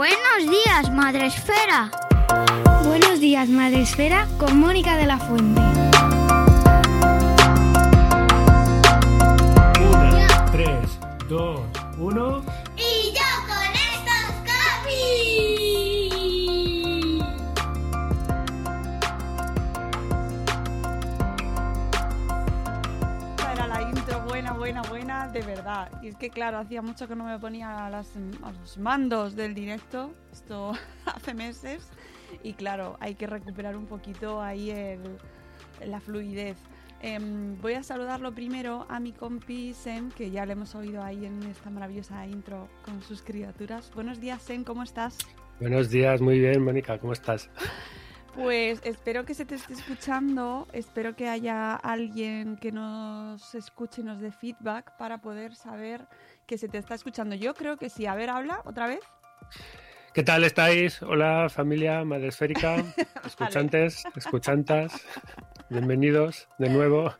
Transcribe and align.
Buenos 0.00 0.50
días, 0.50 0.90
Madre 0.90 1.26
Esfera. 1.26 1.90
Buenos 2.84 3.20
días, 3.20 3.50
Madre 3.50 3.82
Esfera, 3.82 4.26
con 4.38 4.58
Mónica 4.58 4.96
de 4.96 5.04
la 5.04 5.18
Fuente. 5.18 5.60
Una, 9.78 10.46
tres, 10.52 10.98
dos, 11.28 11.60
uno. 11.98 12.42
Y 12.78 13.12
yo 13.12 13.28
con 13.46 13.74
estos 13.92 14.24
copies. 14.48 15.60
Esta 23.36 23.52
Era 23.52 23.66
la 23.66 23.82
intro 23.82 24.20
buena, 24.20 24.54
buena, 24.54 24.80
buena, 24.80 25.28
de 25.28 25.42
verdad. 25.42 25.89
Y 26.02 26.08
es 26.08 26.16
que, 26.16 26.30
claro, 26.30 26.58
hacía 26.58 26.80
mucho 26.82 27.06
que 27.08 27.14
no 27.14 27.24
me 27.24 27.38
ponía 27.38 27.86
a, 27.86 27.90
las- 27.90 28.16
a 28.42 28.52
los 28.52 28.78
mandos 28.78 29.36
del 29.36 29.54
directo. 29.54 30.12
Esto 30.32 30.72
hace 31.06 31.34
meses. 31.34 31.88
Y 32.42 32.54
claro, 32.54 32.96
hay 33.00 33.14
que 33.14 33.26
recuperar 33.26 33.76
un 33.76 33.86
poquito 33.86 34.40
ahí 34.42 34.70
el- 34.70 35.18
la 35.84 36.00
fluidez. 36.00 36.56
Em, 37.02 37.58
voy 37.62 37.74
a 37.74 37.82
saludarlo 37.82 38.32
primero 38.34 38.84
a 38.90 39.00
mi 39.00 39.12
compi 39.12 39.72
Sen, 39.72 40.10
que 40.10 40.30
ya 40.30 40.44
le 40.44 40.52
hemos 40.52 40.74
oído 40.74 41.02
ahí 41.02 41.24
en 41.24 41.42
esta 41.44 41.70
maravillosa 41.70 42.26
intro 42.26 42.68
con 42.84 43.02
sus 43.02 43.22
criaturas. 43.22 43.90
Buenos 43.94 44.20
días, 44.20 44.42
Sen, 44.42 44.64
¿cómo 44.64 44.82
estás? 44.82 45.16
Buenos 45.60 45.88
días, 45.90 46.20
muy 46.20 46.38
bien, 46.38 46.62
Mónica, 46.62 46.98
¿cómo 46.98 47.12
estás? 47.14 47.48
Pues 48.40 48.80
espero 48.84 49.26
que 49.26 49.34
se 49.34 49.44
te 49.44 49.56
esté 49.56 49.74
escuchando, 49.74 50.66
espero 50.72 51.14
que 51.14 51.28
haya 51.28 51.74
alguien 51.74 52.56
que 52.56 52.72
nos 52.72 53.54
escuche 53.54 54.00
y 54.00 54.04
nos 54.04 54.18
dé 54.18 54.32
feedback 54.32 54.96
para 54.96 55.18
poder 55.18 55.54
saber 55.54 56.06
que 56.46 56.56
se 56.56 56.66
te 56.66 56.78
está 56.78 56.94
escuchando. 56.94 57.34
Yo 57.34 57.52
creo 57.52 57.76
que 57.76 57.90
sí. 57.90 58.06
A 58.06 58.14
ver, 58.14 58.30
habla 58.30 58.62
otra 58.64 58.86
vez. 58.86 59.00
¿Qué 60.14 60.22
tal 60.22 60.42
estáis? 60.44 61.02
Hola, 61.02 61.50
familia 61.50 62.02
Madre 62.02 62.28
Esférica, 62.28 62.82
escuchantes, 63.26 64.04
escuchantas, 64.16 64.90
bienvenidos 65.68 66.48
de 66.58 66.70
nuevo 66.70 67.14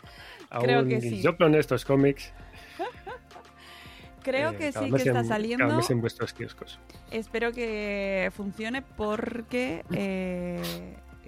a 0.49 0.59
Creo 0.61 0.81
un 0.81 1.01
sí. 1.03 1.23
Con 1.37 1.55
estos 1.55 1.85
cómics. 1.85 2.33
Creo 4.23 4.53
eh, 4.53 4.57
que 4.57 4.73
sí, 4.73 4.91
que 4.91 4.97
está 4.97 5.21
en- 5.21 5.29
saliendo. 5.29 5.67
Cada 5.67 5.77
mes 5.77 5.91
en 5.91 6.01
vuestros 6.01 6.33
kioscos. 6.33 6.79
Espero 7.11 7.53
que 7.53 8.31
funcione 8.35 8.81
porque, 8.83 9.85
eh, 9.93 10.63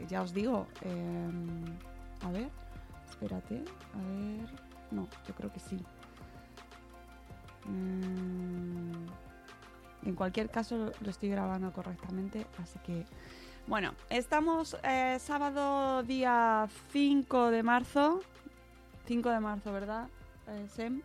ya 0.08 0.22
os 0.22 0.32
digo, 0.32 0.66
eh, 0.82 1.30
a 2.22 2.30
ver, 2.30 2.48
espérate, 3.08 3.62
a 3.94 3.98
ver, 3.98 4.48
no, 4.90 5.08
yo 5.26 5.34
creo 5.34 5.52
que 5.52 5.60
sí. 5.60 5.78
Mm, 7.64 9.06
en 10.04 10.14
cualquier 10.14 10.50
caso 10.50 10.92
lo 11.00 11.10
estoy 11.10 11.28
grabando 11.28 11.72
correctamente, 11.72 12.46
así 12.62 12.78
que, 12.80 13.04
bueno, 13.66 13.94
estamos 14.10 14.76
eh, 14.82 15.18
sábado 15.20 16.02
día 16.02 16.68
5 16.90 17.50
de 17.50 17.62
marzo, 17.62 18.20
5 19.06 19.30
de 19.30 19.40
marzo, 19.40 19.72
¿verdad, 19.72 20.08
eh, 20.48 20.66
Sem? 20.68 21.02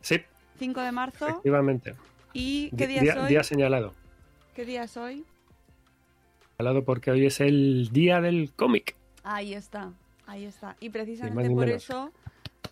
Sí, 0.00 0.20
5 0.58 0.80
de 0.80 0.92
marzo, 0.92 1.28
efectivamente. 1.28 1.94
¿y 2.34 2.70
qué 2.76 2.86
Di- 2.86 2.98
día 3.00 3.02
es 3.12 3.16
hoy? 3.16 3.28
día 3.28 3.42
señalado. 3.42 3.94
¿Qué 4.54 4.64
día 4.66 4.84
es 4.84 4.96
hoy? 4.96 5.24
Porque 6.84 7.10
hoy 7.10 7.26
es 7.26 7.40
el 7.40 7.90
día 7.92 8.20
del 8.20 8.52
cómic. 8.54 8.94
Ahí 9.22 9.54
está, 9.54 9.92
ahí 10.26 10.44
está. 10.44 10.76
Y 10.80 10.90
precisamente 10.90 11.50
por 11.50 11.66
menos. 11.66 11.82
eso 11.84 12.12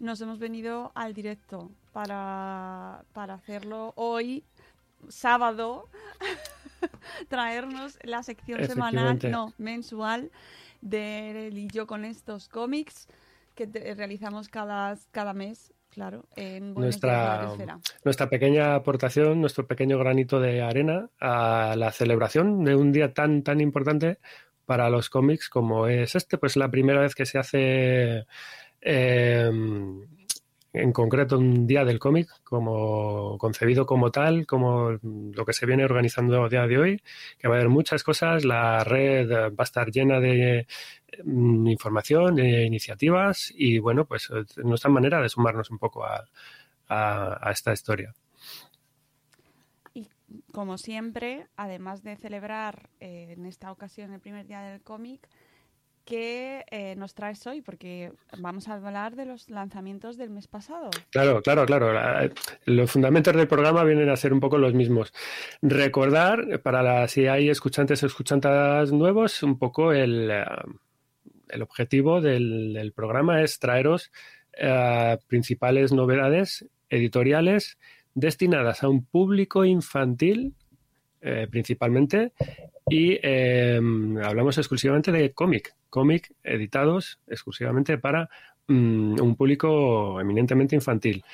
nos 0.01 0.21
hemos 0.21 0.39
venido 0.39 0.93
al 0.95 1.15
directo 1.15 1.71
para, 1.93 3.05
para 3.13 3.35
hacerlo 3.35 3.93
hoy, 3.97 4.45
sábado, 5.09 5.89
traernos 7.29 7.99
la 8.03 8.23
sección 8.23 8.65
semanal, 8.67 9.19
no, 9.31 9.53
mensual, 9.59 10.31
de 10.81 11.49
él 11.49 11.59
y 11.59 11.69
yo 11.69 11.87
con 11.87 12.05
estos 12.05 12.49
cómics 12.49 13.07
que 13.55 13.67
te- 13.67 13.95
realizamos 13.95 14.49
cada, 14.49 14.97
cada 15.11 15.33
mes, 15.33 15.73
claro, 15.93 16.25
en 16.37 16.75
Nuestra-. 16.75 17.55
Nuestra 18.05 18.29
pequeña 18.29 18.75
aportación, 18.75 19.41
nuestro 19.41 19.67
pequeño 19.67 19.99
granito 19.99 20.41
de 20.41 20.63
arena 20.63 21.11
a 21.21 21.75
la 21.77 21.93
celebración 21.93 22.65
de 22.65 22.75
un 22.75 22.93
día 22.93 23.13
tan, 23.13 23.43
tan 23.43 23.61
importante 23.61 24.19
para 24.65 24.91
los 24.91 25.11
cómics 25.11 25.49
como 25.49 25.87
es 25.87 26.15
este. 26.15 26.39
Pues 26.39 26.57
la 26.57 26.71
primera 26.71 27.01
vez 27.01 27.15
que 27.15 27.27
se 27.27 27.39
hace 27.39 28.27
eh, 28.81 29.51
en 30.73 30.93
concreto 30.93 31.39
un 31.39 31.67
día 31.67 31.85
del 31.85 31.99
cómic, 31.99 32.29
como 32.45 33.37
concebido 33.39 33.87
como 33.87 34.11
tal, 34.11 34.47
como 34.47 34.93
lo 35.03 35.45
que 35.45 35.53
se 35.53 35.67
viene 35.67 35.85
organizando 35.85 36.45
a 36.45 36.49
día 36.49 36.67
de 36.67 36.79
hoy, 36.79 37.03
que 37.39 37.49
va 37.49 37.55
a 37.55 37.59
haber 37.59 37.69
muchas 37.71 38.03
cosas, 38.05 38.45
la 38.45 38.83
red 38.85 39.31
va 39.31 39.55
a 39.59 39.63
estar 39.65 39.91
llena 39.91 40.21
de 40.21 40.67
mm, 41.25 41.67
información, 41.69 42.37
de 42.37 42.65
iniciativas 42.65 43.53
y 43.57 43.79
bueno, 43.79 44.07
pues 44.07 44.29
nuestra 44.65 44.91
manera 44.91 45.21
de 45.21 45.29
sumarnos 45.29 45.71
un 45.71 45.79
poco 45.79 46.05
a, 46.05 46.25
a- 46.89 47.51
esta 47.53 47.73
historia. 47.73 48.15
como 50.53 50.79
siempre, 50.79 51.47
además 51.57 52.03
de 52.03 52.17
celebrar 52.17 52.89
eh, 53.01 53.35
en 53.37 53.47
esta 53.47 53.71
ocasión 53.73 54.13
el 54.13 54.21
primer 54.21 54.47
día 54.47 54.61
del 54.63 54.83
cómic, 54.83 55.29
¿qué 56.05 56.65
eh, 56.71 56.95
nos 56.97 57.15
traes 57.15 57.47
hoy? 57.47 57.63
Porque 57.63 58.13
vamos 58.39 58.69
a 58.69 58.75
hablar 58.75 59.17
de 59.17 59.27
los 59.27 59.49
lanzamientos 59.51 60.17
del 60.17 60.31
mes 60.31 60.47
pasado. 60.49 60.91
Claro, 61.11 61.43
claro, 61.43 61.65
claro. 61.67 61.93
La- 61.93 62.31
Los 62.65 62.91
fundamentos 62.91 63.35
del 63.35 63.49
programa 63.49 63.85
vienen 63.85 64.09
a 64.11 64.17
ser 64.17 64.33
un 64.33 64.41
poco 64.41 64.59
los 64.59 64.75
mismos. 64.75 65.13
Recordar, 65.63 66.61
para 66.63 66.83
la- 66.83 67.09
si 67.09 67.27
hay 67.27 67.49
escuchantes 67.49 68.03
o 68.03 68.07
escuchantas 68.07 68.93
nuevos, 68.93 69.43
un 69.43 69.59
poco 69.59 69.93
el, 69.93 70.31
eh, 70.31 70.45
el 71.49 71.63
objetivo 71.63 72.21
del, 72.21 72.73
del 72.75 72.93
programa 72.93 73.43
es 73.43 73.59
traeros 73.59 74.11
eh, 74.59 75.19
principales 75.29 75.93
novedades 75.93 76.67
editoriales 76.91 77.79
destinadas 78.15 78.83
a 78.83 78.89
un 78.89 79.05
público 79.05 79.65
infantil 79.65 80.55
eh, 81.23 81.47
principalmente 81.51 82.33
y 82.89 83.19
eh, 83.23 83.81
hablamos 84.25 84.59
exclusivamente 84.59 85.13
de 85.13 85.33
cómic, 85.33 85.75
cómic 85.89 86.35
editados 86.43 87.21
exclusivamente 87.29 87.97
para 87.97 88.29
mm, 88.67 89.21
un 89.21 89.37
público 89.37 90.21
eminentemente 90.21 90.75
infantil. 90.75 91.25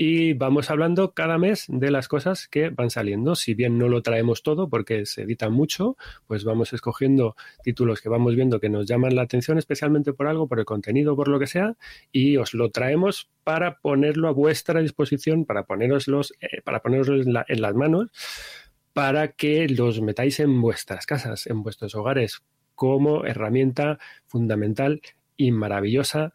Y 0.00 0.32
vamos 0.34 0.70
hablando 0.70 1.12
cada 1.12 1.38
mes 1.38 1.64
de 1.66 1.90
las 1.90 2.06
cosas 2.06 2.46
que 2.46 2.70
van 2.70 2.88
saliendo. 2.88 3.34
Si 3.34 3.54
bien 3.54 3.78
no 3.78 3.88
lo 3.88 4.00
traemos 4.00 4.44
todo 4.44 4.68
porque 4.68 5.06
se 5.06 5.22
edita 5.22 5.48
mucho, 5.50 5.96
pues 6.28 6.44
vamos 6.44 6.72
escogiendo 6.72 7.34
títulos 7.64 8.00
que 8.00 8.08
vamos 8.08 8.36
viendo 8.36 8.60
que 8.60 8.68
nos 8.68 8.86
llaman 8.86 9.16
la 9.16 9.22
atención, 9.22 9.58
especialmente 9.58 10.12
por 10.12 10.28
algo, 10.28 10.46
por 10.46 10.60
el 10.60 10.66
contenido, 10.66 11.16
por 11.16 11.26
lo 11.26 11.40
que 11.40 11.48
sea, 11.48 11.76
y 12.12 12.36
os 12.36 12.54
lo 12.54 12.70
traemos 12.70 13.28
para 13.42 13.80
ponerlo 13.80 14.28
a 14.28 14.32
vuestra 14.32 14.80
disposición, 14.80 15.44
para 15.44 15.64
poneroslos, 15.64 16.32
eh, 16.40 16.60
para 16.62 16.80
en 16.84 17.60
las 17.60 17.74
manos, 17.74 18.08
para 18.98 19.28
que 19.28 19.68
los 19.68 20.00
metáis 20.00 20.40
en 20.40 20.60
vuestras 20.60 21.06
casas, 21.06 21.46
en 21.46 21.62
vuestros 21.62 21.94
hogares, 21.94 22.42
como 22.74 23.24
herramienta 23.24 24.00
fundamental 24.26 25.02
y 25.36 25.52
maravillosa 25.52 26.32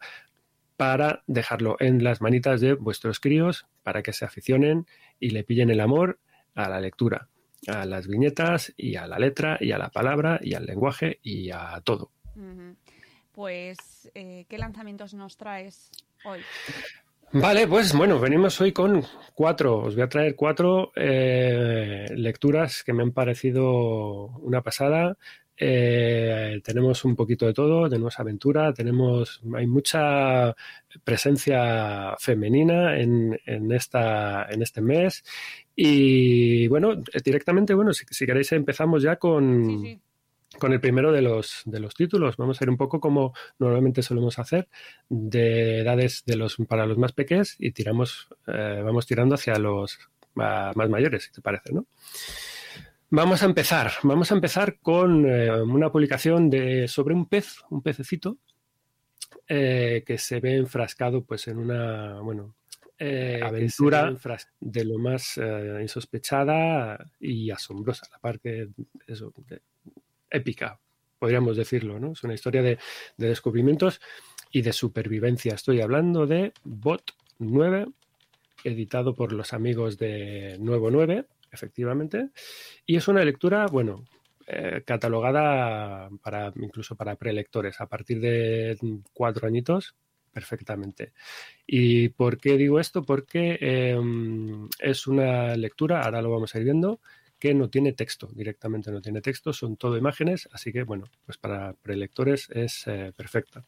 para 0.78 1.22
dejarlo 1.26 1.76
en 1.78 2.02
las 2.02 2.22
manitas 2.22 2.62
de 2.62 2.72
vuestros 2.72 3.20
críos, 3.20 3.66
para 3.82 4.02
que 4.02 4.14
se 4.14 4.24
aficionen 4.24 4.86
y 5.20 5.28
le 5.28 5.44
pillen 5.44 5.68
el 5.68 5.78
amor 5.78 6.18
a 6.54 6.70
la 6.70 6.80
lectura, 6.80 7.28
a 7.66 7.84
las 7.84 8.06
viñetas 8.06 8.72
y 8.78 8.96
a 8.96 9.06
la 9.06 9.18
letra 9.18 9.58
y 9.60 9.72
a 9.72 9.76
la 9.76 9.90
palabra 9.90 10.40
y 10.42 10.54
al 10.54 10.64
lenguaje 10.64 11.18
y 11.22 11.50
a 11.50 11.82
todo. 11.84 12.12
Pues, 13.32 14.10
eh, 14.14 14.46
¿qué 14.48 14.56
lanzamientos 14.56 15.12
nos 15.12 15.36
traes 15.36 15.90
hoy? 16.24 16.40
Vale, 17.32 17.66
pues 17.66 17.92
bueno, 17.96 18.20
venimos 18.20 18.60
hoy 18.60 18.72
con 18.72 19.02
cuatro. 19.34 19.78
Os 19.78 19.94
voy 19.94 20.04
a 20.04 20.08
traer 20.08 20.36
cuatro 20.36 20.92
eh, 20.94 22.06
lecturas 22.14 22.84
que 22.84 22.92
me 22.92 23.02
han 23.02 23.12
parecido 23.12 24.26
una 24.40 24.62
pasada. 24.62 25.16
Eh, 25.56 26.60
tenemos 26.64 27.04
un 27.04 27.14
poquito 27.14 27.46
de 27.46 27.54
todo, 27.54 27.88
tenemos 27.88 28.18
aventura, 28.18 28.72
tenemos, 28.72 29.40
hay 29.54 29.66
mucha 29.66 30.54
presencia 31.04 32.16
femenina 32.18 32.98
en, 32.98 33.38
en 33.46 33.70
esta, 33.72 34.46
en 34.50 34.62
este 34.62 34.80
mes. 34.80 35.22
Y 35.76 36.66
bueno, 36.68 37.02
directamente, 37.24 37.74
bueno, 37.74 37.92
si, 37.92 38.04
si 38.10 38.26
queréis 38.26 38.52
empezamos 38.52 39.02
ya 39.02 39.16
con, 39.16 39.64
Sí, 39.64 39.78
sí. 39.78 40.00
Con 40.58 40.72
el 40.72 40.80
primero 40.80 41.12
de 41.12 41.22
los, 41.22 41.62
de 41.64 41.80
los 41.80 41.94
títulos. 41.94 42.36
Vamos 42.36 42.60
a 42.60 42.64
ir 42.64 42.70
un 42.70 42.76
poco 42.76 43.00
como 43.00 43.34
normalmente 43.58 44.02
solemos 44.02 44.38
hacer, 44.38 44.68
de 45.08 45.80
edades 45.80 46.22
de 46.26 46.36
los, 46.36 46.56
para 46.68 46.86
los 46.86 46.98
más 46.98 47.12
pequeños 47.12 47.56
y 47.58 47.72
tiramos, 47.72 48.28
eh, 48.46 48.82
vamos 48.84 49.06
tirando 49.06 49.34
hacia 49.34 49.58
los 49.58 49.98
ma- 50.34 50.72
más 50.74 50.88
mayores, 50.88 51.24
si 51.24 51.32
te 51.32 51.40
parece, 51.40 51.72
¿no? 51.72 51.86
Vamos 53.10 53.42
a 53.42 53.46
empezar. 53.46 53.92
Vamos 54.02 54.32
a 54.32 54.34
empezar 54.34 54.78
con 54.80 55.24
eh, 55.26 55.62
una 55.62 55.92
publicación 55.92 56.50
de, 56.50 56.88
sobre 56.88 57.14
un 57.14 57.26
pez, 57.26 57.58
un 57.70 57.82
pececito, 57.82 58.38
eh, 59.46 60.02
que 60.06 60.18
se 60.18 60.40
ve 60.40 60.56
enfrascado 60.56 61.22
pues, 61.22 61.46
en 61.48 61.58
una, 61.58 62.20
bueno, 62.20 62.56
eh, 62.98 63.40
aventura 63.42 64.16
de 64.60 64.84
lo 64.84 64.98
más 64.98 65.38
insospechada 65.80 67.10
y 67.20 67.50
asombrosa, 67.50 68.06
la 68.10 68.18
parte 68.18 68.68
eso, 69.06 69.32
épica, 70.34 70.80
podríamos 71.18 71.56
decirlo, 71.56 71.98
¿no? 71.98 72.12
Es 72.12 72.22
una 72.24 72.34
historia 72.34 72.62
de, 72.62 72.78
de 73.16 73.28
descubrimientos 73.28 74.00
y 74.50 74.62
de 74.62 74.72
supervivencia. 74.72 75.54
Estoy 75.54 75.80
hablando 75.80 76.26
de 76.26 76.52
Bot 76.64 77.12
9, 77.38 77.86
editado 78.64 79.14
por 79.14 79.32
los 79.32 79.52
amigos 79.52 79.98
de 79.98 80.56
Nuevo 80.60 80.90
9, 80.90 81.26
efectivamente, 81.50 82.30
y 82.86 82.96
es 82.96 83.08
una 83.08 83.24
lectura, 83.24 83.66
bueno, 83.66 84.04
eh, 84.46 84.82
catalogada 84.84 86.10
para 86.22 86.52
incluso 86.56 86.96
para 86.96 87.16
prelectores 87.16 87.80
a 87.80 87.86
partir 87.86 88.20
de 88.20 88.76
cuatro 89.14 89.48
añitos 89.48 89.94
perfectamente. 90.30 91.12
¿Y 91.66 92.10
por 92.10 92.36
qué 92.38 92.58
digo 92.58 92.78
esto? 92.78 93.02
Porque 93.04 93.56
em, 93.60 94.68
es 94.78 95.06
una 95.06 95.56
lectura, 95.56 96.02
ahora 96.02 96.20
lo 96.20 96.30
vamos 96.30 96.54
a 96.54 96.58
ir 96.58 96.64
viendo, 96.64 97.00
que 97.44 97.52
no 97.52 97.68
tiene 97.68 97.92
texto, 97.92 98.30
directamente 98.32 98.90
no 98.90 99.02
tiene 99.02 99.20
texto, 99.20 99.52
son 99.52 99.76
todo 99.76 99.98
imágenes, 99.98 100.48
así 100.50 100.72
que 100.72 100.82
bueno, 100.82 101.04
pues 101.26 101.36
para 101.36 101.74
prelectores 101.74 102.48
es 102.48 102.86
eh, 102.86 103.12
perfecta. 103.14 103.62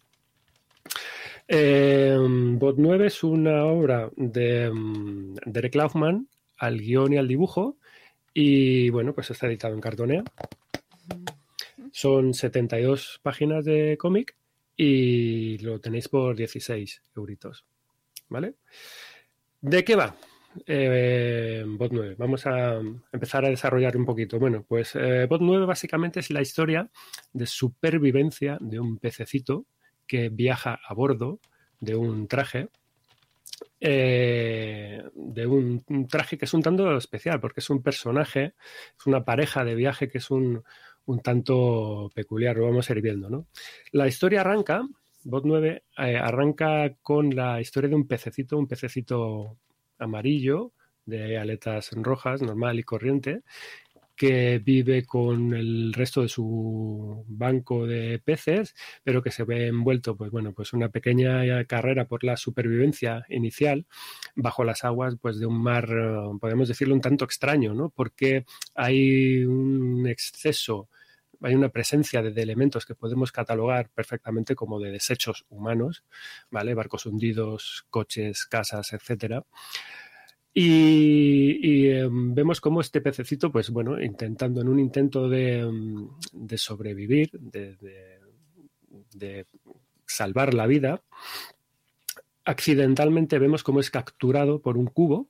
Em, 1.47 2.59
Bot 2.59 2.77
9 2.79 3.09
es 3.09 3.23
una 3.23 3.67
obra 3.67 4.09
de 4.17 4.65
em, 4.65 5.35
Derek 5.45 5.75
Laufman 5.75 6.27
al 6.57 6.79
guion 6.81 7.13
y 7.13 7.19
al 7.19 7.29
dibujo 7.29 7.77
y 8.33 8.89
bueno, 8.89 9.13
pues 9.13 9.31
está 9.31 9.47
editado 9.47 9.75
en 9.75 9.83
Cartonea. 9.83 10.25
Son 11.93 12.33
72 12.33 13.21
páginas 13.23 13.63
de 13.67 13.99
cómic 13.99 14.39
y 14.75 15.59
lo 15.59 15.81
tenéis 15.81 16.09
por 16.09 16.35
16 16.35 17.03
euritos. 17.15 17.67
¿Vale? 18.31 18.55
¿De 19.61 19.85
qué 19.85 19.97
va? 19.97 20.17
Eh, 20.67 21.65
Bot 21.67 21.93
9. 21.93 22.15
Vamos 22.19 22.47
a 22.47 22.81
empezar 23.13 23.45
a 23.45 23.51
desarrollar 23.51 23.97
un 23.97 24.05
poquito. 24.05 24.39
Bueno, 24.39 24.65
pues 24.67 24.95
eh, 24.95 25.27
Bot 25.29 25.41
9 25.41 25.67
básicamente 25.67 26.21
es 26.21 26.31
la 26.31 26.41
historia 26.41 26.89
de 27.33 27.47
supervivencia 27.47 28.59
de 28.61 28.81
un 28.81 28.99
pececito 28.99 29.67
que 30.07 30.29
viaja 30.29 30.79
a 30.87 30.95
bordo 30.95 31.41
de 31.81 31.97
un 31.97 32.29
traje. 32.29 32.69
Eh, 33.81 35.03
de 35.15 35.47
un, 35.47 35.85
traje 36.09 36.37
que 36.37 36.45
es 36.45 36.55
un 36.55 36.63
tanto 36.63 36.97
especial 36.97 37.41
porque 37.41 37.61
es 37.61 37.71
un 37.71 37.83
personaje, 37.83 38.55
es 38.99 39.07
una 39.07 39.25
pareja 39.25 39.65
de 39.65 39.75
viaje 39.75 40.09
que 40.09 40.19
es 40.19 40.31
un, 40.31 40.63
un 41.07 41.21
tanto 41.21 42.11
peculiar, 42.15 42.57
lo 42.57 42.67
vamos 42.67 42.89
a 42.89 42.93
ir 42.93 43.03
viendo. 43.03 43.31
¿no? 43.31 43.47
La 43.93 44.07
historia 44.07 44.41
arranca, 44.43 44.87
Bot 45.25 45.45
9, 45.45 45.85
eh, 45.99 46.17
arranca 46.17 46.95
con 47.03 47.35
la 47.35 47.61
historia 47.61 47.91
de 47.91 47.97
un 47.97 48.07
pececito, 48.07 48.59
un 48.59 48.69
pececito 48.69 49.57
amarillo 49.99 50.73
de 51.05 51.39
aletas 51.39 51.93
rojas, 51.93 52.43
normal 52.43 52.79
y 52.79 52.83
corriente, 52.83 53.43
que 54.17 54.59
vive 54.65 55.05
con 55.05 55.53
el 55.55 55.93
resto 55.93 56.23
de 56.23 56.29
su 56.29 57.25
banco 57.29 57.87
de 57.87 58.19
peces, 58.19 58.75
pero 59.05 59.23
que 59.23 59.31
se 59.31 59.45
ve 59.45 59.67
envuelto, 59.69 60.17
pues 60.17 60.31
bueno, 60.31 60.53
pues 60.55 60.73
una 60.73 60.89
pequeña 60.89 61.65
carrera 61.67 62.07
por 62.07 62.25
la 62.25 62.37
supervivencia 62.37 63.27
inicial 63.29 63.87
bajo 64.35 64.65
las 64.65 64.85
aguas, 64.85 65.17
pues 65.21 65.39
de 65.39 65.47
un 65.47 65.63
mar, 65.63 65.89
eh, 65.91 66.39
podemos 66.41 66.69
decirlo 66.69 66.95
un 66.95 67.03
tanto 67.03 67.27
extraño, 67.27 67.75
¿no? 67.75 67.91
Porque 67.91 68.47
hay 68.75 69.45
un 69.45 70.07
exceso 70.07 70.89
hay 71.43 71.55
una 71.55 71.69
presencia 71.69 72.23
de, 72.23 72.43
elementos 72.43 72.87
que 72.87 72.95
podemos 72.95 73.33
catalogar 73.33 73.89
perfectamente 73.91 74.55
como 74.55 74.81
de 74.81 74.93
desechos 74.93 75.45
humanos, 75.49 76.05
¿vale? 76.51 76.75
Barcos 76.75 77.07
hundidos, 77.07 77.87
coches, 77.91 78.47
casas, 78.47 78.93
etcétera. 78.93 79.45
Y, 80.55 81.89
em, 81.89 82.35
vemos 82.35 82.61
cómo 82.61 82.81
este 82.81 83.01
pececito, 83.01 83.53
pues 83.53 83.71
bueno, 83.71 84.01
intentando, 84.01 84.63
en 84.63 84.69
un 84.69 84.79
intento 84.79 85.29
de, 85.29 85.59
em, 85.59 86.09
sobrevivir, 86.57 87.31
de, 87.33 87.77
de, 89.15 89.47
salvar 90.07 90.55
la 90.55 90.67
vida, 90.67 91.03
accidentalmente 92.45 93.39
vemos 93.39 93.63
cómo 93.63 93.81
es 93.81 93.91
capturado 93.91 94.61
por 94.63 94.79
un 94.79 94.87
cubo 94.87 95.29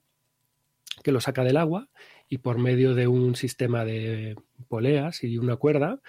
que 1.02 1.12
lo 1.12 1.20
saca 1.20 1.44
del 1.44 1.56
agua 1.56 1.88
y 2.28 2.38
por 2.38 2.58
medio 2.58 2.94
de 2.94 3.06
un 3.06 3.36
sistema 3.36 3.84
de 3.84 4.36
poleas 4.68 5.22
y 5.22 5.38
una 5.38 5.56
cuerda 5.56 6.00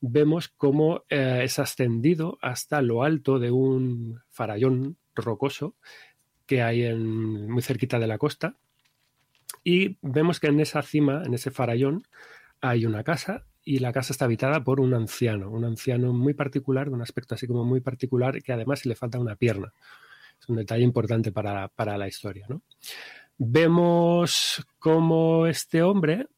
vemos 0.00 0.48
cómo 0.48 1.04
eh, 1.08 1.40
es 1.44 1.58
ascendido 1.58 2.38
hasta 2.42 2.82
lo 2.82 3.02
alto 3.02 3.38
de 3.38 3.50
un 3.50 4.20
farallón 4.30 4.96
rocoso 5.14 5.74
que 6.46 6.62
hay 6.62 6.84
en, 6.84 7.50
muy 7.50 7.62
cerquita 7.62 7.98
de 7.98 8.06
la 8.06 8.18
costa 8.18 8.56
y 9.64 9.98
vemos 10.00 10.38
que 10.38 10.46
en 10.46 10.60
esa 10.60 10.82
cima, 10.82 11.22
en 11.24 11.34
ese 11.34 11.50
farallón, 11.50 12.06
hay 12.60 12.86
una 12.86 13.02
casa 13.02 13.46
y 13.64 13.80
la 13.80 13.92
casa 13.92 14.12
está 14.12 14.26
habitada 14.26 14.62
por 14.62 14.80
un 14.80 14.94
anciano, 14.94 15.50
un 15.50 15.64
anciano 15.64 16.12
muy 16.12 16.34
particular, 16.34 16.88
de 16.88 16.94
un 16.94 17.02
aspecto 17.02 17.34
así 17.34 17.48
como 17.48 17.64
muy 17.64 17.80
particular, 17.80 18.40
que 18.42 18.52
además 18.52 18.86
le 18.86 18.94
falta 18.94 19.18
una 19.18 19.34
pierna. 19.34 19.72
Es 20.40 20.48
un 20.48 20.56
detalle 20.56 20.84
importante 20.84 21.32
para, 21.32 21.66
para 21.66 21.98
la 21.98 22.06
historia. 22.06 22.46
¿no? 22.48 22.62
Vemos 23.38 24.66
cómo 24.78 25.46
este 25.46 25.82
hombre 25.82 26.28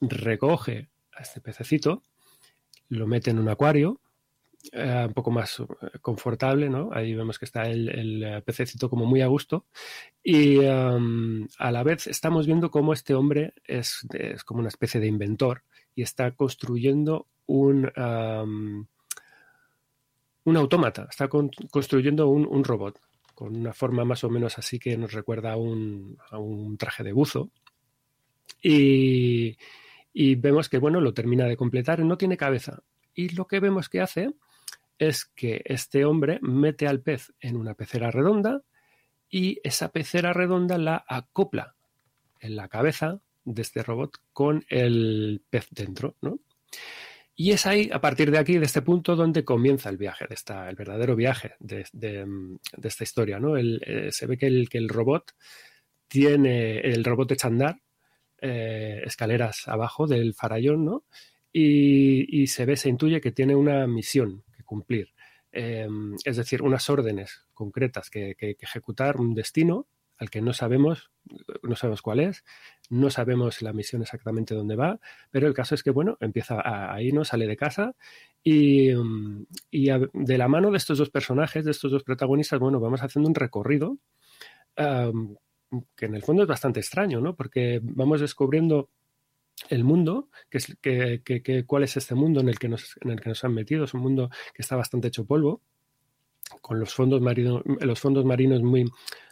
recoge 0.00 0.88
a 1.12 1.22
este 1.22 1.40
pececito, 1.40 2.02
lo 2.88 3.06
mete 3.06 3.30
en 3.30 3.38
un 3.38 3.48
acuario, 3.48 4.00
eh, 4.72 5.04
un 5.06 5.14
poco 5.14 5.30
más 5.30 5.60
eh, 5.60 5.64
confortable, 6.00 6.68
¿no? 6.68 6.90
Ahí 6.92 7.14
vemos 7.14 7.38
que 7.38 7.44
está 7.44 7.62
el, 7.62 8.22
eh, 8.22 8.42
pececito 8.42 8.90
como 8.90 9.06
muy 9.06 9.22
a 9.22 9.26
gusto. 9.26 9.66
Y 10.22 10.58
um, 10.58 11.46
a 11.58 11.70
la 11.70 11.82
vez 11.82 12.06
estamos 12.06 12.46
viendo 12.46 12.70
cómo 12.70 12.92
este 12.92 13.14
hombre 13.14 13.54
es, 13.64 14.06
como 14.44 14.60
una 14.60 14.68
especie 14.68 15.00
de 15.00 15.06
inventor 15.06 15.62
y 15.94 16.02
está 16.02 16.32
construyendo 16.32 17.26
un, 17.46 17.90
um, 17.96 18.86
un 20.44 20.56
autómata, 20.56 21.06
está 21.10 21.28
construyendo 21.28 22.28
un 22.28 22.64
robot 22.64 23.00
con 23.38 23.54
una 23.54 23.72
forma 23.72 24.04
más 24.04 24.24
o 24.24 24.30
menos 24.30 24.58
así 24.58 24.80
que 24.80 24.96
nos 24.96 25.12
recuerda 25.12 25.52
a 25.52 25.56
un, 25.56 26.76
traje 26.76 27.04
de 27.04 27.12
buzo. 27.12 27.52
Y, 28.60 29.56
vemos 30.12 30.68
que, 30.68 30.78
bueno, 30.78 31.00
lo 31.00 31.14
termina 31.14 31.44
de 31.44 31.56
completar, 31.56 32.00
no 32.00 32.18
tiene 32.18 32.36
cabeza. 32.36 32.82
Y 33.14 33.28
lo 33.36 33.46
que 33.46 33.60
vemos 33.60 33.88
que 33.88 34.00
hace 34.00 34.34
es 34.98 35.24
que 35.24 35.62
este 35.66 36.04
hombre 36.04 36.40
mete 36.42 36.88
al 36.88 37.00
pez 37.00 37.32
en 37.38 37.56
una 37.56 37.74
pecera 37.74 38.10
redonda 38.10 38.62
y 39.30 39.60
esa 39.62 39.90
pecera 39.92 40.32
redonda 40.32 40.76
la 40.76 41.04
acopla 41.06 41.76
en 42.40 42.56
la 42.56 42.66
cabeza 42.66 43.20
de 43.44 43.62
este 43.62 43.84
robot 43.84 44.16
con 44.32 44.64
el 44.68 45.44
pez 45.48 45.68
dentro, 45.70 46.16
¿no? 46.22 46.40
Y 47.40 47.52
es 47.52 47.66
ahí, 47.66 47.88
a 47.92 48.00
partir 48.00 48.32
de 48.32 48.38
aquí, 48.38 48.58
de 48.58 48.64
este 48.64 48.82
punto, 48.82 49.14
donde 49.14 49.44
comienza 49.44 49.88
el 49.90 49.96
viaje, 49.96 50.26
de 50.28 50.34
esta, 50.34 50.68
el 50.68 50.74
verdadero 50.74 51.14
viaje 51.14 51.54
de, 51.60 51.86
esta 52.82 53.04
historia. 53.04 53.38
¿no? 53.38 53.56
Eh, 53.56 54.08
se 54.10 54.26
ve 54.26 54.36
que 54.36 54.48
el, 54.48 54.68
que 54.68 54.84
robot 54.88 55.36
tiene, 56.08 56.80
el 56.80 57.04
robot 57.04 57.30
echa 57.30 57.46
andar 57.46 57.80
eh, 58.40 59.02
escaleras 59.04 59.68
abajo 59.68 60.08
del 60.08 60.34
farallón, 60.34 60.84
¿no? 60.84 61.04
Y, 61.52 62.48
se 62.48 62.64
ve, 62.64 62.76
se 62.76 62.88
intuye 62.88 63.20
que 63.20 63.30
tiene 63.30 63.54
una 63.54 63.86
misión 63.86 64.42
que 64.56 64.64
cumplir. 64.64 65.14
Em, 65.52 66.16
es 66.24 66.36
decir, 66.38 66.60
unas 66.60 66.90
órdenes 66.90 67.46
concretas 67.54 68.10
que, 68.10 68.34
que 68.36 68.56
ejecutar, 68.60 69.16
un 69.16 69.32
destino 69.34 69.86
al 70.18 70.30
que 70.30 70.40
no 70.40 70.52
sabemos, 70.52 71.10
no 71.62 71.76
sabemos 71.76 72.02
cuál 72.02 72.20
es, 72.20 72.44
no 72.90 73.10
sabemos 73.10 73.62
la 73.62 73.72
misión 73.72 74.02
exactamente 74.02 74.54
dónde 74.54 74.76
va, 74.76 74.98
pero 75.30 75.46
el 75.46 75.54
caso 75.54 75.74
es 75.74 75.82
que, 75.82 75.90
bueno, 75.90 76.16
empieza 76.20 76.60
ahí, 76.92 77.12
¿no? 77.12 77.24
Sale 77.24 77.46
de 77.46 77.56
casa 77.56 77.94
y, 78.42 78.92
mm, 78.94 79.46
de 79.70 80.38
la 80.38 80.48
mano 80.48 80.70
de 80.70 80.78
estos 80.78 80.98
dos 80.98 81.10
personajes, 81.10 81.64
de 81.64 81.70
estos 81.70 81.92
dos 81.92 82.02
protagonistas, 82.02 82.58
bueno, 82.58 82.80
vamos 82.80 83.02
haciendo 83.02 83.28
un 83.28 83.34
recorrido 83.34 83.98
que 85.96 86.06
en 86.06 86.14
el 86.14 86.22
fondo 86.22 86.42
es 86.42 86.48
bastante 86.48 86.80
extraño, 86.80 87.20
¿no? 87.20 87.34
Porque 87.34 87.80
vamos 87.82 88.20
descubriendo 88.20 88.90
el 89.68 89.84
mundo, 89.84 90.28
que 90.48 90.58
es, 90.58 90.76
que, 90.80 91.64
cuál 91.66 91.82
es 91.82 91.96
este 91.96 92.14
mundo 92.14 92.40
en 92.40 92.48
el, 92.48 92.58
que 92.58 92.68
nos, 92.68 92.96
en 93.02 93.10
el 93.10 93.20
que 93.20 93.28
nos 93.28 93.44
han 93.44 93.54
metido, 93.54 93.84
es 93.84 93.94
un 93.94 94.00
mundo 94.00 94.30
que 94.54 94.62
está 94.62 94.76
bastante 94.76 95.08
hecho 95.08 95.26
polvo, 95.26 95.62
con 96.60 96.80
los 96.80 96.94
fondos 96.94 97.20
marinos, 97.20 97.62
los 97.64 98.00
fondos 98.00 98.24
marinos 98.24 98.62
muy 98.62 98.84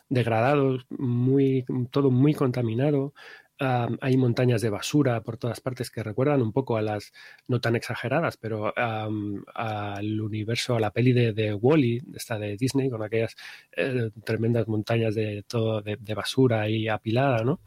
degradados, 0.09 0.87
muy, 0.91 1.65
todo 1.91 2.11
muy 2.11 2.35
contaminado. 2.35 3.15
hay 3.59 4.17
montañas 4.19 4.61
de 4.61 4.69
basura 4.69 5.23
por 5.23 5.39
todas 5.39 5.61
partes 5.61 5.91
que 5.91 6.03
recuerdan 6.03 6.43
un 6.43 6.53
poco 6.53 6.77
a 6.77 6.83
las, 6.83 7.13
no 7.49 7.61
tan 7.61 7.75
exageradas, 7.75 8.37
pero 8.37 8.73
al 8.77 10.21
universo, 10.21 10.77
a 10.77 10.81
la 10.81 10.91
peli 10.91 11.13
de, 11.13 11.55
Wally, 11.55 12.01
-E, 12.01 12.17
esta 12.17 12.39
de 12.39 12.57
Disney, 12.57 12.91
con 12.91 13.03
aquellas 13.03 13.35
eh, 13.77 14.11
tremendas 14.25 14.69
montañas 14.69 15.15
de 15.15 15.45
todo 15.49 15.81
de, 15.83 16.15
basura 16.15 16.63
ahí 16.63 16.89
apilada, 16.89 17.45
¿no? 17.45 17.61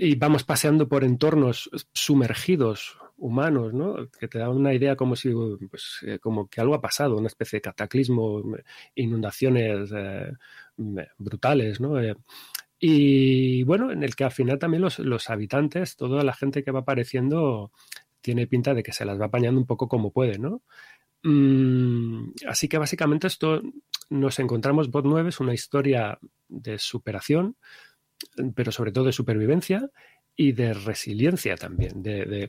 y 0.00 0.14
vamos 0.16 0.44
paseando 0.44 0.88
por 0.88 1.02
entornos 1.04 1.70
sumergidos 1.92 2.98
humanos, 3.18 3.74
¿no? 3.74 4.08
Que 4.18 4.28
te 4.28 4.38
da 4.38 4.48
una 4.48 4.72
idea 4.72 4.96
como 4.96 5.16
si, 5.16 5.30
pues, 5.70 5.98
eh, 6.02 6.18
como 6.18 6.48
que 6.48 6.60
algo 6.60 6.74
ha 6.74 6.80
pasado, 6.80 7.16
una 7.16 7.26
especie 7.26 7.58
de 7.58 7.62
cataclismo, 7.62 8.42
inundaciones 8.94 9.90
eh, 9.94 10.32
brutales, 11.18 11.80
¿no? 11.80 12.00
Eh, 12.00 12.16
y 12.80 13.64
bueno, 13.64 13.90
en 13.90 14.04
el 14.04 14.14
que 14.14 14.24
al 14.24 14.30
final 14.30 14.58
también 14.58 14.82
los, 14.82 15.00
los, 15.00 15.30
habitantes, 15.30 15.96
toda 15.96 16.22
la 16.22 16.32
gente 16.32 16.62
que 16.62 16.70
va 16.70 16.80
apareciendo, 16.80 17.72
tiene 18.20 18.46
pinta 18.46 18.74
de 18.74 18.82
que 18.82 18.92
se 18.92 19.04
las 19.04 19.20
va 19.20 19.26
apañando 19.26 19.60
un 19.60 19.66
poco 19.66 19.88
como 19.88 20.12
puede, 20.12 20.38
¿no? 20.38 20.62
Mm, 21.24 22.32
así 22.46 22.68
que 22.68 22.78
básicamente 22.78 23.26
esto 23.26 23.62
nos 24.10 24.38
encontramos, 24.38 24.90
Bot 24.90 25.04
9 25.04 25.28
es 25.30 25.40
una 25.40 25.54
historia 25.54 26.18
de 26.48 26.78
superación, 26.78 27.56
pero 28.54 28.72
sobre 28.72 28.92
todo 28.92 29.04
de 29.04 29.12
supervivencia 29.12 29.90
y 30.36 30.52
de 30.52 30.72
resiliencia 30.72 31.56
también, 31.56 32.02
de, 32.02 32.48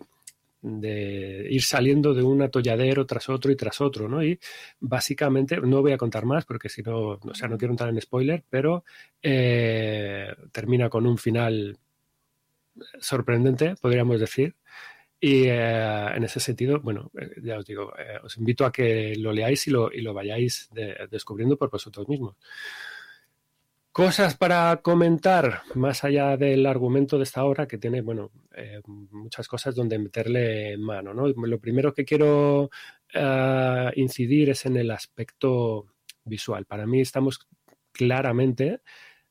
ir 0.62 1.64
saliendo 1.64 2.14
de 2.14 2.24
un 2.24 2.42
atolladero 2.42 3.06
tras 3.06 3.30
otro 3.30 3.52
y 3.52 3.56
tras 3.56 3.80
otro, 3.82 4.10
¿no? 4.10 4.24
Y 4.24 4.40
básicamente, 4.80 5.58
no 5.58 5.82
voy 5.82 5.94
a 5.94 5.98
contar 5.98 6.26
más 6.26 6.46
porque 6.46 6.70
si 6.70 6.82
no, 6.82 7.20
o 7.22 7.34
sea, 7.34 7.48
no 7.48 7.58
quiero 7.58 7.74
entrar 7.74 7.90
en 7.90 8.02
spoiler, 8.02 8.44
pero 8.50 8.84
eh, 9.22 10.34
termina 10.52 10.90
con 10.90 11.06
un 11.08 11.18
final 11.18 11.78
sorprendente, 13.00 13.76
podríamos 13.82 14.20
decir. 14.20 14.56
Y 15.22 15.48
eh, 15.48 16.08
en 16.16 16.24
ese 16.24 16.40
sentido, 16.40 16.80
bueno, 16.80 17.12
eh, 17.20 17.30
ya 17.44 17.58
os 17.58 17.66
digo, 17.66 17.92
os 18.24 18.38
invito 18.38 18.66
a 18.66 18.72
que 18.72 19.16
lo 19.18 19.34
leáis 19.34 19.68
y 19.68 19.72
lo, 19.72 19.92
y 19.92 20.02
lo 20.02 20.14
vayáis 20.14 20.70
descubriendo 21.10 21.58
por 21.58 21.70
vosotros 21.70 22.08
mismos. 22.08 22.36
Cosas 23.92 24.38
para 24.38 24.78
comentar, 24.84 25.64
más 25.74 26.04
allá 26.04 26.38
del 26.38 26.66
argumento 26.68 27.18
de 27.18 27.24
esta 27.24 27.44
obra, 27.44 27.68
que 27.68 27.80
tiene, 27.80 28.02
bueno, 28.02 28.32
eh, 28.56 28.82
muchas 28.86 29.48
cosas 29.48 29.74
donde 29.74 29.98
meterle 29.98 30.78
mano, 30.78 31.14
¿no? 31.14 31.28
Lo 31.28 31.60
primero 31.60 31.94
que 31.94 32.06
quiero 32.06 32.70
eh, 33.14 33.92
incidir 33.96 34.52
es 34.52 34.68
en 34.68 34.78
el 34.78 34.92
aspecto 34.92 35.88
visual. 36.24 36.66
Para 36.66 36.86
mí 36.86 37.02
estamos 37.02 37.48
claramente 37.92 38.82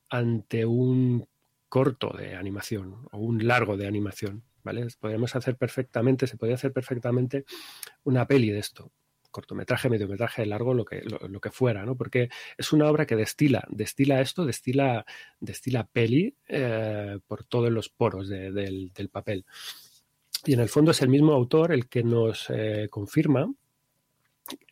ante 0.08 0.66
un 0.66 1.26
corto 1.68 2.10
de 2.18 2.34
animación 2.34 3.06
o 3.12 3.18
un 3.18 3.46
largo 3.46 3.76
de 3.76 3.86
animación, 3.86 4.42
¿vale? 4.64 4.88
Podríamos 4.98 5.36
hacer 5.36 5.56
perfectamente, 5.56 6.26
se 6.26 6.36
podría 6.36 6.56
hacer 6.56 6.72
perfectamente 6.72 7.44
una 8.02 8.26
peli 8.26 8.50
de 8.50 8.58
esto 8.58 8.90
cortometraje, 9.30 9.88
mediometraje, 9.88 10.46
largo, 10.46 10.74
lo 10.74 10.84
que, 10.84 11.02
lo, 11.02 11.40
que 11.40 11.50
fuera, 11.50 11.84
¿no? 11.84 11.96
Porque 11.96 12.28
es 12.56 12.72
una 12.72 12.88
obra 12.88 13.06
que 13.06 13.16
destila, 13.16 13.64
destila 13.70 14.20
esto, 14.20 14.44
destila, 14.44 15.04
destila 15.40 15.84
peli 15.84 16.34
eh, 16.48 17.18
por 17.26 17.44
todos 17.44 17.70
los 17.70 17.88
poros 17.88 18.28
del, 18.28 18.90
papel. 19.10 19.44
Y 20.44 20.54
en 20.54 20.60
el 20.60 20.68
fondo 20.68 20.92
es 20.92 21.02
el 21.02 21.08
mismo 21.08 21.32
autor 21.32 21.72
el 21.72 21.88
que 21.88 22.02
nos 22.02 22.46
eh, 22.50 22.88
confirma 22.90 23.52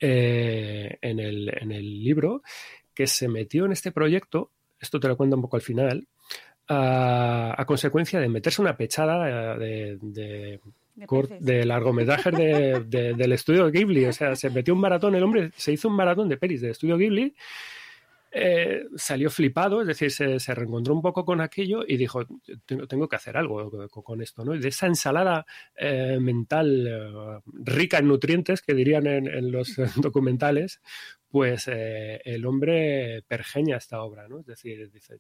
eh, 0.01 0.99
en, 1.01 1.21
el, 1.21 1.53
en, 1.61 1.73
el, 1.73 2.03
libro 2.03 2.43
que 2.95 3.07
se 3.07 3.29
metió 3.29 3.67
en 3.67 3.73
este 3.73 3.93
proyecto, 3.93 4.51
esto 4.81 4.99
te 4.99 5.09
lo 5.09 5.17
cuento 5.17 5.37
un 5.37 5.43
poco 5.43 5.57
al 5.57 5.63
final, 5.63 6.07
a, 6.69 7.65
consecuencia 7.67 8.21
de 8.21 8.29
meterse 8.29 8.63
una 8.63 8.77
pechada 8.77 9.57
de, 9.59 10.61
largometrajes 11.65 12.33
de, 12.35 13.15
del 13.15 13.33
estudio 13.33 13.71
Ghibli. 13.71 14.05
O 14.07 14.13
sea, 14.13 14.35
se 14.35 14.51
metió 14.51 14.75
un 14.75 14.81
maratón, 14.81 15.15
el 15.15 15.23
hombre 15.23 15.51
se 15.57 15.73
hizo 15.73 15.89
un 15.89 15.97
maratón 15.97 16.29
de 16.29 16.37
pelis 16.37 16.61
del 16.61 16.71
estudio 16.71 16.97
Ghibli. 16.97 17.35
Eh, 18.39 18.85
salió 18.97 19.31
flipado, 19.31 19.81
es 19.81 19.87
decir, 19.87 20.11
se, 20.11 20.55
reencontró 20.55 20.93
un 20.93 21.01
poco 21.01 21.25
con 21.25 21.41
aquello 21.41 21.85
y 21.89 21.97
dijo, 21.97 22.27
tengo, 22.67 23.09
que 23.09 23.17
hacer 23.17 23.35
algo 23.35 23.89
con, 23.89 24.21
esto, 24.21 24.45
¿no? 24.45 24.55
Y 24.55 24.59
de 24.59 24.69
esa 24.69 24.87
ensalada 24.87 25.47
eh, 25.75 26.19
mental 26.21 26.87
eh, 26.87 27.41
rica 27.65 27.97
en 27.97 28.09
nutrientes 28.09 28.61
que 28.61 28.75
dirían 28.75 29.07
en, 29.07 29.51
los 29.51 29.77
documentales, 29.97 30.83
pues 31.31 31.67
el 31.69 32.45
hombre 32.45 33.25
pergeña 33.27 33.79
esta 33.79 34.03
obra, 34.03 34.29
¿no? 34.29 34.41
Es 34.41 34.47
decir, 34.47 34.91
dice, 34.91 35.19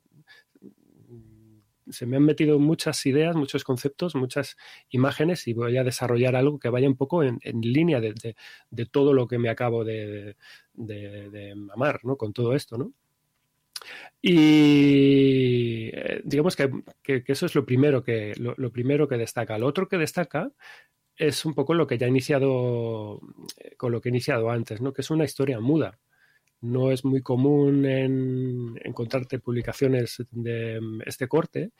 se 1.90 2.07
me 2.07 2.16
han 2.16 2.25
metido 2.25 2.59
muchas 2.59 3.05
ideas, 3.07 3.37
muchos 3.37 3.64
conceptos, 3.64 4.14
muchas 4.14 4.57
imágenes 4.90 5.47
y 5.49 5.52
voy 5.52 5.76
a 5.76 5.85
desarrollar 5.85 6.37
algo 6.37 6.59
que 6.59 6.69
vaya 6.69 6.88
un 6.88 6.97
poco 6.97 7.23
en, 7.23 7.40
línea 7.61 8.00
de, 8.00 8.35
todo 8.90 9.12
lo 9.12 9.26
que 9.26 9.38
me 9.38 9.49
acabo 9.49 9.85
de, 9.85 10.37
amar, 11.73 12.00
¿no? 12.05 12.16
Con 12.16 12.33
todo 12.33 12.55
esto, 12.55 12.78
¿no? 12.78 12.93
Y 14.21 15.90
eh, 15.93 16.23
digamos 16.25 16.57
que, 16.57 16.71
eso 17.26 17.47
es 17.47 17.55
lo 17.55 17.64
primero 17.64 18.02
que, 18.02 18.35
lo, 18.37 18.71
primero 18.73 19.09
que 19.09 19.16
destaca. 19.16 19.59
Lo 19.59 19.66
otro 19.66 19.88
que 19.88 19.99
destaca 19.99 20.50
es 21.16 21.45
un 21.45 21.55
poco 21.55 21.75
lo 21.75 21.87
que 21.87 21.99
ya 21.99 22.07
he 22.07 22.11
iniciado, 22.11 23.21
eh, 23.59 23.76
con 23.76 23.93
lo 23.93 24.00
que 24.00 24.09
he 24.09 24.11
iniciado 24.11 24.50
antes, 24.50 24.81
¿no? 24.81 24.93
Que 24.93 25.02
es 25.02 25.11
una 25.11 25.25
historia 25.25 25.61
muda 25.61 25.99
no 26.60 26.90
es 26.90 27.04
muy 27.04 27.22
común 27.22 27.84
en 27.84 28.78
encontrarte 28.84 29.38
publicaciones 29.38 30.22
de 30.30 30.80
este 31.04 31.28
corte 31.28 31.72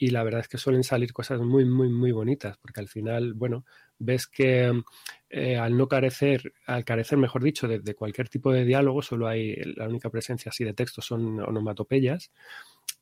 y 0.00 0.08
la 0.08 0.24
verdad 0.24 0.40
es 0.40 0.48
que 0.48 0.56
suelen 0.56 0.82
salir 0.82 1.12
cosas 1.12 1.40
muy, 1.40 1.66
muy, 1.66 1.90
muy 1.90 2.10
bonitas, 2.10 2.56
porque 2.56 2.80
al 2.80 2.88
final, 2.88 3.34
bueno, 3.34 3.66
ves 3.98 4.26
que 4.26 4.82
eh, 5.28 5.56
al 5.58 5.76
no 5.76 5.88
carecer, 5.88 6.54
al 6.64 6.86
carecer, 6.86 7.18
mejor 7.18 7.42
dicho, 7.42 7.68
de, 7.68 7.94
cualquier 7.94 8.30
tipo 8.30 8.50
de 8.50 8.64
diálogo, 8.64 9.02
solo 9.02 9.28
hay 9.28 9.56
la 9.76 9.86
única 9.86 10.08
presencia 10.08 10.48
así 10.48 10.64
de 10.64 10.72
texto 10.72 11.02
son 11.02 11.38
onomatopeyas, 11.40 12.30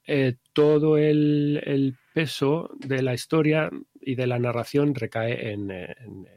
eh, 0.08 0.38
todo 0.52 0.99
el, 0.99 1.97
peso 2.12 2.68
de 2.80 3.00
la 3.00 3.14
historia 3.14 3.70
y 4.00 4.16
de 4.16 4.26
la 4.26 4.40
narración 4.40 4.92
recae 4.92 5.52
en, 5.52 5.68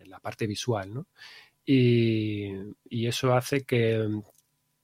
la 0.05 0.19
parte 0.19 0.45
visual, 0.45 0.93
¿no? 0.93 1.07
Y, 1.65 2.51
y, 2.88 3.07
eso 3.07 3.33
hace 3.33 3.63
que, 3.63 4.07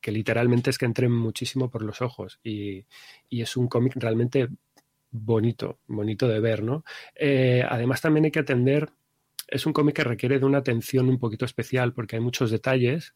que 0.07 0.11
literalmente 0.13 0.69
es 0.69 0.77
que 0.77 0.85
entren 0.85 1.11
muchísimo 1.11 1.69
por 1.69 1.81
los 1.81 2.01
ojos 2.01 2.39
y, 2.41 2.85
es 3.29 3.57
un 3.57 3.67
cómic 3.67 3.91
realmente 3.97 4.47
bonito, 5.11 5.79
bonito 5.85 6.29
de 6.29 6.39
ver, 6.39 6.63
¿no? 6.63 6.85
Eh, 7.13 7.61
además 7.67 7.99
también 7.99 8.23
hay 8.23 8.31
que 8.31 8.39
atender, 8.39 8.89
es 9.49 9.65
un 9.65 9.73
cómic 9.73 9.97
que 9.97 10.05
requiere 10.05 10.39
de 10.39 10.45
una 10.45 10.59
atención 10.59 11.09
un 11.09 11.19
poquito 11.19 11.43
especial 11.43 11.91
porque 11.91 12.15
hay 12.15 12.21
muchos 12.21 12.51
detalles 12.51 13.15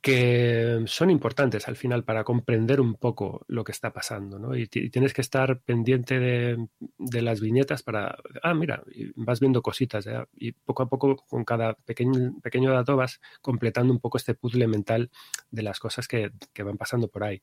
que 0.00 0.82
son 0.86 1.10
importantes 1.10 1.68
al 1.68 1.76
final 1.76 2.04
para 2.04 2.24
comprender 2.24 2.80
un 2.80 2.94
poco 2.94 3.44
lo 3.48 3.64
que 3.64 3.72
está 3.72 3.92
pasando, 3.92 4.38
¿no? 4.38 4.56
Y, 4.56 4.66
tienes 4.66 5.12
que 5.12 5.20
estar 5.20 5.60
pendiente 5.60 6.18
de, 6.18 7.22
las 7.22 7.40
viñetas 7.40 7.82
para, 7.82 8.16
ah, 8.42 8.54
mira, 8.54 8.82
vas 9.16 9.40
viendo 9.40 9.60
cositas, 9.60 10.08
y 10.36 10.52
poco 10.52 10.84
a 10.84 10.88
poco 10.88 11.16
con 11.16 11.44
cada 11.44 11.74
pequeño, 11.74 12.72
dato 12.72 12.96
vas 12.96 13.20
completando 13.42 13.92
un 13.92 14.00
poco 14.00 14.16
este 14.16 14.34
puzzle 14.34 14.66
mental 14.68 15.10
de 15.50 15.62
las 15.62 15.78
cosas 15.78 16.08
que, 16.08 16.30
van 16.64 16.78
pasando 16.78 17.08
por 17.08 17.24
ahí. 17.24 17.42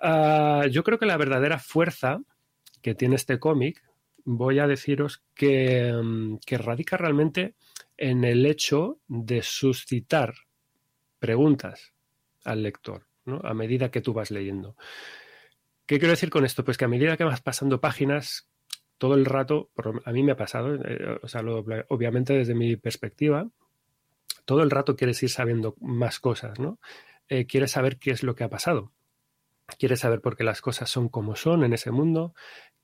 Ah, 0.00 0.66
yo 0.70 0.84
creo 0.84 0.98
que 0.98 1.06
la 1.06 1.16
verdadera 1.16 1.58
fuerza 1.58 2.20
que 2.82 2.94
tiene 2.94 3.16
este 3.16 3.38
cómic, 3.38 3.82
voy 4.24 4.58
a 4.58 4.66
deciros 4.66 5.22
que, 5.34 5.94
que 6.44 6.58
radica 6.58 6.98
realmente 6.98 7.54
en 7.96 8.24
el 8.24 8.44
hecho 8.44 8.98
de 9.08 9.42
suscitar 9.42 10.34
preguntas 11.20 11.94
al 12.44 12.64
lector, 12.64 13.06
¿no? 13.24 13.40
A 13.44 13.54
medida 13.54 13.90
que 13.90 14.00
tú 14.00 14.12
vas 14.12 14.32
leyendo. 14.32 14.76
¿Qué 15.86 15.98
quiero 15.98 16.12
decir 16.12 16.30
con 16.30 16.44
esto? 16.44 16.64
Pues 16.64 16.76
que 16.76 16.86
a 16.86 16.88
medida 16.88 17.16
que 17.16 17.24
vas 17.24 17.40
pasando 17.40 17.80
páginas, 17.80 18.48
todo 18.98 19.14
el 19.14 19.24
rato, 19.24 19.70
a 20.04 20.12
mí 20.12 20.22
me 20.22 20.32
ha 20.32 20.36
pasado, 20.36 20.74
eh, 20.74 21.18
o 21.22 21.28
sea, 21.28 21.42
obviamente 21.88 22.32
desde 22.32 22.54
mi 22.54 22.76
perspectiva, 22.76 23.48
todo 24.44 24.62
el 24.62 24.70
rato 24.70 24.96
quieres 24.96 25.22
ir 25.22 25.30
sabiendo 25.30 25.76
más 25.80 26.18
cosas, 26.20 26.58
¿no? 26.58 26.80
Eh, 27.28 27.46
quieres 27.46 27.70
saber 27.70 27.98
qué 27.98 28.10
es 28.10 28.22
lo 28.22 28.34
que 28.34 28.44
ha 28.44 28.48
pasado. 28.48 28.92
Quieres 29.76 30.00
saber 30.00 30.20
por 30.20 30.36
qué 30.36 30.44
las 30.44 30.60
cosas 30.60 30.90
son 30.90 31.08
como 31.08 31.36
son 31.36 31.64
en 31.64 31.72
ese 31.72 31.90
mundo, 31.90 32.34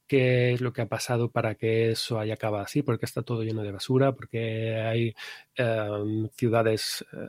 qué 0.07 0.53
es 0.53 0.61
lo 0.61 0.73
que 0.73 0.83
ha 0.83 0.89
pasado 0.89 1.31
para 1.31 1.55
que 1.57 1.91
eso 1.91 2.19
haya 2.19 2.35
acabado 2.35 2.65
así, 2.65 2.83
porque 2.83 3.07
está 3.07 3.23
todo 3.23 3.43
lleno 3.43 3.63
de 3.63 3.73
basura, 3.73 4.13
porque 4.13 4.77
hay 4.77 5.15
em, 5.57 6.29
ciudades 6.37 7.05
eh, 7.13 7.29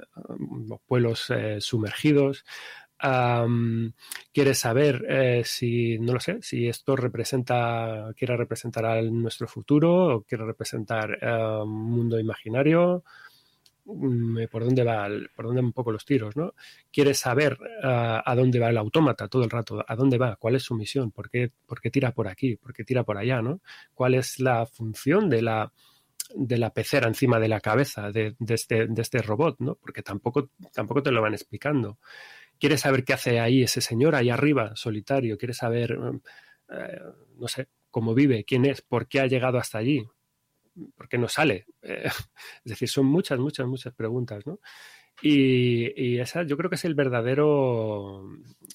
o 0.69 0.77
pueblos 0.87 1.29
eh, 1.31 1.59
sumergidos. 1.61 2.45
quieres 4.33 4.59
saber 4.59 5.05
eh, 5.09 5.43
si, 5.45 5.99
no 5.99 6.13
lo 6.13 6.19
sé, 6.19 6.39
si 6.41 6.67
esto 6.67 6.95
representa, 6.95 8.11
quiere 8.15 8.37
representar 8.37 9.03
nuestro 9.03 9.47
futuro 9.47 10.17
o 10.17 10.21
quiere 10.23 10.45
representar 10.45 11.17
un 11.63 11.69
mundo 11.69 12.19
imaginario. 12.19 13.03
Mm, 13.89 14.47
por 14.51 14.65
dónde 14.65 14.83
va, 14.83 15.07
por 15.33 15.45
dónde 15.45 15.61
un 15.61 15.71
poco 15.71 15.93
los 15.93 16.03
tiros, 16.03 16.35
¿no? 16.35 16.53
Quiere 16.91 17.13
saber 17.13 17.57
ah, 17.83 18.21
a 18.25 18.35
dónde 18.35 18.59
va 18.59 18.69
el 18.69 18.77
autómata 18.77 19.29
todo 19.29 19.45
el 19.45 19.49
rato, 19.49 19.83
a 19.87 19.95
dónde 19.95 20.17
va, 20.17 20.35
cuál 20.35 20.55
es 20.55 20.63
su 20.63 20.75
misión, 20.75 21.11
por 21.11 21.29
qué, 21.29 21.51
por 21.65 21.79
qué 21.79 21.89
tira 21.89 22.11
por 22.11 22.27
aquí, 22.27 22.57
por 22.57 22.73
qué 22.73 22.83
tira 22.83 23.03
por 23.03 23.17
allá, 23.17 23.41
¿no? 23.41 23.61
¿Cuál 23.93 24.15
es 24.15 24.39
la 24.41 24.65
función 24.65 25.29
de 25.29 25.41
la, 25.41 25.71
de 26.35 26.57
la 26.57 26.73
pecera 26.73 27.07
encima 27.07 27.39
de 27.39 27.47
la 27.47 27.61
cabeza 27.61 28.11
de, 28.11 28.35
este, 28.49 28.87
de 28.87 29.01
este 29.01 29.21
robot, 29.21 29.55
¿no? 29.59 29.75
Porque 29.75 30.03
tampoco, 30.03 30.49
tampoco 30.73 31.01
te 31.01 31.11
lo 31.11 31.21
van 31.21 31.33
explicando. 31.33 31.97
Quiere 32.59 32.77
saber 32.77 33.05
qué 33.05 33.13
hace 33.13 33.39
ahí 33.39 33.63
ese 33.63 33.79
señor 33.79 34.15
ahí 34.15 34.29
arriba, 34.29 34.75
solitario, 34.75 35.37
quiere 35.37 35.53
saber, 35.53 35.97
eh, 36.71 36.99
no 37.37 37.47
sé, 37.47 37.69
cómo 37.89 38.13
vive, 38.13 38.43
quién 38.43 38.65
es, 38.65 38.81
por 38.81 39.07
qué 39.07 39.21
ha 39.21 39.27
llegado 39.27 39.57
hasta 39.59 39.77
allí, 39.77 40.05
porque 40.95 41.17
no 41.17 41.27
sale. 41.27 41.65
es 41.81 42.13
decir, 42.63 42.89
son 42.89 43.05
muchas, 43.05 43.39
muchas, 43.39 43.67
muchas 43.67 43.93
preguntas, 43.93 44.45
¿no? 44.45 44.59
Y, 45.21 46.19
esa 46.19 46.43
yo 46.43 46.57
creo 46.57 46.69
que 46.69 46.75
es 46.75 46.85
el 46.85 46.93
verdadero 46.93 48.23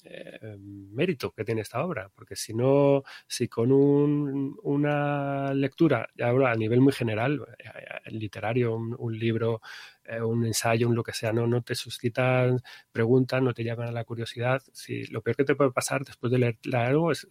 eh, 0.04 0.56
mérito 0.58 1.30
que 1.30 1.44
tiene 1.44 1.60
esta 1.60 1.84
obra, 1.84 2.10
porque 2.12 2.34
si 2.34 2.52
no, 2.52 3.04
si 3.28 3.46
con 3.46 3.70
una 3.72 5.54
lectura, 5.54 6.08
ya 6.16 6.28
hablo 6.28 6.46
a 6.46 6.54
nivel 6.56 6.80
muy 6.80 6.92
general, 6.92 7.46
eh, 7.58 8.10
literario, 8.10 8.74
un, 8.74 9.18
libro, 9.18 9.60
eh, 10.04 10.20
un 10.20 10.44
ensayo, 10.44 10.88
un 10.88 10.96
lo 10.96 11.04
que 11.04 11.12
sea, 11.12 11.32
no, 11.32 11.46
no 11.46 11.62
te 11.62 11.76
suscitan 11.76 12.60
preguntas, 12.90 13.40
no 13.40 13.54
te 13.54 13.62
llaman 13.62 13.88
a 13.88 13.92
la 13.92 14.04
curiosidad, 14.04 14.62
si 14.72 15.04
lo 15.06 15.22
peor 15.22 15.36
que 15.36 15.44
te 15.44 15.54
puede 15.54 15.70
pasar 15.70 16.04
después 16.04 16.32
de 16.32 16.38
leer 16.38 16.58
algo 16.72 17.12
es, 17.12 17.26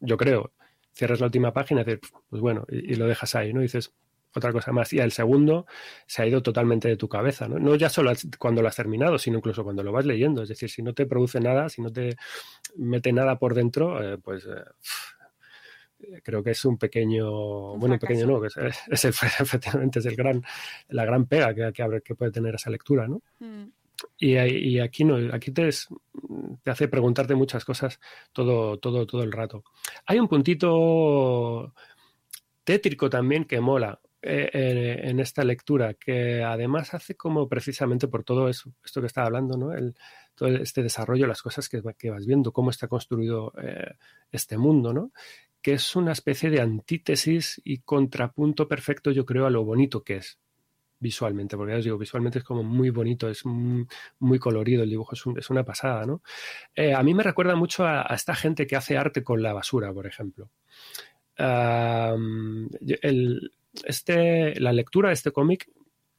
yo 0.00 0.16
creo, 0.18 0.52
cierras 0.92 1.20
la 1.20 1.26
última 1.26 1.52
página 1.52 1.82
y 1.82 1.84
dices, 1.84 2.00
pues 2.28 2.42
bueno, 2.42 2.64
y, 2.68 2.92
y 2.92 2.94
lo 2.96 3.06
dejas 3.06 3.34
ahí, 3.34 3.52
¿no? 3.52 3.60
Y 3.60 3.64
dices, 3.64 3.92
otra 4.34 4.52
cosa 4.52 4.72
más. 4.72 4.92
Y 4.92 4.98
el 4.98 5.12
segundo 5.12 5.66
se 6.06 6.22
ha 6.22 6.26
ido 6.26 6.42
totalmente 6.42 6.88
de 6.88 6.96
tu 6.96 7.08
cabeza, 7.08 7.48
¿no? 7.48 7.58
No 7.58 7.74
ya 7.74 7.88
solo 7.88 8.12
cuando 8.38 8.62
lo 8.62 8.68
has 8.68 8.76
terminado, 8.76 9.18
sino 9.18 9.38
incluso 9.38 9.64
cuando 9.64 9.82
lo 9.82 9.92
vas 9.92 10.06
leyendo. 10.06 10.42
Es 10.42 10.48
decir, 10.48 10.70
si 10.70 10.82
no 10.82 10.94
te 10.94 11.06
produce 11.06 11.40
nada, 11.40 11.68
si 11.68 11.82
no 11.82 11.92
te 11.92 12.16
mete 12.76 13.12
nada 13.12 13.38
por 13.38 13.54
dentro, 13.54 14.02
eh, 14.02 14.18
pues 14.18 14.46
eh, 14.46 16.20
creo 16.22 16.42
que 16.42 16.50
es 16.50 16.64
un 16.64 16.78
pequeño, 16.78 17.76
bueno, 17.76 17.98
pequeño 17.98 18.26
no, 18.26 18.44
es, 18.44 18.56
es 18.56 19.04
efectivamente 19.40 19.98
es 19.98 20.06
el 20.06 20.16
gran, 20.16 20.42
la 20.88 21.04
gran 21.04 21.26
pega 21.26 21.54
que, 21.54 21.72
que, 21.72 22.00
que 22.02 22.14
puede 22.14 22.30
tener 22.30 22.54
esa 22.54 22.70
lectura, 22.70 23.08
¿no? 23.08 23.22
Mm. 23.40 23.64
Y, 24.18 24.78
aquí 24.78 25.04
no, 25.04 25.34
aquí 25.34 25.50
te, 25.50 25.68
hace 26.66 26.88
preguntarte 26.88 27.34
muchas 27.34 27.64
cosas 27.64 28.00
todo, 28.32 28.78
todo, 28.78 29.06
todo 29.06 29.22
el 29.22 29.32
rato. 29.32 29.64
Hay 30.06 30.18
un 30.18 30.28
puntito 30.28 31.74
tétrico 32.64 33.10
también 33.10 33.44
que 33.44 33.60
mola. 33.60 34.00
Eh, 34.22 35.00
en 35.04 35.18
esta 35.18 35.42
lectura, 35.44 35.94
que 35.94 36.42
además 36.42 36.92
hace 36.92 37.16
como 37.16 37.48
precisamente 37.48 38.06
por 38.06 38.22
todo 38.22 38.50
eso, 38.50 38.70
esto 38.84 39.00
que 39.00 39.06
estaba 39.06 39.28
hablando, 39.28 39.56
¿no? 39.56 39.72
El, 39.72 39.94
todo 40.34 40.48
este 40.50 40.82
desarrollo, 40.82 41.26
las 41.26 41.40
cosas 41.40 41.70
que, 41.70 41.82
que 41.96 42.10
vas 42.10 42.26
viendo, 42.26 42.52
cómo 42.52 42.68
está 42.68 42.86
construido 42.86 43.54
eh, 43.62 43.94
este 44.30 44.58
mundo, 44.58 44.92
¿no? 44.92 45.12
Que 45.62 45.72
es 45.72 45.96
una 45.96 46.12
especie 46.12 46.50
de 46.50 46.60
antítesis 46.60 47.62
y 47.64 47.78
contrapunto 47.78 48.68
perfecto, 48.68 49.10
yo 49.10 49.24
creo, 49.24 49.46
a 49.46 49.50
lo 49.50 49.64
bonito 49.64 50.04
que 50.04 50.16
es 50.16 50.38
visualmente, 51.00 51.56
porque 51.56 51.72
ya 51.72 51.78
os 51.78 51.84
digo, 51.84 51.98
visualmente 51.98 52.38
es 52.38 52.44
como 52.44 52.62
muy 52.62 52.90
bonito, 52.90 53.28
es 53.28 53.44
muy, 53.44 54.38
colorido 54.38 54.84
el 54.84 54.90
dibujo, 54.90 55.14
es, 55.14 55.50
una 55.50 55.64
pasada, 55.64 56.06
¿no? 56.06 56.22
Eh, 56.74 56.94
a 56.94 57.02
mí 57.02 57.14
me 57.14 57.22
recuerda 57.22 57.56
mucho 57.56 57.86
a, 57.86 58.02
esta 58.14 58.34
gente 58.34 58.66
que 58.66 58.76
hace 58.76 58.96
arte 58.96 59.24
con 59.24 59.42
la 59.42 59.52
basura, 59.52 59.92
por 59.92 60.06
ejemplo. 60.06 60.50
el, 61.36 63.52
este, 63.84 64.60
la 64.60 64.72
lectura 64.72 65.08
de 65.08 65.14
este 65.14 65.32
cómic 65.32 65.70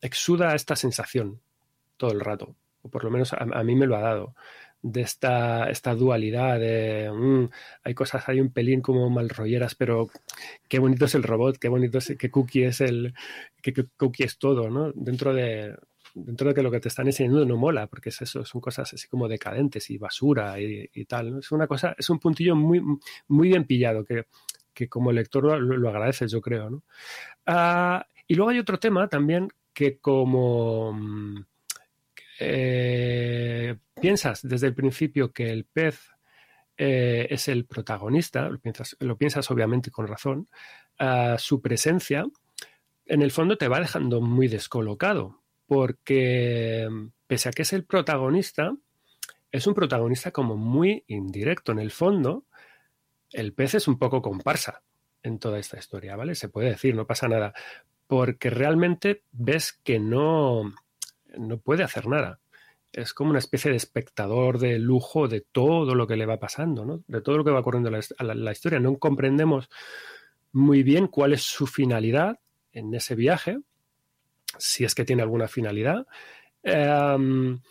exuda 0.02 0.56
esta 0.56 0.76
sensación 0.76 1.42
todo 1.98 2.12
el 2.12 2.20
rato, 2.20 2.56
o 2.82 2.90
por 2.90 3.04
lo 3.04 3.12
menos 3.12 3.34
a, 3.34 3.64
mí 3.64 3.76
me 3.76 3.86
lo 3.86 3.96
ha 3.96 4.02
dado, 4.02 4.36
de 4.82 5.02
esta, 5.02 5.70
esta 5.70 5.96
dualidad 5.96 6.60
de 6.60 7.12
mm, 7.12 7.50
hay 7.84 7.94
cosas, 7.94 8.28
hay 8.28 8.40
un 8.40 8.52
pelín 8.52 8.82
como 8.82 9.10
mal 9.10 9.30
rolleras, 9.30 9.76
pero 9.76 10.10
qué 10.68 10.80
bonito 10.80 11.06
es 11.06 11.16
el 11.16 11.24
robot, 11.24 11.58
qué 11.58 11.70
bonito 11.70 12.00
es, 12.00 12.16
qué 12.18 12.32
cookie 12.32 12.64
es 12.64 12.82
el, 12.82 13.14
qué, 13.62 13.74
cookie 13.98 14.24
es 14.24 14.38
todo, 14.38 14.70
¿no? 14.70 14.92
Dentro 14.94 15.34
de, 15.34 15.76
dentro 16.14 16.50
de 16.50 16.56
que 16.56 16.64
lo 16.64 16.72
que 16.72 16.80
te 16.80 16.88
están 16.88 17.08
enseñando 17.08 17.46
no 17.46 17.58
mola, 17.58 17.88
porque 17.88 18.10
es 18.10 18.22
eso, 18.22 18.44
son 18.46 18.62
cosas 18.62 18.94
así 18.94 19.08
como 19.08 19.28
decadentes 19.28 19.90
y 19.90 19.98
basura 19.98 20.60
y, 20.60 21.06
tal. 21.06 21.40
Es 21.40 21.52
una 21.52 21.68
cosa, 21.68 21.96
es 21.98 22.10
un 22.10 22.20
puntillo 22.20 22.56
muy, 22.56 22.82
muy 23.28 23.48
bien 23.50 23.66
pillado 23.66 24.04
que, 24.04 24.26
que 24.74 24.90
como 24.90 25.12
lector 25.12 25.44
lo, 25.44 25.60
lo 25.60 25.90
agradeces, 25.90 26.32
yo 26.32 26.42
creo, 26.42 26.70
¿no? 26.70 26.84
Ah, 27.46 28.06
y 28.28 28.36
luego 28.36 28.52
hay 28.52 28.60
otro 28.60 28.80
tema 28.80 29.08
también 29.08 29.50
que 29.74 30.00
como 30.00 30.94
mm, 30.94 31.46
eh, 32.44 33.76
piensas 34.00 34.42
desde 34.42 34.68
el 34.68 34.74
principio 34.74 35.32
que 35.32 35.52
el 35.52 35.66
pez 35.66 36.10
eh, 36.76 37.28
es 37.30 37.48
el 37.48 37.66
protagonista, 37.66 38.50
lo 38.50 38.60
piensas, 38.60 38.98
lo 39.00 39.16
piensas 39.16 39.52
obviamente 39.52 39.92
con 39.92 40.08
razón, 40.08 40.48
ah, 40.98 41.36
su 41.38 41.62
presencia 41.62 42.26
en 43.06 43.22
el 43.22 43.32
fondo 43.32 43.58
te 43.58 43.68
va 43.68 43.80
dejando 43.80 44.22
muy 44.22 44.48
descolocado, 44.48 45.42
porque 45.68 46.90
pese 47.28 47.50
a 47.50 47.52
que 47.52 47.64
es 47.64 47.74
el 47.74 47.84
protagonista, 47.84 48.74
es 49.52 49.68
un 49.68 49.74
protagonista 49.74 50.32
como 50.32 50.56
muy 50.56 51.04
indirecto. 51.08 51.72
En 51.72 51.80
el 51.80 51.92
fondo, 51.92 52.46
el 53.32 53.54
pez 53.54 53.76
es 53.76 53.88
un 53.88 54.00
poco 54.00 54.22
comparsa 54.22 54.82
en 55.24 55.40
toda 55.40 55.60
esta 55.60 55.78
historia, 55.78 56.16
¿vale? 56.16 56.36
Se 56.36 56.50
puede 56.50 56.70
decir, 56.70 56.96
no 56.96 57.06
pasa 57.06 57.28
nada, 57.28 57.54
porque 58.08 58.50
realmente 58.50 59.24
ves 59.32 59.74
que 59.84 60.00
no, 60.00 60.74
no 61.38 61.58
puede 61.60 61.84
hacer 61.84 62.08
nada. 62.08 62.41
Es 62.94 63.14
como 63.14 63.30
una 63.30 63.40
especie 63.40 63.72
de 63.72 63.78
espectador 63.78 64.60
de 64.60 64.78
lujo 64.80 65.28
de 65.28 65.42
todo 65.42 65.96
lo 65.96 66.08
que 66.08 66.18
le 66.18 66.26
va 66.26 66.40
pasando, 66.40 66.86
¿no? 66.86 67.04
De 67.08 67.22
todo 67.22 67.38
lo 67.38 67.44
que 67.44 67.52
va 67.52 67.62
ocurriendo 67.62 67.90
en 67.90 68.46
la, 68.46 68.52
historia. 68.52 68.80
No 68.80 68.98
comprendemos 68.98 69.70
muy 70.52 70.84
bien 70.84 71.08
cuál 71.08 71.34
es 71.34 71.44
su 71.44 71.68
finalidad 71.68 72.40
en 72.74 72.94
ese 72.94 73.16
viaje, 73.16 73.60
si 74.58 74.84
es 74.84 74.94
que 74.94 75.06
tiene 75.06 75.22
alguna 75.22 75.48
finalidad. 75.48 76.06
Em, 76.64 77.62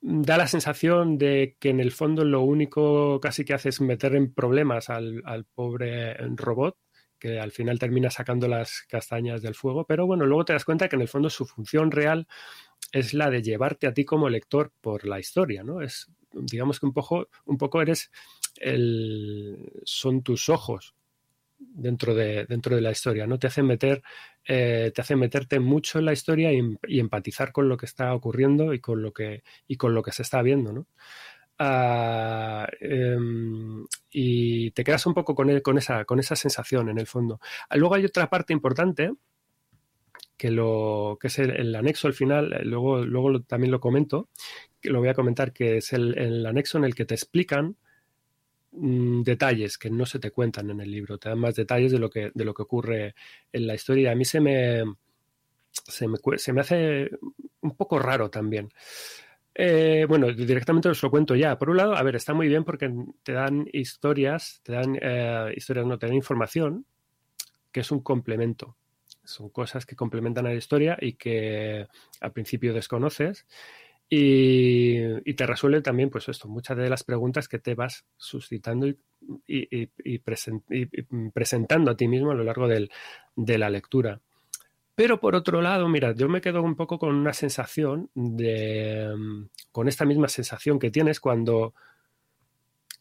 da 0.00 0.36
la 0.36 0.46
sensación 0.48 1.18
de 1.18 1.56
que 1.60 1.70
en 1.70 1.80
el 1.80 1.92
fondo 1.92 2.24
lo 2.24 2.42
único 2.42 3.20
casi 3.20 3.44
que 3.44 3.54
hace 3.54 3.68
es 3.68 3.80
meter 3.80 4.14
en 4.16 4.34
problemas 4.34 4.90
al, 4.90 5.22
al 5.24 5.44
pobre 5.44 6.14
robot 6.36 6.76
que 7.18 7.40
al 7.40 7.50
final 7.50 7.78
termina 7.78 8.10
sacando 8.10 8.48
las 8.48 8.82
castañas 8.88 9.42
del 9.42 9.54
fuego, 9.54 9.84
pero 9.86 10.06
bueno, 10.06 10.26
luego 10.26 10.44
te 10.44 10.52
das 10.52 10.64
cuenta 10.64 10.88
que 10.88 10.96
en 10.96 11.02
el 11.02 11.08
fondo 11.08 11.30
su 11.30 11.46
función 11.46 11.90
real 11.90 12.26
es 12.98 13.14
la 13.14 13.30
de 13.30 13.42
llevarte 13.42 13.86
a 13.86 13.94
ti 13.94 14.04
como 14.04 14.28
lector 14.28 14.72
por 14.80 15.06
la 15.06 15.18
historia, 15.18 15.62
¿no? 15.62 15.82
Es, 15.82 16.10
digamos 16.32 16.80
que 16.80 16.86
un 16.86 16.92
poco, 16.92 17.28
un 17.44 17.58
poco 17.58 17.82
eres 17.82 18.10
el, 18.56 19.70
son 19.84 20.22
tus 20.22 20.48
ojos 20.48 20.94
dentro 21.58 22.14
de, 22.14 22.46
dentro 22.46 22.74
de 22.74 22.82
la 22.82 22.90
historia, 22.90 23.26
¿no? 23.26 23.38
Te 23.38 23.48
hacen 23.48 23.66
meter, 23.66 24.02
eh, 24.44 24.92
te 24.94 25.00
hacen 25.00 25.18
meterte 25.18 25.60
mucho 25.60 25.98
en 25.98 26.06
la 26.06 26.12
historia 26.12 26.52
y, 26.52 26.60
y, 26.86 27.00
empatizar 27.00 27.52
con 27.52 27.68
lo 27.68 27.76
que 27.76 27.86
está 27.86 28.14
ocurriendo 28.14 28.72
y 28.72 28.80
con 28.80 29.02
lo 29.02 29.12
que, 29.12 29.42
y 29.68 29.76
con 29.76 29.94
lo 29.94 30.02
que 30.02 30.12
se 30.12 30.22
está 30.22 30.42
viendo, 30.42 30.72
¿no? 30.72 30.86
Ah, 31.58 32.66
em, 32.80 33.86
y 34.10 34.70
te 34.72 34.84
quedas 34.84 35.06
un 35.06 35.14
poco 35.14 35.34
con, 35.34 35.60
con, 35.60 35.78
esa, 35.78 36.04
con 36.04 36.18
esa 36.20 36.36
sensación 36.36 36.88
en 36.90 36.98
el 36.98 37.06
fondo. 37.06 37.40
Luego 37.74 37.94
hay 37.94 38.04
otra 38.04 38.28
parte 38.28 38.52
importante 38.52 39.12
que, 40.36 40.50
lo, 40.50 41.18
que 41.20 41.28
es 41.28 41.38
el, 41.38 41.74
anexo 41.74 42.08
al 42.08 42.14
final, 42.14 42.52
eh, 42.52 42.64
luego, 42.64 43.04
luego 43.04 43.42
también 43.42 43.70
lo 43.70 43.80
comento, 43.80 44.28
lo 44.82 45.00
voy 45.00 45.08
a 45.08 45.14
comentar, 45.14 45.52
que 45.52 45.78
es 45.78 45.92
el, 45.92 46.44
anexo 46.46 46.78
en 46.78 46.84
el 46.84 46.94
que 46.94 47.04
te 47.04 47.14
explican 47.14 47.76
mm, 48.72 49.22
detalles 49.22 49.78
que 49.78 49.90
no 49.90 50.06
se 50.06 50.18
te 50.18 50.30
cuentan 50.30 50.70
en 50.70 50.80
el 50.80 50.90
libro, 50.90 51.18
te 51.18 51.28
dan 51.28 51.38
más 51.38 51.54
detalles 51.54 51.92
de 51.92 51.98
lo 51.98 52.10
que, 52.10 52.30
de 52.34 52.44
lo 52.44 52.54
que 52.54 52.62
ocurre 52.62 53.14
en 53.52 53.66
la 53.66 53.74
historia. 53.74 54.12
A 54.12 54.14
mí 54.14 54.24
se 54.24 54.40
me, 54.40 54.84
se 55.70 56.08
me, 56.08 56.18
se 56.36 56.52
me 56.52 56.60
hace 56.60 57.10
un 57.60 57.76
poco 57.76 57.98
raro 57.98 58.30
también. 58.30 58.70
Eh, 59.58 60.04
bueno, 60.06 60.30
directamente 60.32 60.90
os 60.90 61.02
lo 61.02 61.10
cuento 61.10 61.34
ya. 61.34 61.58
Por 61.58 61.70
un 61.70 61.78
lado, 61.78 61.96
a 61.96 62.02
ver, 62.02 62.16
está 62.16 62.34
muy 62.34 62.46
bien 62.46 62.62
porque 62.64 62.92
te 63.22 63.32
dan 63.32 63.66
historias, 63.72 64.60
te 64.62 64.72
dan 64.72 64.98
eh, 65.00 65.52
historias, 65.56 65.86
no, 65.86 65.98
te 65.98 66.06
dan 66.06 66.14
información 66.14 66.84
que 67.72 67.80
es 67.80 67.90
un 67.90 68.00
complemento. 68.02 68.76
Son 69.26 69.50
cosas 69.50 69.84
que 69.84 69.96
complementan 69.96 70.46
a 70.46 70.50
la 70.50 70.54
historia 70.54 70.96
y 71.00 71.14
que 71.14 71.86
al 72.20 72.32
principio 72.32 72.72
desconoces. 72.72 73.46
Y, 74.08 75.34
te 75.34 75.46
resuelve 75.46 75.82
también, 75.82 76.10
pues 76.10 76.28
esto, 76.28 76.48
muchas 76.48 76.76
de 76.76 76.88
las 76.88 77.02
preguntas 77.02 77.48
que 77.48 77.58
te 77.58 77.74
vas 77.74 78.06
suscitando 78.16 78.86
y, 79.46 80.18
presentando 81.34 81.90
a 81.90 81.96
ti 81.96 82.06
mismo 82.06 82.30
a 82.30 82.34
lo 82.34 82.44
largo 82.44 82.68
de 82.68 83.58
la 83.58 83.68
lectura. 83.70 84.20
Pero 84.96 85.20
por 85.20 85.36
otro 85.36 85.60
lado, 85.60 85.88
mira, 85.88 86.14
yo 86.14 86.26
me 86.26 86.40
quedo 86.40 86.62
un 86.62 86.74
poco 86.74 86.98
con 86.98 87.14
una 87.14 87.34
sensación 87.34 88.10
de. 88.14 89.14
Con 89.70 89.88
esta 89.88 90.06
misma 90.06 90.26
sensación 90.26 90.78
que 90.78 90.90
tienes 90.90 91.20
cuando. 91.20 91.74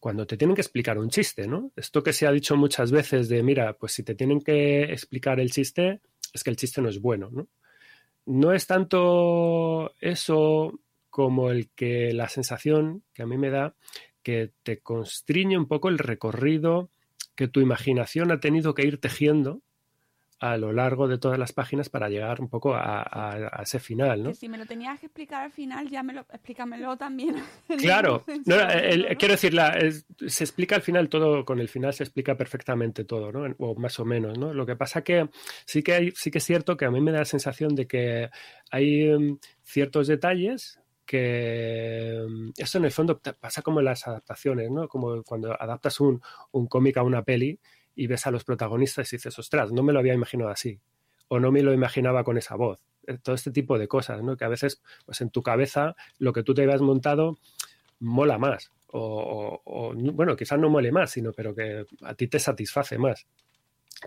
Cuando 0.02 0.28
te 0.28 0.36
tienen 0.36 0.56
que 0.56 0.62
explicar 0.62 1.00
un 1.00 1.10
chiste, 1.10 1.48
¿no? 1.48 1.72
Esto 1.78 2.04
que 2.04 2.12
se 2.12 2.28
ha 2.28 2.32
dicho 2.32 2.58
muchas 2.58 2.92
veces 2.92 3.30
de, 3.30 3.42
mira, 3.42 3.74
pues 3.78 3.94
si 3.94 4.04
te 4.04 4.14
tienen 4.14 4.42
que 4.42 4.84
explicar 4.84 5.40
el 5.40 5.50
chiste, 5.52 6.02
es 6.36 6.44
que 6.44 6.50
el 6.50 6.58
chiste 6.58 6.82
no 6.82 6.90
es 6.90 7.02
bueno, 7.02 7.30
¿no? 7.32 7.48
No 8.26 8.54
es 8.54 8.68
tanto 8.68 9.94
eso 10.00 10.80
como 11.10 11.50
el 11.50 11.70
que 11.70 12.14
la 12.14 12.28
sensación 12.28 13.04
que 13.14 13.24
a 13.24 13.26
mí 13.26 13.38
me 13.38 13.50
da 13.50 13.76
que 14.22 14.52
te 14.64 14.80
constriñe 14.80 15.58
un 15.58 15.68
poco 15.68 15.90
el 15.90 16.00
recorrido 16.00 16.90
que 17.36 17.48
tu 17.48 17.62
imaginación 17.62 18.32
ha 18.32 18.40
tenido 18.40 18.74
que 18.74 18.86
ir 18.86 19.00
tejiendo 19.00 19.62
a 20.40 20.58
lo 20.58 20.74
largo 20.74 21.08
de 21.08 21.18
todas 21.18 21.40
las 21.40 21.54
páginas 21.54 21.90
para 21.90 22.10
llegar 22.10 22.42
un 22.42 22.50
poco 22.50 22.76
a, 22.76 23.62
ese 23.62 23.80
final, 23.80 24.22
¿no? 24.22 24.30
Que 24.30 24.36
si 24.36 24.50
me 24.50 24.58
lo 24.58 24.66
tenías 24.66 25.00
que 25.00 25.06
explicar 25.06 25.44
al 25.44 25.52
final, 25.52 25.90
ya 25.90 26.04
me 26.04 26.14
lo 26.14 26.22
explícamelo 26.22 26.98
también. 26.98 27.36
Claro, 27.80 28.24
quiero 29.18 29.34
decir, 29.34 29.56
se 30.28 30.44
explica 30.44 30.76
al 30.76 30.82
final 30.82 31.10
todo, 31.10 31.46
con 31.46 31.60
el 31.60 31.70
final 31.70 31.94
se 31.94 32.04
explica 32.04 32.36
perfectamente 32.36 33.06
todo, 33.06 33.32
¿no? 33.32 33.56
O 33.60 33.76
más 33.76 34.00
o 34.00 34.06
menos, 34.06 34.38
¿no? 34.38 34.54
Lo 34.54 34.66
que 34.66 34.76
pasa 34.76 35.04
que 35.04 35.30
sí 35.66 35.84
que 35.84 35.94
hay, 35.94 36.12
sí 36.12 36.32
que 36.32 36.40
es 36.40 36.44
cierto 36.44 36.76
que 36.76 36.86
a 36.86 36.92
mí 36.92 37.00
me 37.00 37.12
da 37.12 37.20
la 37.20 37.26
sensación 37.26 37.76
de 37.76 37.88
que 37.88 38.30
hay 38.72 39.08
mm, 39.08 39.40
ciertos 39.64 40.08
detalles 40.08 40.80
que 41.06 42.26
mm, 42.28 42.50
esto 42.58 42.78
en 42.78 42.86
el 42.86 42.92
fondo 42.92 43.20
pasa 43.20 43.62
como 43.62 43.80
en 43.80 43.86
las 43.86 44.08
adaptaciones, 44.08 44.70
¿no? 44.70 44.88
Como 44.88 45.24
cuando 45.24 45.60
adaptas 45.60 46.00
un, 46.00 46.22
un 46.52 46.68
cómic 46.68 46.98
a 46.98 47.04
una 47.04 47.24
peli 47.24 47.60
y 47.96 48.08
ves 48.08 48.28
a 48.28 48.32
los 48.32 48.44
protagonistas 48.44 49.12
y 49.12 49.18
dices, 49.18 49.38
ostras, 49.40 49.72
no 49.72 49.84
me 49.84 49.94
lo 49.94 50.00
había 50.00 50.14
imaginado 50.14 50.50
así, 50.50 50.80
o 51.28 51.40
no 51.40 51.52
me 51.52 51.64
lo 51.64 51.74
imaginaba 51.74 52.24
con 52.24 52.38
esa 52.38 52.56
voz. 52.56 52.80
Eh, 53.08 53.18
todo 53.22 53.36
este 53.36 53.52
tipo 53.52 53.78
de 53.78 53.88
cosas, 53.88 54.22
¿no? 54.22 54.36
Que 54.38 54.46
a 54.46 54.50
veces, 54.50 54.82
pues 55.06 55.22
en 55.22 55.30
tu 55.30 55.42
cabeza, 55.44 55.96
lo 56.20 56.34
que 56.34 56.44
tú 56.44 56.54
te 56.54 56.64
habías 56.64 56.82
montado 56.82 57.38
mola 58.00 58.38
más. 58.38 58.72
O, 58.98 59.94
bueno, 60.14 60.38
quizás 60.38 60.58
no 60.58 60.70
mole 60.70 60.92
más, 60.92 61.12
sino 61.12 61.34
pero 61.34 61.54
que 61.54 61.86
a 62.04 62.14
ti 62.14 62.28
te 62.28 62.40
satisface 62.40 62.98
más 62.98 63.28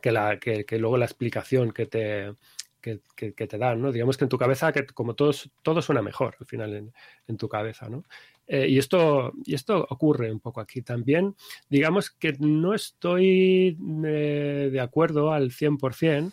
que, 0.00 0.12
la, 0.12 0.38
que, 0.38 0.64
luego 0.78 0.96
la 0.96 1.04
explicación 1.04 1.72
que 1.72 1.86
te, 1.86 2.34
que, 2.80 2.98
te 3.32 3.58
dan, 3.58 3.82
¿no? 3.82 3.92
Digamos 3.92 4.16
que 4.16 4.24
en 4.24 4.30
tu 4.30 4.38
cabeza, 4.38 4.72
que 4.72 4.86
como 4.86 5.14
todo, 5.14 5.32
todo 5.62 5.82
suena 5.82 6.00
mejor 6.00 6.36
al 6.40 6.46
final 6.46 6.74
en, 6.74 6.94
en 7.26 7.36
tu 7.36 7.48
cabeza, 7.48 7.88
¿no? 7.88 8.04
Eh, 8.50 8.66
y, 8.66 8.78
esto, 8.78 9.32
y 9.44 9.54
esto 9.54 9.86
ocurre 9.90 10.32
un 10.32 10.40
poco 10.40 10.60
aquí 10.60 10.80
también. 10.80 11.34
Digamos 11.68 12.10
que 12.10 12.32
no 12.38 12.74
estoy 12.74 13.76
eh, 14.06 14.70
de 14.72 14.80
acuerdo 14.80 15.32
al 15.32 15.50
100% 15.50 16.32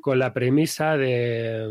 con 0.00 0.18
la 0.18 0.32
premisa 0.32 0.96
de... 0.96 1.68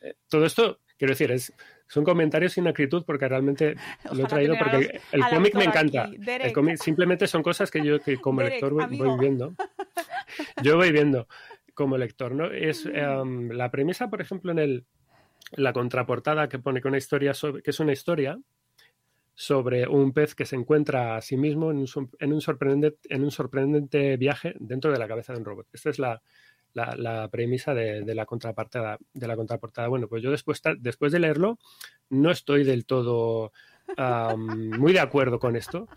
Eh, 0.00 0.14
todo 0.28 0.46
esto, 0.46 0.78
quiero 0.96 1.12
decir, 1.12 1.32
es, 1.32 1.52
son 1.88 2.04
comentarios 2.04 2.52
sin 2.52 2.68
acritud 2.68 3.04
porque 3.04 3.28
realmente 3.28 3.74
lo 4.12 4.24
he 4.24 4.28
traído 4.28 4.54
porque 4.56 5.00
el, 5.10 5.22
cómic 5.28 5.54
me 5.56 5.64
encanta. 5.64 6.08
El 6.26 6.52
cómic 6.52 6.76
simplemente 6.76 7.26
son 7.26 7.42
cosas 7.42 7.72
que 7.72 7.84
yo 7.84 8.00
que 8.00 8.18
como 8.18 8.42
lector 8.42 8.72
voy, 8.72 9.18
viendo. 9.18 9.54
Yo 10.62 10.76
voy 10.76 10.92
viendo 10.92 11.26
como 11.74 11.98
lector, 11.98 12.32
¿no? 12.32 12.46
Es 12.46 12.86
em, 12.86 13.50
la 13.50 13.70
premisa, 13.70 14.08
por 14.08 14.20
ejemplo, 14.20 14.52
en 14.52 14.58
el 14.58 14.84
la 15.52 15.72
contraportada 15.72 16.48
que 16.48 16.58
pone 16.58 16.80
que 16.80 16.88
una 16.88 16.98
historia 16.98 17.32
que 17.62 17.70
es 17.70 17.80
una 17.80 17.92
historia 17.92 18.38
sobre 19.34 19.88
un 19.88 20.12
pez 20.12 20.34
que 20.34 20.46
se 20.46 20.56
encuentra 20.56 21.16
a 21.16 21.20
sí 21.20 21.36
mismo 21.36 21.70
en 21.70 21.78
un, 21.78 22.10
en 22.18 22.32
un, 22.32 22.40
sorprendente, 22.40 22.98
en 23.08 23.24
un 23.24 23.30
sorprendente 23.30 24.16
viaje 24.16 24.54
dentro 24.58 24.92
de 24.92 24.98
la 24.98 25.08
cabeza 25.08 25.32
de 25.32 25.40
un 25.40 25.44
robot. 25.44 25.66
Esta 25.72 25.90
es 25.90 25.98
la, 25.98 26.22
la, 26.72 27.28
premisa 27.28 27.74
de, 27.74 28.14
la 28.14 28.26
contraportada, 28.26 28.98
de 29.12 29.26
la 29.26 29.36
contraportada. 29.36 29.88
Bueno, 29.88 30.08
pues 30.08 30.22
yo 30.22 30.30
después, 30.30 30.62
después 30.78 31.12
de 31.12 31.18
leerlo 31.18 31.58
no 32.10 32.30
estoy 32.30 32.64
del 32.64 32.86
todo 32.86 33.52
muy 34.36 34.92
de 34.92 35.00
acuerdo 35.00 35.38
con 35.38 35.56
esto, 35.56 35.88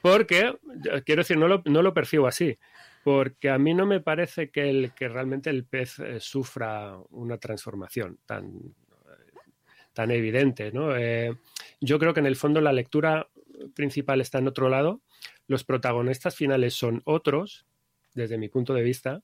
porque, 0.00 0.56
quiero 1.04 1.20
decir, 1.20 1.36
no 1.36 1.48
lo, 1.48 1.62
no 1.66 1.82
lo 1.82 1.92
percibo 1.92 2.26
así 2.26 2.56
porque 3.06 3.50
a 3.50 3.56
mí 3.56 3.72
no 3.72 3.86
me 3.86 4.00
parece 4.00 4.50
que, 4.50 4.68
el, 4.68 4.92
que 4.92 5.06
realmente 5.06 5.48
el 5.48 5.64
pez 5.64 6.00
eh, 6.00 6.18
sufra 6.18 6.98
una 7.10 7.38
transformación 7.38 8.18
tan, 8.26 8.74
tan 9.92 10.10
evidente. 10.10 10.72
¿no? 10.72 10.96
Eh, 10.96 11.32
yo 11.80 11.98
creo 11.98 12.14
que 12.14 12.20
en 12.20 12.26
el 12.26 12.36
fondo 12.36 12.60
la 12.60 12.72
lectura 12.72 13.28
principal 13.74 14.20
está 14.20 14.38
en 14.38 14.48
otro 14.48 14.68
lado. 14.68 15.02
Los 15.46 15.64
protagonistas 15.64 16.34
finales 16.34 16.74
son 16.74 17.02
otros, 17.04 17.66
desde 18.14 18.38
mi 18.38 18.48
punto 18.48 18.74
de 18.74 18.82
vista. 18.82 19.22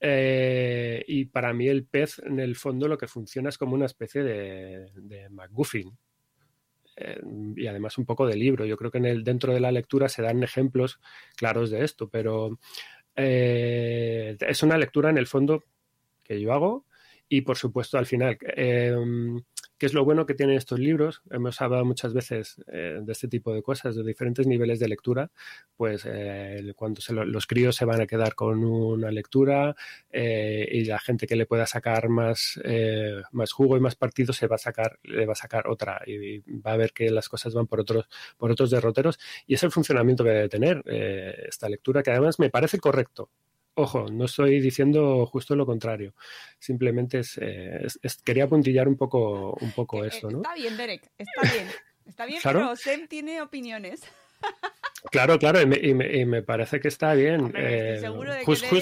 Eh, 0.00 1.04
y 1.06 1.26
para 1.26 1.52
mí 1.52 1.68
el 1.68 1.86
pez, 1.86 2.18
en 2.18 2.40
el 2.40 2.56
fondo, 2.56 2.88
lo 2.88 2.98
que 2.98 3.08
funciona 3.08 3.48
es 3.48 3.58
como 3.58 3.74
una 3.74 3.86
especie 3.86 4.22
de, 4.22 4.90
de 4.94 5.28
McGuffin. 5.30 5.96
Eh, 6.96 7.20
y 7.56 7.66
además 7.66 7.98
un 7.98 8.04
poco 8.04 8.26
de 8.26 8.36
libro. 8.36 8.64
Yo 8.64 8.76
creo 8.76 8.90
que 8.90 8.98
en 8.98 9.06
el, 9.06 9.24
dentro 9.24 9.52
de 9.52 9.60
la 9.60 9.72
lectura 9.72 10.08
se 10.08 10.22
dan 10.22 10.42
ejemplos 10.42 11.00
claros 11.36 11.70
de 11.70 11.84
esto, 11.84 12.08
pero 12.08 12.58
eh, 13.16 14.36
es 14.40 14.62
una 14.62 14.78
lectura 14.78 15.10
en 15.10 15.18
el 15.18 15.26
fondo 15.26 15.64
que 16.22 16.40
yo 16.40 16.52
hago 16.52 16.86
y 17.28 17.42
por 17.42 17.56
supuesto 17.56 17.98
al 17.98 18.06
final 18.06 18.38
¿Qué 19.84 19.88
es 19.88 19.92
lo 19.92 20.02
bueno 20.02 20.24
que 20.24 20.32
tienen 20.32 20.56
estos 20.56 20.78
libros? 20.78 21.20
Hemos 21.30 21.60
hablado 21.60 21.84
muchas 21.84 22.14
veces 22.14 22.56
eh, 22.72 23.00
de 23.02 23.12
este 23.12 23.28
tipo 23.28 23.52
de 23.52 23.62
cosas, 23.62 23.94
de 23.94 24.02
diferentes 24.02 24.46
niveles 24.46 24.78
de 24.80 24.88
lectura. 24.88 25.30
Pues 25.76 26.06
eh, 26.06 26.72
cuando 26.74 27.02
los 27.26 27.46
críos 27.46 27.76
se 27.76 27.84
van 27.84 28.00
a 28.00 28.06
quedar 28.06 28.34
con 28.34 28.64
una 28.64 29.10
lectura 29.10 29.76
eh, 30.10 30.66
y 30.72 30.86
la 30.86 30.98
gente 30.98 31.26
que 31.26 31.36
le 31.36 31.44
pueda 31.44 31.66
sacar 31.66 32.08
más, 32.08 32.58
jugo 33.52 33.76
y 33.76 33.80
más 33.80 33.94
partido 33.94 34.32
se 34.32 34.46
va 34.46 34.54
a 34.54 34.58
sacar, 34.58 34.98
le 35.02 35.26
va 35.26 35.32
a 35.32 35.36
sacar 35.36 35.68
otra 35.68 36.00
y, 36.06 36.38
va 36.62 36.72
a 36.72 36.76
ver 36.78 36.94
que 36.94 37.10
las 37.10 37.28
cosas 37.28 37.52
van 37.52 37.66
por 37.66 37.80
otros, 37.80 38.08
por 38.38 38.50
otros 38.50 38.70
derroteros. 38.70 39.18
Y 39.46 39.52
es 39.52 39.62
el 39.64 39.70
funcionamiento 39.70 40.24
que 40.24 40.30
debe 40.30 40.48
tener 40.48 40.82
esta 41.46 41.68
lectura, 41.68 42.02
que 42.02 42.10
además 42.10 42.38
me 42.38 42.48
parece 42.48 42.78
correcto. 42.78 43.28
Ojo, 43.76 44.06
no 44.10 44.26
estoy 44.26 44.60
diciendo 44.60 45.26
justo 45.26 45.56
lo 45.56 45.66
contrario. 45.66 46.14
Simplemente 46.58 47.20
es, 47.20 47.38
eh, 47.40 47.86
quería 48.24 48.46
puntillar 48.46 48.86
un 48.86 48.96
poco, 48.96 49.56
un 49.60 49.72
poco 49.72 50.04
eh, 50.04 50.08
esto, 50.08 50.30
¿no? 50.30 50.38
Está 50.38 50.54
bien, 50.54 50.76
Derek, 50.76 51.10
está 51.18 51.42
bien. 51.42 51.68
Está 52.06 52.26
bien, 52.26 52.40
pero 52.42 52.76
Sem 52.76 53.08
tiene 53.08 53.40
opiniones. 53.42 54.02
Claro, 55.10 55.38
claro, 55.38 55.60
y 55.60 55.66
me, 56.24 56.42
parece 56.42 56.80
que 56.80 56.88
está 56.88 57.12
bien. 57.14 57.52
Eh, 57.54 58.02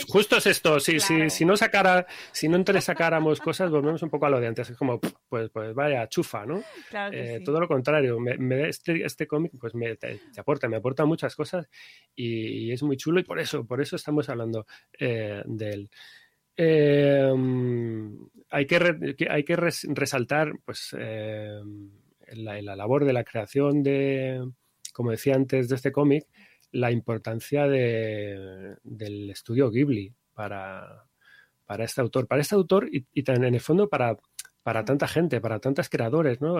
justo 0.06 0.36
es 0.36 0.46
esto, 0.46 0.78
si, 0.78 1.00
si, 1.00 1.44
no 1.44 1.56
sacara, 1.56 2.06
si 2.30 2.48
no 2.48 2.62
sacáramos 2.80 3.40
cosas, 3.40 3.70
volvemos 3.70 4.02
un 4.02 4.10
poco 4.10 4.26
a 4.26 4.30
lo 4.30 4.40
de 4.40 4.46
antes, 4.46 4.70
es 4.70 4.76
como, 4.76 5.00
pues, 5.00 5.50
pues 5.50 5.74
vaya, 5.74 6.08
chufa, 6.08 6.46
¿no? 6.46 6.62
Eh, 7.10 7.40
todo 7.44 7.58
lo 7.58 7.66
contrario, 7.66 8.20
me, 8.20 8.68
este, 8.68 9.04
este 9.04 9.26
cómic 9.26 9.52
pues 9.58 9.74
me 9.74 9.96
te, 9.96 10.20
aporta, 10.38 10.68
me 10.68 10.76
aporta 10.76 11.04
muchas 11.04 11.34
cosas 11.34 11.68
y, 12.14 12.70
es 12.70 12.82
muy 12.84 12.96
chulo 12.96 13.18
y 13.20 13.24
por 13.24 13.40
eso, 13.40 13.66
por 13.66 13.80
eso 13.82 13.96
estamos 13.96 14.28
hablando 14.28 14.64
eh, 14.98 15.42
de 15.44 15.70
él. 15.70 15.90
hay 18.48 18.66
que, 18.66 19.26
hay 19.28 19.44
que 19.44 19.56
resaltar 19.56 20.52
pues 20.64 20.92
la, 20.92 22.62
la 22.62 22.76
labor 22.76 23.04
de 23.04 23.12
la 23.12 23.24
creación 23.24 23.82
de 23.82 24.40
como 24.92 25.10
decía 25.10 25.34
antes 25.34 25.68
de 25.68 25.76
este 25.76 25.92
cómic, 25.92 26.26
la 26.70 26.90
importancia 26.90 27.66
de, 27.66 28.76
del 28.82 29.30
estudio 29.30 29.70
Ghibli 29.70 30.14
para, 30.32 31.06
para, 31.66 31.84
este 31.84 32.00
autor, 32.00 32.26
para 32.26 32.40
este 32.40 32.54
autor 32.54 32.88
y, 32.90 33.06
y 33.12 33.24
en 33.30 33.44
el 33.44 33.60
fondo 33.60 33.88
para, 33.88 34.16
para 34.62 34.84
tanta 34.84 35.08
gente, 35.08 35.40
para 35.40 35.58
tantos 35.58 35.88
creadores, 35.88 36.40
¿no? 36.40 36.56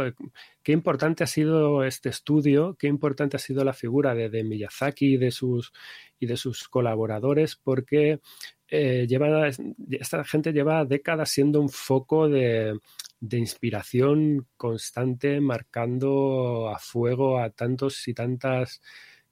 Qué 0.63 0.73
importante 0.73 1.25
ha 1.25 1.27
sido 1.27 1.85
este 1.85 2.09
estudio, 2.09 2.77
qué 2.79 2.89
importante 2.89 3.37
ha 3.37 3.41
sido 3.41 3.65
la 3.65 3.73
figura 3.73 4.15
de, 4.15 4.29
de 4.29 4.45
Miyazaki 4.45 5.15
y 5.15 5.17
de 5.17 5.31
sus, 5.31 5.73
y 6.19 6.27
de 6.27 6.37
sus 6.37 6.69
colaboradores, 6.69 7.57
porque 7.57 8.21
eh, 8.69 9.07
lleva, 9.09 9.49
esta 9.91 10.25
gente 10.25 10.53
lleva 10.53 10.85
décadas 10.85 11.31
siendo 11.31 11.61
un 11.61 11.69
foco 11.69 12.29
de, 12.29 12.79
de 13.21 13.39
inspiración 13.39 14.49
constante, 14.57 15.41
marcando 15.41 16.69
a 16.71 16.79
fuego 16.79 17.39
a 17.39 17.51
tantos 17.51 18.09
y 18.09 18.15
tantas 18.15 18.81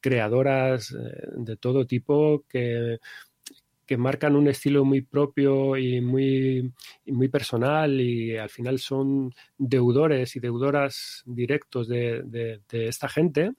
creadoras 0.01 0.93
eh, 0.93 0.97
de 1.37 1.57
todo 1.57 1.87
tipo 1.87 2.45
que, 2.49 2.99
que 3.91 3.97
marcan 3.97 4.37
un 4.37 4.47
estilo 4.47 4.85
muy 4.85 5.01
propio 5.01 5.77
y 5.77 6.01
muy, 6.01 6.73
muy 7.07 7.27
personal 7.27 8.01
y 8.01 8.37
al 8.37 8.49
final 8.49 8.79
son 8.79 9.35
deudores 9.59 10.37
y 10.37 10.39
deudoras 10.39 11.25
directos 11.27 11.89
de, 11.89 12.61
esta 12.71 13.09
gente 13.09 13.51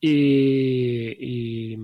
y, 0.00 1.74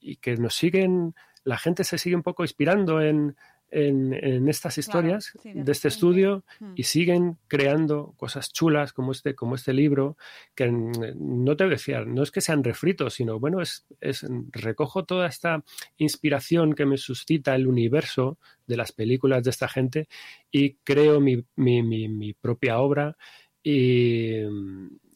y, 0.00 0.16
que 0.16 0.34
nos 0.38 0.56
siguen, 0.56 1.14
la 1.44 1.56
gente 1.56 1.84
se 1.84 1.98
sigue 1.98 2.16
un 2.16 2.24
poco 2.24 2.42
inspirando 2.42 3.00
en, 3.00 3.36
en, 3.74 4.48
estas 4.48 4.78
historias 4.78 5.32
de 5.42 5.72
este 5.72 5.88
estudio 5.88 6.44
y 6.76 6.82
hmm. 6.82 6.84
siguen 6.84 7.38
creando 7.48 8.14
cosas 8.16 8.52
chulas 8.52 8.92
como 8.92 9.12
este, 9.12 9.34
como 9.34 9.56
este 9.56 9.72
libro, 9.72 10.16
que 10.54 10.70
no 10.70 11.56
te 11.56 11.68
decía, 11.68 12.04
no 12.04 12.22
es 12.22 12.30
que 12.30 12.40
sean 12.40 12.62
refritos, 12.62 13.14
sino 13.14 13.40
bueno, 13.40 13.60
es, 13.60 13.84
es 14.00 14.24
recojo 14.52 15.04
toda 15.04 15.26
esta 15.26 15.64
inspiración 15.96 16.74
que 16.74 16.86
me 16.86 16.96
suscita 16.96 17.54
el 17.54 17.66
universo 17.66 18.38
de 18.66 18.76
las 18.76 18.92
películas 18.92 19.42
de 19.42 19.50
esta 19.50 19.68
gente 19.68 20.08
y 20.50 20.74
creo 20.84 21.20
mi, 21.20 21.44
mi, 21.56 21.82
mi, 21.82 22.32
propia 22.32 22.78
obra 22.78 23.16
y, 23.62 24.36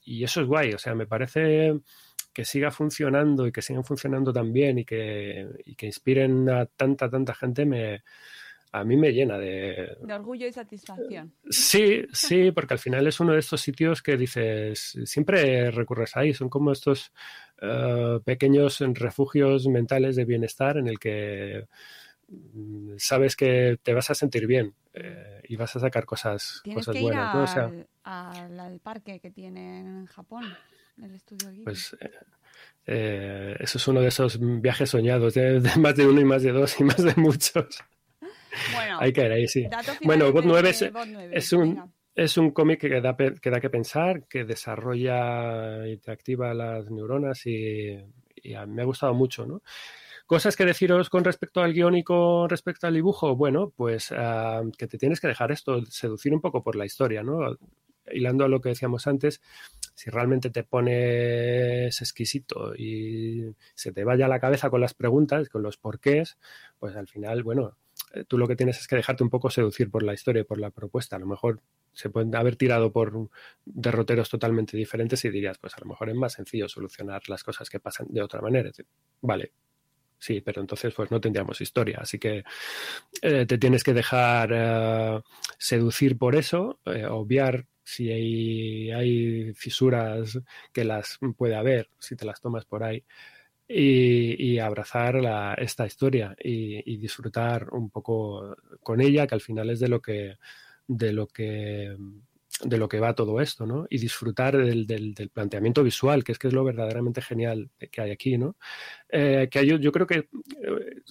y 0.04 0.24
eso 0.24 0.40
es 0.40 0.46
guay, 0.46 0.72
o 0.72 0.78
sea, 0.78 0.94
me 0.94 1.06
parece 1.06 1.80
que 2.32 2.44
siga 2.44 2.70
funcionando 2.70 3.46
y 3.46 3.52
que 3.52 3.62
sigan 3.62 3.84
funcionando 3.84 4.32
tan 4.32 4.52
bien 4.52 4.78
y 4.78 4.84
que, 4.84 5.46
y 5.64 5.74
que 5.74 5.86
inspiren 5.86 6.48
a 6.48 6.66
tanta, 6.66 7.10
tanta 7.10 7.34
gente 7.34 7.66
me, 7.66 8.02
a 8.72 8.84
mí 8.84 8.96
me 8.96 9.12
llena 9.12 9.38
de... 9.38 9.96
De 10.02 10.12
orgullo 10.14 10.46
y 10.46 10.52
satisfacción. 10.52 11.32
Sí, 11.48 12.04
sí, 12.12 12.50
porque 12.52 12.74
al 12.74 12.78
final 12.80 13.06
es 13.06 13.18
uno 13.20 13.32
de 13.32 13.38
estos 13.38 13.60
sitios 13.60 14.02
que 14.02 14.16
dices, 14.16 14.98
siempre 15.04 15.70
recurres 15.70 16.16
ahí, 16.16 16.34
son 16.34 16.48
como 16.48 16.72
estos 16.72 17.12
eh, 17.62 18.18
pequeños 18.24 18.80
refugios 18.80 19.66
mentales 19.68 20.16
de 20.16 20.24
bienestar 20.24 20.76
en 20.76 20.88
el 20.88 20.98
que 20.98 21.66
mm, 22.28 22.94
sabes 22.98 23.36
que 23.36 23.78
te 23.82 23.94
vas 23.94 24.10
a 24.10 24.14
sentir 24.14 24.46
bien 24.46 24.74
eh, 24.94 25.40
y 25.48 25.56
vas 25.56 25.74
a 25.76 25.80
sacar 25.80 26.04
cosas, 26.04 26.60
Tienes 26.62 26.84
cosas 26.84 26.92
que 26.94 26.98
ir 26.98 27.04
buenas. 27.04 27.34
¿no? 27.34 27.42
O 27.42 27.46
sea, 27.46 27.64
al, 27.64 27.88
al- 28.02 28.60
al 28.60 28.80
parque 28.80 29.20
que 29.20 29.30
tiene 29.30 29.80
en 29.80 30.06
Japón, 30.06 30.56
el 31.02 31.14
estudio 31.14 31.48
Ghibli. 31.50 31.64
pues 31.64 31.96
eh, 32.00 32.10
eh, 32.86 33.56
eso 33.60 33.78
es 33.78 33.88
uno 33.88 34.00
de 34.00 34.08
esos 34.08 34.38
viajes 34.40 34.90
soñados, 34.90 35.34
de, 35.34 35.60
de 35.60 35.76
más 35.76 35.94
de 35.96 36.06
uno 36.06 36.20
y 36.20 36.24
más 36.24 36.42
de 36.42 36.52
dos 36.52 36.78
y 36.80 36.84
más 36.84 37.02
de 37.02 37.14
muchos. 37.16 37.78
Bueno, 38.72 38.98
Hay 39.00 39.12
que 39.12 39.24
ir 39.24 39.32
ahí, 39.32 39.46
sí. 39.48 39.66
Bueno, 40.04 40.32
Bot 40.32 40.42
de 40.44 40.48
9 40.48 40.70
es- 40.70 40.92
Bot 40.92 41.06
9, 41.08 41.30
es 41.36 41.52
un- 41.52 41.60
venga. 41.74 41.88
Es 42.14 42.36
un 42.36 42.50
cómic 42.50 42.80
que 42.80 43.00
da, 43.00 43.16
que 43.16 43.48
da 43.50 43.60
que 43.60 43.70
pensar, 43.70 44.26
que 44.28 44.44
desarrolla 44.44 45.86
y 45.86 45.98
te 45.98 46.10
activa 46.10 46.52
las 46.52 46.90
neuronas 46.90 47.46
y, 47.46 47.96
y 48.42 48.54
a 48.54 48.66
mí 48.66 48.74
me 48.74 48.82
ha 48.82 48.86
gustado 48.86 49.14
mucho, 49.14 49.46
¿no? 49.46 49.62
Cosas 50.26 50.56
que 50.56 50.64
deciros 50.66 51.10
con 51.10 51.22
respecto 51.22 51.60
al 51.62 51.72
guion 51.72 51.96
y 51.96 52.02
con 52.02 52.48
respecto 52.48 52.88
al 52.88 52.94
dibujo, 52.94 53.36
bueno, 53.36 53.72
pues 53.76 54.10
ah, 54.10 54.62
que 54.76 54.88
te 54.88 54.98
tienes 54.98 55.20
que 55.20 55.28
dejar 55.28 55.52
esto, 55.52 55.84
seducir 55.86 56.34
un 56.34 56.40
poco 56.40 56.62
por 56.64 56.74
la 56.74 56.84
historia, 56.84 57.22
¿no? 57.22 57.56
Hilando 58.10 58.44
a 58.44 58.48
lo 58.48 58.60
que 58.60 58.70
decíamos 58.70 59.06
antes, 59.06 59.40
si 59.94 60.10
realmente 60.10 60.50
te 60.50 60.64
pones 60.64 62.00
exquisito 62.00 62.74
y 62.74 63.54
se 63.74 63.92
te 63.92 64.04
vaya 64.04 64.28
la 64.28 64.40
cabeza 64.40 64.70
con 64.70 64.80
las 64.80 64.94
preguntas, 64.94 65.48
con 65.48 65.62
los 65.62 65.76
porqués, 65.76 66.36
pues 66.78 66.96
al 66.96 67.06
final, 67.06 67.42
bueno, 67.42 67.76
tú 68.26 68.38
lo 68.38 68.48
que 68.48 68.56
tienes 68.56 68.78
es 68.78 68.88
que 68.88 68.96
dejarte 68.96 69.22
un 69.22 69.30
poco 69.30 69.50
seducir 69.50 69.90
por 69.90 70.02
la 70.02 70.14
historia 70.14 70.44
por 70.44 70.58
la 70.58 70.70
propuesta. 70.70 71.16
A 71.16 71.18
lo 71.18 71.26
mejor 71.26 71.60
se 71.92 72.10
pueden 72.10 72.34
haber 72.36 72.56
tirado 72.56 72.92
por 72.92 73.28
derroteros 73.64 74.28
totalmente 74.28 74.76
diferentes 74.76 75.24
y 75.24 75.30
dirías, 75.30 75.58
pues 75.58 75.74
a 75.74 75.80
lo 75.80 75.86
mejor 75.86 76.10
es 76.10 76.16
más 76.16 76.32
sencillo 76.34 76.68
solucionar 76.68 77.22
las 77.28 77.42
cosas 77.42 77.68
que 77.68 77.80
pasan 77.80 78.06
de 78.10 78.22
otra 78.22 78.40
manera. 78.40 78.70
Vale, 79.20 79.52
sí, 80.18 80.40
pero 80.40 80.60
entonces 80.60 80.94
pues 80.94 81.10
no 81.10 81.20
tendríamos 81.20 81.60
historia. 81.60 81.98
Así 82.00 82.18
que 82.18 82.44
eh, 83.22 83.46
te 83.46 83.58
tienes 83.58 83.84
que 83.84 83.94
dejar 83.94 84.50
eh, 84.52 85.20
seducir 85.58 86.16
por 86.16 86.36
eso, 86.36 86.80
eh, 86.86 87.06
obviar 87.06 87.66
si 87.82 88.10
hay, 88.10 88.90
hay 88.90 89.52
fisuras 89.54 90.38
que 90.72 90.84
las 90.84 91.18
puede 91.36 91.56
haber, 91.56 91.88
si 91.98 92.16
te 92.16 92.26
las 92.26 92.40
tomas 92.40 92.64
por 92.66 92.84
ahí. 92.84 93.02
Y, 93.70 94.58
abrazar 94.58 95.16
esta 95.58 95.86
historia 95.86 96.34
y, 96.42 96.96
disfrutar 96.96 97.68
un 97.72 97.90
poco 97.90 98.56
con 98.82 99.00
ella, 99.00 99.26
que 99.26 99.34
al 99.34 99.42
final 99.42 99.68
es 99.70 99.80
de 99.80 99.88
lo 99.88 100.00
que 100.00 100.36
de 100.86 101.12
lo 101.12 101.26
que 101.26 101.94
de 102.64 102.78
lo 102.78 102.88
que 102.88 102.98
va 102.98 103.14
todo 103.14 103.40
esto, 103.40 103.66
¿no? 103.66 103.86
Y 103.90 103.98
disfrutar 103.98 104.56
del, 104.56 104.86
del- 104.86 105.14
del 105.14 105.28
planteamiento 105.30 105.84
visual, 105.84 106.24
que 106.24 106.32
es 106.32 106.38
que 106.38 106.48
es 106.48 106.54
lo 106.54 106.64
verdaderamente 106.64 107.22
genial 107.22 107.70
que 107.92 108.00
hay 108.00 108.10
aquí, 108.10 108.36
¿no? 108.38 108.56
Eh, 109.10 109.48
que 109.50 109.66
yo, 109.66 109.76
yo 109.76 109.92
creo 109.92 110.06
que 110.06 110.16
eh, 110.16 111.02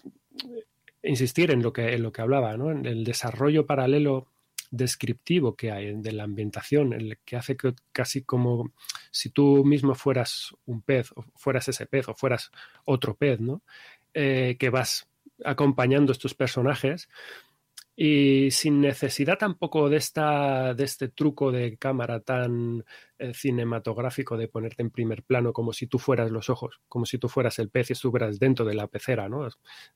insistir 1.04 1.52
en 1.52 1.62
lo 1.64 1.72
que 1.74 1.94
en 1.94 2.04
lo 2.04 2.12
que 2.12 2.22
hablaba, 2.22 2.58
¿no? 2.58 2.72
En 2.72 2.86
el 2.86 3.04
desarrollo 3.04 3.66
paralelo 3.66 4.28
descriptivo 4.72 5.56
que 5.56 5.72
hay 5.72 5.94
de 5.94 6.12
la 6.12 6.24
ambientación, 6.24 6.94
el 6.94 7.18
que 7.26 7.36
hace 7.36 7.56
que 7.56 7.74
casi 7.92 8.24
como 8.24 8.72
si 9.12 9.30
tú 9.30 9.64
mismo 9.66 9.96
fueras 9.96 10.56
un 10.66 10.82
pez, 10.82 11.12
o 11.16 11.24
fueras 11.36 11.68
ese 11.68 11.86
pez, 11.86 12.08
o 12.10 12.16
fueras 12.16 12.52
otro 12.86 13.16
pez, 13.16 13.40
¿no? 13.40 13.62
Eh, 14.14 14.56
que 14.60 14.70
vas 14.70 15.08
acompañando 15.46 16.12
estos 16.12 16.34
personajes 16.34 17.10
y 18.00 18.52
sin 18.52 18.80
necesidad 18.80 19.40
tampoco 19.40 19.90
de 19.90 19.98
esta 19.98 20.76
de 20.76 20.84
este 20.84 21.08
truco 21.10 21.52
de 21.52 21.78
cámara 21.78 22.20
tan 22.20 22.86
eh, 23.18 23.34
cinematográfico 23.34 24.38
de 24.38 24.48
ponerte 24.48 24.84
en 24.84 24.92
primer 24.92 25.24
plano 25.24 25.52
como 25.52 25.74
si 25.74 25.88
tú 25.88 25.98
fueras 25.98 26.30
los 26.30 26.52
ojos, 26.52 26.80
como 26.88 27.08
si 27.08 27.18
tú 27.18 27.28
fueras 27.28 27.58
el 27.58 27.70
pez 27.70 27.90
y 27.90 27.94
estuvieras 27.94 28.38
dentro 28.38 28.66
de 28.66 28.76
la 28.76 28.86
pecera, 28.86 29.28
¿no? 29.28 29.50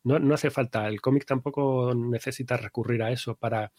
No, 0.03 0.17
no 0.17 0.33
hace 0.33 0.49
falta, 0.49 0.87
el 0.87 0.99
cómic 0.99 1.25
tampoco 1.25 1.93
necesita 1.93 2.57
recurrir 2.57 3.03
a 3.03 3.11
eso 3.11 3.35
para 3.35 3.71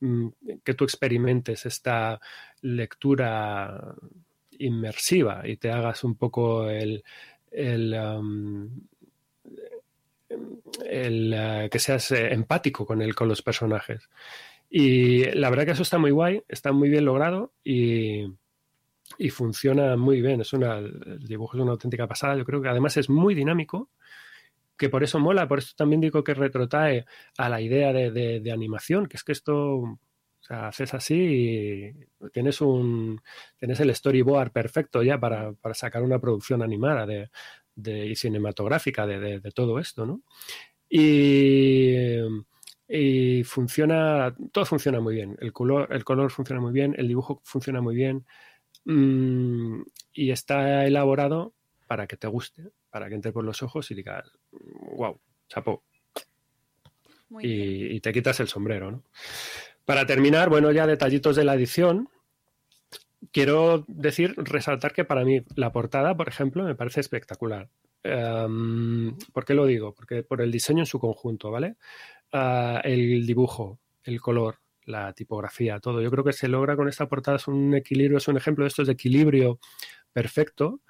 mm, 0.00 0.28
que 0.64 0.72
tú 0.74 0.84
experimentes 0.84 1.66
esta 1.66 2.18
lectura 2.62 3.94
inmersiva 4.58 5.46
y 5.46 5.58
te 5.58 5.70
hagas 5.70 6.02
un 6.02 6.16
poco 6.16 6.70
el, 6.70 7.04
el, 10.84 11.34
uh, 11.34 11.68
que 11.68 11.78
seas 11.78 12.10
eh, 12.12 12.32
empático 12.32 12.86
con, 12.86 13.02
el, 13.02 13.14
con 13.14 13.28
los 13.28 13.42
personajes. 13.42 14.08
Y 14.68 15.24
la 15.30 15.50
verdad 15.50 15.64
que 15.64 15.72
eso 15.72 15.82
está 15.82 15.98
muy 15.98 16.10
guay, 16.10 16.42
está 16.48 16.72
muy 16.72 16.88
bien 16.88 17.04
logrado 17.04 17.52
y, 17.62 18.26
y 19.18 19.30
funciona 19.30 19.96
muy 19.96 20.20
bien. 20.20 20.40
Es 20.40 20.52
una, 20.52 20.78
el 20.78 21.26
dibujo 21.26 21.56
es 21.56 21.62
una 21.62 21.72
auténtica 21.72 22.06
pasada. 22.06 22.36
Yo 22.36 22.44
creo 22.44 22.60
que 22.60 22.68
además 22.68 22.96
es 22.96 23.08
muy 23.08 23.34
dinámico, 23.34 23.90
que 24.76 24.88
por 24.88 25.04
eso 25.04 25.18
mola, 25.18 25.48
por 25.48 25.58
eso 25.58 25.74
también 25.76 26.00
digo 26.00 26.22
que 26.22 26.34
retrotrae 26.34 27.06
a 27.38 27.48
la 27.48 27.60
idea 27.60 27.92
de, 27.92 28.10
de, 28.40 28.52
animación, 28.52 29.06
que 29.06 29.16
es 29.16 29.24
que 29.24 29.32
esto 29.32 29.76
o 29.76 29.98
haces 30.48 30.94
así 30.94 31.14
y 31.14 32.28
tienes 32.30 32.60
un 32.60 33.20
tienes 33.58 33.80
el 33.80 33.92
storyboard 33.92 34.52
perfecto 34.52 35.02
ya 35.02 35.18
para, 35.18 35.52
para 35.54 35.74
sacar 35.74 36.02
una 36.02 36.20
producción 36.20 36.62
animada 36.62 37.04
de, 37.04 37.30
de 37.76 38.06
y 38.06 38.16
cinematográfica 38.16 39.06
de, 39.06 39.20
de, 39.20 39.40
de, 39.40 39.52
todo 39.52 39.78
esto, 39.78 40.04
¿no? 40.04 40.22
Y, 40.88 41.94
y, 42.88 43.44
funciona, 43.44 44.34
todo 44.50 44.64
funciona 44.64 45.00
muy 45.00 45.14
bien. 45.14 45.36
El 45.40 45.52
color, 45.52 45.88
el 45.92 46.04
color 46.04 46.30
funciona 46.30 46.60
muy 46.60 46.72
bien, 46.72 46.94
el 46.98 47.06
dibujo 47.06 47.40
funciona 47.44 47.80
muy 47.80 47.94
bien 47.94 48.24
mmm, 48.84 49.82
y 50.12 50.30
está 50.30 50.86
elaborado 50.86 51.54
para 51.86 52.06
que 52.06 52.16
te 52.16 52.26
guste, 52.26 52.70
para 52.90 53.08
que 53.08 53.14
entre 53.14 53.32
por 53.32 53.44
los 53.44 53.62
ojos 53.62 53.90
y 53.90 53.94
digas, 53.94 54.24
wow, 54.96 55.20
chapó. 55.48 55.84
Y, 57.40 57.96
y, 57.96 58.00
te 58.00 58.12
quitas 58.12 58.38
el 58.40 58.48
sombrero, 58.48 58.90
¿no? 58.90 59.02
Para 59.84 60.06
terminar, 60.06 60.48
bueno, 60.48 60.70
ya 60.70 60.86
detallitos 60.86 61.36
de 61.36 61.44
la 61.44 61.54
edición. 61.54 62.08
Quiero 63.32 63.84
decir, 63.88 64.34
resaltar 64.36 64.92
que 64.92 65.04
para 65.04 65.24
mí 65.24 65.40
la 65.54 65.72
portada, 65.72 66.16
por 66.16 66.28
ejemplo, 66.28 66.64
me 66.64 66.74
parece 66.74 67.00
espectacular. 67.00 67.68
Um, 68.04 69.16
¿Por 69.32 69.44
qué 69.44 69.54
lo 69.54 69.66
digo? 69.66 69.94
Porque 69.94 70.22
por 70.22 70.40
el 70.40 70.52
diseño 70.52 70.80
en 70.80 70.86
su 70.86 70.98
conjunto, 70.98 71.50
¿vale? 71.50 71.76
Uh, 72.32 72.78
el 72.84 73.26
dibujo, 73.26 73.80
el 74.04 74.20
color, 74.20 74.58
la 74.84 75.12
tipografía, 75.12 75.80
todo. 75.80 76.00
Yo 76.00 76.10
creo 76.10 76.24
que 76.24 76.32
se 76.32 76.48
logra 76.48 76.76
con 76.76 76.88
esta 76.88 77.08
portada, 77.08 77.36
es 77.36 77.48
un 77.48 77.74
equilibrio, 77.74 78.18
es 78.18 78.28
un 78.28 78.36
ejemplo 78.36 78.64
de 78.64 78.68
estos 78.68 78.86
de 78.86 78.92
equilibrio 78.92 79.58
perfecto 80.12 80.80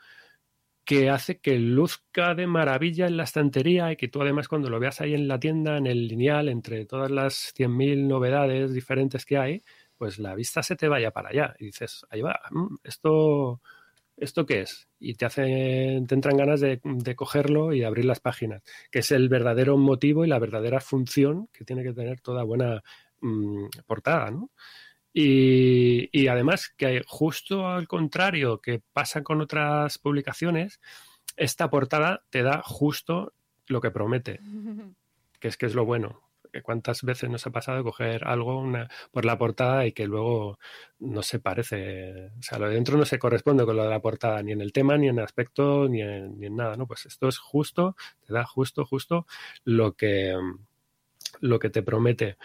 que 0.87 1.11
hace 1.11 1.41
que 1.41 1.59
luzca 1.59 2.35
de 2.37 2.47
maravilla 2.47 3.07
en 3.09 3.17
la 3.17 3.25
estantería 3.25 3.91
y 3.91 3.97
que 3.97 4.07
tú 4.07 4.23
además 4.23 4.47
cuando 4.47 4.71
lo 4.71 4.79
veas 4.79 5.01
ahí 5.01 5.15
en 5.15 5.27
la 5.27 5.41
tienda, 5.41 5.77
en 5.79 5.87
el 5.89 6.07
lineal, 6.07 6.49
entre 6.49 6.87
todas 6.87 7.11
las 7.11 7.53
100.000 7.55 8.07
novedades 8.07 8.73
diferentes 8.73 9.27
que 9.27 9.37
hay, 9.37 9.63
pues 9.99 10.19
la 10.19 10.35
vista 10.35 10.63
se 10.63 10.77
te 10.77 10.89
vaya 10.89 11.11
para 11.11 11.31
allá 11.31 11.55
y 11.59 11.67
dices, 11.67 12.07
ahí 12.11 12.21
va, 12.21 12.41
esto, 12.85 13.61
¿esto 14.17 14.47
qué 14.47 14.63
es? 14.63 14.89
Y 14.99 15.15
te, 15.15 15.27
hace, 15.27 16.03
te 16.07 16.15
entran 16.15 16.37
ganas 16.37 16.61
de, 16.61 16.81
de 16.83 17.17
cogerlo 17.17 17.73
y 17.73 17.85
abrir 17.85 18.05
las 18.05 18.21
páginas, 18.21 18.63
que 18.91 19.01
es 19.01 19.11
el 19.11 19.29
verdadero 19.29 19.77
motivo 19.77 20.25
y 20.25 20.29
la 20.29 20.39
verdadera 20.39 20.81
función 20.81 21.49
que 21.53 21.65
tiene 21.65 21.83
que 21.83 21.93
tener 21.93 22.21
toda 22.21 22.43
buena 22.43 22.83
mmm, 23.21 23.67
portada, 23.87 24.31
¿no? 24.31 24.51
Y, 25.19 26.11
y, 26.13 26.29
además 26.29 26.75
que 26.77 27.03
justo 27.07 27.67
al 27.67 27.89
contrario 27.89 28.61
que 28.61 28.83
pasa 28.93 29.23
con 29.23 29.41
otras 29.41 29.97
publicaciones, 29.97 30.79
esta 31.37 31.71
portada 31.71 32.25
te 32.29 32.43
da 32.43 32.61
justo 32.63 33.33
lo 33.67 33.81
que 33.81 33.91
promete, 33.91 34.41
que 35.41 35.49
es 35.49 35.57
que 35.57 35.67
es 35.67 35.75
lo 35.75 35.87
bueno. 35.87 36.26
¿Cuántas 36.63 37.03
veces 37.03 37.31
nos 37.31 37.47
ha 37.47 37.51
pasado 37.51 37.83
coger 37.85 38.27
algo 38.27 38.65
por 39.11 39.25
la 39.25 39.39
portada 39.39 39.87
y 39.87 39.93
que 39.93 40.07
luego 40.07 40.59
no 40.99 41.23
se 41.23 41.39
parece? 41.39 42.27
O 42.39 42.43
sea, 42.43 42.59
lo 42.59 42.69
de 42.69 42.75
dentro 42.75 42.97
no 42.97 43.05
se 43.05 43.19
corresponde 43.19 43.65
con 43.65 43.77
lo 43.77 43.85
de 43.85 43.91
la 43.91 44.01
portada, 44.01 44.43
ni 44.43 44.53
en 44.53 44.61
el 44.61 44.73
tema, 44.73 44.97
ni 44.97 45.09
en 45.09 45.19
el 45.19 45.25
aspecto, 45.25 45.89
ni 45.89 46.03
en, 46.03 46.39
ni 46.39 46.47
en 46.47 46.57
nada, 46.57 46.77
¿no? 46.77 46.87
Pues 46.87 47.07
esto 47.07 47.29
es 47.29 47.39
justo, 47.39 47.97
te 48.27 48.33
da 48.33 48.45
justo, 48.45 48.85
justo 48.85 49.27
lo 49.65 49.93
que, 49.95 50.35
lo 51.41 51.59
que 51.59 51.71
te 51.71 51.83
promete 51.83 52.37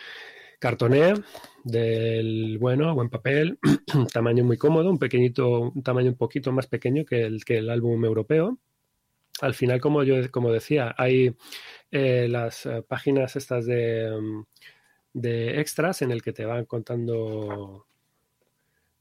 cartoné 0.62 1.16
del 1.64 2.60
bueno, 2.60 2.94
buen 2.94 3.10
papel, 3.10 3.58
tamaño 4.14 4.44
muy 4.44 4.58
cómodo, 4.58 4.92
un 4.92 5.00
pequeñito, 5.00 5.72
un 5.72 5.82
tamaño 5.82 6.10
un 6.10 6.18
poquito 6.18 6.52
más 6.52 6.68
pequeño 6.68 7.04
que 7.04 7.24
el, 7.24 7.44
que 7.44 7.58
el 7.58 7.70
álbum 7.72 8.06
europeo. 8.06 8.60
Al 9.42 9.54
final, 9.54 9.82
como 9.82 10.04
yo 10.04 10.16
como 10.32 10.52
decía, 10.52 10.96
hay 10.98 11.36
eh, 11.92 12.28
las 12.30 12.66
eh, 12.66 12.84
páginas 12.88 13.36
estas 13.36 13.66
de, 13.66 14.10
de, 15.14 15.60
extras 15.60 16.02
en 16.02 16.12
el 16.12 16.22
que 16.22 16.32
te 16.32 16.46
van 16.46 16.66
contando 16.66 17.86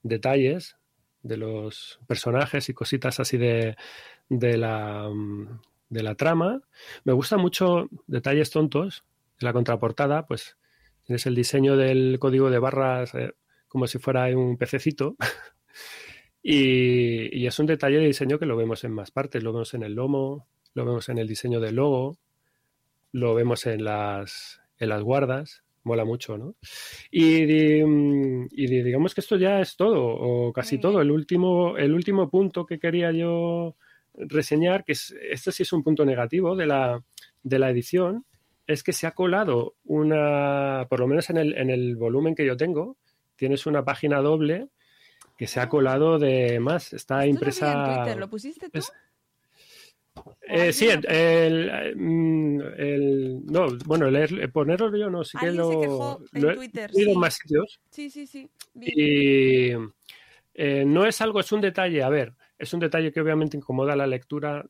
detalles 0.02 0.76
de 1.22 1.36
los 1.36 2.00
personajes 2.06 2.68
y 2.68 2.74
cositas 2.74 3.20
así 3.20 3.36
de, 3.38 3.76
de, 4.28 4.56
la, 4.56 5.08
de 5.88 6.02
la 6.02 6.14
trama. 6.16 6.62
Me 7.04 7.12
gustan 7.12 7.40
mucho 7.40 7.88
detalles 8.06 8.50
tontos. 8.50 9.04
En 9.40 9.46
la 9.46 9.52
contraportada, 9.52 10.26
pues 10.26 10.56
Tienes 11.10 11.26
el 11.26 11.34
diseño 11.34 11.76
del 11.76 12.20
código 12.20 12.50
de 12.50 12.60
barras 12.60 13.16
eh, 13.16 13.32
como 13.66 13.88
si 13.88 13.98
fuera 13.98 14.26
un 14.26 14.56
pececito. 14.56 15.16
y, 16.42 17.36
y, 17.38 17.46
es 17.46 17.58
un 17.58 17.66
detalle 17.66 17.98
de 17.98 18.06
diseño 18.06 18.38
que 18.38 18.46
lo 18.46 18.56
vemos 18.56 18.84
en 18.84 18.92
más 18.92 19.10
partes. 19.10 19.42
Lo 19.42 19.52
vemos 19.52 19.74
en 19.74 19.82
el 19.82 19.94
lomo, 19.94 20.46
lo 20.74 20.84
vemos 20.84 21.08
en 21.08 21.18
el 21.18 21.28
diseño 21.28 21.60
del 21.60 21.76
logo. 21.76 22.16
lo 23.12 23.34
vemos 23.34 23.66
en 23.66 23.84
las, 23.84 24.60
en 24.78 24.88
las 24.88 25.02
guardas, 25.02 25.64
mola 25.82 26.04
mucho, 26.04 26.38
¿no? 26.38 26.54
Y, 27.10 27.44
di- 27.44 27.82
y 28.52 28.66
di- 28.68 28.82
digamos 28.82 29.14
que 29.14 29.20
esto 29.20 29.36
ya 29.36 29.60
es 29.60 29.76
todo, 29.76 30.04
o 30.04 30.52
casi 30.52 30.78
todo. 30.78 31.00
El 31.00 31.10
último, 31.10 31.76
el 31.76 31.92
último 31.92 32.30
punto 32.30 32.64
que 32.66 32.78
quería 32.78 33.10
yo 33.12 33.74
reseñar, 34.14 34.84
que 34.84 34.92
es, 34.92 35.14
este 35.30 35.50
sí 35.52 35.62
es 35.64 35.72
un 35.72 35.82
punto 35.82 36.04
negativo 36.04 36.54
de 36.56 36.66
la, 36.66 37.02
de 37.42 37.58
la 37.58 37.70
edición, 37.70 38.24
es 38.66 38.82
que 38.84 38.92
se 38.92 39.06
ha 39.08 39.12
colado 39.12 39.74
una, 39.84 40.86
por 40.88 41.00
lo 41.00 41.08
menos 41.08 41.28
en 41.30 41.38
el, 41.38 41.56
en 41.56 41.70
el 41.70 41.96
volumen 41.96 42.34
que 42.36 42.46
yo 42.46 42.56
tengo, 42.56 42.96
tienes 43.34 43.66
una 43.66 43.84
página 43.84 44.20
doble 44.20 44.68
que 45.40 45.46
se 45.46 45.58
ha 45.58 45.70
colado 45.70 46.18
de 46.18 46.60
más, 46.60 46.92
está 46.92 47.14
Esto 47.14 47.16
lo 47.16 47.22
en 47.24 47.30
impresa. 47.30 47.84
Twitter, 47.86 48.18
¿lo 48.18 48.28
pusiste 48.28 48.68
tú? 48.68 48.78
es- 48.78 48.92
¿O 50.14 50.36
Eh, 50.42 50.70
sí, 50.74 50.86
el, 50.90 51.06
el- 51.10 51.96
mm, 51.96 52.60
el- 52.76 53.46
no, 53.46 53.68
bueno, 53.86 54.10
leer- 54.10 54.52
ponerlo 54.52 54.94
yo 54.94 55.08
no, 55.08 55.24
sí 55.24 55.38
que 55.38 55.46
se 55.46 55.52
lo, 55.52 55.80
quejó 55.80 56.20
en 56.34 56.42
lo 56.42 56.50
he 56.50 56.54
Twitter, 56.56 56.90
sí. 56.92 57.14
más 57.14 57.34
sitios 57.36 57.80
Sí, 57.90 58.10
sí, 58.10 58.26
sí. 58.26 58.50
y 58.74 59.70
eh, 60.52 60.84
no 60.84 61.06
es 61.06 61.22
algo, 61.22 61.40
es 61.40 61.50
un 61.52 61.62
detalle, 61.62 62.02
a 62.02 62.10
ver, 62.10 62.34
es 62.58 62.74
un 62.74 62.80
detalle 62.80 63.10
que 63.10 63.22
obviamente 63.22 63.56
incomoda 63.56 63.96
la 63.96 64.06
lectura, 64.06 64.66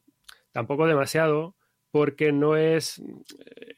tampoco 0.52 0.86
demasiado, 0.86 1.56
porque 1.90 2.32
no 2.32 2.56
es, 2.56 3.02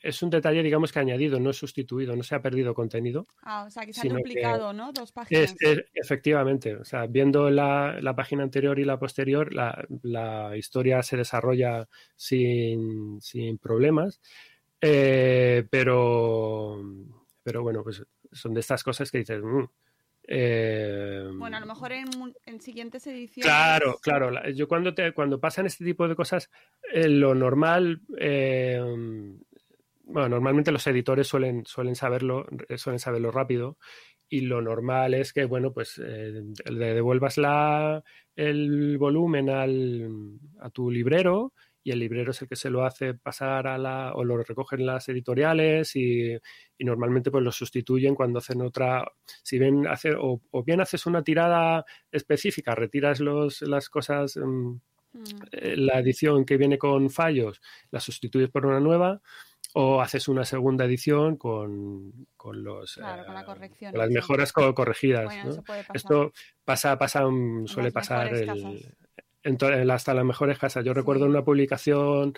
es 0.03 0.23
un 0.23 0.31
detalle, 0.31 0.63
digamos 0.63 0.93
que 0.93 0.99
añadido, 1.01 1.41
no 1.41 1.51
es 1.51 1.57
sustituido, 1.57 2.17
no 2.17 2.23
se 2.23 2.35
ha 2.35 2.43
perdido 2.43 2.75
contenido. 2.75 3.27
Ah, 3.43 3.65
o 3.67 3.71
sea, 3.71 3.87
que 3.87 3.93
se 3.93 4.01
ha 4.03 4.05
que 4.05 4.09
duplicado, 4.09 4.73
¿no? 4.73 4.93
Dos 4.93 5.13
páginas. 5.13 5.51
Es, 5.53 5.55
es- 5.61 5.85
efectivamente, 5.95 6.77
o 6.77 6.85
sea, 6.85 7.07
viendo 7.07 7.49
la, 7.51 7.99
la 8.03 8.15
página 8.17 8.43
anterior 8.43 8.79
y 8.79 8.85
la 8.85 8.99
posterior, 8.99 9.55
la, 9.55 9.87
la 10.03 10.57
historia 10.57 11.03
se 11.03 11.17
desarrolla 11.17 11.89
sin, 12.17 13.21
sin 13.23 13.59
problemas, 13.59 14.21
eh, 14.81 15.67
pero, 15.71 16.83
pero 17.43 17.63
bueno, 17.63 17.83
pues 17.85 18.05
son 18.33 18.55
de 18.55 18.61
estas 18.61 18.83
cosas 18.85 19.11
que 19.11 19.19
dices, 19.19 19.41
"Mm, 19.43 19.65
eh, 20.35 21.29
Bueno, 21.37 21.59
a 21.59 21.61
lo 21.61 21.67
mejor 21.67 21.93
en, 21.93 22.07
en 22.47 22.61
siguientes 22.61 23.07
ediciones. 23.07 23.45
Claro, 23.53 23.99
claro. 24.03 24.31
la- 24.31 24.49
Yo 24.51 24.67
cuando 24.67 24.95
te, 24.95 25.13
cuando 25.13 25.39
pasan 25.41 25.67
este 25.67 25.85
tipo 25.85 26.09
de 26.09 26.17
cosas, 26.17 26.51
eh, 26.93 27.09
lo 27.09 27.35
normal, 27.35 28.01
eh, 28.19 28.81
bueno, 30.05 30.29
normalmente 30.29 30.73
los 30.73 30.87
editores 30.87 31.27
suelen, 31.27 31.65
suelen 31.67 31.95
saberlo, 31.95 32.47
eh, 32.69 32.79
suelen 32.79 32.99
saberlo 32.99 33.31
rápido. 33.31 33.77
Y 34.29 34.43
lo 34.43 34.63
normal 34.63 35.13
es 35.13 35.35
que, 35.35 35.45
bueno, 35.45 35.73
pues 35.75 36.01
eh, 36.03 36.43
le 36.71 36.95
devuelvas 36.95 37.37
la, 37.37 38.03
el 38.35 38.97
volumen 38.97 39.51
al, 39.51 40.09
a 40.61 40.71
tu 40.71 40.91
librero 40.91 41.53
y 41.85 41.91
el 41.91 41.99
librero 41.99 42.31
es 42.31 42.43
el 42.43 42.49
que 42.49 42.57
se 42.57 42.71
lo 42.71 42.85
hace 42.85 43.15
pasar 43.15 43.67
a 43.67 43.79
la, 43.79 44.13
o 44.15 44.25
lo 44.25 44.37
recogen 44.43 44.87
las 44.87 45.09
editoriales 45.09 45.97
y, 45.97 46.33
y 46.79 46.85
normalmente 46.85 47.31
pues 47.31 47.43
lo 47.45 47.53
sustituyen 47.53 48.15
cuando 48.15 48.39
hacen 48.39 48.63
otra, 48.63 49.05
si 49.43 49.59
ven 49.59 49.87
hacer, 49.87 50.17
o, 50.21 50.41
o 50.51 50.63
bien 50.65 50.81
haces 50.81 51.07
una 51.07 51.23
tirada 51.23 51.85
específica, 52.11 52.75
retiras 52.75 53.21
los, 53.21 53.63
las 53.63 53.89
cosas, 53.89 54.37
mm, 54.37 54.77
Mm, 55.15 55.25
eh, 55.53 55.77
la 55.77 55.99
edición 56.01 56.47
que 56.47 56.57
viene 56.57 56.79
con 56.79 57.11
fallos, 57.11 57.61
la 57.91 58.01
sustituyes 58.01 58.49
por 58.49 58.65
una 58.65 58.81
nueva, 58.81 59.21
o 59.75 60.01
haces 60.01 60.27
una 60.29 60.45
segunda 60.47 60.87
edición 60.87 61.37
con, 61.37 62.27
con 62.37 62.65
los 62.65 62.95
Claro, 62.95 63.25
con 63.27 63.35
la 63.35 63.43
eh, 63.43 63.45
corrección 63.45 63.93
con 63.93 64.01
las 64.01 64.11
mejoras 64.11 64.53
co- 64.55 64.75
corregidas. 64.75 65.35
Esto 65.93 66.33
pasa, 66.65 66.97
pasa, 66.99 67.27
mm, 67.27 67.67
suele 67.67 67.91
pasar 67.93 68.33
el-. 68.35 68.95
En 69.43 69.91
hasta 69.91 70.15
las 70.15 70.25
mejores 70.25 70.59
casas. 70.59 70.85
Yo 70.85 70.95
recuerdo 70.95 71.27
una 71.27 71.45
publicación 71.45 72.35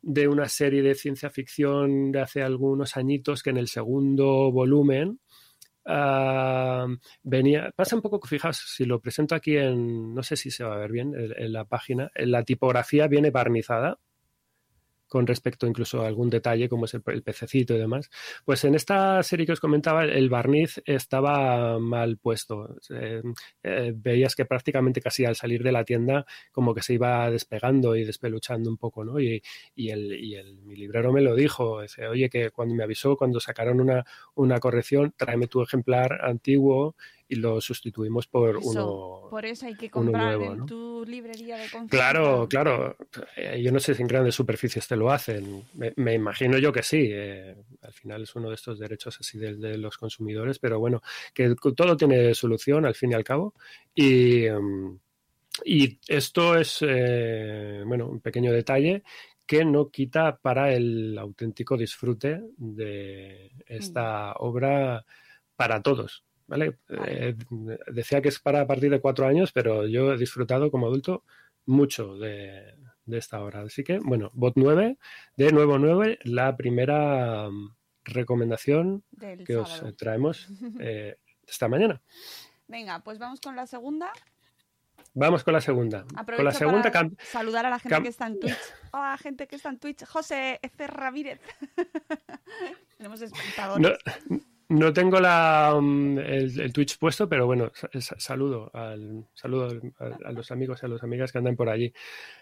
de 0.00 0.28
una 0.28 0.48
serie 0.48 0.82
de 0.82 0.94
ciencia 0.94 1.30
ficción 1.30 2.12
de 2.12 2.20
hace 2.20 2.42
algunos 2.42 2.96
añitos 2.96 3.42
que 3.42 3.50
en 3.50 3.56
el 3.58 3.68
segundo 3.68 4.50
volumen 4.52 5.20
ah, 5.86 6.86
venía, 7.22 7.72
pasa 7.74 7.96
un 7.96 8.02
poco, 8.02 8.20
fijaos, 8.26 8.58
si 8.58 8.84
lo 8.84 9.00
presento 9.00 9.34
aquí 9.34 9.56
en, 9.56 10.14
no 10.14 10.22
sé 10.22 10.36
si 10.36 10.50
se 10.50 10.64
va 10.64 10.74
a 10.74 10.78
ver 10.78 10.92
bien 10.92 11.14
en, 11.14 11.34
en 11.36 11.52
la 11.52 11.64
página, 11.64 12.10
en 12.14 12.30
la 12.30 12.44
tipografía 12.44 13.08
viene 13.08 13.30
barnizada 13.30 13.98
con 15.08 15.26
respecto 15.26 15.66
incluso 15.66 16.02
a 16.02 16.06
algún 16.06 16.30
detalle 16.30 16.68
como 16.68 16.84
es 16.84 16.94
el, 16.94 17.02
pececito 17.22 17.74
y 17.74 17.78
demás. 17.78 18.10
Pues 18.44 18.64
en 18.64 18.74
esta 18.74 19.22
serie 19.22 19.46
que 19.46 19.52
os 19.52 19.60
comentaba, 19.60 20.04
el 20.04 20.28
barniz 20.28 20.80
estaba 20.86 21.78
mal 21.78 22.18
puesto. 22.18 22.76
Eh, 22.90 23.22
eh, 23.62 23.92
veías 23.96 24.34
que 24.34 24.44
prácticamente 24.44 25.00
casi 25.00 25.24
al 25.24 25.36
salir 25.36 25.62
de 25.62 25.72
la 25.72 25.84
tienda 25.84 26.26
como 26.52 26.74
que 26.74 26.82
se 26.82 26.94
iba 26.94 27.30
despegando 27.30 27.96
y 27.96 28.04
despeluchando 28.04 28.70
un 28.70 28.76
poco, 28.76 29.04
¿no? 29.04 29.20
Y, 29.20 29.42
y 29.74 29.90
el, 29.90 30.12
y 30.12 30.34
el- 30.36 30.58
mi 30.62 30.76
librero 30.76 31.12
me 31.12 31.22
lo 31.22 31.34
dijo, 31.34 31.82
dice, 31.82 32.06
oye, 32.06 32.28
que 32.30 32.50
cuando 32.50 32.74
me 32.74 32.84
avisó, 32.84 33.16
cuando 33.16 33.40
sacaron 33.40 33.80
una, 33.80 34.04
una 34.34 34.58
corrección, 34.60 35.12
tráeme 35.16 35.46
tu 35.48 35.62
ejemplar 35.62 36.20
antiguo 36.24 36.96
y 37.28 37.36
lo 37.36 37.60
sustituimos 37.60 38.26
por 38.26 38.56
Eso, 38.56 38.68
uno... 39.22 39.30
Por 39.30 39.44
eso 39.44 39.66
hay 39.66 39.74
que 39.74 39.90
comprar 39.90 40.36
nuevo, 40.38 40.52
en 40.52 40.58
¿no? 40.60 40.66
tu 40.66 41.04
librería 41.06 41.56
de 41.56 41.64
confianza. 41.70 41.88
Claro, 41.90 42.48
claro. 42.48 42.96
Eh, 43.36 43.60
Yo 43.62 43.70
no 43.70 43.78
sé 43.80 43.94
si 43.94 44.00
en 44.02 44.08
grandes 44.08 44.34
superficies 44.34 44.88
te 44.88 44.96
lo 44.96 45.10
hacen. 45.10 45.62
Me, 45.74 45.92
me 45.96 46.14
imagino 46.14 46.56
yo 46.58 46.72
que 46.72 46.82
sí. 46.82 47.08
eh, 47.12 47.54
al 47.82 47.92
final 47.92 48.22
es 48.22 48.34
uno 48.34 48.48
de 48.48 48.54
estos 48.54 48.78
derechos 48.78 49.18
así 49.20 49.38
de, 49.38 49.56
de 49.56 49.76
los 49.76 49.98
consumidores, 49.98 50.58
pero 50.58 50.78
bueno, 50.78 51.02
que 51.34 51.54
todo 51.76 51.96
tiene 51.96 52.34
solución 52.34 52.86
al 52.86 52.94
fin 52.94 53.12
y 53.12 53.14
al 53.14 53.24
cabo. 53.24 53.54
Y, 53.94 54.44
em, 54.46 54.98
y 55.64 55.98
esto 56.06 56.56
es, 56.56 56.78
eh, 56.80 57.82
bueno, 57.84 58.08
un 58.08 58.20
pequeño 58.20 58.52
detalle 58.52 59.02
que 59.46 59.64
no 59.64 59.90
quita 59.90 60.36
para 60.36 60.72
el 60.74 61.16
auténtico 61.18 61.76
disfrute 61.76 62.42
de 62.56 63.50
esta 63.66 64.32
obra 64.34 65.04
para 65.56 65.82
todos. 65.82 66.22
¿Vale? 66.48 66.78
Eh, 66.88 67.36
decía 67.92 68.20
que 68.20 68.30
es 68.30 68.40
para 68.40 68.62
a 68.62 68.66
partir 68.66 68.90
de 68.90 69.00
cuatro 69.00 69.26
años, 69.26 69.52
pero 69.52 69.86
yo 69.86 70.12
he 70.14 70.18
disfrutado 70.18 70.70
como 70.70 70.86
adulto 70.86 71.22
mucho 71.66 72.16
de, 72.16 72.74
de 73.04 73.18
esta 73.18 73.42
obra. 73.42 73.62
Así 73.62 73.84
que, 73.84 73.98
bueno, 73.98 74.30
Bot 74.34 74.54
9, 74.56 74.96
de 75.36 75.52
nuevo 75.52 75.78
9, 75.78 76.18
la 76.24 76.56
primera 76.56 77.50
mm, 77.50 77.74
recomendación 78.04 79.04
Del 79.10 79.44
que 79.44 79.56
os 79.56 79.68
sábado. 79.68 79.94
traemos 79.94 80.48
eh, 80.80 81.18
esta 81.46 81.68
mañana. 81.68 82.00
Venga, 82.66 83.00
pues 83.00 83.18
vamos 83.18 83.40
con 83.40 83.54
la 83.54 83.66
segunda. 83.66 84.10
Vamos 85.14 85.42
con 85.42 85.54
la 85.54 85.60
segunda. 85.60 86.04
Aprovecho 86.16 86.36
con 86.36 86.44
la 86.44 86.52
segunda 86.52 86.92
para 86.92 87.10
saludar 87.24 87.66
a 87.66 87.70
la 87.70 87.78
gente 87.78 88.02
que 88.02 88.08
está 88.08 88.26
en 88.26 88.40
Twitch. 88.40 88.74
Hola, 88.92 89.18
gente 89.18 89.46
que 89.46 89.56
está 89.56 89.68
en 89.70 89.78
Twitch. 89.78 90.04
José 90.04 90.60
F. 90.62 90.86
Ramírez. 90.86 91.40
Tenemos 92.98 93.20
espectadores. 93.22 93.98
No, 94.28 94.38
no 94.68 94.92
tengo 94.92 95.20
la, 95.20 95.76
mm, 95.80 96.18
el, 96.18 96.60
el 96.60 96.72
Twitch 96.72 96.98
puesto, 96.98 97.28
pero 97.28 97.46
bueno, 97.46 97.70
sa- 97.74 97.88
sa- 98.00 98.18
saludo, 98.18 98.70
al, 98.74 99.26
saludo 99.34 99.68
al- 99.68 99.94
a, 100.24 100.28
a 100.28 100.32
los 100.32 100.50
amigos 100.50 100.80
y 100.82 100.86
a 100.86 100.88
las 100.88 101.02
amigas 101.02 101.32
que 101.32 101.38
andan 101.38 101.56
por 101.56 101.68
allí. 101.68 101.92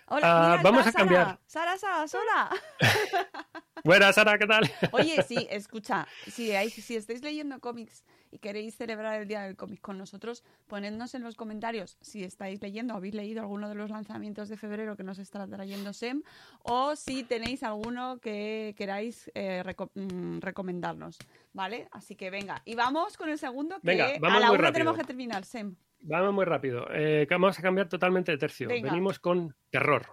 Hola, 0.08 0.20
Ah, 0.22 0.48
mira, 0.50 0.62
vamos 0.62 0.86
está 0.86 0.90
a 0.90 1.02
cambiar. 1.02 1.38
Sara, 1.46 1.76
Sara, 1.78 2.06
Sara, 2.06 2.08
sola. 2.08 2.50
Buenas, 3.86 4.14
Sara, 4.16 4.36
¿qué 4.36 4.46
tal? 4.46 4.70
Oye, 4.92 5.22
sí, 5.28 5.46
escucha, 5.50 6.06
si, 6.26 6.52
hay- 6.52 6.70
si 6.70 6.96
estáis 6.96 7.22
leyendo 7.22 7.60
cómics 7.60 8.04
y 8.32 8.38
queréis 8.38 8.76
celebrar 8.76 9.20
el 9.22 9.28
Día 9.28 9.42
del 9.42 9.56
Cómic 9.56 9.80
con 9.80 9.96
nosotros, 9.96 10.42
ponednos 10.66 11.14
en 11.14 11.22
los 11.22 11.36
comentarios 11.36 11.96
si 12.00 12.24
estáis 12.24 12.60
leyendo 12.60 12.94
o 12.94 12.96
habéis 12.96 13.14
leído 13.14 13.40
alguno 13.42 13.68
de 13.68 13.76
los 13.76 13.88
lanzamientos 13.90 14.48
de 14.48 14.56
febrero 14.56 14.96
que 14.96 15.04
nos 15.04 15.18
está 15.20 15.46
trayendo 15.46 15.92
SEM 15.92 16.22
o 16.64 16.96
si 16.96 17.22
tenéis 17.22 17.62
alguno 17.62 18.18
que 18.18 18.74
queráis 18.76 19.30
eh, 19.34 19.62
reco- 19.64 19.90
mm, 19.94 20.40
recomendarnos, 20.40 21.18
¿vale? 21.52 21.86
Así 21.92 22.16
que 22.16 22.30
venga, 22.30 22.62
y 22.64 22.74
vamos 22.74 23.16
con 23.16 23.28
el 23.28 23.38
segundo 23.38 23.76
que 23.76 23.86
Venga, 23.86 24.06
a 24.06 24.40
la 24.40 24.50
una 24.50 24.72
tenemos 24.72 24.96
que 24.96 25.04
terminar, 25.04 25.44
SEM. 25.44 25.76
Vamos 26.00 26.34
muy 26.34 26.44
rápido. 26.44 26.86
Eh, 26.92 27.26
vamos 27.30 27.58
a 27.58 27.62
cambiar 27.62 27.88
totalmente 27.88 28.30
de 28.32 28.38
tercio. 28.38 28.68
Venga. 28.68 28.90
Venimos 28.90 29.18
con 29.18 29.54
terror. 29.70 30.06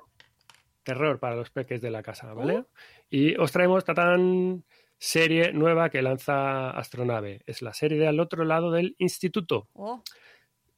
Terror 0.84 1.20
para 1.20 1.36
los 1.36 1.50
peques 1.50 1.82
de 1.82 1.92
la 1.92 2.04
casa, 2.04 2.34
¿vale? 2.34 2.60
Uh. 2.60 2.66
Y 3.10 3.36
os 3.36 3.52
traemos 3.52 3.84
tan 3.86 4.64
serie 4.98 5.52
nueva 5.54 5.90
que 5.90 6.02
lanza 6.02 6.70
Astronave. 6.72 7.42
Es 7.46 7.62
la 7.62 7.74
serie 7.74 8.00
de 8.00 8.08
al 8.08 8.20
otro 8.20 8.46
lado 8.46 8.72
del 8.72 8.96
instituto. 9.00 9.68
Oh, 9.74 10.04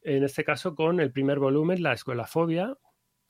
En 0.02 0.24
este 0.24 0.44
caso 0.44 0.76
con 0.76 1.00
el 1.00 1.12
primer 1.12 1.40
volumen, 1.40 1.84
La 1.84 1.94
Escuela 1.94 2.26
Fobia, 2.26 2.78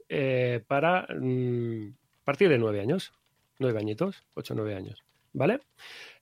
eh, 0.08 0.64
para 0.68 1.08
mm, 1.10 1.96
partir 2.24 2.50
de 2.50 2.58
nueve 2.58 2.82
años. 2.82 3.14
Nueve 3.60 3.80
añitos, 3.80 4.26
ocho 4.34 4.54
o 4.54 4.58
nueve 4.58 4.76
años. 4.76 5.04
¿Vale? 5.34 5.60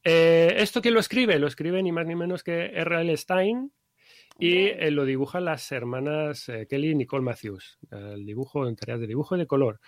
Eh, 0.04 0.56
¿Esto 0.58 0.82
quién 0.82 0.94
lo 0.94 1.00
escribe? 1.00 1.38
Lo 1.38 1.48
escribe 1.48 1.82
ni 1.84 1.92
más 1.92 2.06
ni 2.06 2.16
menos 2.16 2.44
que 2.44 2.66
R.L. 2.66 3.16
Stein, 3.16 3.72
y 4.40 4.66
eh, 4.66 4.92
lo 4.92 5.06
dibujan 5.06 5.46
las 5.46 5.72
hermanas 5.72 6.50
eh, 6.50 6.68
Kelly 6.68 6.92
y 6.92 6.96
Nicole 6.96 7.24
Matthews. 7.24 7.78
El 7.92 8.26
dibujo 8.26 8.68
en 8.68 8.76
tareas 8.76 9.00
de 9.00 9.08
dibujo 9.08 9.36
y 9.36 9.40
de 9.40 9.48
color. 9.48 9.80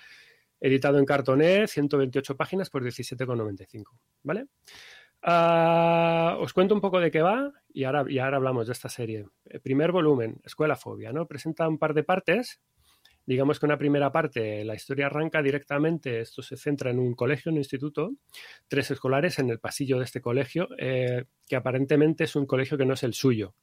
Editado 0.66 0.98
en 0.98 1.06
cartoné, 1.06 1.68
128 1.68 2.36
páginas 2.36 2.72
por 2.72 2.84
17,95. 2.84 3.84
¿Vale? 4.24 4.48
Ah, 5.22 6.38
os 6.40 6.54
cuento 6.54 6.74
un 6.74 6.82
poco 6.82 7.00
de 7.00 7.12
qué 7.12 7.22
va 7.22 7.52
y 7.72 7.84
ahora, 7.84 8.04
y 8.08 8.18
ahora 8.18 8.38
hablamos 8.38 8.66
de 8.66 8.74
esta 8.74 8.90
serie. 8.90 9.28
El 9.46 9.62
primer 9.62 9.92
volumen, 9.92 10.42
Escuela 10.44 10.76
Fobia, 10.76 11.14
¿no? 11.14 11.28
Presenta 11.28 11.68
un 11.68 11.78
par 11.78 11.94
de 11.94 12.04
partes 12.04 12.62
digamos 13.28 13.60
que 13.60 13.66
una 13.68 13.78
primera 13.78 14.12
parte, 14.12 14.64
la 14.66 14.74
historia 14.76 15.08
arranca 15.08 15.44
directamente, 15.44 16.22
esto 16.22 16.42
se 16.42 16.58
centra 16.58 16.92
en 16.92 16.98
un 16.98 17.14
colegio, 17.14 17.50
en 17.50 17.56
un 17.56 17.60
instituto, 17.60 18.12
tres 18.68 18.90
escolares 18.90 19.38
en 19.40 19.50
el 19.52 19.60
pasillo 19.60 20.00
de 20.00 20.06
este 20.06 20.22
colegio, 20.22 20.68
eh, 20.78 21.26
que 21.48 21.56
aparentemente 21.56 22.24
es 22.24 22.36
un 22.36 22.46
colegio 22.46 22.78
que 22.78 22.86
no 22.86 22.94
es 22.94 23.04
el 23.04 23.14
suyo. 23.14 23.56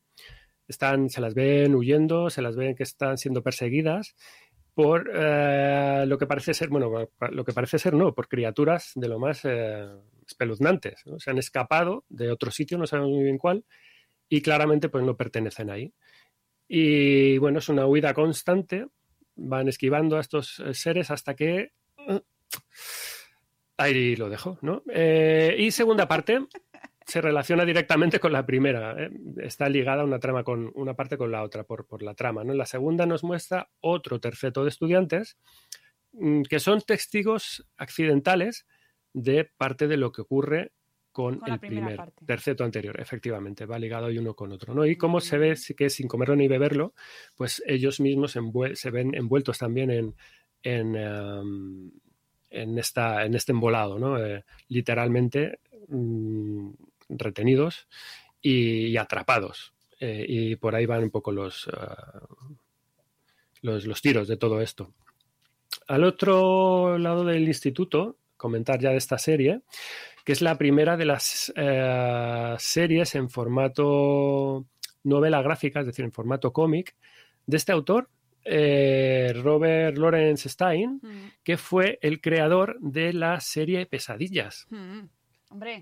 Están, 0.68 1.11
se 1.11 1.20
las 1.20 1.34
ven 1.34 1.74
huyendo, 1.74 2.30
se 2.30 2.42
las 2.42 2.57
ven 2.57 2.74
que 2.74 2.84
están 2.84 3.18
siendo 3.18 3.42
perseguidas 3.42 4.14
por 4.74 5.10
eh, 5.12 6.04
lo 6.06 6.18
que 6.18 6.26
parece 6.26 6.54
ser, 6.54 6.68
bueno, 6.68 7.08
lo 7.30 7.44
que 7.44 7.52
parece 7.52 7.78
ser 7.78 7.94
no, 7.94 8.14
por 8.14 8.28
criaturas 8.28 8.92
de 8.94 9.08
lo 9.08 9.18
más 9.18 9.44
eh, 9.44 9.86
espeluznantes. 10.26 11.02
Se 11.18 11.30
han 11.30 11.38
escapado 11.38 12.04
de 12.08 12.30
otro 12.30 12.50
sitio, 12.50 12.78
no 12.78 12.86
sabemos 12.86 13.10
muy 13.10 13.24
bien 13.24 13.38
cuál, 13.38 13.64
y 14.28 14.40
claramente 14.40 14.88
pues 14.88 15.04
no 15.04 15.16
pertenecen 15.16 15.70
ahí. 15.70 15.92
Y 16.68 17.36
bueno, 17.38 17.58
es 17.58 17.68
una 17.68 17.86
huida 17.86 18.14
constante, 18.14 18.86
van 19.36 19.68
esquivando 19.68 20.16
a 20.16 20.20
estos 20.20 20.60
eh, 20.60 20.74
seres 20.74 21.10
hasta 21.10 21.34
que... 21.34 21.72
Ahí 23.76 24.16
lo 24.16 24.28
dejo, 24.28 24.58
¿no? 24.60 24.82
y 24.86 25.70
segunda 25.72 26.06
parte, 26.06 26.38
se 27.07 27.20
relaciona 27.20 27.64
directamente 27.64 28.20
con 28.20 28.32
la 28.32 28.46
primera. 28.46 28.96
¿eh? 28.98 29.11
Está 29.38 29.68
ligada 29.68 30.05
una 30.05 30.18
trama 30.18 30.44
con 30.44 30.70
una 30.74 30.94
parte 30.94 31.16
con 31.16 31.30
la 31.30 31.42
otra 31.42 31.64
por, 31.64 31.86
por 31.86 32.03
la 32.03 32.14
trama. 32.14 32.44
¿no? 32.44 32.53
En 32.53 32.59
la 32.59 32.66
segunda 32.66 33.07
nos 33.07 33.24
muestra 33.24 33.68
otro 33.80 34.20
terceto 34.20 34.62
de 34.62 34.70
estudiantes 34.70 35.36
mm, 36.12 36.42
que 36.42 36.61
son 36.61 36.80
testigos 36.80 37.66
accidentales 37.76 38.66
de 39.12 39.50
parte 39.57 39.88
de 39.88 39.96
lo 39.96 40.12
que 40.12 40.22
ocurre 40.22 40.72
con, 41.12 41.40
el 41.46 41.61
primer 41.61 42.12
terceto 42.26 42.64
anterior. 42.64 42.98
Efectivamente, 42.98 43.66
va 43.66 43.78
ligado 43.78 44.11
y 44.11 44.18
uno 44.18 44.34
con 44.34 44.50
otro. 44.50 44.74
¿no? 44.74 44.86
Y 44.86 44.96
como 44.96 45.20
se 45.20 45.38
ve 45.38 45.55
que 45.76 45.90
sin 45.90 46.09
comerlo 46.09 46.34
ni 46.34 46.48
beberlo, 46.48 46.94
pues 47.36 47.62
ellos 47.66 48.00
mismos 48.00 48.36
se 48.74 48.90
ven 48.90 49.14
envueltos 49.14 49.59
también 49.59 49.90
en, 49.90 50.14
en, 50.62 50.96
em, 50.96 51.90
en, 52.50 52.78
esta, 52.78 53.24
en 53.24 53.34
este 53.34 53.53
embolado, 53.53 53.98
¿no? 53.98 54.18
Eh, 54.18 54.44
literalmente 54.68 55.61
mm, 55.88 56.70
retenidos 57.18 57.88
y, 58.40 58.96
atrapados. 58.96 59.72
Eh, 60.00 60.24
y 60.28 60.56
por 60.56 60.74
ahí 60.74 60.86
van 60.86 61.04
un 61.04 61.10
poco 61.10 61.32
los, 61.32 61.68
ah, 61.72 62.26
los, 63.60 63.86
los, 63.86 64.02
tiros 64.02 64.26
de 64.28 64.36
todo 64.36 64.60
esto. 64.60 64.92
Al 65.86 66.04
otro 66.04 66.98
lado 66.98 67.24
del 67.24 67.46
instituto, 67.46 68.16
comentar 68.36 68.80
ya 68.80 68.90
de 68.90 68.96
esta 68.96 69.18
serie, 69.18 69.62
que 70.24 70.32
es 70.32 70.42
la 70.42 70.58
primera 70.58 70.96
de 70.96 71.04
las 71.04 71.52
eh, 71.56 72.54
series 72.58 73.14
en 73.14 73.28
formato 73.28 74.66
novela 75.04 75.42
gráfica, 75.42 75.80
es 75.80 75.86
decir, 75.86 76.04
en 76.04 76.12
formato 76.12 76.52
cómic, 76.52 76.94
de 77.46 77.56
este 77.56 77.72
autor, 77.72 78.08
eh, 78.44 79.32
Robert 79.42 79.96
Lawrence 79.98 80.48
Stein, 80.48 81.00
mm. 81.02 81.32
que 81.42 81.56
fue 81.56 81.98
el 82.02 82.20
creador 82.20 82.78
de 82.80 83.12
la 83.12 83.40
serie 83.40 83.86
Pesadillas. 83.86 84.66
Mm. 84.70 85.00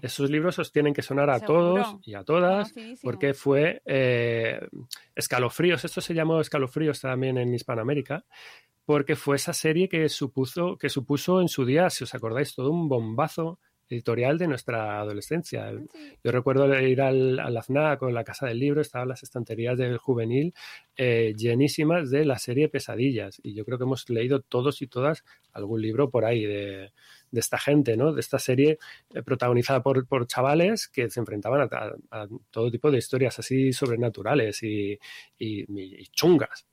Esos 0.02 0.30
libros 0.30 0.58
os 0.58 0.72
tienen 0.72 0.94
que 0.94 1.02
sonar 1.02 1.30
a 1.30 1.40
todos 1.40 1.96
y 2.02 2.14
a 2.14 2.24
todas, 2.24 2.72
porque 3.02 3.34
fue 3.34 3.82
eh, 3.84 4.60
escalofríos. 5.14 5.84
Esto 5.84 6.00
se 6.00 6.14
llamó 6.14 6.40
escalofríos 6.40 7.00
también 7.00 7.38
en 7.38 7.54
Hispanoamérica, 7.54 8.24
porque 8.84 9.16
fue 9.16 9.36
esa 9.36 9.52
serie 9.52 9.88
que 9.88 10.08
supuso, 10.08 10.76
que 10.76 10.88
supuso 10.88 11.40
en 11.40 11.48
su 11.48 11.64
día, 11.64 11.90
si 11.90 12.04
os 12.04 12.14
acordáis, 12.14 12.54
todo 12.54 12.70
un 12.70 12.88
bombazo 12.88 13.58
editorial 13.90 14.38
de 14.38 14.46
nuestra 14.46 15.00
adolescencia. 15.00 15.72
Yo 16.22 16.30
recuerdo 16.30 16.72
ir 16.80 17.02
al, 17.02 17.38
al 17.40 17.56
AFNA 17.56 17.96
con 17.98 18.14
la 18.14 18.24
Casa 18.24 18.46
del 18.46 18.58
Libro, 18.58 18.80
estaban 18.80 19.08
las 19.08 19.22
estanterías 19.22 19.76
del 19.76 19.98
juvenil 19.98 20.54
eh, 20.96 21.34
llenísimas 21.36 22.10
de 22.10 22.24
la 22.24 22.38
serie 22.38 22.68
Pesadillas. 22.68 23.40
Y 23.42 23.54
yo 23.54 23.64
creo 23.64 23.78
que 23.78 23.84
hemos 23.84 24.08
leído 24.08 24.40
todos 24.40 24.80
y 24.80 24.86
todas 24.86 25.24
algún 25.52 25.82
libro 25.82 26.08
por 26.08 26.24
ahí 26.24 26.44
de, 26.44 26.92
esta 27.38 27.58
gente, 27.58 27.96
¿no? 27.96 28.12
De 28.12 28.20
esta 28.20 28.38
serie 28.38 28.78
eh, 29.14 29.22
protagonizada 29.22 29.82
por, 29.82 30.26
chavales 30.26 30.88
que 30.88 31.08
se 31.08 31.20
enfrentaban 31.20 31.68
a, 32.10 32.26
todo 32.50 32.70
tipo 32.70 32.90
de 32.90 32.98
historias 32.98 33.38
así 33.38 33.72
sobrenaturales 33.72 34.62
y, 34.62 34.98
chungas. 36.12 36.66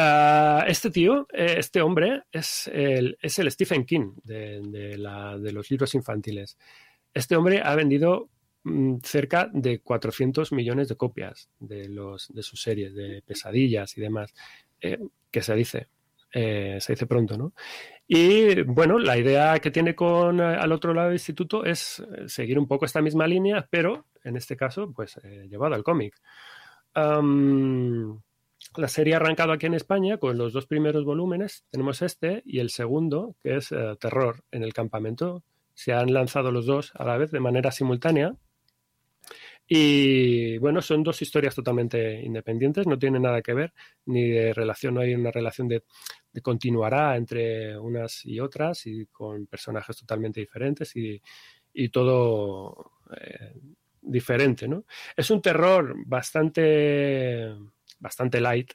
Ah, 0.00 0.64
este 0.68 0.90
tío, 0.90 1.26
eh, 1.32 1.56
este 1.58 1.82
hombre, 1.82 2.22
es 2.30 2.70
el, 2.72 3.18
es 3.20 3.36
el 3.40 3.50
Stephen 3.50 3.84
King 3.84 4.12
de, 4.22 4.96
los 4.96 5.70
libros 5.70 5.94
infantiles. 5.96 6.56
Este 7.12 7.34
hombre 7.34 7.60
ha 7.64 7.74
vendido 7.74 8.28
mm, 8.62 8.98
cerca 9.02 9.50
de 9.52 9.80
400 9.80 10.52
millones 10.52 10.88
de 10.88 10.96
copias 10.96 11.50
de, 11.58 11.88
los, 11.88 12.32
de 12.32 12.44
sus 12.44 12.62
series, 12.62 12.94
de 12.94 13.22
pesadillas 13.26 13.98
y 13.98 14.00
demás, 14.00 14.32
eh, 14.80 14.98
que 15.32 15.42
se 15.42 15.54
dice, 15.56 15.88
eh, 16.32 16.78
se 16.80 16.92
dice 16.92 17.06
pronto, 17.06 17.36
¿no? 17.36 17.52
Y 18.08 18.62
bueno, 18.62 18.98
la 18.98 19.18
idea 19.18 19.58
que 19.58 19.70
tiene 19.70 19.94
con 19.94 20.40
al 20.40 20.72
otro 20.72 20.94
lado 20.94 21.08
del 21.08 21.16
instituto 21.16 21.64
es 21.64 22.02
seguir 22.26 22.58
un 22.58 22.66
poco 22.66 22.86
esta 22.86 23.02
misma 23.02 23.26
línea, 23.26 23.68
pero 23.70 24.06
en 24.24 24.36
este 24.36 24.56
caso, 24.56 24.90
pues 24.92 25.20
llevado 25.48 25.74
al 25.74 25.84
cómic. 25.84 26.18
La 28.76 28.88
serie 28.88 29.14
ha 29.14 29.16
arrancado 29.16 29.52
aquí 29.52 29.66
en 29.66 29.74
España 29.74 30.18
con 30.18 30.36
los 30.36 30.52
dos 30.52 30.66
primeros 30.66 31.04
volúmenes. 31.04 31.64
Tenemos 31.70 32.02
este 32.02 32.42
y 32.44 32.58
el 32.58 32.70
segundo, 32.70 33.34
que 33.42 33.56
es 33.56 33.72
eh, 33.72 33.96
Terror 33.98 34.44
en 34.50 34.62
el 34.62 34.72
campamento. 34.72 35.42
Se 35.74 35.92
han 35.92 36.12
lanzado 36.12 36.50
los 36.50 36.66
dos 36.66 36.92
a 36.94 37.04
la 37.04 37.16
vez 37.16 37.30
de 37.30 37.40
manera 37.40 37.70
simultánea. 37.70 38.34
Y 39.66 40.58
bueno, 40.58 40.80
son 40.80 41.02
dos 41.02 41.20
historias 41.20 41.54
totalmente 41.54 42.22
independientes, 42.22 42.86
no 42.86 42.98
tienen 42.98 43.22
nada 43.22 43.42
que 43.42 43.52
ver, 43.52 43.74
ni 44.06 44.26
de 44.26 44.54
relación, 44.54 44.94
no 44.94 45.02
hay 45.02 45.14
una 45.14 45.30
relación 45.30 45.68
de, 45.68 45.82
continuará 46.40 47.16
entre 47.16 47.78
unas 47.78 48.24
y 48.24 48.40
otras 48.40 48.86
y 48.86 49.06
con 49.06 49.46
personajes 49.46 49.96
totalmente 49.96 50.40
diferentes 50.40 50.94
y, 50.96 51.20
todo 51.90 52.92
eh, 53.16 53.54
diferente, 54.00 54.66
¿no? 54.66 54.84
Es 55.16 55.30
un 55.30 55.40
terror 55.40 55.94
bastante 56.06 57.54
bastante 58.00 58.40
light, 58.40 58.72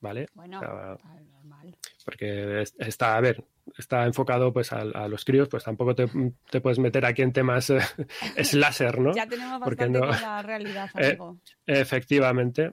¿vale? 0.00 0.26
Bueno, 0.34 0.60
normal. 0.60 1.76
Porque 2.04 2.62
está, 2.78 3.16
a 3.16 3.20
ver, 3.20 3.44
está 3.76 4.04
enfocado 4.04 4.52
pues 4.52 4.72
a, 4.72 4.84
los 5.08 5.24
críos, 5.24 5.48
pues 5.48 5.64
tampoco 5.64 5.94
te, 5.94 6.08
puedes 6.60 6.78
meter 6.78 7.04
aquí 7.04 7.22
en 7.22 7.32
temas 7.32 7.70
eh, 7.70 7.80
slasher, 8.44 8.98
¿no? 9.00 9.12
Ya 9.14 9.26
tenemos 9.26 9.60
bastante 9.60 9.98
con 9.98 10.10
la 10.10 10.42
realidad, 10.42 10.90
eh, 10.98 11.18
efectivamente 11.66 12.72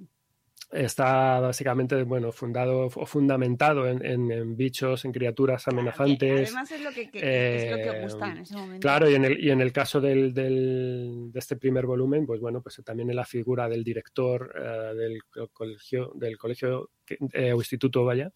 está 0.72 1.40
básicamente 1.40 2.02
bueno 2.04 2.32
fundado 2.32 2.86
o 2.86 3.06
fundamentado 3.06 3.88
en, 3.88 4.56
bichos, 4.56 5.04
en 5.06 5.12
criaturas 5.12 5.68
amenazantes. 5.68 6.50
Además 6.50 6.72
es 6.72 6.82
lo 6.82 6.92
que, 6.92 7.02
es 7.02 7.72
lo 7.72 7.78
que 7.78 7.98
eh, 7.98 8.02
gusta 8.04 8.32
en 8.32 8.38
ese 8.38 8.56
momento. 8.56 8.80
Claro, 8.80 9.10
y 9.10 9.16
en 9.16 9.26
el, 9.26 9.44
y 9.44 9.52
en 9.52 9.62
el 9.62 9.74
caso 9.74 10.00
del, 10.00 10.34
de 10.34 11.32
este 11.40 11.58
primer 11.58 11.86
volumen, 11.86 12.26
pues 12.26 12.40
bueno, 12.40 12.62
pues 12.62 12.82
también 12.86 13.10
en 13.10 13.16
la 13.16 13.26
figura 13.26 13.68
del 13.68 13.84
director 13.84 14.54
eh, 14.56 14.96
del 14.96 15.20
colegio, 15.52 16.12
del 16.16 16.38
colegio 16.38 16.92
eh, 17.34 17.52
o 17.52 17.58
instituto, 17.58 18.06
vaya. 18.06 18.32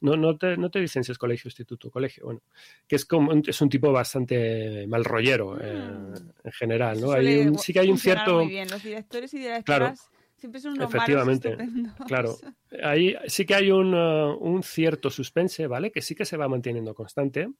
No, 0.00 0.16
no, 0.16 0.36
te, 0.38 0.56
no 0.56 0.70
te 0.70 0.78
dicen 0.78 1.02
si 1.02 1.10
es 1.10 1.18
colegio, 1.18 1.48
instituto, 1.48 1.90
colegio, 1.90 2.24
bueno, 2.24 2.42
que 2.86 2.96
es 2.96 3.04
como 3.04 3.32
es 3.32 3.60
un 3.60 3.68
tipo 3.68 3.90
bastante 3.90 4.86
mal 4.86 5.04
rollero 5.04 5.54
mm. 5.54 6.14
en 6.44 6.52
general, 6.52 7.00
¿no? 7.00 7.12
Hay 7.12 7.50
sí 7.58 7.72
que 7.72 7.80
hay 7.80 7.90
un 7.90 7.98
cierto. 7.98 8.36
Muy 8.36 8.48
bien. 8.48 8.70
Los 8.70 8.82
directores 8.82 9.34
y 9.34 9.38
directoras. 9.38 10.00
Claro 10.00 10.19
Siempre 10.40 10.58
son 10.58 10.72
unos 10.72 10.88
Efectivamente, 10.88 11.54
claro. 12.06 12.34
Ahí 12.82 13.14
sí 13.26 13.44
que 13.44 13.54
hay 13.54 13.70
un, 13.70 13.94
uh, 13.94 14.38
un, 14.40 14.62
cierto 14.62 15.10
suspense, 15.10 15.66
¿vale? 15.66 15.92
Que 15.92 16.00
sí 16.00 16.14
que 16.14 16.24
se 16.24 16.38
va 16.38 16.48
manteniendo 16.48 16.94
constante 16.94 17.50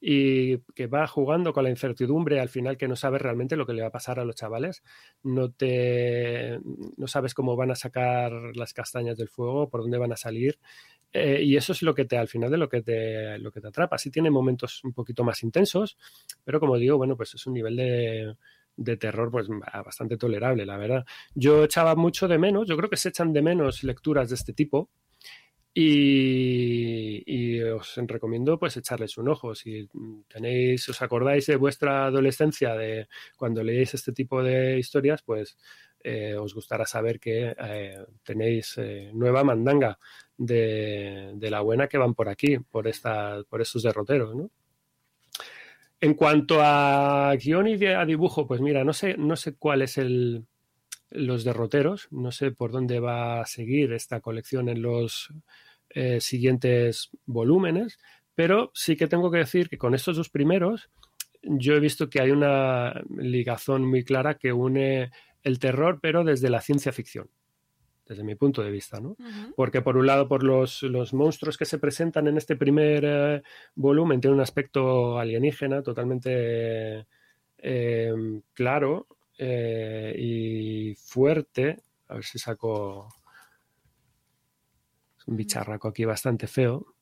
y 0.00 0.58
que 0.74 0.88
va 0.88 1.06
jugando 1.06 1.52
con 1.52 1.62
la 1.62 1.70
incertidumbre 1.70 2.40
al 2.40 2.48
final 2.48 2.76
que 2.76 2.88
no 2.88 2.96
sabes 2.96 3.22
realmente 3.22 3.56
lo 3.56 3.66
que 3.66 3.72
le 3.72 3.82
va 3.82 3.88
a 3.88 3.92
pasar 3.92 4.18
a 4.18 4.24
los 4.24 4.34
chavales. 4.34 4.82
No 5.22 5.52
te 5.52 6.58
no 6.96 7.06
sabes 7.06 7.34
cómo 7.34 7.54
van 7.54 7.70
a 7.70 7.76
sacar 7.76 8.32
las 8.56 8.72
castañas 8.72 9.16
del 9.16 9.28
fuego, 9.28 9.68
por 9.68 9.82
dónde 9.82 9.98
van 9.98 10.12
a 10.12 10.16
salir. 10.16 10.58
Eh, 11.12 11.42
y 11.44 11.56
eso 11.56 11.72
es 11.72 11.82
lo 11.82 11.94
que 11.94 12.04
te, 12.04 12.18
al 12.18 12.28
final 12.28 12.50
de 12.50 12.58
lo 12.58 12.68
que 12.68 12.82
te, 12.82 13.38
lo 13.38 13.52
que 13.52 13.60
te 13.60 13.68
atrapa. 13.68 13.96
Sí 13.96 14.10
tiene 14.10 14.30
momentos 14.30 14.82
un 14.82 14.92
poquito 14.92 15.22
más 15.22 15.44
intensos, 15.44 15.96
pero 16.42 16.58
como 16.58 16.76
digo, 16.78 16.96
bueno, 16.96 17.16
pues 17.16 17.32
es 17.34 17.46
un 17.46 17.54
nivel 17.54 17.76
de, 17.76 18.34
de 18.78 18.96
terror 18.96 19.30
pues 19.30 19.48
bastante 19.84 20.16
tolerable, 20.16 20.64
la 20.64 20.78
verdad. 20.78 21.04
Yo 21.34 21.64
echaba 21.64 21.94
mucho 21.96 22.28
de 22.28 22.38
menos, 22.38 22.66
yo 22.68 22.76
creo 22.76 22.88
que 22.88 22.96
se 22.96 23.10
echan 23.10 23.32
de 23.32 23.42
menos 23.42 23.82
lecturas 23.84 24.30
de 24.30 24.36
este 24.36 24.54
tipo 24.54 24.90
y, 25.74 27.60
os 27.62 27.96
recomiendo 27.96 28.58
pues 28.58 28.76
echarles 28.76 29.18
un 29.18 29.28
ojo. 29.28 29.54
Si 29.54 29.88
tenéis, 30.28 30.88
os 30.88 31.02
acordáis 31.02 31.46
de 31.46 31.56
vuestra 31.56 32.06
adolescencia 32.06 32.74
de 32.74 33.08
cuando 33.36 33.62
leéis 33.62 33.94
este 33.94 34.12
tipo 34.12 34.42
de 34.42 34.78
historias, 34.78 35.22
pues 35.22 35.56
eh, 36.02 36.34
os 36.36 36.54
gustará 36.54 36.86
saber 36.86 37.20
que 37.20 37.54
eh, 37.58 37.98
tenéis 38.24 38.78
eh, 38.78 39.10
nueva 39.12 39.44
mandanga 39.44 39.98
de, 40.36 41.32
de, 41.34 41.50
la 41.50 41.60
buena 41.60 41.88
que 41.88 41.98
van 41.98 42.14
por 42.14 42.28
aquí, 42.28 42.58
por, 42.58 42.86
esta, 42.88 43.42
por 43.48 43.60
estos 43.60 43.82
derroteros, 43.82 44.34
¿no? 44.34 44.50
En 46.00 46.14
cuanto 46.14 46.60
a 46.62 47.34
guion 47.36 47.66
y 47.66 47.84
a 47.86 48.04
dibujo, 48.04 48.46
pues 48.46 48.60
mira, 48.60 48.84
no 48.84 48.92
sé, 48.92 49.16
no 49.16 49.34
sé 49.34 49.56
cuál 49.56 49.82
es 49.82 49.98
el, 49.98 50.46
los 51.10 51.44
derroteros, 51.44 52.08
no 52.10 52.30
sé 52.30 52.52
por 52.52 52.70
dónde 52.70 53.00
va 53.00 53.40
a 53.40 53.46
seguir 53.46 53.92
esta 53.92 54.20
colección 54.20 54.68
en 54.68 54.82
los, 54.82 55.32
eh, 55.90 56.20
siguientes 56.20 57.08
volúmenes, 57.24 57.98
pero 58.34 58.70
sí 58.74 58.94
que 58.94 59.06
tengo 59.06 59.30
que 59.30 59.38
decir 59.38 59.70
que 59.70 59.78
con 59.78 59.94
estos 59.94 60.16
dos 60.16 60.28
primeros 60.28 60.90
yo 61.42 61.74
he 61.74 61.80
visto 61.80 62.10
que 62.10 62.20
hay 62.20 62.30
una 62.30 63.02
ligazón 63.16 63.86
muy 63.86 64.04
clara 64.04 64.34
que 64.34 64.52
une 64.52 65.10
el 65.42 65.58
terror, 65.58 65.98
pero 66.02 66.24
desde 66.24 66.50
la 66.50 66.60
ciencia 66.60 66.92
ficción 66.92 67.30
desde 68.08 68.24
mi 68.24 68.34
punto 68.34 68.62
de 68.62 68.70
vista, 68.70 69.00
¿no? 69.00 69.16
Porque 69.54 69.82
por 69.82 69.98
un 69.98 70.06
lado, 70.06 70.26
por 70.28 70.42
los, 70.42 70.82
los, 70.82 71.12
monstruos 71.12 71.58
que 71.58 71.66
se 71.66 71.78
presentan 71.78 72.26
en 72.26 72.38
este 72.38 72.56
primer 72.56 73.04
eh, 73.06 73.42
volumen, 73.74 74.20
tiene 74.20 74.34
un 74.34 74.40
aspecto 74.40 75.18
alienígena 75.18 75.82
totalmente 75.82 77.06
eh, 77.58 78.40
claro 78.54 79.06
eh, 79.36 80.14
y 80.18 80.94
fuerte. 80.94 81.82
A 82.08 82.14
ver 82.14 82.24
si 82.24 82.38
saco... 82.38 83.08
Es 85.18 85.28
un 85.28 85.36
bicharraco 85.36 85.88
aquí 85.88 86.06
bastante 86.06 86.46
feo. 86.46 86.94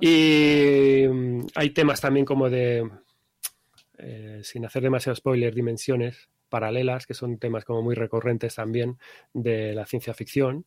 Y 0.00 1.06
mm, 1.06 1.46
hay 1.54 1.70
temas 1.70 2.00
también 2.00 2.24
como 2.24 2.48
de, 2.48 2.88
sin 4.42 4.64
hacer 4.64 4.82
demasiado 4.82 5.16
spoiler, 5.16 5.54
dimensiones 5.54 6.30
paralelas, 6.56 7.06
que 7.06 7.12
son 7.12 7.36
temas 7.36 7.66
como 7.66 7.82
muy 7.82 7.94
recurrentes 7.94 8.54
también 8.54 8.96
de 9.34 9.74
la 9.74 9.84
ciencia 9.84 10.14
ficción. 10.14 10.64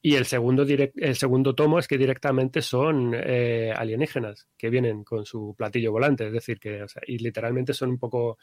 Y 0.00 0.14
el 0.14 0.26
segundo, 0.26 0.62
el 0.62 1.16
segundo 1.16 1.56
tomo 1.56 1.80
es 1.80 1.88
que 1.88 1.98
directamente 1.98 2.62
son 2.62 3.14
eh, 3.16 3.72
alienígenas 3.74 4.46
que 4.56 4.70
vienen 4.70 5.02
con 5.02 5.24
su 5.24 5.56
platillo 5.58 5.90
volante, 5.90 6.28
es 6.28 6.32
decir, 6.32 6.60
que 6.60 6.84
o 6.84 6.88
sea, 6.88 7.02
y 7.04 7.18
literalmente 7.18 7.72
son 7.72 7.90
un 7.90 7.98
poco 7.98 8.38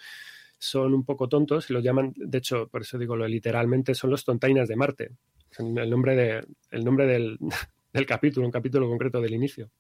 son 0.58 0.94
un 0.94 1.06
poco 1.06 1.30
tontos 1.30 1.70
y 1.70 1.74
los 1.74 1.82
llaman, 1.82 2.14
de 2.14 2.38
hecho, 2.38 2.68
por 2.68 2.82
eso 2.82 2.98
digo 2.98 3.16
lo 3.16 3.26
literalmente, 3.26 3.96
son 3.96 4.10
los 4.10 4.26
tontainas 4.26 4.68
de 4.68 4.76
Marte. 4.76 5.12
el 5.60 5.90
nombre, 5.90 6.16
de, 6.16 6.46
el 6.72 6.84
nombre 6.84 7.06
del, 7.08 7.38
del 7.94 8.06
capítulo, 8.06 8.46
un 8.46 8.52
capítulo 8.52 8.90
concreto 8.90 9.22
del 9.22 9.34
inicio. 9.34 9.72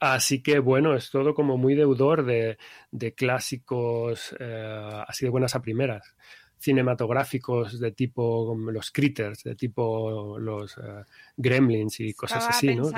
Así 0.00 0.42
que 0.42 0.58
bueno, 0.58 0.94
es 0.94 1.10
todo 1.10 1.34
como 1.34 1.56
muy 1.56 1.74
deudor 1.74 2.24
de, 2.24 2.58
de 2.90 3.14
clásicos 3.14 4.34
eh, 4.38 5.04
así 5.06 5.24
de 5.24 5.30
buenas 5.30 5.54
a 5.54 5.62
primeras 5.62 6.14
cinematográficos 6.64 7.78
de 7.78 7.92
tipo 7.92 8.56
los 8.56 8.90
critters, 8.90 9.44
de 9.44 9.54
tipo 9.54 10.38
los 10.38 10.76
uh, 10.78 11.04
gremlins 11.36 12.00
y 12.00 12.14
cosas 12.14 12.48
así, 12.48 12.74
¿no? 12.74 12.90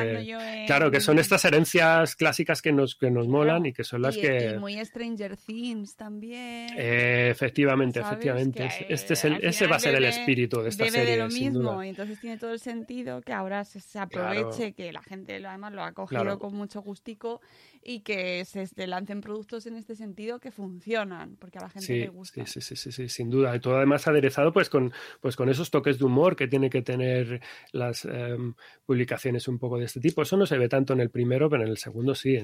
Claro, 0.67 0.91
que 0.91 1.01
son 1.01 1.19
estas 1.19 1.45
herencias 1.45 2.15
clásicas 2.15 2.63
que 2.63 2.73
nos, 2.73 2.95
que 2.95 3.11
nos 3.11 3.27
molan 3.27 3.67
y 3.67 3.73
que 3.73 3.83
son 3.83 4.03
las 4.03 4.17
que... 4.17 4.53
Y 4.55 4.59
muy 4.59 4.85
Stranger 4.85 5.37
Things 5.37 5.97
también. 5.97 6.71
Eh, 6.77 7.29
efectivamente, 7.31 8.01
efectivamente. 8.01 8.69
este 8.89 9.15
es 9.15 9.25
el, 9.25 9.45
ese 9.45 9.67
va 9.67 9.77
a 9.77 9.81
ser 9.81 9.97
el 9.97 10.05
espíritu 10.05 10.61
de 10.63 10.69
esta 10.69 10.85
debe 10.85 10.99
serie. 10.99 11.13
de 11.13 11.19
lo 11.19 11.29
mismo, 11.29 11.83
entonces 11.83 12.21
tiene 12.21 12.39
todo 12.39 12.53
el 12.53 12.61
sentido 12.61 13.21
que 13.23 13.33
ahora 13.33 13.65
se, 13.65 13.99
aproveche, 13.99 14.73
que 14.75 14.93
la 14.93 15.03
gente 15.03 15.45
además 15.45 15.73
lo 15.73 15.83
ha 15.83 15.93
cogido 15.93 16.39
con 16.39 16.55
mucho 16.55 16.83
gustico 16.83 17.41
y 17.89 18.01
que 18.01 18.45
se, 18.45 18.67
lancen 18.89 19.21
productos 19.21 19.65
en 19.67 19.77
este 19.77 19.95
sentido 19.95 20.41
que 20.41 20.51
funcionan, 20.51 21.37
porque 21.37 21.59
a 21.59 21.63
la 21.63 21.71
gente 21.71 22.01
le 22.01 22.09
gusta. 22.09 22.45
Sí, 22.45 22.61
sí, 22.61 22.75
sí, 22.75 22.91
sí, 22.91 23.09
sin 23.09 23.31
duda. 23.31 23.55
Y 23.55 23.61
todo 23.61 23.77
además 23.77 24.09
aderezado 24.09 24.53
pues 24.53 24.69
con, 24.69 24.93
pues 25.21 25.37
con 25.37 25.49
esos 25.49 25.71
toques 25.71 25.97
de 26.01 26.05
humor 26.05 26.35
que 26.35 26.49
tiene 26.49 26.69
que 26.69 26.83
tener 26.83 27.41
las 27.71 28.05
em, 28.05 28.55
publicaciones 28.85 29.47
un 29.47 29.61
poco 29.61 29.79
de 29.79 29.85
este 29.85 30.01
tipo. 30.01 30.21
Eso 30.21 30.37
no 30.37 30.47
se 30.47 30.59
ve 30.59 30.69
tanto 30.69 30.95
en 30.95 31.01
el 31.01 31.11
primero, 31.11 31.49
pero 31.49 31.63
en 31.63 31.69
el 31.69 31.79
segundo 31.79 32.17
sí. 32.17 32.37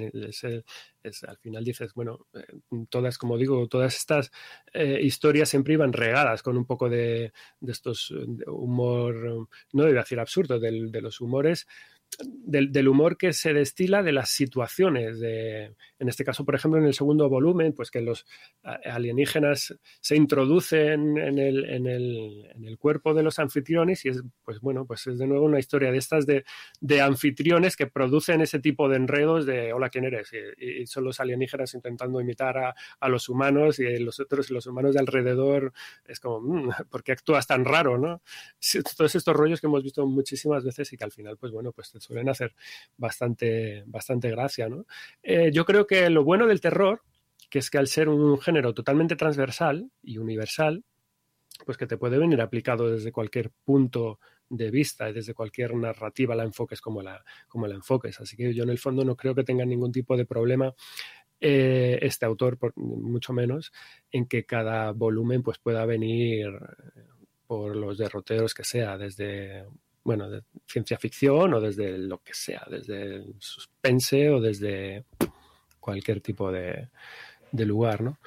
Es, 1.02 1.24
al 1.24 1.38
final 1.38 1.64
dices, 1.64 1.92
bueno, 1.92 2.26
eh, 2.34 2.60
todas, 2.88 3.18
como 3.18 3.36
digo, 3.36 3.66
todas 3.66 3.96
estas 3.96 4.30
eh, 4.72 5.00
historias 5.02 5.48
siempre 5.48 5.74
iban 5.74 5.92
regadas 5.92 6.40
con 6.44 6.56
un 6.56 6.66
poco 6.66 6.88
de, 6.88 7.32
de 7.58 7.72
estos 7.72 8.12
humor, 8.46 9.48
no 9.72 9.82
debo 9.82 9.98
decir 9.98 10.20
absurdo, 10.20 10.60
de 10.60 11.00
los 11.00 11.20
humores 11.20 11.66
del, 12.18 12.88
humor 12.88 13.16
que 13.16 13.32
se 13.32 13.52
destila 13.52 14.02
de 14.02 14.12
las 14.12 14.30
situaciones. 14.30 15.20
De, 15.20 15.74
en 15.98 16.08
este 16.08 16.24
caso, 16.24 16.44
por 16.44 16.54
ejemplo, 16.54 16.80
en 16.80 16.86
el 16.86 16.94
segundo 16.94 17.28
volumen, 17.28 17.72
pues 17.72 17.90
que 17.90 18.00
los 18.00 18.26
alienígenas 18.62 19.74
se 20.00 20.16
introducen 20.16 21.16
en 21.18 21.38
el, 21.38 21.64
en 21.64 21.86
el, 21.86 22.50
en 22.54 22.64
el 22.64 22.78
cuerpo 22.78 23.14
de 23.14 23.22
los 23.22 23.38
anfitriones 23.38 24.04
y 24.04 24.10
es, 24.10 24.22
pues 24.44 24.60
bueno, 24.60 24.86
pues 24.86 25.06
es 25.06 25.18
de 25.18 25.26
nuevo 25.26 25.46
una 25.46 25.58
historia 25.58 25.90
de 25.90 25.98
estas 25.98 26.26
de, 26.26 26.44
de 26.80 27.00
anfitriones 27.00 27.76
que 27.76 27.86
producen 27.86 28.40
ese 28.40 28.58
tipo 28.58 28.88
de 28.88 28.96
enredos 28.96 29.46
de 29.46 29.72
hola, 29.72 29.88
¿quién 29.88 30.04
eres? 30.04 30.30
Y, 30.58 30.86
son 30.86 31.04
los 31.04 31.20
alienígenas 31.20 31.74
intentando 31.74 32.20
imitar 32.20 32.58
a, 32.58 32.74
a, 33.00 33.08
los 33.08 33.28
humanos 33.28 33.78
y 33.78 33.98
los 33.98 34.20
otros, 34.20 34.50
los 34.50 34.66
humanos 34.66 34.94
de 34.94 35.00
alrededor, 35.00 35.72
es 36.04 36.20
como, 36.20 36.40
mmm, 36.40 36.70
¿por 36.90 37.02
qué 37.02 37.12
actúas 37.12 37.46
tan 37.46 37.64
raro? 37.64 37.98
¿no? 37.98 38.22
Todos 38.96 39.14
estos 39.14 39.34
rollos 39.34 39.60
que 39.60 39.66
hemos 39.66 39.82
visto 39.82 40.06
muchísimas 40.06 40.64
veces 40.64 40.92
y 40.92 40.96
que 40.96 41.04
al 41.04 41.12
final, 41.12 41.36
pues 41.36 41.52
bueno, 41.52 41.72
pues 41.72 41.94
suelen 42.02 42.28
hacer 42.28 42.54
bastante, 42.96 43.84
bastante 43.86 44.30
gracia. 44.30 44.68
¿no? 44.68 44.86
Eh, 45.22 45.50
yo 45.52 45.64
creo 45.64 45.86
que 45.86 46.08
lo 46.10 46.24
bueno 46.24 46.46
del 46.46 46.60
terror, 46.60 47.02
que 47.50 47.58
es 47.58 47.70
que 47.70 47.78
al 47.78 47.88
ser 47.88 48.08
un 48.08 48.38
género 48.40 48.74
totalmente 48.74 49.16
transversal 49.16 49.90
y 50.02 50.18
universal, 50.18 50.84
pues 51.64 51.76
que 51.78 51.86
te 51.86 51.96
puede 51.96 52.18
venir 52.18 52.40
aplicado 52.40 52.90
desde 52.90 53.12
cualquier 53.12 53.50
punto 53.64 54.18
de 54.48 54.70
vista 54.70 55.08
y 55.08 55.12
desde 55.12 55.34
cualquier 55.34 55.74
narrativa 55.74 56.34
la 56.34 56.44
enfoques 56.44 56.80
como 56.80 57.02
la, 57.02 57.24
como 57.48 57.66
la 57.66 57.74
enfoques. 57.74 58.20
Así 58.20 58.36
que 58.36 58.52
yo 58.52 58.64
en 58.64 58.70
el 58.70 58.78
fondo 58.78 59.04
no 59.04 59.16
creo 59.16 59.34
que 59.34 59.44
tenga 59.44 59.64
ningún 59.64 59.92
tipo 59.92 60.16
de 60.16 60.26
problema 60.26 60.74
eh, 61.44 61.98
este 62.02 62.24
autor, 62.24 62.56
por, 62.56 62.72
mucho 62.76 63.32
menos, 63.32 63.72
en 64.12 64.26
que 64.26 64.44
cada 64.44 64.92
volumen 64.92 65.42
pues 65.42 65.58
pueda 65.58 65.84
venir 65.84 66.46
eh, 66.46 67.02
por 67.48 67.74
los 67.74 67.98
derroteros 67.98 68.54
que 68.54 68.62
sea, 68.62 68.96
desde 68.96 69.64
bueno, 70.04 70.28
de 70.28 70.42
ciencia 70.66 70.98
ficción 70.98 71.54
o 71.54 71.60
desde 71.60 71.96
lo 71.98 72.18
que 72.18 72.34
sea, 72.34 72.66
desde 72.70 73.16
el 73.16 73.34
suspense 73.38 74.30
o 74.30 74.40
desde 74.40 75.04
cualquier 75.78 76.20
tipo 76.20 76.50
de, 76.50 76.88
lugar, 77.52 78.02
¿no? 78.02 78.18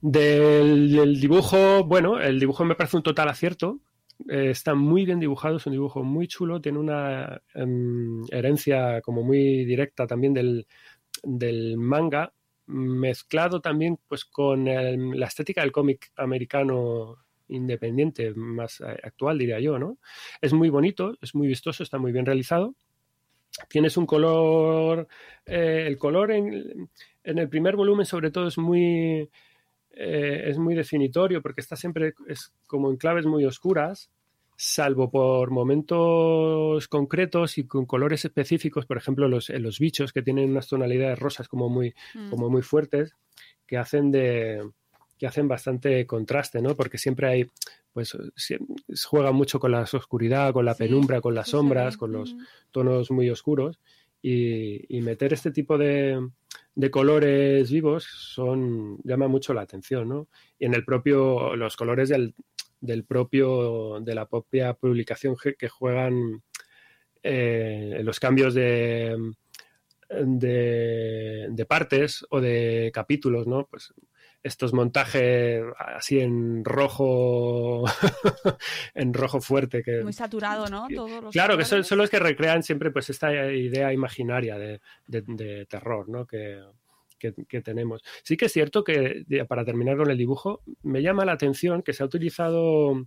Del, 0.00 1.20
dibujo, 1.20 1.84
bueno, 1.84 2.20
el 2.20 2.38
dibujo 2.38 2.64
me 2.64 2.74
parece 2.74 2.96
un 2.96 3.02
total 3.02 3.28
acierto. 3.28 3.80
Eh, 4.28 4.50
está 4.50 4.74
muy 4.74 5.04
bien 5.04 5.20
dibujado, 5.20 5.56
es 5.56 5.66
un 5.66 5.72
dibujo 5.72 6.02
muy 6.02 6.26
chulo, 6.26 6.60
tiene 6.60 6.78
una 6.78 7.40
em, 7.54 8.24
herencia 8.30 9.00
como 9.00 9.22
muy 9.22 9.64
directa 9.64 10.06
también 10.06 10.34
del, 10.34 11.76
manga, 11.76 12.32
mezclado 12.66 13.60
también 13.60 13.98
pues 14.08 14.24
con 14.24 14.64
la 14.64 15.26
estética 15.26 15.62
del 15.62 15.72
cómic 15.72 16.10
americano 16.16 17.16
independiente, 17.48 18.32
más 18.34 18.80
eh, 18.80 18.96
actual, 19.02 19.38
diría 19.38 19.60
yo, 19.60 19.78
¿no? 19.78 19.98
Es 20.40 20.52
muy 20.52 20.68
bonito, 20.68 21.16
es 21.20 21.34
muy 21.34 21.48
vistoso, 21.48 21.82
está 21.82 21.98
muy 21.98 22.12
bien 22.12 22.26
realizado. 22.26 22.74
Tienes 23.68 23.96
un 23.96 24.06
color, 24.06 25.08
eh, 25.46 25.84
el 25.86 25.96
color 25.98 26.30
en, 26.30 26.88
el 27.24 27.48
primer 27.48 27.76
volumen 27.76 28.06
sobre 28.06 28.30
todo 28.30 28.48
es 28.48 28.58
muy, 28.58 29.28
eh, 29.90 30.42
es 30.46 30.58
muy 30.58 30.74
definitorio 30.74 31.42
porque 31.42 31.60
está 31.60 31.74
siempre 31.74 32.14
es 32.28 32.52
como 32.66 32.90
en 32.90 32.96
claves 32.96 33.26
muy 33.26 33.44
oscuras, 33.44 34.10
salvo 34.56 35.10
por 35.10 35.50
momentos 35.50 36.88
concretos 36.88 37.58
y 37.58 37.66
con 37.66 37.86
colores 37.86 38.24
específicos, 38.24 38.86
por 38.86 38.96
ejemplo 38.96 39.28
los, 39.28 39.48
los 39.50 39.78
bichos 39.78 40.12
que 40.12 40.22
tienen 40.22 40.50
unas 40.50 40.68
tonalidades 40.68 41.18
rosas 41.18 41.48
como 41.48 41.68
muy, 41.68 41.94
mm. 42.14 42.30
como 42.30 42.50
muy 42.50 42.62
fuertes, 42.62 43.14
que 43.66 43.76
hacen 43.76 44.10
de, 44.10 44.62
que 45.18 45.26
hacen 45.26 45.48
bastante 45.48 46.06
contraste, 46.06 46.62
¿no? 46.62 46.74
Porque 46.76 46.98
siempre 46.98 47.28
hay, 47.28 47.50
pues, 47.92 48.16
juega 49.04 49.32
mucho 49.32 49.60
con 49.60 49.72
la 49.72 49.82
oscuridad, 49.82 50.52
con 50.52 50.64
la 50.64 50.74
penumbra, 50.74 51.20
con 51.20 51.34
las 51.34 51.50
sombras, 51.50 51.96
con 51.96 52.12
los 52.12 52.36
tonos 52.70 53.10
muy 53.10 53.28
oscuros. 53.30 53.78
Y, 54.22 55.00
meter 55.02 55.32
este 55.32 55.50
tipo 55.50 55.78
de, 55.78 56.28
colores 56.90 57.70
vivos 57.70 58.04
son 58.04 58.98
llama 59.04 59.28
mucho 59.28 59.54
la 59.54 59.62
atención, 59.62 60.08
¿no? 60.08 60.28
Y 60.58 60.66
en 60.66 60.74
el 60.74 60.84
propio, 60.84 61.56
los 61.56 61.76
colores 61.76 62.08
del, 62.08 62.34
del 62.80 63.04
propio, 63.04 64.00
de 64.00 64.14
la 64.14 64.26
propia 64.26 64.74
publicación 64.74 65.36
que 65.58 65.68
juegan 65.68 66.42
eh, 67.22 68.00
los 68.04 68.20
cambios 68.20 68.54
de, 68.54 69.16
de, 70.08 71.48
de, 71.50 71.66
partes 71.66 72.24
o 72.30 72.40
de 72.40 72.90
capítulos, 72.94 73.46
¿no? 73.46 73.66
Pues 73.66 73.92
estos 74.42 74.72
montajes 74.72 75.62
así 75.78 76.20
en 76.20 76.64
rojo, 76.64 77.84
en 78.94 79.12
rojo 79.12 79.40
fuerte. 79.40 79.82
Que, 79.82 80.02
Muy 80.02 80.12
saturado, 80.12 80.66
¿no? 80.66 80.86
claro, 81.30 81.56
que 81.56 81.64
son, 81.64 81.84
los 81.98 82.10
que 82.10 82.18
recrean 82.18 82.62
siempre 82.62 82.90
pues 82.90 83.10
esta 83.10 83.32
idea 83.52 83.92
imaginaria 83.92 84.56
de, 84.58 85.66
terror, 85.68 86.08
¿no? 86.08 86.26
Que, 86.26 86.62
que, 87.18 87.60
tenemos. 87.62 88.02
Sí 88.22 88.36
que 88.36 88.46
es 88.46 88.52
cierto 88.52 88.84
que, 88.84 89.24
para 89.48 89.64
terminar 89.64 89.96
con 89.96 90.10
el 90.10 90.18
dibujo, 90.18 90.62
me 90.82 91.02
llama 91.02 91.24
la 91.24 91.32
atención 91.32 91.82
que 91.82 91.92
se 91.92 92.02
ha 92.02 92.06
utilizado 92.06 93.06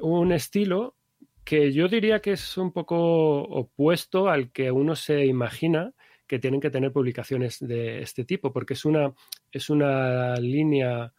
un 0.00 0.32
estilo 0.32 0.96
que 1.44 1.72
yo 1.72 1.88
diría 1.88 2.20
que 2.20 2.32
es 2.32 2.56
un 2.56 2.72
poco 2.72 3.42
opuesto 3.42 4.28
al 4.28 4.50
que 4.50 4.70
uno 4.70 4.96
se 4.96 5.26
imagina 5.26 5.92
que 6.26 6.38
tienen 6.38 6.60
que 6.60 6.70
tener 6.70 6.90
publicaciones 6.90 7.58
de 7.60 8.00
este 8.00 8.24
tipo, 8.24 8.52
porque 8.52 8.72
es 8.74 8.84
una, 8.84 9.12
es 9.54 9.70
una 9.70 10.34
línea 10.36 11.12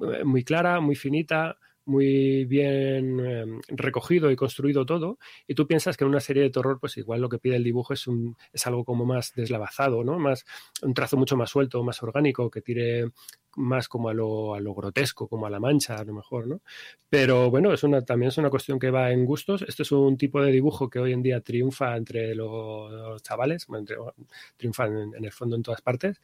eh, 0.00 0.24
muy 0.24 0.44
clara, 0.44 0.80
muy 0.80 0.94
finita, 0.96 1.58
muy 1.88 2.44
bien 2.44 3.18
em, 3.18 3.60
recogido 3.68 4.30
y 4.30 4.36
construido 4.36 4.84
todo, 4.84 5.18
y 5.46 5.54
tú 5.54 5.66
piensas 5.66 5.96
que 5.96 6.04
en 6.04 6.10
una 6.10 6.20
serie 6.20 6.42
de 6.42 6.50
terror, 6.50 6.78
pues 6.78 6.98
igual 6.98 7.22
lo 7.22 7.30
que 7.30 7.38
pide 7.38 7.56
el 7.56 7.64
dibujo 7.64 7.94
es, 7.94 8.06
un, 8.06 8.36
es 8.52 8.66
algo 8.66 8.84
como 8.84 9.06
más 9.06 9.32
deslavazado, 9.34 10.04
¿no? 10.04 10.18
Más, 10.18 10.44
un 10.82 10.92
trazo 10.92 11.16
mucho 11.16 11.36
más 11.36 11.50
suelto, 11.50 11.82
más 11.82 12.02
orgánico, 12.02 12.50
que 12.50 12.60
tire 12.60 13.06
más 13.56 13.88
como 13.88 14.10
a 14.10 14.14
lo, 14.14 14.54
a 14.54 14.60
lo 14.60 14.74
grotesco, 14.74 15.28
como 15.28 15.46
a 15.46 15.50
la 15.50 15.60
mancha, 15.60 15.96
a 15.96 16.04
lo 16.04 16.12
mejor, 16.12 16.46
¿no? 16.46 16.60
Pero 17.08 17.50
bueno, 17.50 17.72
es 17.72 17.82
una, 17.82 18.02
también 18.04 18.28
es 18.28 18.38
una 18.38 18.50
cuestión 18.50 18.78
que 18.78 18.90
va 18.90 19.10
en 19.10 19.24
gustos. 19.24 19.62
Este 19.62 19.82
es 19.82 19.90
un 19.92 20.16
tipo 20.18 20.42
de 20.42 20.52
dibujo 20.52 20.90
que 20.90 20.98
hoy 20.98 21.12
en 21.14 21.22
día 21.22 21.40
triunfa 21.40 21.96
entre 21.96 22.34
los 22.34 23.22
chavales, 23.22 23.66
triunfa 24.56 24.86
en, 24.86 25.14
en, 25.16 25.24
el 25.24 25.32
fondo 25.32 25.56
en 25.56 25.62
todas 25.62 25.80
partes. 25.80 26.20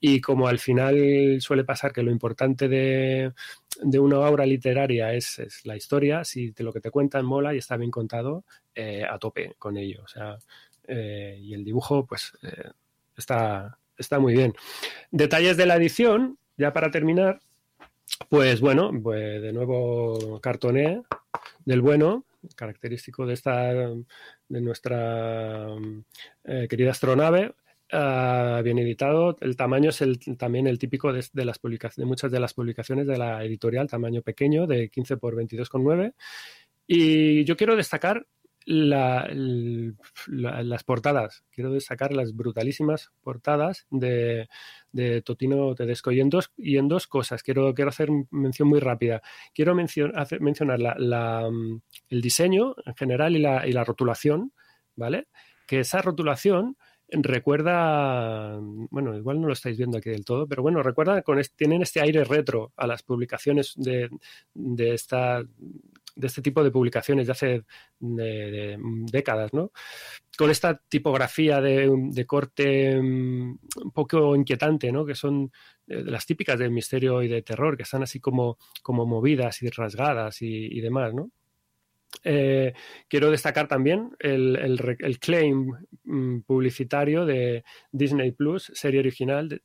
Y 0.00 0.20
como 0.20 0.48
al 0.48 0.58
final 0.58 1.40
suele 1.40 1.64
pasar 1.64 1.92
que 1.92 2.02
lo 2.02 2.10
importante 2.10 2.68
de, 2.68 3.32
de 3.80 3.98
una 3.98 4.18
obra 4.20 4.46
literaria 4.46 5.12
es, 5.14 5.38
es, 5.38 5.64
la 5.64 5.76
historia, 5.76 6.24
si 6.24 6.52
te, 6.52 6.62
lo 6.62 6.72
que 6.72 6.80
te 6.80 6.90
cuentan 6.90 7.24
mola 7.24 7.54
y 7.54 7.58
está 7.58 7.76
bien 7.76 7.90
contado, 7.90 8.44
eh, 8.74 9.04
a 9.08 9.18
tope 9.18 9.54
con 9.58 9.76
ello. 9.76 10.02
O 10.04 10.08
sea, 10.08 10.38
eh, 10.84 11.38
y 11.40 11.54
el 11.54 11.64
dibujo, 11.64 12.06
pues, 12.06 12.32
eh, 12.42 12.70
está, 13.16 13.78
está 13.96 14.18
muy 14.18 14.34
bien. 14.34 14.54
Detalles 15.10 15.56
de 15.56 15.66
la 15.66 15.76
edición, 15.76 16.38
ya 16.56 16.72
para 16.72 16.90
terminar, 16.90 17.40
pues 18.28 18.60
bueno, 18.60 18.90
pues 19.02 19.42
de 19.42 19.52
nuevo 19.52 20.40
cartoné 20.40 21.02
del 21.64 21.80
bueno, 21.80 22.24
característico 22.56 23.26
de 23.26 23.34
esta 23.34 23.72
de 23.72 24.60
nuestra 24.60 25.68
querida 26.68 26.90
astronave. 26.90 27.54
Uh, 27.92 28.62
bien 28.62 28.78
editado. 28.78 29.36
El 29.40 29.54
tamaño 29.54 29.90
es 29.90 30.00
el, 30.00 30.18
también 30.38 30.66
el 30.66 30.78
típico 30.78 31.12
de, 31.12 31.22
las 31.44 31.60
de 31.60 32.04
muchas 32.06 32.32
de 32.32 32.40
las 32.40 32.54
publicaciones 32.54 33.06
de 33.06 33.18
la 33.18 33.44
editorial, 33.44 33.86
tamaño 33.86 34.22
pequeño, 34.22 34.66
de 34.66 34.88
15 34.88 35.18
por 35.18 35.36
22,9. 35.36 36.14
Y 36.86 37.44
yo 37.44 37.54
quiero 37.54 37.76
destacar 37.76 38.26
la, 38.64 39.28
la, 40.26 40.62
las 40.62 40.84
portadas. 40.84 41.44
Quiero 41.50 41.70
destacar 41.70 42.14
las 42.14 42.34
brutalísimas 42.34 43.12
portadas 43.20 43.86
de, 43.90 44.48
Totino 45.22 45.74
Tedesco. 45.74 46.12
Y 46.12 46.20
en, 46.20 46.30
dos, 46.30 46.50
y 46.56 46.78
en 46.78 46.88
dos 46.88 47.06
cosas 47.06 47.42
quiero, 47.42 47.74
quiero 47.74 47.90
hacer 47.90 48.08
mención 48.30 48.68
muy 48.68 48.80
rápida. 48.80 49.20
Quiero 49.52 49.76
hacer, 50.14 50.40
mencionar 50.40 50.80
la, 50.80 51.50
el 52.08 52.20
diseño 52.22 52.74
en 52.86 52.94
general 52.94 53.36
y 53.36 53.40
la, 53.40 53.66
y 53.66 53.72
la 53.72 53.84
rotulación, 53.84 54.54
¿vale? 54.96 55.28
Que 55.66 55.80
esa 55.80 56.00
rotulación 56.00 56.78
recuerda, 57.12 58.58
bueno, 58.90 59.16
igual 59.16 59.40
no 59.40 59.46
lo 59.46 59.52
estáis 59.52 59.76
viendo 59.76 59.98
aquí 59.98 60.10
del 60.10 60.24
todo, 60.24 60.46
pero 60.46 60.62
bueno, 60.62 60.82
recuerda, 60.82 61.22
con 61.22 61.38
este, 61.38 61.56
tienen 61.56 61.82
este 61.82 62.00
aire 62.00 62.24
retro 62.24 62.72
a 62.76 62.86
las 62.86 63.02
publicaciones 63.02 63.74
de, 63.76 64.08
de 64.54 64.94
esta 64.94 65.42
de 66.14 66.26
este 66.26 66.42
tipo 66.42 66.62
de 66.62 66.70
publicaciones 66.70 67.26
de 67.26 67.32
hace 67.32 67.64
de, 67.98 68.24
de 68.50 68.78
décadas, 69.10 69.52
¿no? 69.54 69.72
Con 70.36 70.50
esta 70.50 70.76
tipografía 70.76 71.60
de, 71.60 71.90
de, 72.10 72.26
corte 72.26 72.98
un 72.98 73.58
poco 73.94 74.36
inquietante, 74.36 74.92
¿no? 74.92 75.06
Que 75.06 75.14
son 75.14 75.50
las 75.86 76.26
típicas 76.26 76.58
del 76.58 76.70
misterio 76.70 77.22
y 77.22 77.28
de 77.28 77.42
terror, 77.42 77.76
que 77.76 77.82
están 77.84 78.02
así 78.02 78.20
como, 78.20 78.58
como 78.82 79.06
movidas 79.06 79.62
y 79.62 79.68
rasgadas 79.70 80.42
y, 80.42 80.80
demás, 80.80 81.14
¿no? 81.14 81.30
Eh, 82.24 82.74
quiero 83.08 83.30
destacar 83.30 83.66
también 83.68 84.14
el, 84.18 84.56
el 85.00 85.18
claim 85.18 85.72
mm, 86.12 86.40
publicitario 86.40 87.24
de 87.24 87.64
Disney 87.90 88.32
Plus, 88.32 88.70
serie 88.74 89.00
original, 89.00 89.48
de, 89.48 89.62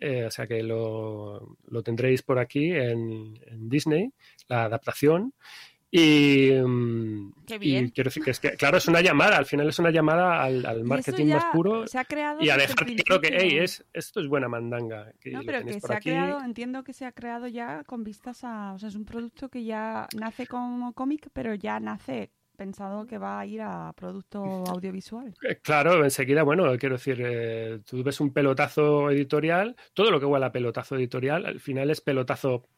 eh, 0.00 0.24
o 0.24 0.30
sea 0.30 0.46
que 0.46 0.62
lo, 0.62 1.56
lo, 1.66 1.82
tendréis 1.82 2.22
por 2.22 2.38
aquí 2.38 2.70
en, 2.72 3.38
en 3.46 3.68
Disney, 3.68 4.10
la 4.48 4.64
adaptación. 4.64 5.34
Y, 5.90 6.50
y, 6.50 7.90
quiero 7.92 8.08
decir 8.08 8.22
que 8.22 8.32
es 8.32 8.40
que, 8.40 8.50
claro, 8.52 8.76
es 8.76 8.86
una 8.88 9.00
llamada, 9.00 9.38
al 9.38 9.46
final 9.46 9.68
es 9.68 9.78
una 9.78 9.90
llamada 9.90 10.42
al, 10.42 10.66
al 10.66 10.84
marketing 10.84 11.28
más 11.28 11.46
puro 11.46 11.86
y 12.40 12.50
a 12.50 12.56
dejar 12.58 12.86
claro 13.04 13.22
que, 13.22 13.30
hey, 13.32 13.58
es, 13.58 13.86
esto 13.94 14.20
es 14.20 14.28
buena 14.28 14.48
mandanga. 14.48 15.10
Que 15.18 15.30
no, 15.30 15.40
pero 15.46 15.64
que 15.64 15.80
se 15.80 15.94
ha 15.94 15.98
creado, 15.98 16.44
entiendo 16.44 16.84
que 16.84 16.92
se 16.92 17.06
ha 17.06 17.12
creado 17.12 17.46
ya 17.46 17.84
con 17.84 18.04
vistas 18.04 18.44
a, 18.44 18.74
o 18.74 18.78
sea, 18.78 18.90
es 18.90 18.96
un 18.96 19.06
producto 19.06 19.48
que 19.48 19.64
ya 19.64 20.06
nace 20.14 20.46
como 20.46 20.92
cómic, 20.92 21.30
pero 21.32 21.54
ya 21.54 21.80
nace 21.80 22.32
pensado 22.58 23.06
que 23.06 23.18
va 23.18 23.38
a 23.38 23.46
ir 23.46 23.62
a 23.62 23.92
producto 23.96 24.42
audiovisual. 24.66 25.32
Claro, 25.62 26.04
enseguida, 26.04 26.42
bueno, 26.42 26.76
quiero 26.76 26.96
decir, 26.96 27.22
eh, 27.24 27.80
tú 27.86 28.02
ves 28.02 28.20
un 28.20 28.32
pelotazo 28.32 29.10
editorial, 29.10 29.76
todo 29.94 30.10
lo 30.10 30.18
que 30.18 30.26
huele 30.26 30.44
a 30.44 30.52
pelotazo 30.52 30.96
editorial, 30.96 31.46
al 31.46 31.60
final 31.60 31.88
es 31.90 32.00
pelotazo 32.00 32.68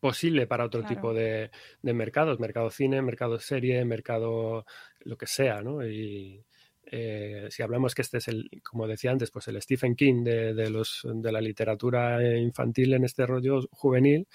posible 0.00 0.46
para 0.46 0.64
otro 0.64 0.80
claro. 0.80 0.94
tipo 0.94 1.14
de, 1.14 1.50
de, 1.82 1.92
mercados, 1.92 2.40
mercado 2.40 2.70
cine, 2.70 3.02
mercado 3.02 3.38
serie, 3.38 3.84
mercado 3.84 4.64
lo 5.00 5.16
que 5.18 5.26
sea, 5.26 5.60
¿no? 5.60 5.86
Y 5.86 6.42
eh, 6.90 7.48
si 7.50 7.62
hablamos 7.62 7.94
que 7.94 8.02
este 8.02 8.18
es 8.18 8.28
el, 8.28 8.48
como 8.62 8.86
decía 8.86 9.10
antes, 9.10 9.30
pues 9.30 9.48
el 9.48 9.60
Stephen 9.60 9.96
King 9.96 10.24
de, 10.24 10.54
de 10.54 10.70
los, 10.70 11.02
de 11.04 11.32
la 11.32 11.42
literatura 11.42 12.22
infantil 12.38 12.94
en 12.94 13.04
este 13.04 13.26
rollo 13.26 13.60
juvenil, 13.70 14.26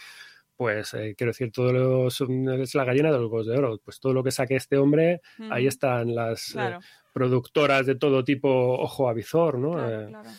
pues 0.61 0.93
eh, 0.93 1.15
quiero 1.17 1.31
decir, 1.31 1.51
todo 1.51 1.73
lo, 1.73 2.07
es 2.07 2.75
la 2.75 2.85
gallina 2.85 3.11
de 3.11 3.17
los 3.17 3.31
huevos 3.31 3.47
de 3.47 3.57
oro. 3.57 3.81
Pues 3.83 3.99
todo 3.99 4.13
lo 4.13 4.23
que 4.23 4.29
saque 4.29 4.57
este 4.57 4.77
hombre, 4.77 5.19
mm. 5.39 5.51
ahí 5.51 5.65
están 5.65 6.13
las 6.13 6.51
claro. 6.51 6.77
eh, 6.77 6.81
productoras 7.11 7.87
de 7.87 7.95
todo 7.95 8.23
tipo, 8.23 8.47
ojo 8.47 9.09
a 9.09 9.13
visor, 9.13 9.57
¿no? 9.57 9.71
Claro, 9.71 10.07
claro. 10.09 10.29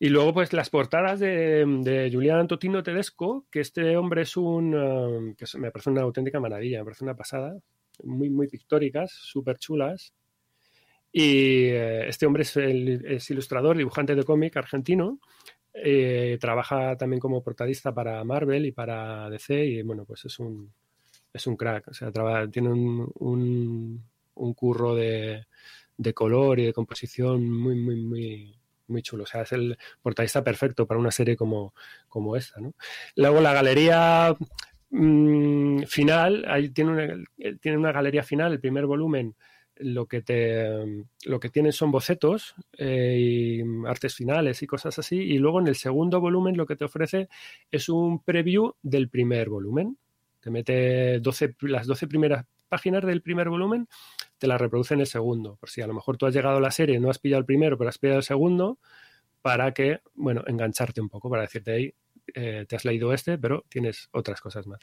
Y 0.00 0.08
luego, 0.08 0.34
pues 0.34 0.52
las 0.52 0.70
portadas 0.70 1.20
de, 1.20 1.64
de 1.82 2.10
Julián 2.12 2.48
Totino 2.48 2.82
Tedesco, 2.82 3.46
que 3.48 3.60
este 3.60 3.96
hombre 3.96 4.22
es 4.22 4.36
un. 4.36 4.74
Uh, 4.74 5.36
que 5.36 5.46
me 5.56 5.70
parece 5.70 5.90
una 5.90 6.02
auténtica 6.02 6.40
maravilla, 6.40 6.80
me 6.80 6.86
parece 6.86 7.04
una 7.04 7.14
pasada. 7.14 7.56
Muy, 8.02 8.30
muy 8.30 8.48
pictóricas, 8.48 9.12
súper 9.12 9.56
chulas. 9.58 10.12
Y 11.12 11.66
eh, 11.66 12.08
este 12.08 12.26
hombre 12.26 12.42
es, 12.42 12.56
el, 12.56 13.06
es, 13.06 13.30
ilustrador, 13.30 13.76
dibujante 13.76 14.16
de 14.16 14.24
cómic 14.24 14.56
argentino. 14.56 15.20
Eh, 15.74 16.38
trabaja 16.40 16.96
también 16.96 17.20
como 17.20 17.42
portadista 17.42 17.92
para 17.92 18.22
Marvel 18.24 18.66
y 18.66 18.72
para 18.72 19.28
DC. 19.30 19.64
Y 19.64 19.82
bueno, 19.82 20.04
pues 20.04 20.24
es 20.24 20.38
un, 20.38 20.72
es 21.32 21.46
un 21.46 21.56
crack. 21.56 21.88
O 21.88 21.94
sea, 21.94 22.10
tiene 22.50 22.70
un, 22.70 23.10
un, 23.18 24.04
un 24.34 24.54
curro 24.54 24.94
de, 24.94 25.46
de 25.96 26.14
color 26.14 26.60
y 26.60 26.66
de 26.66 26.72
composición 26.72 27.50
muy, 27.50 27.74
muy, 27.76 27.96
muy 27.96 28.54
muy 28.88 29.02
chulo. 29.02 29.24
O 29.24 29.26
sea, 29.26 29.42
es 29.42 29.52
el 29.52 29.78
portadista 30.02 30.42
perfecto 30.42 30.86
para 30.86 31.00
una 31.00 31.10
serie 31.10 31.36
como, 31.36 31.74
como 32.08 32.36
esta. 32.36 32.60
¿no? 32.60 32.74
Luego 33.16 33.40
la 33.40 33.52
galería 33.52 34.34
mmm, 34.90 35.82
final, 35.84 36.44
ahí 36.48 36.70
tiene 36.70 36.92
una, 36.92 37.24
tiene 37.60 37.78
una 37.78 37.92
galería 37.92 38.22
final, 38.22 38.52
el 38.52 38.60
primer 38.60 38.86
volumen. 38.86 39.34
Lo 39.76 40.06
que 40.06 40.22
te 40.22 41.04
lo 41.24 41.40
que 41.40 41.50
tienen 41.50 41.72
son 41.72 41.90
bocetos 41.90 42.54
eh, 42.78 43.16
y 43.18 43.86
artes 43.86 44.14
finales 44.14 44.62
y 44.62 44.66
cosas 44.66 44.98
así. 44.98 45.16
Y 45.16 45.38
luego 45.38 45.60
en 45.60 45.66
el 45.66 45.74
segundo 45.74 46.20
volumen 46.20 46.56
lo 46.56 46.66
que 46.66 46.76
te 46.76 46.84
ofrece 46.84 47.28
es 47.70 47.88
un 47.88 48.22
preview 48.22 48.74
del 48.82 49.08
primer 49.08 49.48
volumen. 49.48 49.98
Te 50.40 50.50
mete 50.50 51.20
12, 51.20 51.56
las 51.62 51.86
12 51.86 52.06
primeras 52.06 52.44
páginas 52.68 53.04
del 53.04 53.22
primer 53.22 53.48
volumen 53.48 53.88
te 54.38 54.46
la 54.46 54.58
reproduce 54.58 54.94
en 54.94 55.00
el 55.00 55.06
segundo. 55.06 55.56
Por 55.56 55.70
si 55.70 55.80
a 55.80 55.86
lo 55.86 55.94
mejor 55.94 56.16
tú 56.16 56.26
has 56.26 56.34
llegado 56.34 56.58
a 56.58 56.60
la 56.60 56.70
serie, 56.70 57.00
no 57.00 57.10
has 57.10 57.18
pillado 57.18 57.40
el 57.40 57.46
primero, 57.46 57.78
pero 57.78 57.88
has 57.88 57.98
pillado 57.98 58.18
el 58.18 58.24
segundo, 58.24 58.78
para 59.42 59.72
que, 59.72 60.00
bueno, 60.14 60.42
engancharte 60.46 61.00
un 61.00 61.08
poco, 61.08 61.30
para 61.30 61.42
decirte 61.42 61.72
ahí, 61.72 61.94
eh, 62.34 62.64
te 62.68 62.76
has 62.76 62.84
leído 62.84 63.12
este, 63.12 63.38
pero 63.38 63.64
tienes 63.68 64.08
otras 64.12 64.40
cosas 64.40 64.66
más. 64.66 64.80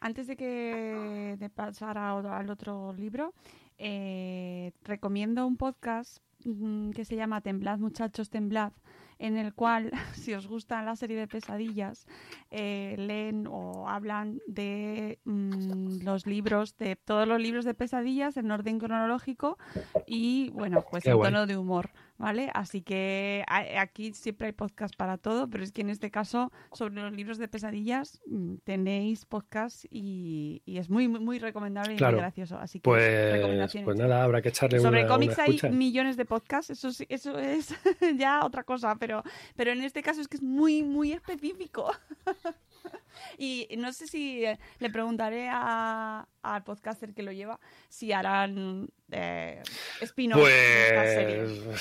Antes 0.00 0.26
de 0.26 0.36
que 0.36 1.36
de 1.38 1.50
pasar 1.50 1.98
al 1.98 2.50
otro 2.50 2.92
libro, 2.92 3.34
eh, 3.78 4.72
recomiendo 4.82 5.46
un 5.46 5.56
podcast 5.56 6.18
mmm, 6.44 6.90
que 6.90 7.04
se 7.04 7.16
llama 7.16 7.40
Temblad, 7.40 7.78
muchachos, 7.78 8.30
temblad, 8.30 8.72
en 9.18 9.36
el 9.36 9.54
cual, 9.54 9.90
si 10.14 10.34
os 10.34 10.46
gusta 10.46 10.82
la 10.82 10.96
serie 10.96 11.16
de 11.16 11.28
pesadillas, 11.28 12.06
eh, 12.50 12.94
leen 12.98 13.46
o 13.46 13.88
hablan 13.88 14.40
de 14.46 15.18
mmm, 15.24 16.02
los 16.02 16.26
libros, 16.26 16.76
de 16.78 16.96
todos 16.96 17.26
los 17.26 17.40
libros 17.40 17.64
de 17.64 17.74
pesadillas 17.74 18.36
en 18.36 18.50
orden 18.50 18.78
cronológico 18.78 19.58
y, 20.06 20.50
bueno, 20.50 20.84
pues 20.90 21.04
Qué 21.04 21.10
en 21.10 21.20
tono 21.20 21.46
de 21.46 21.56
humor. 21.56 21.90
¿Vale? 22.18 22.50
Así 22.54 22.82
que 22.82 23.44
aquí 23.48 24.12
siempre 24.14 24.48
hay 24.48 24.52
podcast 24.52 24.94
para 24.96 25.18
todo, 25.18 25.48
pero 25.48 25.64
es 25.64 25.72
que 25.72 25.82
en 25.82 25.90
este 25.90 26.10
caso, 26.10 26.52
sobre 26.72 26.94
los 26.94 27.12
libros 27.12 27.38
de 27.38 27.48
pesadillas, 27.48 28.20
mm, 28.26 28.56
tenéis 28.64 29.24
podcast 29.24 29.84
y, 29.90 30.62
y 30.64 30.78
es 30.78 30.90
muy, 30.90 31.08
muy, 31.08 31.20
muy 31.20 31.38
recomendable 31.38 31.94
y 31.94 31.96
claro. 31.96 32.16
muy 32.16 32.22
gracioso. 32.22 32.58
Así 32.58 32.80
que 32.80 32.84
pues, 32.84 33.74
pues 33.84 33.96
nada, 33.96 34.22
habrá 34.22 34.42
que 34.42 34.50
echarle 34.50 34.80
sobre 34.80 35.00
una 35.00 35.08
cómics 35.08 35.38
una 35.38 35.44
hay 35.44 35.72
millones 35.72 36.16
de 36.16 36.24
podcasts, 36.24 36.70
eso, 36.70 36.92
sí, 36.92 37.06
eso 37.08 37.38
es 37.38 37.74
ya 38.16 38.44
otra 38.44 38.64
cosa, 38.64 38.96
pero, 38.96 39.22
pero 39.56 39.72
en 39.72 39.82
este 39.82 40.02
caso 40.02 40.20
es 40.20 40.28
que 40.28 40.36
es 40.36 40.42
muy, 40.42 40.82
muy 40.82 41.12
específico. 41.12 41.90
Y 43.38 43.68
no 43.78 43.92
sé 43.92 44.06
si 44.06 44.44
eh, 44.44 44.58
le 44.78 44.90
preguntaré 44.90 45.48
a, 45.50 46.26
al 46.42 46.64
podcaster 46.64 47.14
que 47.14 47.22
lo 47.22 47.32
lleva 47.32 47.58
si 47.88 48.12
harán 48.12 48.88
eh, 49.10 49.62
spin-off 50.00 50.40
pues, 50.40 50.52
de 50.52 50.86
esta 50.86 51.06
serie. 51.06 51.76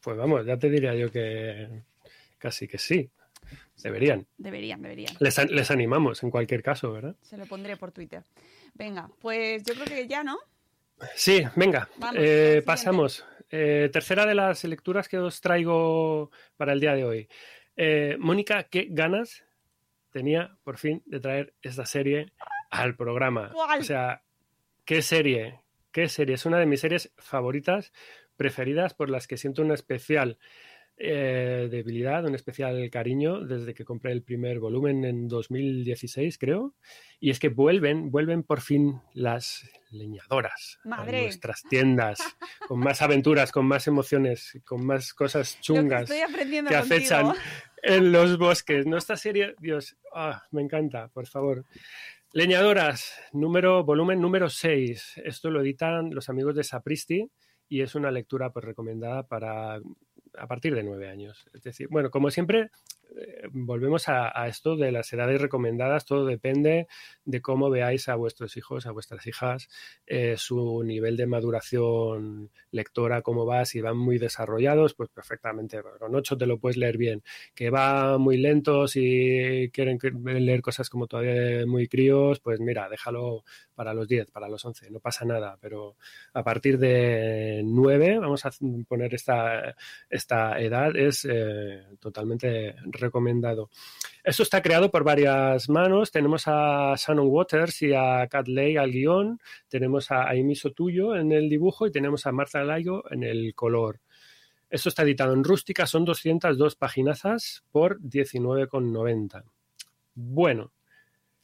Pues 0.00 0.16
vamos, 0.16 0.46
ya 0.46 0.58
te 0.58 0.68
diría 0.68 0.94
yo 0.94 1.10
que 1.10 1.82
casi 2.38 2.68
que 2.68 2.78
sí. 2.78 3.10
Deberían. 3.82 4.26
Deberían, 4.38 4.80
deberían. 4.80 5.14
Les, 5.18 5.50
les 5.50 5.70
animamos 5.70 6.22
en 6.22 6.30
cualquier 6.30 6.62
caso, 6.62 6.92
¿verdad? 6.92 7.16
Se 7.22 7.36
lo 7.36 7.46
pondré 7.46 7.76
por 7.76 7.92
Twitter. 7.92 8.22
Venga, 8.74 9.10
pues 9.20 9.62
yo 9.64 9.74
creo 9.74 9.86
que 9.86 10.08
ya, 10.08 10.24
¿no? 10.24 10.38
Sí, 11.14 11.42
venga, 11.56 11.88
Vamos, 11.96 12.16
eh, 12.18 12.62
pasamos. 12.64 13.24
Eh, 13.50 13.90
tercera 13.92 14.26
de 14.26 14.34
las 14.34 14.64
lecturas 14.64 15.08
que 15.08 15.18
os 15.18 15.40
traigo 15.40 16.30
para 16.56 16.72
el 16.72 16.80
día 16.80 16.94
de 16.94 17.04
hoy. 17.04 17.28
Eh, 17.76 18.16
Mónica, 18.18 18.64
¿qué 18.64 18.86
ganas 18.90 19.44
tenía 20.14 20.56
por 20.62 20.78
fin 20.78 21.02
de 21.06 21.18
traer 21.18 21.54
esta 21.60 21.84
serie 21.86 22.32
al 22.70 22.94
programa? 22.94 23.50
¿Cuál? 23.52 23.80
O 23.80 23.82
sea, 23.82 24.22
¿qué 24.84 25.02
serie? 25.02 25.60
¿Qué 25.90 26.08
serie? 26.08 26.36
Es 26.36 26.46
una 26.46 26.58
de 26.60 26.66
mis 26.66 26.80
series 26.80 27.12
favoritas, 27.16 27.92
preferidas, 28.36 28.94
por 28.94 29.10
las 29.10 29.26
que 29.26 29.36
siento 29.36 29.62
una 29.62 29.74
especial 29.74 30.38
eh, 30.96 31.68
debilidad, 31.70 32.24
un 32.24 32.34
especial 32.34 32.88
cariño 32.90 33.40
desde 33.40 33.74
que 33.74 33.84
compré 33.84 34.12
el 34.12 34.22
primer 34.22 34.60
volumen 34.60 35.04
en 35.04 35.26
2016, 35.26 36.38
creo. 36.38 36.74
Y 37.18 37.30
es 37.30 37.40
que 37.40 37.48
vuelven, 37.48 38.10
vuelven 38.10 38.42
por 38.44 38.60
fin 38.60 39.00
las 39.12 39.68
leñadoras 39.90 40.78
Madre. 40.84 41.18
a 41.18 41.22
nuestras 41.22 41.62
tiendas, 41.68 42.20
con 42.68 42.78
más 42.80 43.02
aventuras, 43.02 43.50
con 43.50 43.66
más 43.66 43.86
emociones, 43.88 44.60
con 44.64 44.86
más 44.86 45.14
cosas 45.14 45.54
Lo 45.54 45.56
que 45.56 45.62
chungas 45.80 46.10
que 46.10 46.22
contigo. 46.26 46.78
acechan 46.78 47.32
en 47.82 48.12
los 48.12 48.38
bosques. 48.38 48.86
No, 48.86 48.96
esta 48.96 49.16
serie, 49.16 49.54
Dios, 49.60 49.96
ah, 50.14 50.42
me 50.52 50.62
encanta, 50.62 51.08
por 51.08 51.26
favor. 51.26 51.64
Leñadoras, 52.32 53.14
número, 53.32 53.84
volumen 53.84 54.20
número 54.20 54.48
6. 54.48 55.22
Esto 55.24 55.50
lo 55.50 55.60
editan 55.60 56.14
los 56.14 56.28
amigos 56.28 56.56
de 56.56 56.64
Sapristi 56.64 57.30
y 57.68 57.80
es 57.80 57.94
una 57.94 58.10
lectura 58.10 58.52
pues, 58.52 58.64
recomendada 58.64 59.26
para 59.26 59.80
a 60.38 60.46
partir 60.46 60.74
de 60.74 60.82
nueve 60.82 61.08
años. 61.08 61.46
Es 61.52 61.62
decir, 61.62 61.88
bueno, 61.88 62.10
como 62.10 62.30
siempre, 62.30 62.70
volvemos 63.52 64.08
a, 64.08 64.48
esto 64.48 64.76
de 64.76 64.92
las 64.92 65.12
edades 65.12 65.40
recomendadas. 65.40 66.04
Todo 66.04 66.26
depende 66.26 66.88
de 67.24 67.40
cómo 67.40 67.70
veáis 67.70 68.08
a 68.08 68.16
vuestros 68.16 68.56
hijos, 68.56 68.86
a 68.86 68.92
vuestras 68.92 69.26
hijas, 69.26 69.68
eh, 70.06 70.36
su 70.36 70.82
nivel 70.84 71.16
de 71.16 71.26
maduración 71.26 72.50
lectora, 72.70 73.22
cómo 73.22 73.46
va, 73.46 73.64
si 73.64 73.80
van 73.80 73.96
muy 73.96 74.18
desarrollados, 74.18 74.94
pues 74.94 75.10
perfectamente. 75.10 75.80
Con 75.98 76.14
ocho 76.14 76.36
te 76.36 76.46
lo 76.46 76.58
puedes 76.58 76.76
leer 76.76 76.98
bien. 76.98 77.22
Que 77.54 77.70
va 77.70 78.18
muy 78.18 78.36
lento, 78.36 78.88
si 78.88 79.70
quieren 79.72 79.98
leer 80.24 80.60
cosas 80.60 80.90
como 80.90 81.06
todavía 81.06 81.66
muy 81.66 81.88
críos, 81.88 82.40
pues 82.40 82.60
mira, 82.60 82.88
déjalo 82.88 83.44
para 83.74 83.94
los 83.94 84.08
10, 84.08 84.30
para 84.30 84.48
los 84.48 84.64
11, 84.64 84.90
no 84.90 85.00
pasa 85.00 85.24
nada. 85.24 85.58
Pero 85.60 85.96
a 86.32 86.42
partir 86.42 86.78
de 86.78 87.62
9, 87.64 88.18
vamos 88.18 88.44
a 88.46 88.50
poner 88.88 89.14
esta, 89.14 89.76
esta 90.08 90.60
edad, 90.60 90.96
es 90.96 91.26
eh, 91.28 91.82
totalmente 92.00 92.74
recomendado. 93.04 93.70
Esto 94.24 94.42
está 94.42 94.60
creado 94.62 94.90
por 94.90 95.04
varias 95.04 95.68
manos. 95.68 96.10
Tenemos 96.10 96.44
a 96.46 96.94
Shannon 96.96 97.28
Waters 97.28 97.82
y 97.82 97.92
a 97.94 98.26
Cat 98.28 98.48
Lay 98.48 98.76
al 98.76 98.90
guion. 98.90 99.38
Tenemos 99.68 100.10
a 100.10 100.30
Amy 100.30 100.54
Sotuyo 100.56 101.14
en 101.14 101.30
el 101.32 101.48
dibujo 101.48 101.86
y 101.86 101.92
tenemos 101.92 102.26
a 102.26 102.32
Martha 102.32 102.64
Layo 102.64 103.04
en 103.12 103.22
el 103.22 103.54
color. 103.54 104.00
Esto 104.70 104.88
está 104.88 105.02
editado 105.02 105.34
en 105.34 105.44
rústica, 105.44 105.86
son 105.86 106.04
202 106.04 106.74
paginazas 106.74 107.62
por 107.70 108.00
19,90. 108.00 109.44
Bueno, 110.14 110.72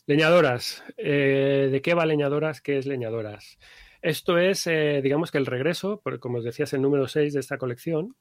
leñadoras. 0.06 0.82
Eh, 0.96 1.68
¿De 1.70 1.82
qué 1.82 1.94
va 1.94 2.06
leñadoras? 2.06 2.60
¿Qué 2.60 2.78
es 2.78 2.86
leñadoras? 2.86 3.58
Esto 4.02 4.38
es, 4.38 4.66
eh, 4.66 5.00
digamos 5.02 5.30
que 5.30 5.38
el 5.38 5.46
regreso, 5.46 6.00
por- 6.02 6.18
como 6.18 6.38
os 6.38 6.44
decía, 6.44 6.64
es 6.64 6.72
el 6.72 6.82
número 6.82 7.06
6 7.06 7.34
de 7.34 7.40
esta 7.40 7.58
colección, 7.58 8.16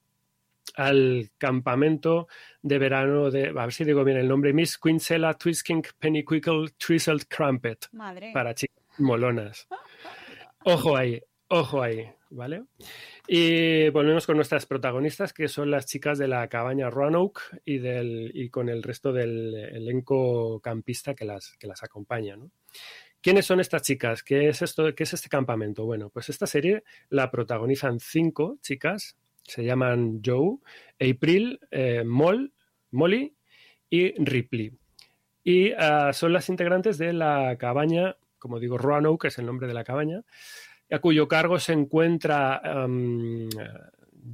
al 0.76 1.30
campamento 1.38 2.28
de 2.62 2.78
verano 2.78 3.30
de, 3.30 3.48
a 3.48 3.52
ver 3.52 3.72
si 3.72 3.84
digo 3.84 4.04
bien 4.04 4.18
el 4.18 4.28
nombre, 4.28 4.52
Miss 4.52 4.78
Quincella 4.78 5.34
Twisking 5.34 5.82
Pennyquickle 5.98 6.70
Twizzled 6.76 7.26
Crumpet 7.28 7.88
Madre. 7.92 8.30
para 8.32 8.54
chicas 8.54 8.82
molonas. 8.98 9.66
Ojo 10.64 10.96
ahí, 10.96 11.20
ojo 11.48 11.82
ahí, 11.82 12.06
¿vale? 12.30 12.64
Y 13.26 13.88
volvemos 13.90 14.26
con 14.26 14.36
nuestras 14.36 14.66
protagonistas, 14.66 15.32
que 15.32 15.48
son 15.48 15.70
las 15.70 15.86
chicas 15.86 16.18
de 16.18 16.28
la 16.28 16.48
cabaña 16.48 16.90
Roanoke 16.90 17.40
y, 17.64 17.78
del, 17.78 18.30
y 18.34 18.50
con 18.50 18.68
el 18.68 18.82
resto 18.82 19.12
del 19.12 19.54
elenco 19.54 20.60
campista 20.60 21.14
que 21.14 21.24
las, 21.24 21.56
que 21.58 21.66
las 21.66 21.82
acompaña, 21.82 22.36
¿no? 22.36 22.50
¿Quiénes 23.22 23.44
son 23.44 23.60
estas 23.60 23.82
chicas? 23.82 24.22
¿Qué 24.22 24.48
es, 24.48 24.62
esto, 24.62 24.94
¿Qué 24.94 25.02
es 25.02 25.12
este 25.12 25.28
campamento? 25.28 25.84
Bueno, 25.84 26.08
pues 26.08 26.30
esta 26.30 26.46
serie 26.46 26.84
la 27.10 27.30
protagonizan 27.30 28.00
cinco 28.00 28.58
chicas, 28.62 29.18
se 29.42 29.64
llaman 29.64 30.20
Joe, 30.24 30.58
April, 31.00 31.60
eh, 31.70 32.04
Moll, 32.04 32.52
Molly 32.90 33.34
y 33.88 34.12
Ripley. 34.22 34.72
Y 35.42 35.72
ah, 35.72 36.12
son 36.12 36.32
las 36.32 36.48
integrantes 36.48 36.98
de 36.98 37.12
la 37.12 37.56
cabaña, 37.58 38.16
como 38.38 38.60
digo, 38.60 38.78
Roanoke, 38.78 39.22
que 39.22 39.28
es 39.28 39.38
el 39.38 39.46
nombre 39.46 39.66
de 39.66 39.74
la 39.74 39.84
cabaña, 39.84 40.22
a 40.90 40.98
cuyo 40.98 41.28
cargo 41.28 41.58
se 41.58 41.72
encuentra 41.72 42.60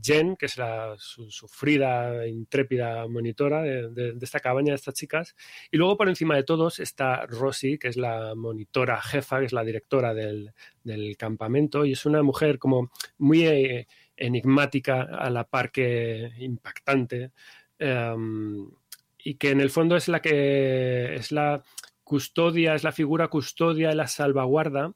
Jen, 0.03 0.37
que 0.37 0.47
es 0.47 0.59
la 0.59 0.95
su- 0.99 1.31
sufrida, 1.31 2.27
intrépida 2.27 3.07
monitora 3.07 3.63
de, 3.63 4.17
esta 4.21 4.41
cabaña, 4.41 4.73
de 4.73 4.77
estas 4.77 4.95
chicas. 4.95 5.37
Y 5.71 5.77
luego 5.77 5.97
por 5.97 6.09
encima 6.09 6.35
de 6.37 6.43
todos 6.43 6.81
está 6.81 7.27
Rosie, 7.27 7.79
que 7.79 7.89
es 7.89 7.97
la 7.97 8.35
monitora 8.35 9.01
jefa, 9.01 9.41
que 9.41 9.47
es 9.47 9.53
la 9.53 9.65
directora 9.65 10.15
del, 10.15 10.53
del 10.83 11.17
campamento. 11.17 11.85
Y 11.85 11.93
es 11.93 12.07
una 12.07 12.23
mujer 12.23 12.59
como 12.59 12.91
muy 13.19 13.47
eh, 13.47 13.87
enigmática, 14.17 15.03
a 15.03 15.31
la 15.31 15.45
par 15.45 15.71
que 15.71 16.33
impactante. 16.39 17.33
em, 17.79 18.71
y 19.19 19.35
que 19.35 19.51
en 19.51 19.61
el 19.61 19.71
fondo 19.71 19.97
es 19.97 20.09
la 20.09 20.21
que 20.23 21.14
es 21.17 21.33
la 21.33 21.62
custodia, 22.05 22.75
es 22.75 22.85
la 22.85 22.93
figura 22.93 23.29
custodia 23.29 23.91
y 23.93 23.95
la 23.97 24.07
salvaguarda 24.07 24.95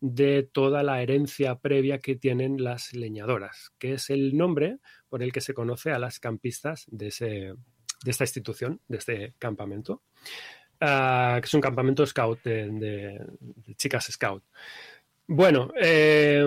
de 0.00 0.42
toda 0.42 0.82
la 0.82 1.02
herencia 1.02 1.56
previa 1.56 1.98
que 2.00 2.16
tienen 2.16 2.62
las 2.64 2.94
leñadoras, 2.94 3.72
que 3.78 3.94
es 3.94 4.10
el 4.10 4.36
nombre 4.36 4.78
por 5.08 5.22
el 5.22 5.32
que 5.32 5.40
se 5.40 5.54
conoce 5.54 5.92
a 5.92 5.98
las 5.98 6.18
campistas 6.20 6.84
de, 6.88 7.54
de 8.04 8.10
esta 8.10 8.24
institución, 8.24 8.80
de 8.88 8.96
este 8.98 9.34
campamento, 9.38 10.02
ah, 10.80 11.38
que 11.40 11.46
es 11.46 11.54
un 11.54 11.60
campamento 11.60 12.06
scout 12.06 12.42
de 12.42 13.20
chicas 13.76 14.08
scout. 14.10 14.42
Bueno, 15.28 15.72
eh, 15.80 16.44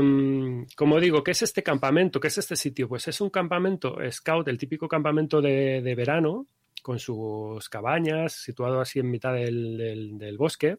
como 0.76 1.00
digo, 1.02 1.22
¿qué 1.24 1.32
es 1.32 1.42
este 1.42 1.64
campamento? 1.64 2.20
¿Qué 2.20 2.28
es 2.30 2.38
este 2.38 2.56
sitio? 2.56 2.88
Pues 2.88 3.08
es 3.10 3.20
un 3.20 3.30
campamento 3.30 3.98
scout, 4.10 4.48
el 4.48 4.58
típico 4.58 4.88
campamento 4.88 5.42
de, 5.42 5.82
verano, 5.98 6.48
con 6.82 6.98
sus 6.98 7.68
cabañas, 7.68 8.34
situado 8.34 8.80
así 8.80 9.00
en 9.00 9.12
mitad 9.12 9.34
del- 9.34 10.18
del 10.18 10.38
bosque. 10.38 10.78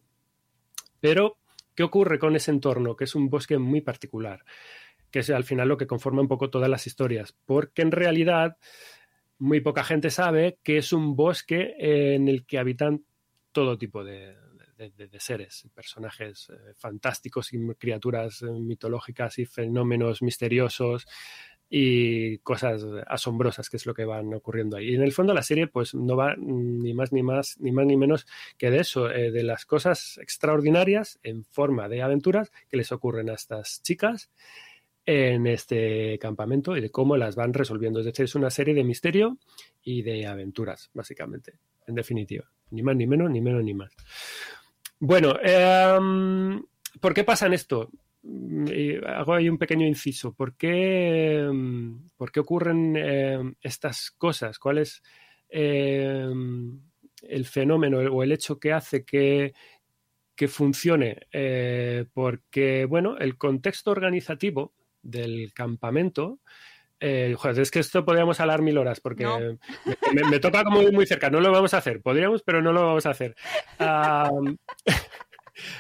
Pero, 1.00 1.36
¿qué 1.74 1.82
ocurre 1.82 2.18
con 2.18 2.36
ese 2.36 2.50
entorno? 2.50 2.96
Que 2.96 3.04
es 3.04 3.14
un 3.14 3.28
bosque 3.28 3.58
muy 3.58 3.80
particular, 3.82 4.44
que 5.10 5.20
es 5.20 5.30
al 5.30 5.44
final 5.44 5.68
lo 5.68 5.76
que 5.76 5.86
conforma 5.86 6.22
un 6.22 6.28
poco 6.28 6.50
todas 6.50 6.70
las 6.70 6.86
historias. 6.86 7.34
Porque 7.46 7.82
en 7.82 7.92
realidad, 7.92 8.56
muy 9.38 9.60
poca 9.60 9.84
gente 9.84 10.10
sabe 10.10 10.58
que 10.62 10.78
es 10.78 10.92
un 10.92 11.16
bosque 11.16 11.74
en 11.78 12.28
el 12.28 12.46
que 12.46 12.58
habitan 12.58 13.04
todo 13.52 13.78
tipo 13.78 14.04
de, 14.04 14.36
de- 14.88 15.20
seres, 15.20 15.68
personajes 15.74 16.48
eh, 16.50 16.72
fantásticos 16.76 17.52
y 17.52 17.58
criaturas 17.74 18.42
eh, 18.42 18.46
mitológicas 18.46 19.38
y 19.38 19.44
fenómenos 19.46 20.22
misteriosos 20.22 21.06
y 21.68 22.38
cosas 22.38 22.82
asombrosas 23.06 23.70
que 23.70 23.76
es 23.76 23.86
lo 23.86 23.94
que 23.94 24.04
van 24.04 24.34
ocurriendo 24.34 24.76
ahí. 24.76 24.88
Y 24.88 24.94
en 24.96 25.02
el 25.02 25.12
fondo 25.12 25.34
la 25.34 25.42
serie 25.42 25.68
pues 25.68 25.94
no 25.94 26.16
va 26.16 26.34
ni 26.36 26.94
más 26.94 27.12
ni 27.12 27.22
más 27.22 27.58
ni 27.60 27.70
más 27.70 27.86
ni 27.86 27.96
menos 27.96 28.26
que 28.58 28.70
de 28.70 28.80
eso, 28.80 29.10
eh, 29.10 29.30
de 29.30 29.42
las 29.44 29.66
cosas 29.66 30.18
extraordinarias 30.18 31.20
en 31.22 31.44
forma 31.44 31.88
de 31.88 32.02
aventuras 32.02 32.50
que 32.68 32.76
les 32.76 32.90
ocurren 32.90 33.30
a 33.30 33.34
estas 33.34 33.82
chicas 33.82 34.30
en 35.06 35.46
este 35.46 36.18
campamento 36.18 36.76
y 36.76 36.80
de 36.80 36.90
cómo 36.90 37.16
las 37.16 37.36
van 37.36 37.54
resolviendo. 37.54 38.00
Es 38.00 38.06
decir, 38.06 38.24
es 38.24 38.34
una 38.34 38.50
serie 38.50 38.74
de 38.74 38.84
misterio 38.84 39.38
y 39.82 40.02
de 40.02 40.26
aventuras, 40.26 40.90
básicamente, 40.92 41.58
en 41.86 41.94
definitiva. 41.94 42.50
Ni 42.70 42.82
más 42.82 42.96
ni 42.96 43.06
menos, 43.06 43.30
ni 43.30 43.40
menos 43.40 43.64
ni 43.64 43.74
más. 43.74 43.92
Bueno, 45.00 45.34
em, 45.42 46.62
¿por 47.00 47.14
qué 47.14 47.24
pasan 47.24 47.54
esto? 47.54 47.90
Mm, 48.22 48.66
hago 49.06 49.32
ahí 49.34 49.48
un 49.48 49.56
pequeño 49.56 49.86
inciso. 49.86 50.34
¿Por 50.34 50.56
qué, 50.56 51.38
em, 51.38 52.06
por 52.18 52.30
qué 52.30 52.40
ocurren 52.40 52.94
em, 52.96 53.54
estas 53.62 54.10
cosas? 54.10 54.58
¿Cuál 54.58 54.78
es 54.78 55.02
el 55.48 57.44
fenómeno 57.46 57.98
o 57.98 58.22
el 58.22 58.32
hecho 58.32 58.58
que 58.60 58.72
hace 58.72 59.04
que, 59.04 59.54
que 60.36 60.48
funcione? 60.48 61.26
Eh, 61.32 62.04
porque, 62.12 62.84
bueno, 62.84 63.16
el 63.18 63.38
contexto 63.38 63.90
organizativo 63.90 64.74
del 65.02 65.52
campamento 65.54 66.40
eh, 67.00 67.34
joder, 67.36 67.58
es 67.60 67.70
que 67.70 67.78
esto 67.80 68.04
podríamos 68.04 68.38
hablar 68.40 68.62
mil 68.62 68.78
horas 68.78 69.00
porque 69.00 69.24
No. 69.24 69.38
me, 70.14 70.22
me- 70.30 70.38
toca 70.38 70.62
como 70.64 70.82
muy 70.92 71.06
cerca. 71.06 71.30
No 71.30 71.40
lo 71.40 71.50
vamos 71.50 71.74
a 71.74 71.78
hacer. 71.78 72.00
Podríamos, 72.02 72.42
pero 72.42 72.62
no 72.62 72.72
lo 72.72 72.86
vamos 72.86 73.06
a 73.06 73.10
hacer. 73.10 73.34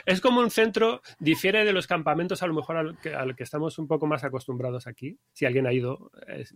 Es 0.04 0.20
como 0.20 0.40
un 0.40 0.50
centro, 0.50 1.00
difiere 1.20 1.64
de 1.64 1.72
los 1.72 1.86
campamentos 1.86 2.42
a 2.42 2.46
lo 2.46 2.52
mejor 2.52 2.76
al 2.76 2.98
que, 2.98 3.14
al 3.14 3.34
que 3.34 3.44
estamos 3.44 3.78
un 3.78 3.86
poco 3.86 4.06
más 4.06 4.24
acostumbrados 4.24 4.86
aquí. 4.86 5.18
Si 5.32 5.46
alguien 5.46 5.66
ha 5.66 5.72
ido, 5.72 6.10
es, 6.26 6.52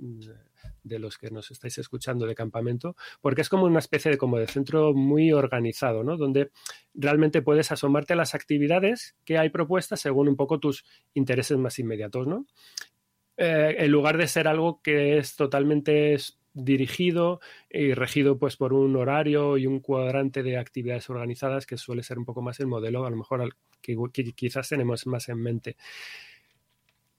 de 0.82 0.98
los 0.98 1.16
que 1.16 1.30
nos 1.30 1.50
estáis 1.50 1.78
escuchando 1.78 2.26
de 2.26 2.34
campamento, 2.34 2.96
porque 3.22 3.40
es 3.40 3.48
como 3.48 3.64
una 3.64 3.78
especie 3.78 4.10
de, 4.10 4.18
como 4.18 4.38
de 4.38 4.46
centro 4.46 4.92
muy 4.92 5.32
organizado, 5.32 6.04
¿no? 6.04 6.18
Donde 6.18 6.50
realmente 6.92 7.40
puedes 7.40 7.72
asomarte 7.72 8.12
a 8.12 8.16
las 8.16 8.34
actividades 8.34 9.16
que 9.24 9.38
hay 9.38 9.48
propuestas 9.48 10.00
según 10.00 10.28
un 10.28 10.36
poco 10.36 10.58
tus 10.60 10.84
intereses 11.14 11.56
más 11.56 11.78
inmediatos, 11.78 12.26
¿no? 12.26 12.44
Eh, 13.36 13.76
en 13.78 13.90
lugar 13.90 14.16
de 14.16 14.28
ser 14.28 14.46
algo 14.46 14.80
que 14.82 15.18
es 15.18 15.34
totalmente 15.34 16.16
dirigido 16.52 17.40
y 17.68 17.92
regido 17.92 18.38
pues 18.38 18.56
por 18.56 18.72
un 18.72 18.94
horario 18.94 19.58
y 19.58 19.66
un 19.66 19.80
cuadrante 19.80 20.44
de 20.44 20.56
actividades 20.56 21.10
organizadas 21.10 21.66
que 21.66 21.76
suele 21.76 22.04
ser 22.04 22.18
un 22.18 22.24
poco 22.24 22.42
más 22.42 22.60
el 22.60 22.68
modelo 22.68 23.04
a 23.04 23.10
lo 23.10 23.16
mejor 23.16 23.56
que, 23.80 23.96
que 24.12 24.32
quizás 24.32 24.68
tenemos 24.68 25.06
más 25.08 25.28
en 25.28 25.42
mente. 25.42 25.76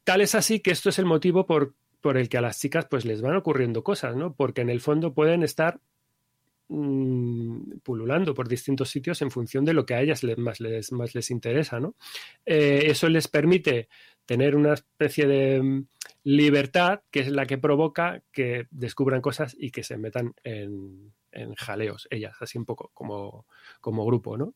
Tal 0.05 0.21
es 0.21 0.35
así 0.35 0.61
que 0.61 0.71
esto 0.71 0.89
es 0.89 0.99
el 0.99 1.05
motivo 1.05 1.45
por, 1.45 1.75
por, 1.99 2.17
el 2.17 2.29
que 2.29 2.37
a 2.37 2.41
las 2.41 2.59
chicas 2.59 2.85
pues 2.89 3.03
les 3.03 3.21
van 3.21 3.35
ocurriendo 3.35 3.83
cosas, 3.83 4.15
¿no? 4.15 4.33
Porque 4.33 4.61
en 4.61 4.69
el 4.69 4.79
fondo 4.79 5.13
pueden 5.13 5.43
estar 5.43 5.81
mmm, 6.67 7.79
pululando 7.83 8.33
por 8.33 8.47
distintos 8.47 8.89
sitios 8.89 9.21
en 9.21 9.31
función 9.31 9.65
de 9.65 9.73
lo 9.73 9.85
que 9.85 9.95
a 9.95 10.01
ellas 10.01 10.23
les, 10.23 10.37
más, 10.37 10.59
les, 10.59 10.91
más 10.91 11.15
les 11.15 11.31
interesa, 11.31 11.79
¿no? 11.79 11.95
Eh, 12.45 12.83
eso 12.85 13.09
les 13.09 13.27
permite 13.27 13.87
tener 14.25 14.55
una 14.55 14.73
especie 14.73 15.27
de 15.27 15.61
mm, 15.61 15.87
libertad 16.23 17.01
que 17.11 17.21
es 17.21 17.29
la 17.29 17.45
que 17.45 17.57
provoca 17.57 18.21
que 18.31 18.67
descubran 18.71 19.21
cosas 19.21 19.55
y 19.57 19.71
que 19.71 19.83
se 19.83 19.97
metan 19.97 20.33
en, 20.43 21.13
en 21.31 21.53
jaleos, 21.55 22.07
ellas, 22.09 22.35
así 22.39 22.57
un 22.57 22.65
poco 22.65 22.91
como, 22.93 23.45
como 23.81 24.05
grupo, 24.05 24.37
¿no? 24.37 24.55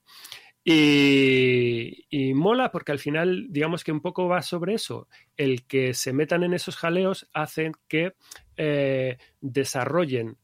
Y, 0.64 2.06
y, 2.10 2.34
mola 2.34 2.70
porque 2.70 2.92
al 2.92 3.00
final, 3.00 3.48
digamos 3.50 3.84
que 3.84 3.92
un 3.92 4.02
poco 4.02 4.28
va 4.28 4.42
sobre 4.42 4.74
eso. 4.74 5.08
El 5.38 5.66
que 5.66 5.94
se 5.94 6.12
metan 6.12 6.44
en 6.44 6.54
esos 6.54 6.76
jaleos 6.76 7.30
hacen 7.34 7.72
que 7.88 8.14
eh, 8.58 9.18
desarrollen 9.40 10.38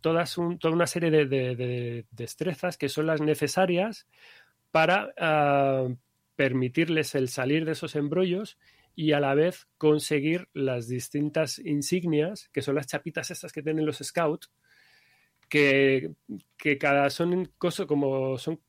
toda 0.00 0.24
una 0.64 0.86
serie 0.86 1.10
de, 1.10 1.26
de, 1.26 1.56
de, 1.56 2.04
destrezas 2.10 2.76
que 2.76 2.88
son 2.88 3.06
las 3.06 3.20
necesarias 3.20 4.06
para 4.70 5.12
uh, 5.18 5.96
permitirles 6.36 7.14
el 7.14 7.28
salir 7.28 7.64
de 7.64 7.72
esos 7.72 7.96
embrollos 7.96 8.58
y 8.94 9.12
a 9.12 9.20
la 9.20 9.34
vez 9.34 9.68
conseguir 9.78 10.48
las 10.54 10.88
distintas 10.88 11.58
insignias, 11.58 12.48
que 12.52 12.62
son 12.62 12.74
las 12.74 12.86
chapitas 12.86 13.30
estas 13.30 13.52
que 13.52 13.62
tienen 13.62 13.86
los 13.86 13.98
scouts, 13.98 14.50
que, 15.48 16.12
que 16.56 16.78
cada 16.78 17.08
son 17.10 17.46
cosas 17.58 17.86
como 17.86 18.36
son 18.38 18.60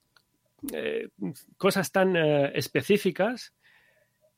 eh, 0.73 1.09
cosas 1.57 1.91
tan 1.91 2.15
eh, 2.15 2.51
específicas 2.55 3.53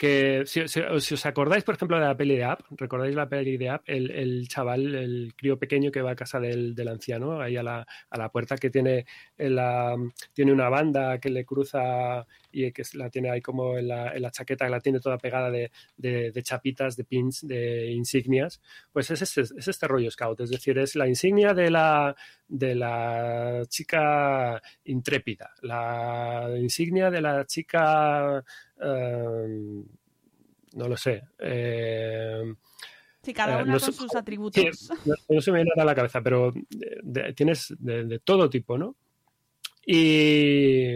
que 0.02 0.48
si, 0.48 0.62
os 0.62 1.26
acordáis, 1.28 1.64
por 1.64 1.76
ejemplo, 1.76 2.00
de 2.00 2.06
la 2.08 2.18
peli 2.18 2.36
de 2.36 2.44
App, 2.44 2.62
¿recordáis 2.72 3.14
la 3.14 3.30
peli 3.30 3.56
de 3.58 3.70
App? 3.70 3.84
El, 3.86 4.10
el 4.10 4.48
chaval, 4.48 4.96
el 4.96 5.36
crío 5.38 5.60
pequeño 5.60 5.92
que 5.92 6.02
va 6.02 6.14
a 6.14 6.16
casa 6.16 6.40
del, 6.40 6.74
del 6.74 6.88
anciano, 6.88 7.40
ahí 7.40 7.56
a 7.56 7.62
la, 7.62 7.86
a 8.10 8.18
la, 8.18 8.30
puerta, 8.32 8.58
que 8.58 8.72
tiene, 8.72 9.06
la, 9.38 9.96
tiene 10.34 10.54
una 10.54 10.70
banda 10.70 11.20
que 11.20 11.30
le 11.30 11.46
cruza 11.46 12.26
y 12.52 12.72
que 12.72 12.82
la 12.94 13.12
tiene 13.12 13.30
ahí 13.30 13.42
como 13.42 13.78
en 13.78 13.90
la, 13.90 14.16
en 14.16 14.24
la 14.24 14.32
chaqueta, 14.32 14.66
que 14.66 14.72
la 14.72 14.80
tiene 14.80 15.00
toda 15.00 15.20
pegada 15.20 15.52
de, 15.52 15.72
de, 15.98 16.32
de, 16.32 16.42
chapitas, 16.42 16.98
de 16.98 17.04
pins, 17.04 17.48
de 17.48 17.92
insignias, 17.92 18.60
pues 18.92 19.12
es 19.12 19.22
este, 19.22 19.42
es 19.42 19.68
este 19.68 19.88
rollo 19.88 20.10
scout, 20.10 20.42
es 20.42 20.50
decir, 20.50 20.80
es 20.80 20.96
la 20.96 21.08
insignia 21.08 21.54
de 21.54 21.70
la, 21.70 22.16
de 22.48 22.74
la 22.74 23.62
chica 23.68 24.60
intrépida, 24.86 25.52
la 25.62 26.50
insignia 26.58 27.12
de 27.12 27.22
la 27.22 27.46
chica 27.46 28.44
Uh, 28.82 29.86
no 30.74 30.88
lo 30.88 30.98
sé. 30.98 31.24
Eh, 31.40 32.54
sí, 33.22 33.34
cada 33.34 33.64
una 33.64 33.74
no 33.74 33.80
con 33.80 33.94
sus 33.94 34.16
atributos. 34.16 34.64
Sí, 34.78 34.94
no, 35.06 35.16
no, 35.30 35.42
se 35.42 35.52
me 35.52 35.60
viene 35.60 35.72
a 35.76 35.86
la 35.86 35.96
cabeza, 35.96 36.22
pero 36.22 36.52
de, 36.70 37.00
de, 37.04 37.34
tienes 37.34 37.74
de, 37.80 38.06
de, 38.06 38.20
todo 38.20 38.50
tipo, 38.50 38.78
¿no? 38.78 38.96
Y, 39.86 40.96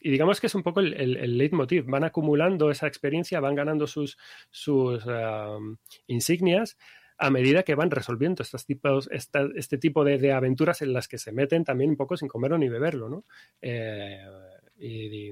y, 0.00 0.10
digamos 0.10 0.40
que 0.40 0.48
es 0.48 0.54
un 0.54 0.62
poco 0.62 0.80
el, 0.80 0.94
el, 0.94 1.16
el, 1.16 1.38
leitmotiv. 1.38 1.86
Van 1.86 2.04
acumulando 2.04 2.70
esa 2.70 2.86
experiencia, 2.86 3.40
van 3.40 3.54
ganando 3.54 3.86
sus, 3.86 4.18
sus 4.50 5.04
uh, 5.06 5.76
insignias 6.06 6.76
a 7.18 7.30
medida 7.30 7.62
que 7.62 7.74
van 7.74 7.90
resolviendo 7.90 8.42
estos 8.42 8.66
tipos, 8.66 9.08
esta, 9.10 9.48
este 9.54 9.78
tipo 9.78 10.04
de, 10.04 10.18
de, 10.18 10.32
aventuras 10.32 10.82
en 10.82 10.92
las 10.92 11.08
que 11.08 11.18
se 11.18 11.32
meten 11.32 11.64
también 11.64 11.90
un 11.90 11.96
poco 11.96 12.16
sin 12.16 12.28
comerlo 12.28 12.58
ni 12.58 12.68
beberlo, 12.68 13.08
¿no? 13.08 13.24
Eh, 13.62 14.20
y, 14.78 15.30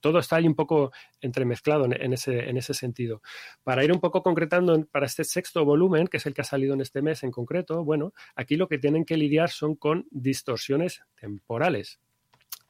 todo 0.00 0.18
está 0.18 0.36
ahí 0.36 0.46
un 0.46 0.54
poco 0.54 0.92
entremezclado 1.20 1.84
en, 1.86 2.00
en, 2.00 2.12
ese, 2.12 2.48
en 2.48 2.56
ese 2.56 2.74
sentido. 2.74 3.22
Para 3.64 3.84
ir 3.84 3.92
un 3.92 4.00
poco 4.00 4.22
concretando 4.22 4.84
para 4.86 5.06
este 5.06 5.24
sexto 5.24 5.64
volumen, 5.64 6.06
que 6.06 6.18
es 6.18 6.26
el 6.26 6.34
que 6.34 6.42
ha 6.42 6.44
salido 6.44 6.74
en 6.74 6.80
este 6.80 7.02
mes 7.02 7.22
en 7.22 7.30
concreto, 7.30 7.84
bueno, 7.84 8.12
aquí 8.34 8.56
lo 8.56 8.68
que 8.68 8.78
tienen 8.78 9.04
que 9.04 9.16
lidiar 9.16 9.50
son 9.50 9.74
con 9.76 10.06
distorsiones 10.10 11.02
temporales. 11.20 12.00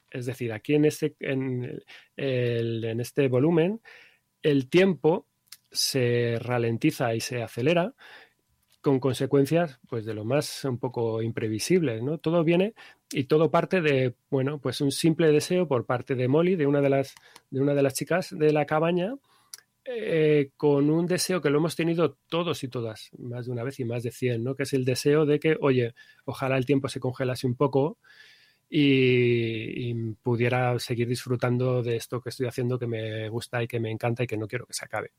Es 0.09 0.25
decir, 0.25 0.53
aquí 0.53 0.75
en 0.75 0.85
este, 0.85 1.15
en, 1.19 1.81
el, 2.15 2.83
en 2.83 2.99
este 2.99 3.27
volumen, 3.27 3.81
el 4.41 4.69
tiempo 4.69 5.27
se 5.71 6.37
ralentiza 6.39 7.13
y 7.13 7.19
se 7.19 7.43
acelera 7.43 7.93
con 8.87 9.01
consecuencias 9.01 9.81
pues 9.89 10.05
de 10.05 10.13
lo 10.13 10.23
más 10.23 10.63
un 10.63 10.77
poco 10.77 11.21
imprevisibles, 11.21 12.01
¿no? 12.01 12.19
Todo 12.19 12.45
viene 12.45 12.73
y 13.11 13.25
todo 13.25 13.51
parte 13.51 13.81
de, 13.81 14.15
bueno, 14.29 14.61
pues 14.61 14.79
un 14.79 14.93
simple 14.93 15.29
deseo 15.29 15.67
por 15.67 15.85
parte 15.85 16.15
de 16.15 16.29
Molly, 16.29 16.55
de 16.55 16.67
una 16.67 16.79
de 16.79 16.87
las, 16.87 17.13
de 17.49 17.59
una 17.59 17.73
de 17.73 17.81
las 17.81 17.95
chicas 17.95 18.29
de 18.31 18.53
la 18.53 18.65
cabaña, 18.65 19.13
eh, 19.83 20.51
con 20.55 20.89
un 20.89 21.05
deseo 21.05 21.41
que 21.41 21.49
lo 21.49 21.57
hemos 21.57 21.75
tenido 21.75 22.17
todos 22.29 22.63
y 22.63 22.69
todas, 22.69 23.09
más 23.17 23.47
de 23.47 23.51
una 23.51 23.65
vez 23.65 23.77
y 23.81 23.83
más 23.83 24.03
de 24.03 24.11
100, 24.11 24.41
¿no? 24.41 24.55
Que 24.55 24.63
es 24.63 24.71
el 24.71 24.85
deseo 24.85 25.25
de 25.25 25.41
que, 25.41 25.57
oye, 25.59 25.93
ojalá 26.23 26.57
el 26.57 26.65
tiempo 26.65 26.87
se 26.87 27.01
congelase 27.01 27.45
un 27.45 27.55
poco 27.55 27.97
y, 28.69 29.89
y, 29.89 30.13
pudiera 30.23 30.79
seguir 30.79 31.09
disfrutando 31.09 31.83
de 31.83 31.97
esto 31.97 32.21
que 32.21 32.29
estoy 32.29 32.47
haciendo, 32.47 32.79
que 32.79 32.87
me 32.87 33.27
gusta 33.27 33.61
y 33.61 33.67
que 33.67 33.81
me 33.81 33.91
encanta 33.91 34.23
y 34.23 34.27
que 34.27 34.37
no 34.37 34.47
quiero 34.47 34.65
que 34.65 34.73
se 34.73 34.85
acabe. 34.85 35.11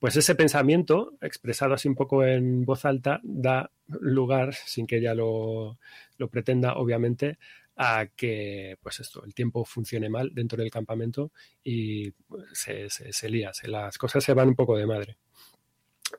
Pues 0.00 0.16
ese 0.16 0.34
pensamiento, 0.34 1.14
expresado 1.20 1.74
así 1.74 1.88
un 1.88 1.94
poco 1.94 2.24
en 2.24 2.64
voz 2.64 2.84
alta, 2.84 3.20
da 3.22 3.70
lugar, 3.86 4.54
sin 4.54 4.86
que 4.86 4.98
ella 4.98 5.14
lo, 5.14 5.78
lo 6.16 6.28
pretenda, 6.28 6.74
obviamente, 6.74 7.38
a 7.76 8.06
que 8.14 8.76
pues 8.82 9.00
esto, 9.00 9.24
el 9.24 9.34
tiempo 9.34 9.64
funcione 9.64 10.08
mal 10.08 10.30
dentro 10.34 10.60
del 10.60 10.70
campamento 10.70 11.30
y 11.62 12.12
se, 12.52 12.90
se, 12.90 13.12
se 13.12 13.28
lía, 13.28 13.52
se, 13.52 13.68
las 13.68 13.96
cosas 13.98 14.24
se 14.24 14.34
van 14.34 14.48
un 14.48 14.56
poco 14.56 14.76
de 14.76 14.86
madre. 14.86 15.16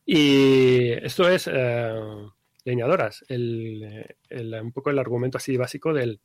Y 0.06 0.92
esto 0.92 1.28
es 1.30 1.50
eh, 1.52 1.94
leñadoras, 2.64 3.26
el, 3.28 4.06
el, 4.30 4.54
un 4.54 4.72
poco 4.72 4.90
el 4.90 5.00
argumento 5.00 5.38
así 5.38 5.58
básico 5.58 5.94
del, 5.94 6.20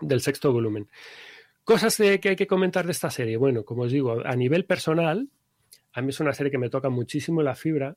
del 0.00 0.20
sexto 0.20 0.52
volumen. 0.52 0.88
Cosas 1.64 1.96
que 1.96 2.28
hay 2.28 2.36
que 2.36 2.46
comentar 2.46 2.86
de 2.86 2.92
esta 2.92 3.10
serie. 3.10 3.36
Bueno, 3.36 3.64
como 3.64 3.82
os 3.82 3.92
digo, 3.92 4.22
a 4.24 4.34
nivel 4.34 4.64
personal, 4.64 5.28
a 5.92 6.02
mí 6.02 6.10
es 6.10 6.20
una 6.20 6.32
serie 6.32 6.50
que 6.50 6.58
me 6.58 6.70
toca 6.70 6.88
muchísimo 6.88 7.42
la 7.42 7.54
fibra, 7.54 7.96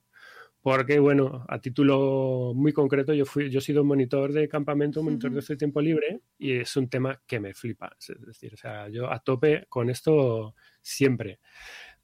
porque, 0.61 0.97
bueno, 0.99 1.45
a 1.49 1.59
título 1.59 2.53
muy 2.55 2.71
concreto, 2.71 3.13
yo, 3.13 3.25
fui, 3.25 3.49
yo 3.49 3.59
he 3.59 3.61
sido 3.61 3.83
monitor 3.83 4.31
de 4.31 4.47
campamento, 4.47 5.03
monitor 5.03 5.29
uh 5.29 5.31
-huh. 5.31 5.35
de 5.35 5.39
este 5.41 5.57
tiempo 5.57 5.81
libre, 5.81 6.21
y 6.37 6.53
es 6.53 6.77
un 6.77 6.87
tema 6.87 7.21
que 7.27 7.41
me 7.41 7.53
flipa. 7.53 7.97
Es 7.99 8.25
decir, 8.25 8.53
o 8.53 8.57
sea, 8.57 8.87
yo 8.87 9.11
a 9.11 9.19
tope 9.19 9.65
con 9.67 9.89
esto 9.89 10.55
siempre. 10.81 11.39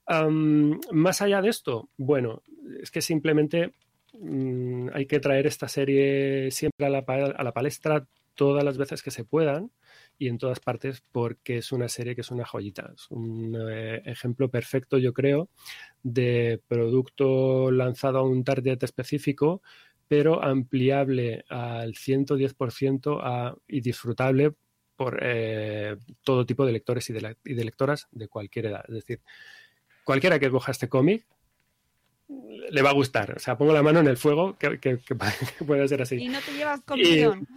Um, 0.08 0.78
más 0.92 1.22
allá 1.22 1.42
de 1.42 1.50
esto, 1.50 1.90
bueno, 1.96 2.44
es 2.82 2.92
que 2.92 3.02
simplemente 3.02 3.76
um, 4.14 4.90
hay 4.94 5.06
que 5.06 5.20
traer 5.22 5.48
esta 5.48 5.70
serie 5.70 6.52
siempre 6.52 6.86
a 6.86 6.90
la, 6.90 7.00
a 7.08 7.44
la 7.44 7.54
palestra 7.54 8.08
todas 8.36 8.64
las 8.64 8.78
veces 8.78 9.02
que 9.04 9.12
se 9.12 9.24
puedan 9.24 9.72
y 10.20 10.28
en 10.28 10.38
todas 10.38 10.60
partes 10.60 11.02
porque 11.12 11.58
es 11.58 11.72
una 11.72 11.88
serie 11.88 12.14
que 12.14 12.22
es 12.22 12.30
una 12.30 12.46
joyita. 12.46 12.92
Es 12.94 13.10
un 13.10 13.58
eh, 13.72 14.02
ejemplo 14.06 14.50
perfecto, 14.50 14.98
yo 14.98 15.14
creo, 15.14 15.50
de 16.04 16.62
producto 16.68 17.72
lanzado 17.72 18.20
a 18.20 18.24
un 18.24 18.44
target 18.44 18.84
específico, 18.84 19.62
pero 20.10 20.44
ampliable 20.44 21.46
al 21.50 21.94
110% 21.94 23.20
a, 23.24 23.56
y 23.68 23.80
disfrutable 23.80 24.54
por 24.98 25.20
eh, 25.24 25.96
todo 26.24 26.46
tipo 26.46 26.66
de 26.66 26.74
lectores 26.74 27.10
y 27.10 27.14
de, 27.14 27.22
la, 27.22 27.38
y 27.46 27.54
de 27.54 27.64
lectoras 27.64 28.10
de 28.12 28.28
cualquier 28.28 28.66
edad. 28.66 28.84
Es 28.90 28.96
decir, 28.96 29.22
cualquiera 30.04 30.38
que 30.38 30.52
coja 30.52 30.74
este 30.74 30.90
cómic 30.90 31.26
le 32.28 32.82
va 32.82 32.90
a 32.90 32.94
gustar. 32.94 33.38
O 33.38 33.40
sea, 33.40 33.58
pongo 33.58 33.72
la 33.72 33.82
mano 33.82 34.02
en 34.02 34.08
el 34.08 34.18
fuego 34.18 34.58
que, 34.58 34.80
que, 34.80 35.00
que 35.00 35.16
puede 35.66 35.88
ser 35.88 36.02
así. 36.02 36.18
Y 36.18 36.28
no 36.28 36.40
te 36.42 36.52
llevas 36.52 36.82
comisión. 36.82 37.48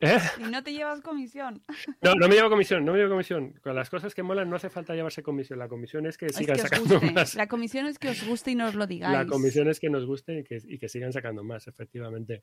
¿Eh? 0.00 0.18
Y 0.38 0.42
no 0.50 0.62
te 0.62 0.72
llevas 0.72 1.00
comisión. 1.00 1.62
No, 2.02 2.14
no 2.14 2.28
me 2.28 2.34
llevo 2.34 2.50
comisión, 2.50 2.84
no 2.84 2.92
me 2.92 2.98
llevo 2.98 3.10
comisión. 3.12 3.54
Con 3.62 3.74
las 3.74 3.90
cosas 3.90 4.14
que 4.14 4.22
molan 4.22 4.48
no 4.48 4.56
hace 4.56 4.70
falta 4.70 4.94
llevarse 4.94 5.22
comisión. 5.22 5.58
La 5.58 5.68
comisión 5.68 6.06
es 6.06 6.16
que 6.16 6.28
sigan 6.28 6.56
que 6.56 6.62
sacando 6.62 7.00
guste. 7.00 7.12
más. 7.12 7.34
La 7.34 7.48
comisión 7.48 7.86
es 7.86 7.98
que 7.98 8.10
os 8.10 8.24
guste 8.24 8.52
y 8.52 8.54
nos 8.54 8.74
lo 8.74 8.86
digáis. 8.86 9.12
La 9.12 9.26
comisión 9.26 9.68
es 9.68 9.80
que 9.80 9.88
nos 9.88 10.06
guste 10.06 10.40
y 10.40 10.44
que, 10.44 10.58
y 10.64 10.78
que 10.78 10.88
sigan 10.88 11.12
sacando 11.12 11.42
más, 11.42 11.66
efectivamente. 11.66 12.42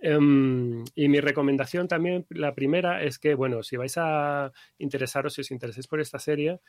Um, 0.00 0.84
y 0.94 1.08
mi 1.08 1.20
recomendación 1.20 1.86
también, 1.86 2.26
la 2.30 2.54
primera, 2.54 3.02
es 3.02 3.18
que, 3.18 3.34
bueno, 3.34 3.62
si 3.62 3.76
vais 3.76 3.94
a 3.98 4.50
interesaros, 4.78 5.34
si 5.34 5.42
os 5.42 5.50
interesáis 5.50 5.86
por 5.86 6.00
esta 6.00 6.18
serie, 6.18 6.60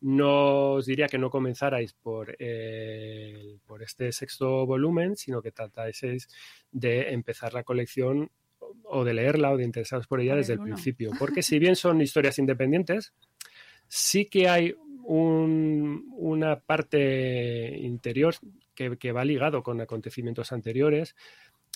no 0.00 0.72
os 0.74 0.86
diría 0.86 1.06
que 1.08 1.18
no 1.18 1.30
comenzarais 1.30 1.94
por, 1.94 2.36
por 3.66 3.82
este 3.82 4.12
sexto 4.12 4.66
volumen, 4.66 5.16
sino 5.16 5.42
que 5.42 5.52
trataseis 5.52 6.28
de 6.70 7.10
empezar 7.12 7.52
la 7.52 7.64
colección 7.64 8.30
o 8.84 9.04
de 9.04 9.14
leerla 9.14 9.52
o 9.52 9.56
de 9.56 9.64
interesaros 9.64 10.06
por 10.06 10.20
ella 10.20 10.36
desde 10.36 10.54
el, 10.54 10.60
principio. 10.60 11.10
Porque 11.18 11.42
si 11.42 11.58
bien 11.58 11.76
son 11.76 12.00
historias 12.00 12.38
independientes, 12.38 13.12
sí 13.88 14.26
que 14.26 14.48
hay 14.48 14.74
una 15.02 16.60
parte 16.60 17.76
interior 17.78 18.34
que, 18.74 18.96
que, 18.96 19.12
va 19.12 19.24
ligado 19.24 19.62
con 19.62 19.80
acontecimientos 19.80 20.52
anteriores, 20.52 21.16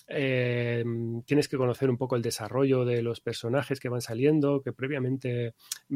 eh, 0.06 0.84
tienes 1.24 1.48
que 1.48 1.56
conocer 1.56 1.88
un 1.88 1.96
poco 1.96 2.16
el 2.16 2.22
desarrollo 2.22 2.84
de 2.84 3.02
los 3.02 3.20
personajes 3.20 3.80
que 3.80 3.88
van 3.88 4.02
saliendo, 4.02 4.60
que 4.60 4.72
previamente 4.72 5.54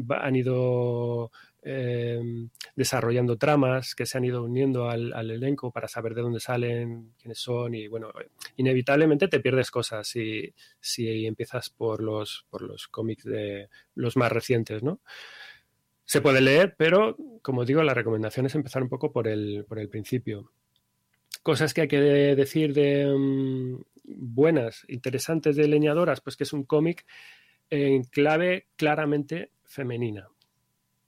han 0.09 0.35
ido 0.35 1.31
eh, 1.61 2.21
desarrollando 2.75 3.37
tramas, 3.37 3.93
que 3.95 4.05
se 4.05 4.17
han 4.17 4.25
ido 4.25 4.43
uniendo 4.43 4.89
al, 4.89 5.11
elenco 5.29 5.71
para 5.71 5.87
saber 5.87 6.13
de 6.15 6.21
dónde 6.21 6.39
salen, 6.39 7.13
quiénes 7.19 7.39
son 7.39 7.75
y 7.75 7.87
bueno, 7.87 8.11
inevitablemente 8.57 9.27
te 9.27 9.39
pierdes 9.39 9.69
cosas 9.71 10.07
si, 10.07 10.53
si 10.79 11.25
empiezas 11.25 11.69
por 11.69 12.01
los, 12.01 12.45
por 12.49 12.61
los 12.61 12.87
cómics 12.87 13.25
de 13.25 13.69
los 13.95 14.15
más 14.15 14.31
recientes, 14.31 14.83
¿no? 14.83 15.01
Se 16.05 16.21
puede 16.21 16.41
leer, 16.41 16.75
pero 16.77 17.17
como 17.41 17.65
digo, 17.65 17.83
la 17.83 17.93
recomendación 17.93 18.45
es 18.45 18.55
empezar 18.55 18.81
un 18.81 18.89
poco 18.89 19.11
por 19.11 19.27
el, 19.27 19.65
por 19.67 19.77
el 19.79 19.89
principio. 19.89 20.51
Cosas 21.43 21.73
que 21.73 21.81
hay 21.81 21.87
que 21.87 21.99
decir 21.99 22.73
de 22.73 23.05
mm, 23.05 23.81
buenas, 24.05 24.85
interesantes 24.87 25.55
de 25.55 25.67
leñadoras, 25.67 26.21
pues 26.21 26.35
que 26.35 26.45
es 26.45 26.53
un 26.53 26.63
cómic 26.63 27.05
en 27.69 28.03
clave 28.05 28.67
claramente 28.75 29.51
femenina, 29.63 30.29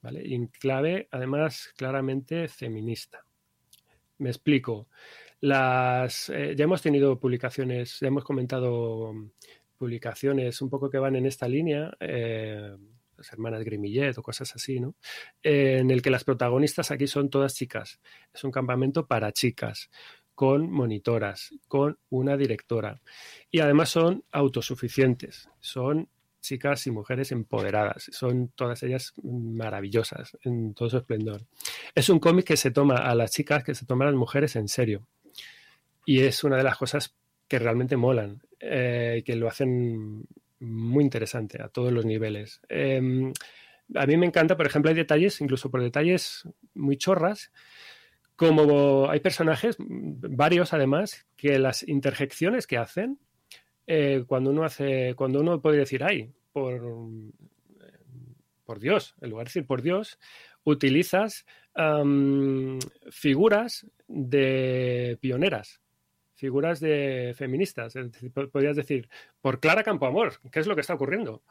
¿vale? 0.02 0.22
Y 0.26 0.34
en 0.34 0.48
clave, 0.48 1.08
además, 1.12 1.74
claramente 1.76 2.48
feminista. 2.48 3.26
Me 4.18 4.30
explico. 4.30 4.88
Las, 5.40 6.30
eh, 6.30 6.54
ya 6.56 6.66
hemos 6.66 6.82
tenido 6.82 7.20
publicaciones, 7.20 8.00
ya 8.00 8.08
hemos 8.08 8.24
comentado 8.24 9.14
mm, 9.14 9.32
publicaciones 9.78 10.62
un 10.62 10.70
poco 10.70 10.90
que 10.90 11.00
van 11.00 11.16
en 11.16 11.26
esta 11.26 11.48
línea, 11.48 11.92
eh, 12.00 12.76
las 13.18 13.34
hermanas 13.34 13.64
Grimillet 13.64 14.18
o 14.18 14.24
cosas 14.24 14.56
así, 14.56 14.80
¿no? 14.80 14.96
en 15.44 15.92
el 15.92 16.02
que 16.02 16.10
las 16.10 16.24
protagonistas 16.24 16.92
aquí 16.92 17.08
son 17.08 17.30
todas 17.30 17.56
chicas. 17.56 18.00
Es 18.34 18.44
un 18.44 18.52
campamento 18.52 19.08
para 19.08 19.32
chicas 19.32 19.90
con 20.36 20.72
monitoras, 20.72 21.52
con 21.68 22.00
una 22.10 22.36
directora. 22.38 23.02
Y 23.52 23.60
además 23.60 23.90
son 23.90 24.24
autosuficientes, 24.32 25.50
son 25.60 26.10
chicas 26.42 26.86
y 26.88 26.92
mujeres 26.92 27.32
empoderadas, 27.32 28.10
son 28.12 28.50
todas 28.50 28.84
ellas 28.84 29.14
maravillosas 29.24 30.38
en 30.44 30.74
todo 30.74 30.90
su 30.90 30.98
esplendor. 30.98 31.46
Es 31.96 32.10
un 32.10 32.20
cómic 32.20 32.46
que 32.46 32.58
se 32.58 32.72
toma 32.72 32.98
a 32.98 33.16
las 33.16 33.32
chicas, 33.32 33.64
que 33.64 33.76
se 33.76 33.86
toma 33.86 34.06
a 34.06 34.08
las 34.10 34.18
mujeres 34.18 34.56
en 34.56 34.68
serio. 34.68 35.08
Y 36.06 36.22
es 36.22 36.44
una 36.44 36.58
de 36.58 36.64
las 36.64 36.78
cosas 36.78 37.16
que 37.48 37.60
realmente 37.60 37.98
molan, 37.98 38.42
eh, 38.60 39.24
que 39.26 39.36
lo 39.36 39.48
hacen 39.48 40.26
muy 40.60 41.04
interesante 41.04 41.62
a 41.62 41.70
todos 41.70 41.92
los 41.92 42.06
niveles. 42.06 42.62
Em, 42.70 43.32
a 43.96 44.06
mí 44.06 44.18
me 44.18 44.26
encanta, 44.26 44.56
por 44.56 44.66
ejemplo, 44.66 44.90
hay 44.90 44.96
detalles, 44.96 45.42
incluso 45.42 45.70
por 45.70 45.82
detalles 45.82 46.44
muy 46.74 46.98
chorras, 46.98 47.52
como 48.36 49.10
hay 49.10 49.20
personajes, 49.20 49.76
varios 49.80 50.74
además, 50.74 51.28
que 51.36 51.60
las 51.60 51.88
interjecciones 51.88 52.66
que 52.66 52.78
hacen, 52.78 53.20
eh, 53.88 54.24
cuando 54.28 54.50
uno 54.52 54.64
hace, 54.64 55.14
cuando 55.16 55.40
uno 55.40 55.62
puede 55.62 55.78
decir, 55.78 56.04
ay, 56.04 56.32
por, 56.52 56.82
por 58.66 58.80
Dios, 58.80 59.16
en 59.22 59.30
lugar 59.30 59.46
de 59.46 59.50
decir 59.50 59.66
por 59.66 59.82
Dios, 59.82 60.20
utilizas 60.64 61.46
figuras 63.10 63.88
de 64.08 65.18
pioneras, 65.22 65.82
figuras 66.36 66.80
de 66.80 67.34
feministas. 67.38 67.94
podrías 68.52 68.76
decir, 68.76 69.08
por 69.42 69.60
Clara 69.60 69.84
Campoamor, 69.84 70.40
¿qué 70.52 70.60
es 70.60 70.68
lo 70.68 70.76
que 70.76 70.82
está 70.82 70.96
ocurriendo? 70.96 71.44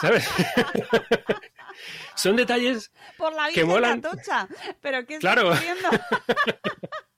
¿Sabes? 0.00 0.28
Son 2.14 2.36
detalles 2.36 2.92
Por 3.16 3.34
la 3.34 3.48
que 3.50 3.64
molan. 3.64 4.00
Tocha. 4.02 4.46
Pero 4.82 5.06
¿qué 5.06 5.18
claro. 5.18 5.52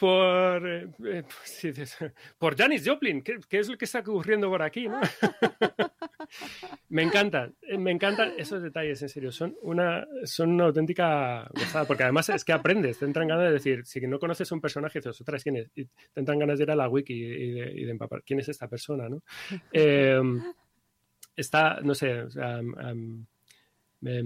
por, 0.00 0.66
eh, 0.66 0.88
eh, 1.04 1.24
pues 1.24 1.98
por 2.38 2.56
Janis 2.56 2.88
Joplin, 2.88 3.22
¿qué, 3.22 3.38
es 3.50 3.68
lo 3.68 3.76
que 3.76 3.84
está 3.84 3.98
ocurriendo 3.98 4.48
por 4.48 4.62
aquí? 4.62 4.88
me 6.88 7.02
encantan, 7.02 7.54
eh, 7.60 7.76
me 7.76 7.90
encantan 7.90 8.32
esos 8.38 8.62
detalles, 8.62 9.02
en 9.02 9.10
serio, 9.10 9.30
son 9.30 9.54
una, 9.60 10.06
son 10.24 10.52
una 10.52 10.64
auténtica 10.64 11.46
gozada, 11.52 11.84
porque 11.84 12.04
además 12.04 12.30
es 12.30 12.46
que 12.46 12.54
aprendes, 12.54 12.98
te 12.98 13.04
entran 13.04 13.28
ganas 13.28 13.44
de 13.44 13.52
decir, 13.52 13.84
si 13.84 14.00
no 14.00 14.18
conoces 14.18 14.50
un 14.52 14.62
personaje, 14.62 15.00
dices, 15.00 15.20
otras 15.20 15.42
quién 15.42 15.56
es, 15.56 15.70
y 15.74 15.84
te 15.84 16.20
entran 16.20 16.38
ganas 16.38 16.58
de 16.58 16.64
ir 16.64 16.70
a 16.70 16.76
la 16.76 16.88
wiki 16.88 17.12
y 17.12 17.52
de, 17.52 17.90
empapar, 17.90 18.22
¿quién 18.24 18.40
es 18.40 18.48
esta 18.48 18.68
persona? 18.68 19.06
¿no? 19.06 19.22
está, 21.36 21.80
no 21.82 21.94
sé, 21.94 22.24
me, 24.00 24.22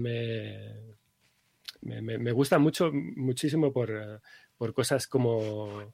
me, 1.81 2.31
gusta 2.31 2.59
mucho, 2.59 2.91
muchísimo 2.93 3.73
por, 3.73 4.21
por 4.57 4.73
cosas 4.73 5.07
como, 5.07 5.93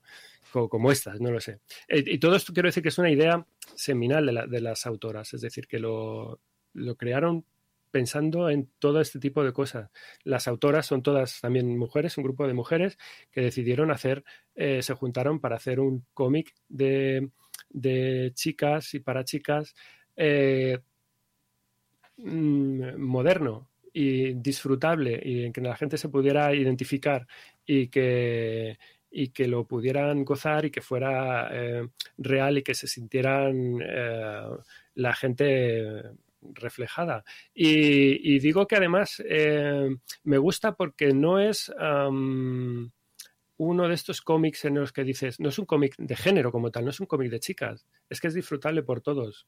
como, 0.52 0.92
estas, 0.92 1.20
no 1.20 1.32
lo 1.32 1.40
sé. 1.40 1.60
Eh, 1.88 2.04
y 2.06 2.18
todo 2.20 2.36
esto 2.36 2.54
quiero 2.54 2.68
decir 2.68 2.84
que 2.84 2.90
es 2.90 2.98
una 2.98 3.12
idea 3.12 3.46
seminal 3.76 4.26
de, 4.26 4.48
de 4.48 4.62
las 4.62 4.86
autoras, 4.86 5.34
es 5.34 5.42
decir, 5.42 5.68
que 5.68 5.80
lo, 5.80 6.40
lo 6.74 6.96
crearon 6.96 7.46
pensando 7.92 8.50
en 8.50 8.70
todo 8.80 9.02
este 9.02 9.20
tipo 9.20 9.44
de 9.44 9.54
cosas. 9.54 9.92
Las 10.24 10.48
autoras 10.48 10.86
son 10.86 11.04
todas 11.04 11.42
también 11.42 11.78
mujeres, 11.78 12.18
un 12.18 12.24
grupo 12.24 12.48
de 12.48 12.54
mujeres 12.54 12.98
que 13.32 13.42
decidieron 13.42 13.92
hacer, 13.92 14.24
eh, 14.56 14.82
se 14.82 14.94
juntaron 14.94 15.40
para 15.40 15.58
hacer 15.58 15.80
un 15.80 16.06
cómic 16.14 16.56
de, 16.70 17.30
de, 17.70 18.32
chicas 18.34 18.94
y 18.94 19.00
para 19.00 19.26
chicas 19.26 19.76
eh, 20.16 20.80
mm, 22.18 22.98
moderno 22.98 23.70
y 23.94 24.34
disfrutable 24.36 25.22
y 25.24 25.44
en 25.44 25.54
que 25.54 25.62
la 25.62 25.76
gente 25.76 25.98
se 25.98 26.08
pudiera 26.08 26.56
identificar 26.56 27.28
y 27.74 27.88
que, 27.88 28.78
y 29.10 29.30
que 29.30 29.48
lo 29.48 29.66
pudieran 29.66 30.26
gozar 30.26 30.66
y 30.66 30.72
que 30.72 30.82
fuera 30.82 31.48
eh, 31.54 31.88
real 32.18 32.58
y 32.58 32.64
que 32.64 32.74
se 32.74 32.86
sintieran 32.86 33.80
eh, 33.82 34.48
la 34.96 35.16
gente 35.16 36.04
reflejada. 36.42 37.24
Y, 37.54 38.40
digo 38.40 38.68
que 38.68 38.76
además 38.76 39.24
eh, 39.26 39.90
me 40.24 40.38
gusta 40.38 40.76
porque 40.76 41.14
no 41.14 41.40
es 41.40 41.72
uno 43.64 43.88
de 43.88 43.94
estos 43.94 44.22
cómics 44.22 44.66
en 44.66 44.76
los 44.76 44.92
que 44.92 45.04
dices, 45.04 45.40
no 45.40 45.50
es 45.50 45.60
un 45.60 45.66
cómic 45.66 45.96
de 45.98 46.16
género 46.16 46.52
como 46.52 46.72
tal, 46.72 46.84
no 46.84 46.90
es 46.90 47.00
un 47.00 47.06
cómic 47.06 47.30
de 47.30 47.40
chicas, 47.40 47.86
es 48.10 48.20
que 48.20 48.28
es 48.28 48.34
disfrutable 48.34 48.82
por 48.82 49.02
todos. 49.02 49.46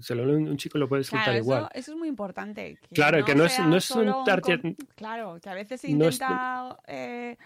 Se 0.00 0.14
lo, 0.14 0.22
un 0.22 0.56
chico 0.56 0.78
lo 0.78 0.88
puede 0.88 1.00
disfrutar 1.00 1.36
igual. 1.36 1.68
Eso 1.74 1.92
es 1.92 1.98
muy 1.98 2.08
importante. 2.08 2.78
claro, 2.94 3.22
que 3.22 3.34
no 3.34 3.44
es, 3.44 3.58
no 3.58 3.76
es 3.76 3.90
un 3.90 4.24
target. 4.24 4.60
claro, 4.94 5.38
que 5.42 5.50
a 5.50 5.54
veces 5.54 5.82
se 5.82 5.90
intenta. 5.90 6.78
Eh, 6.86 7.36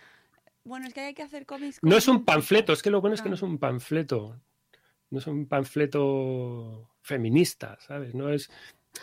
bueno, 0.63 0.87
es 0.87 0.95
que 0.95 1.01
hay 1.01 1.15
que 1.15 1.23
hacer 1.23 1.45
cómics. 1.47 1.81
No 1.83 1.97
es 1.97 2.07
un 2.07 2.25
panfleto, 2.25 2.73
es 2.73 2.83
que 2.83 2.91
lo 2.91 3.01
bueno 3.01 3.15
es 3.15 3.23
que 3.23 3.29
no 3.29 3.35
es 3.35 3.43
un 3.43 3.59
panfleto. 3.59 4.41
No 5.11 5.19
es 5.19 5.27
un 5.27 5.49
panfleto 5.49 6.91
feminista, 7.01 7.77
¿sabes? 7.81 8.15
No 8.15 8.29
es 8.33 8.51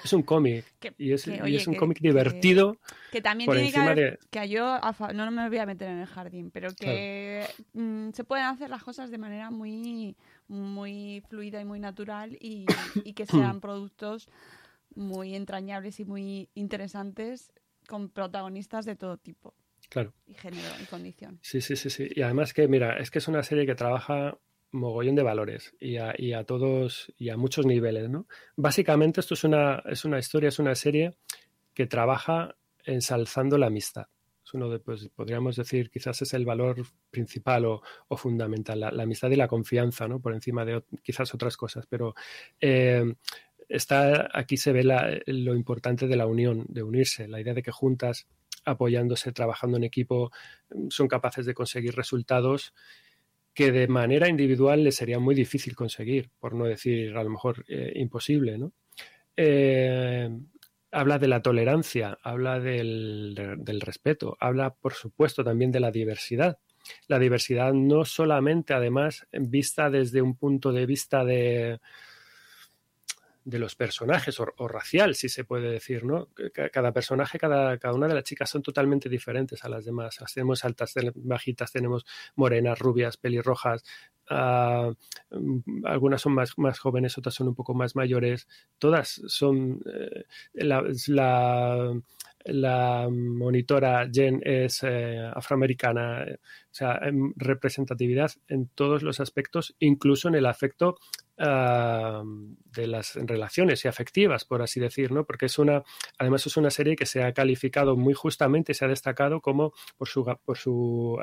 es 0.03 0.13
un 0.13 0.23
cómic. 0.23 0.65
Y 0.97 1.11
es, 1.11 1.27
un 1.67 1.75
cómic 1.75 1.99
divertido. 1.99 2.77
Que, 3.11 3.21
también 3.21 3.49
tiene 3.49 3.71
que 3.71 3.79
haber, 3.79 4.19
que 4.29 4.49
yo 4.49 4.79
no 5.13 5.31
me 5.31 5.49
voy 5.49 5.57
a 5.57 5.65
meter 5.65 5.89
en 5.89 5.99
el 5.99 6.07
jardín, 6.07 6.51
pero 6.51 6.69
que 6.73 7.45
mm, 7.73 8.11
se 8.11 8.23
pueden 8.23 8.45
hacer 8.45 8.69
las 8.69 8.83
cosas 8.83 9.11
de 9.11 9.17
manera 9.17 9.51
muy, 9.51 10.15
muy 10.47 11.23
fluida 11.29 11.61
y 11.61 11.65
muy 11.65 11.79
natural 11.79 12.37
y, 12.39 12.65
que 13.15 13.25
sean 13.25 13.59
productos 13.61 14.29
muy 14.95 15.35
entrañables 15.35 15.99
y 15.99 16.05
muy 16.05 16.49
interesantes 16.55 17.51
con 17.87 18.09
protagonistas 18.09 18.85
de 18.85 18.95
todo 18.95 19.17
tipo. 19.17 19.53
Claro. 19.89 20.13
Y 20.25 20.33
género 20.33 20.67
y 20.81 20.85
condición. 20.85 21.39
Sí, 21.41 21.61
sí, 21.61 21.75
sí, 21.75 21.89
sí. 21.89 22.07
Y 22.15 22.21
además 22.21 22.53
que, 22.53 22.67
mira, 22.67 22.97
es 22.97 23.11
que 23.11 23.19
es 23.19 23.27
una 23.27 23.43
serie 23.43 23.65
que 23.65 23.75
trabaja 23.75 24.37
mogollón 24.76 25.15
de 25.15 25.23
valores 25.23 25.73
y 25.80 25.97
a, 25.97 26.43
todos 26.43 27.11
y 27.17 27.30
a 27.30 27.38
muchos 27.38 27.65
niveles, 27.65 28.09
¿no? 28.09 28.28
Básicamente 28.55 29.21
esto 29.21 29.34
es 29.34 29.43
una, 29.43 29.82
es 29.86 30.05
una 30.05 30.19
historia, 30.19 30.49
es 30.49 30.59
una 30.59 30.76
serie 30.76 31.15
que 31.73 31.88
trabaja 31.88 32.55
ensalzando 32.84 33.57
la 33.57 33.67
amistad. 33.67 34.07
Es 34.43 34.53
uno 34.53 34.69
de, 34.69 34.80
pues, 34.80 35.09
podríamos 35.15 35.55
decir, 35.55 35.89
quizás 35.89 36.21
es 36.21 36.34
el 36.36 36.45
valor 36.45 36.86
principal 37.09 37.65
o, 37.65 37.82
fundamental, 38.15 38.80
la, 38.80 39.03
amistad 39.03 39.32
y 39.32 39.36
la 39.36 39.47
confianza, 39.47 40.07
¿no? 40.07 40.19
Por 40.19 40.34
encima 40.34 40.63
de 40.65 40.84
quizás 41.01 41.34
otras 41.34 41.57
cosas, 41.57 41.88
pero 41.89 42.13
eh, 42.61 43.15
está, 43.67 44.30
aquí 44.32 44.57
se 44.57 44.71
ve 44.71 44.84
lo 45.26 45.55
importante 45.55 46.07
de 46.07 46.15
la 46.15 46.28
unión, 46.28 46.65
de 46.69 46.84
unirse, 46.84 47.28
la 47.28 47.41
idea 47.41 47.55
de 47.55 47.63
que 47.63 47.71
juntas, 47.71 48.28
apoyándose, 48.65 49.32
trabajando 49.32 49.78
en 49.78 49.84
equipo, 49.84 50.32
son 50.89 51.07
capaces 51.07 51.45
de 51.45 51.53
conseguir 51.53 51.95
resultados 51.95 52.73
que 53.56 53.72
de 53.72 53.88
manera 53.88 54.28
individual 54.28 54.84
le 54.84 54.91
sería 54.91 55.18
muy 55.18 55.34
difícil 55.34 55.76
conseguir, 55.76 56.30
por 56.39 56.53
no 56.53 56.66
decir 56.66 57.16
a 57.16 57.24
lo 57.24 57.30
mejor 57.30 57.64
eh, 57.70 57.93
imposible. 57.95 58.58
¿no? 58.58 58.74
Eh, 59.38 60.30
habla 60.91 61.18
de 61.18 61.28
la 61.30 61.41
tolerancia, 61.41 62.18
habla 62.22 62.60
del, 62.60 63.34
del, 63.58 63.82
respeto, 63.82 64.36
habla, 64.41 64.76
por 64.76 64.93
supuesto, 64.93 65.43
también 65.43 65.72
de 65.72 65.80
la 65.80 65.89
diversidad. 65.89 66.60
La 67.08 67.18
diversidad 67.18 67.74
no 67.74 68.03
solamente, 68.03 68.74
además, 68.74 69.26
vista 69.32 69.89
desde 69.89 70.22
un 70.22 70.36
punto 70.36 70.74
de 70.74 70.86
vista 70.86 71.24
de, 71.24 71.80
de 73.45 73.59
los 73.59 73.75
personajes 73.75 74.39
o, 74.39 74.67
racial, 74.67 75.13
si 75.13 75.29
se 75.29 75.43
puede 75.43 75.69
decir, 75.69 76.03
¿no? 76.03 76.29
Cada 76.73 76.91
personaje, 76.91 77.37
cada, 77.37 77.77
cada 77.77 77.93
una 77.93 78.07
de 78.07 78.15
las 78.15 78.23
chicas 78.23 78.49
son 78.49 78.63
totalmente 78.63 79.07
diferentes 79.07 79.63
a 79.63 79.69
las 79.69 79.85
demás. 79.85 80.17
Tenemos 80.33 80.65
altas, 80.65 80.95
bajitas, 81.13 81.71
tenemos 81.71 82.05
morenas, 82.35 82.79
rubias, 82.79 83.17
pelirrojas, 83.17 83.83
uh, 84.31 84.95
algunas 85.83 86.21
son 86.21 86.33
más, 86.33 86.57
más, 86.57 86.79
jóvenes, 86.79 87.19
otras 87.19 87.35
son 87.35 87.49
un 87.49 87.55
poco 87.55 87.75
más 87.75 87.95
mayores. 87.95 88.47
Todas 88.79 89.21
son 89.27 89.79
eh, 89.93 90.23
la, 90.53 90.83
la, 91.07 92.01
la, 92.45 93.07
monitora 93.11 94.09
Jen 94.11 94.41
es 94.43 94.81
eh, 94.81 95.21
afroamericana, 95.35 96.25
o 96.25 96.73
sea, 96.73 96.99
en 97.03 97.31
representatividad 97.35 98.31
en 98.47 98.69
todos 98.69 99.03
los 99.03 99.19
aspectos, 99.19 99.75
incluso 99.77 100.29
en 100.29 100.35
el 100.35 100.47
afecto 100.47 100.97
de 101.38 102.88
las 102.88 103.15
relaciones 103.15 103.83
y 103.83 103.88
afectivas, 103.88 104.45
por 104.45 104.61
así 104.61 104.79
decir, 104.79 105.11
¿no? 105.11 105.25
Porque 105.25 105.47
es 105.47 105.59
una, 105.59 105.83
además 106.17 106.45
es 106.47 106.55
una 106.55 106.69
serie 106.69 106.95
que 106.95 107.05
se 107.05 107.23
ha 107.23 107.33
calificado 107.33 107.97
muy 107.97 108.13
justamente, 108.13 108.73
se 108.73 108.86
ha 108.86 108.88
destacado 108.88 109.41
como 109.41 109.73
por 109.97 110.07
su, 110.07 110.23
por 110.45 110.57
su 110.57 111.17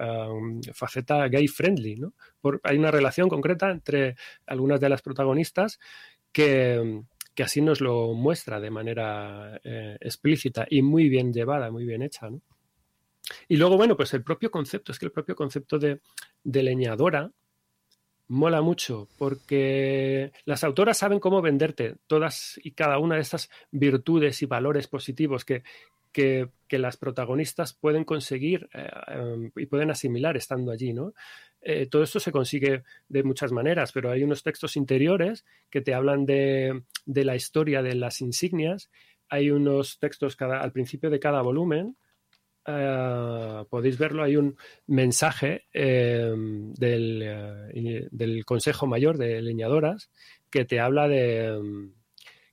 faceta 0.74 1.28
gay 1.28 1.48
friendly, 1.48 1.96
¿no? 1.96 2.12
hay 2.62 2.76
una 2.76 2.90
relación 2.90 3.28
concreta 3.28 3.70
entre 3.70 4.16
algunas 4.46 4.80
de 4.80 4.88
las 4.88 5.00
protagonistas 5.00 5.78
que, 6.32 7.02
que 7.34 7.42
así 7.42 7.60
nos 7.60 7.80
lo 7.80 8.12
muestra 8.14 8.60
de 8.60 8.70
manera 8.70 9.60
eh, 9.64 9.96
explícita 10.00 10.66
y 10.68 10.82
muy 10.82 11.08
bien 11.08 11.32
llevada, 11.32 11.70
muy 11.70 11.84
bien 11.84 12.02
hecha, 12.02 12.28
¿no? 12.30 12.40
Y 13.48 13.56
luego, 13.56 13.76
bueno, 13.76 13.96
pues 13.96 14.12
el 14.14 14.22
propio 14.22 14.50
concepto, 14.50 14.92
es 14.92 14.98
que 14.98 15.06
el 15.06 15.12
propio 15.12 15.36
concepto 15.36 15.78
de, 15.78 16.00
de 16.42 16.62
leñadora, 16.62 17.30
mola 18.32 18.62
mucho 18.62 19.08
porque 19.18 20.32
las 20.46 20.64
autoras 20.64 20.96
saben 20.96 21.20
cómo 21.20 21.42
venderte 21.42 21.96
todas 22.06 22.58
y 22.64 22.70
cada 22.70 22.98
una 22.98 23.16
de 23.16 23.20
estas 23.20 23.50
virtudes 23.70 24.40
y 24.40 24.46
valores 24.46 24.88
positivos 24.88 25.44
que, 25.44 25.62
que, 26.12 26.48
las 26.70 26.96
protagonistas 26.96 27.74
pueden 27.74 28.04
conseguir 28.04 28.70
eh, 28.72 28.88
em, 29.08 29.50
y 29.54 29.66
pueden 29.66 29.90
asimilar 29.90 30.38
estando 30.38 30.72
allí, 30.72 30.94
¿no? 30.94 31.12
Eh, 31.60 31.86
todo 31.86 32.02
esto 32.02 32.18
se 32.20 32.32
consigue 32.32 32.82
de 33.10 33.22
muchas 33.22 33.52
maneras, 33.52 33.92
pero 33.92 34.10
hay 34.10 34.24
unos 34.24 34.42
textos 34.42 34.76
interiores 34.76 35.44
que 35.68 35.82
te 35.82 35.92
hablan 35.92 36.24
de, 36.24 36.84
de 37.04 37.24
la 37.26 37.36
historia 37.36 37.82
de 37.82 37.94
las 37.94 38.22
insignias. 38.22 38.90
Hay 39.28 39.50
unos 39.50 39.98
textos 39.98 40.36
cada, 40.36 40.62
al 40.62 40.72
principio 40.72 41.10
de 41.10 41.20
cada 41.20 41.42
volumen 41.42 41.98
Uh, 42.64 43.66
podéis 43.68 43.98
verlo, 43.98 44.22
hay 44.22 44.36
un 44.36 44.56
mensaje 44.86 45.64
eh, 45.72 46.32
del, 46.76 47.22
uh, 47.22 48.08
del, 48.12 48.44
Consejo 48.44 48.86
Mayor 48.86 49.18
de 49.18 49.42
Leñadoras 49.42 50.10
que 50.48 50.64
te 50.64 50.78
habla 50.78 51.08
de 51.08 51.90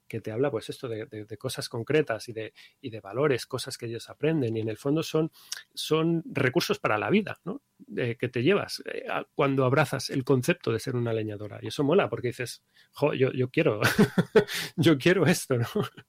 que 0.10 0.20
te 0.20 0.32
habla 0.32 0.51
pues 0.51 0.70
esto 0.70 0.89
de, 0.89 1.05
de, 1.05 1.38
cosas 1.38 1.70
concretas 1.70 2.28
y 2.28 2.34
de, 2.34 2.53
y 2.82 2.89
de 2.89 2.99
valores, 2.99 3.45
cosas 3.45 3.78
que 3.78 3.86
ellos 3.86 4.10
aprenden 4.10 4.57
y 4.57 4.60
en 4.60 4.68
el 4.68 4.78
fondo 4.78 5.03
son, 5.03 5.32
son 5.74 6.24
recursos 6.26 6.80
para 6.80 6.97
la 6.97 7.10
vida, 7.10 7.39
¿no? 7.45 7.62
que 7.95 8.30
te 8.30 8.43
llevas 8.43 8.84
eh, 8.91 9.05
cuando 9.34 9.64
abrazas 9.64 10.10
el 10.10 10.24
concepto 10.24 10.72
de 10.72 10.80
ser 10.80 10.95
una 10.95 11.14
leñadora 11.14 11.60
y 11.62 11.68
eso 11.68 11.84
mola 11.84 12.10
porque 12.10 12.30
dices, 12.30 12.64
jo, 12.91 13.14
yo, 13.14 13.32
yo 13.32 13.49
quiero, 13.49 13.80
yo 14.76 14.97
quiero 14.97 15.26
esto, 15.26 15.57
¿no? 15.57 15.68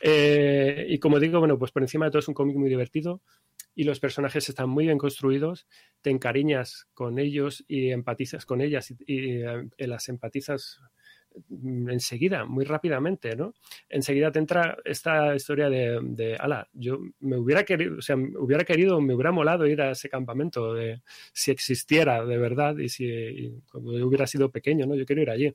Eh, 0.00 0.86
y 0.88 1.00
como 1.00 1.18
digo, 1.18 1.40
bueno, 1.40 1.58
pues 1.58 1.72
por 1.72 1.82
encima 1.82 2.04
de 2.04 2.12
todo 2.12 2.20
es 2.20 2.28
un 2.28 2.34
cómic 2.34 2.56
muy 2.56 2.68
divertido 2.68 3.22
y 3.74 3.82
los 3.82 3.98
personajes 3.98 4.48
están 4.48 4.68
muy 4.68 4.86
bien 4.86 4.98
construidos, 4.98 5.66
te 6.00 6.10
encariñas 6.10 6.86
con 6.94 7.18
ellos 7.18 7.64
y 7.66 7.90
empatizas 7.90 8.46
con 8.46 8.60
ellas 8.60 8.92
y, 8.92 8.96
y 9.04 9.42
eh, 9.42 9.68
las 9.78 10.08
empatizas 10.08 10.80
enseguida, 11.88 12.44
muy 12.44 12.64
rápidamente, 12.64 13.36
¿no? 13.36 13.54
Enseguida 13.88 14.30
te 14.30 14.38
entra 14.38 14.78
esta 14.84 15.34
historia 15.34 15.68
de, 15.68 15.98
de 16.02 16.36
ala, 16.36 16.68
yo 16.72 16.98
me 17.20 17.36
hubiera 17.36 17.64
querido, 17.64 17.98
o 17.98 18.02
sea, 18.02 18.16
hubiera 18.16 18.64
querido, 18.64 19.00
me 19.00 19.14
hubiera 19.14 19.32
molado 19.32 19.66
ir 19.66 19.80
a 19.80 19.92
ese 19.92 20.08
campamento, 20.08 20.74
si 21.32 21.50
existiera 21.50 22.24
de 22.24 22.38
verdad 22.38 22.76
y 22.78 22.88
si 22.88 23.52
yo 23.72 24.06
hubiera 24.06 24.26
sido 24.26 24.50
pequeño, 24.50 24.86
¿no? 24.86 24.94
Yo 24.94 25.06
quiero 25.06 25.22
ir 25.22 25.30
allí. 25.30 25.54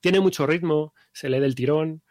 Tiene 0.00 0.20
mucho 0.20 0.46
ritmo, 0.46 0.94
se 1.12 1.28
lee 1.28 1.40
del 1.40 1.54
tirón, 1.54 2.02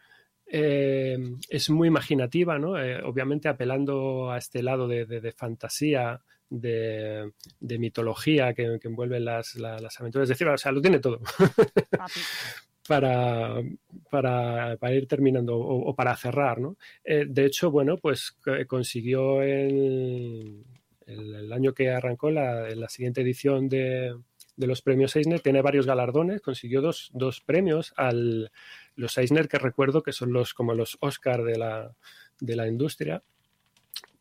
eh, 0.46 1.18
es 1.48 1.70
muy 1.70 1.88
imaginativa, 1.88 2.58
¿no? 2.58 2.78
Eh, 2.78 3.02
obviamente 3.02 3.48
apelando 3.48 4.30
a 4.30 4.38
este 4.38 4.62
lado 4.62 4.88
de 4.88 5.32
fantasía, 5.36 6.22
de, 6.60 7.32
de, 7.60 7.78
mitología 7.78 8.52
que, 8.54 8.78
que 8.80 8.88
envuelve 8.88 9.20
las, 9.20 9.54
la, 9.56 9.78
las, 9.78 10.00
aventuras. 10.00 10.26
Es 10.26 10.38
decir, 10.38 10.48
o 10.48 10.58
sea, 10.58 10.72
lo 10.72 10.80
tiene 10.80 10.98
todo. 10.98 11.20
para, 12.88 13.62
para, 14.10 14.76
para, 14.76 14.94
ir 14.94 15.06
terminando 15.06 15.56
o, 15.56 15.90
o 15.90 15.94
para 15.94 16.16
cerrar, 16.16 16.60
¿no? 16.60 16.76
Eh, 17.04 17.24
de 17.28 17.46
hecho, 17.46 17.70
bueno, 17.70 17.96
pues 17.96 18.36
consiguió 18.66 19.42
el, 19.42 20.64
el, 21.06 21.34
el 21.34 21.52
año 21.52 21.72
que 21.72 21.90
arrancó 21.90 22.30
la, 22.30 22.68
la 22.70 22.88
siguiente 22.88 23.22
edición 23.22 23.68
de, 23.68 24.14
de 24.56 24.66
los 24.66 24.82
premios 24.82 25.16
Eisner, 25.16 25.40
tiene 25.40 25.62
varios 25.62 25.86
galardones, 25.86 26.40
consiguió 26.40 26.80
dos, 26.80 27.10
dos 27.14 27.40
premios 27.40 27.92
al 27.96 28.50
los 28.94 29.16
Eisner 29.16 29.48
que 29.48 29.58
recuerdo 29.58 30.02
que 30.02 30.12
son 30.12 30.32
los 30.32 30.54
como 30.54 30.74
los 30.74 30.98
Oscar 31.00 31.42
de 31.42 31.58
la, 31.58 31.94
de 32.40 32.56
la 32.56 32.66
industria. 32.66 33.22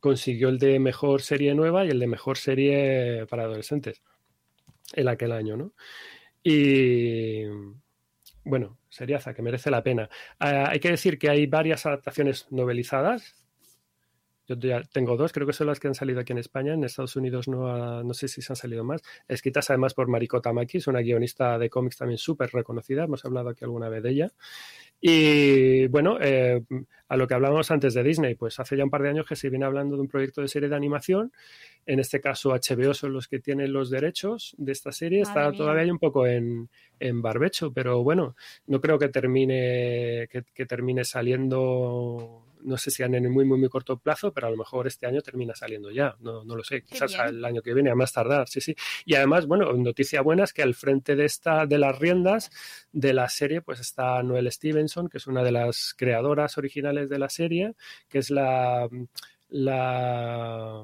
Consiguió 0.01 0.49
el 0.49 0.59
de 0.59 0.79
mejor 0.79 1.21
serie 1.21 1.55
nueva 1.55 1.85
y 1.85 1.89
el 1.89 1.99
de 1.99 2.07
mejor 2.07 2.37
serie 2.37 3.25
para 3.27 3.43
adolescentes 3.43 4.01
en 4.93 5.07
aquel 5.07 5.31
año, 5.31 5.55
¿no? 5.55 5.73
Y 6.43 7.45
bueno, 8.43 8.79
seriaza, 8.89 9.33
que 9.33 9.41
merece 9.41 9.71
la 9.71 9.81
pena. 9.81 10.09
Uh, 10.41 10.67
hay 10.67 10.79
que 10.81 10.89
decir 10.89 11.17
que 11.17 11.29
hay 11.29 11.45
varias 11.45 11.85
adaptaciones 11.85 12.47
novelizadas 12.49 13.41
yo 14.47 14.67
ya 14.67 14.81
tengo 14.83 15.15
dos, 15.17 15.31
creo 15.31 15.47
que 15.47 15.53
son 15.53 15.67
las 15.67 15.79
que 15.79 15.87
han 15.87 15.95
salido 15.95 16.19
aquí 16.19 16.33
en 16.33 16.39
España. 16.39 16.73
En 16.73 16.83
Estados 16.83 17.15
Unidos 17.15 17.47
no, 17.47 18.03
no 18.03 18.13
sé 18.13 18.27
si 18.27 18.41
se 18.41 18.51
han 18.51 18.57
salido 18.57 18.83
más. 18.83 19.01
Escritas 19.27 19.69
además 19.69 19.93
por 19.93 20.07
Mariko 20.07 20.41
Tamaki, 20.41 20.79
es 20.79 20.87
una 20.87 20.99
guionista 20.99 21.57
de 21.57 21.69
cómics 21.69 21.97
también 21.97 22.17
súper 22.17 22.51
reconocida. 22.51 23.03
Hemos 23.03 23.23
hablado 23.23 23.49
aquí 23.49 23.63
alguna 23.63 23.89
vez 23.89 24.03
de 24.03 24.09
ella. 24.09 24.31
Y 25.01 25.87
bueno, 25.87 26.17
eh, 26.21 26.61
a 27.07 27.17
lo 27.17 27.27
que 27.27 27.33
hablábamos 27.33 27.71
antes 27.71 27.95
de 27.95 28.03
Disney, 28.03 28.35
pues 28.35 28.59
hace 28.59 28.77
ya 28.77 28.83
un 28.83 28.89
par 28.91 29.01
de 29.01 29.09
años 29.09 29.25
que 29.25 29.35
se 29.35 29.49
viene 29.49 29.65
hablando 29.65 29.95
de 29.95 30.03
un 30.03 30.07
proyecto 30.07 30.41
de 30.41 30.47
serie 30.47 30.69
de 30.69 30.75
animación. 30.75 31.31
En 31.87 31.99
este 31.99 32.21
caso, 32.21 32.51
HBO 32.51 32.93
son 32.93 33.13
los 33.13 33.27
que 33.27 33.39
tienen 33.39 33.73
los 33.73 33.89
derechos 33.89 34.55
de 34.57 34.71
esta 34.71 34.91
serie. 34.91 35.23
Madre 35.23 35.29
Está 35.31 35.49
mía. 35.49 35.57
todavía 35.57 35.81
ahí 35.83 35.91
un 35.91 35.99
poco 35.99 36.27
en, 36.27 36.69
en, 36.99 37.21
barbecho, 37.21 37.73
pero 37.73 38.03
bueno, 38.03 38.35
no 38.67 38.79
creo 38.79 38.99
que 38.99 39.09
termine, 39.09 40.27
que, 40.31 40.43
que 40.53 40.65
termine 40.67 41.03
saliendo 41.03 42.45
no 42.64 42.78
sé 42.78 42.91
si 42.91 43.03
en 43.03 43.16
el 43.16 43.30
muy, 43.30 43.45
muy, 43.45 43.57
muy 43.57 43.70
corto 43.70 43.97
plazo, 43.97 44.34
pero 44.34 44.47
a 44.47 44.49
lo 44.49 44.57
mejor 44.57 44.88
este 44.88 45.07
año 45.07 45.22
termina 45.22 45.55
saliendo 45.55 45.91
ya, 45.91 46.16
no, 46.20 46.43
no 46.43 46.55
lo 46.55 46.64
sé, 46.64 46.84
quizás 46.84 47.14
el 47.28 47.43
año 47.43 47.62
que 47.62 47.74
viene, 47.74 47.89
a 47.89 47.95
más 47.95 48.14
tardar, 48.14 48.47
sí, 48.47 48.62
sí. 48.62 48.76
Y 49.05 49.16
además, 49.16 49.47
bueno, 49.47 49.72
noticia 49.74 50.22
buena 50.22 50.43
es 50.43 50.53
que 50.53 50.62
al 50.62 50.76
frente 50.76 51.16
de 51.16 51.26
esta, 51.26 51.66
de 51.66 51.78
las 51.78 51.97
riendas 51.97 52.51
de 52.91 53.14
la 53.14 53.30
serie, 53.30 53.62
pues 53.62 53.80
está 53.80 54.22
Noel 54.24 54.51
Stevenson, 54.51 55.09
que 55.09 55.18
es 55.18 55.28
una 55.28 55.43
de 55.43 55.51
las 55.51 55.93
creadoras 55.97 56.57
originales 56.57 57.09
de 57.09 57.20
la 57.20 57.30
serie, 57.30 57.74
que 58.09 58.20
es 58.20 58.30
la, 58.30 58.88
la 59.49 60.84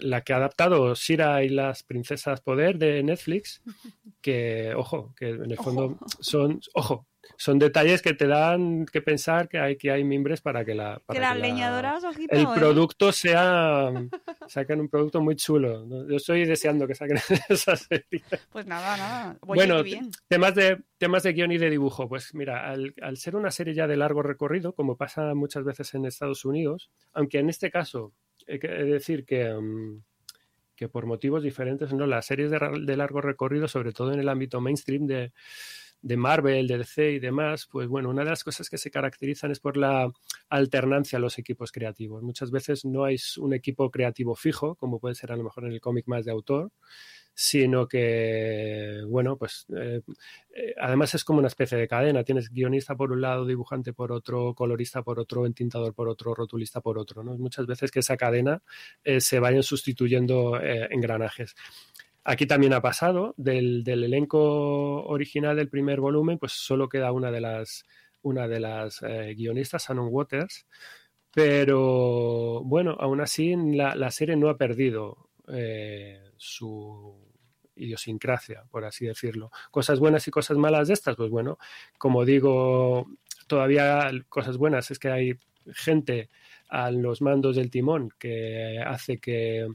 la 0.00 0.22
que 0.22 0.32
ha 0.32 0.36
adaptado 0.36 0.94
Shira 0.94 1.42
y 1.42 1.48
las 1.48 1.82
princesas 1.82 2.40
poder 2.40 2.78
de 2.78 3.02
Netflix, 3.02 3.62
que, 4.20 4.72
ojo, 4.76 5.14
que 5.16 5.30
en 5.30 5.50
el 5.50 5.56
fondo 5.56 5.84
ojo. 5.84 6.06
son, 6.20 6.60
ojo, 6.74 7.06
son 7.36 7.58
detalles 7.58 8.02
que 8.02 8.14
te 8.14 8.26
dan 8.26 8.86
que 8.86 9.00
pensar 9.00 9.48
que 9.48 9.58
hay 9.58 9.76
que 9.76 9.90
hay 9.90 10.04
mimbres 10.04 10.40
para 10.40 10.64
que 10.64 10.74
la 10.74 11.00
para 11.04 11.18
que 11.18 11.20
las 11.20 11.38
leñadoras 11.38 12.02
la, 12.02 12.10
ojito, 12.10 12.34
el 12.34 12.42
¿eh? 12.42 12.48
producto 12.54 13.12
sea 13.12 13.90
saquen 14.48 14.80
un 14.80 14.88
producto 14.88 15.20
muy 15.20 15.36
chulo 15.36 15.86
yo 16.08 16.16
estoy 16.16 16.44
deseando 16.44 16.86
que 16.86 16.94
saquen 16.94 17.18
esa 17.48 17.76
serie. 17.76 18.22
Pues 18.50 18.66
nada 18.66 18.96
nada. 18.96 19.38
Bueno 19.40 19.82
temas 20.28 20.54
de 20.54 20.82
temas 20.98 21.22
de 21.22 21.32
guion 21.32 21.52
y 21.52 21.58
de 21.58 21.70
dibujo. 21.70 22.08
Pues 22.08 22.34
mira 22.34 22.68
al, 22.68 22.94
al, 23.00 23.16
ser 23.16 23.36
una 23.36 23.50
serie 23.50 23.74
ya 23.74 23.86
de 23.86 23.96
largo 23.96 24.22
recorrido 24.22 24.74
como 24.74 24.96
pasa 24.96 25.34
muchas 25.34 25.64
veces 25.64 25.94
en 25.94 26.04
Estados 26.06 26.44
Unidos 26.44 26.90
aunque 27.12 27.38
en 27.38 27.48
este 27.48 27.70
caso 27.70 28.12
hay 28.50 28.58
que 28.58 28.68
decir 28.68 29.24
que 29.24 29.52
um, 29.52 30.02
que 30.76 30.88
por 30.88 31.04
motivos 31.06 31.42
diferentes 31.42 31.92
no 31.92 32.06
las 32.06 32.24
series 32.26 32.50
de, 32.50 32.58
de 32.58 32.96
largo 32.96 33.20
recorrido 33.20 33.68
sobre 33.68 33.92
todo 33.92 34.12
en 34.12 34.20
el 34.20 34.28
ámbito 34.28 34.60
mainstream 34.60 35.06
de 35.06 35.32
de 36.02 36.16
Marvel, 36.16 36.66
de 36.66 36.78
DC 36.78 37.12
y 37.12 37.18
demás, 37.18 37.68
pues 37.70 37.88
bueno, 37.88 38.08
una 38.08 38.24
de 38.24 38.30
las 38.30 38.42
cosas 38.42 38.70
que 38.70 38.78
se 38.78 38.90
caracterizan 38.90 39.50
es 39.50 39.60
por 39.60 39.76
la 39.76 40.10
alternancia 40.48 41.18
a 41.18 41.20
los 41.20 41.38
equipos 41.38 41.72
creativos. 41.72 42.22
Muchas 42.22 42.50
veces 42.50 42.84
no 42.84 43.04
hay 43.04 43.16
un 43.38 43.52
equipo 43.52 43.90
creativo 43.90 44.34
fijo, 44.34 44.76
como 44.76 44.98
puede 44.98 45.14
ser 45.14 45.32
a 45.32 45.36
lo 45.36 45.44
mejor 45.44 45.66
en 45.66 45.72
el 45.72 45.80
cómic 45.80 46.06
más 46.08 46.24
de 46.24 46.32
autor, 46.32 46.72
sino 47.34 47.88
que, 47.88 49.02
bueno, 49.06 49.36
pues 49.38 49.66
eh, 49.74 50.02
eh, 50.54 50.74
además 50.78 51.14
es 51.14 51.24
como 51.24 51.38
una 51.38 51.48
especie 51.48 51.78
de 51.78 51.88
cadena. 51.88 52.24
Tienes 52.24 52.50
guionista 52.50 52.96
por 52.96 53.12
un 53.12 53.20
lado, 53.22 53.46
dibujante 53.46 53.92
por 53.92 54.12
otro, 54.12 54.54
colorista 54.54 55.02
por 55.02 55.18
otro, 55.18 55.46
entintador 55.46 55.94
por 55.94 56.08
otro, 56.08 56.34
rotulista 56.34 56.80
por 56.80 56.98
otro. 56.98 57.22
¿no? 57.22 57.36
Muchas 57.38 57.66
veces 57.66 57.90
que 57.90 58.00
esa 58.00 58.16
cadena 58.16 58.62
eh, 59.04 59.20
se 59.20 59.40
vayan 59.40 59.62
sustituyendo 59.62 60.60
engranajes. 60.60 61.54
Aquí 62.24 62.46
también 62.46 62.74
ha 62.74 62.82
pasado, 62.82 63.34
del, 63.38 63.82
del, 63.84 64.04
elenco 64.04 65.04
original 65.06 65.56
del 65.56 65.70
primer 65.70 66.00
volumen, 66.00 66.38
pues 66.38 66.52
solo 66.52 66.88
queda 66.88 67.12
una 67.12 67.30
de 67.30 67.40
las, 67.40 67.84
una 68.20 68.46
de 68.46 68.60
las 68.60 69.00
guionistas, 69.00 69.86
Shannon 69.88 70.08
Waters, 70.10 70.66
pero 71.32 72.62
bueno, 72.62 72.96
aún 73.00 73.22
así 73.22 73.56
la, 73.56 73.94
la 73.94 74.10
serie 74.10 74.36
no 74.36 74.50
ha 74.50 74.58
perdido 74.58 75.30
su 76.40 77.14
idiosincrasia, 77.76 78.64
por 78.70 78.84
así 78.84 79.06
decirlo. 79.06 79.50
Cosas 79.70 80.00
buenas 80.00 80.26
y 80.26 80.30
cosas 80.30 80.56
malas 80.56 80.88
de 80.88 80.94
estas, 80.94 81.16
pues 81.16 81.30
bueno, 81.30 81.58
como 81.98 82.24
digo, 82.24 83.06
todavía 83.46 84.10
cosas 84.28 84.56
buenas 84.56 84.90
es 84.90 84.98
que 84.98 85.10
hay 85.10 85.38
gente 85.72 86.30
a 86.68 86.90
los 86.90 87.20
mandos 87.20 87.56
del 87.56 87.70
timón 87.70 88.10
que 88.18 88.78
hace 88.84 89.18
que, 89.18 89.68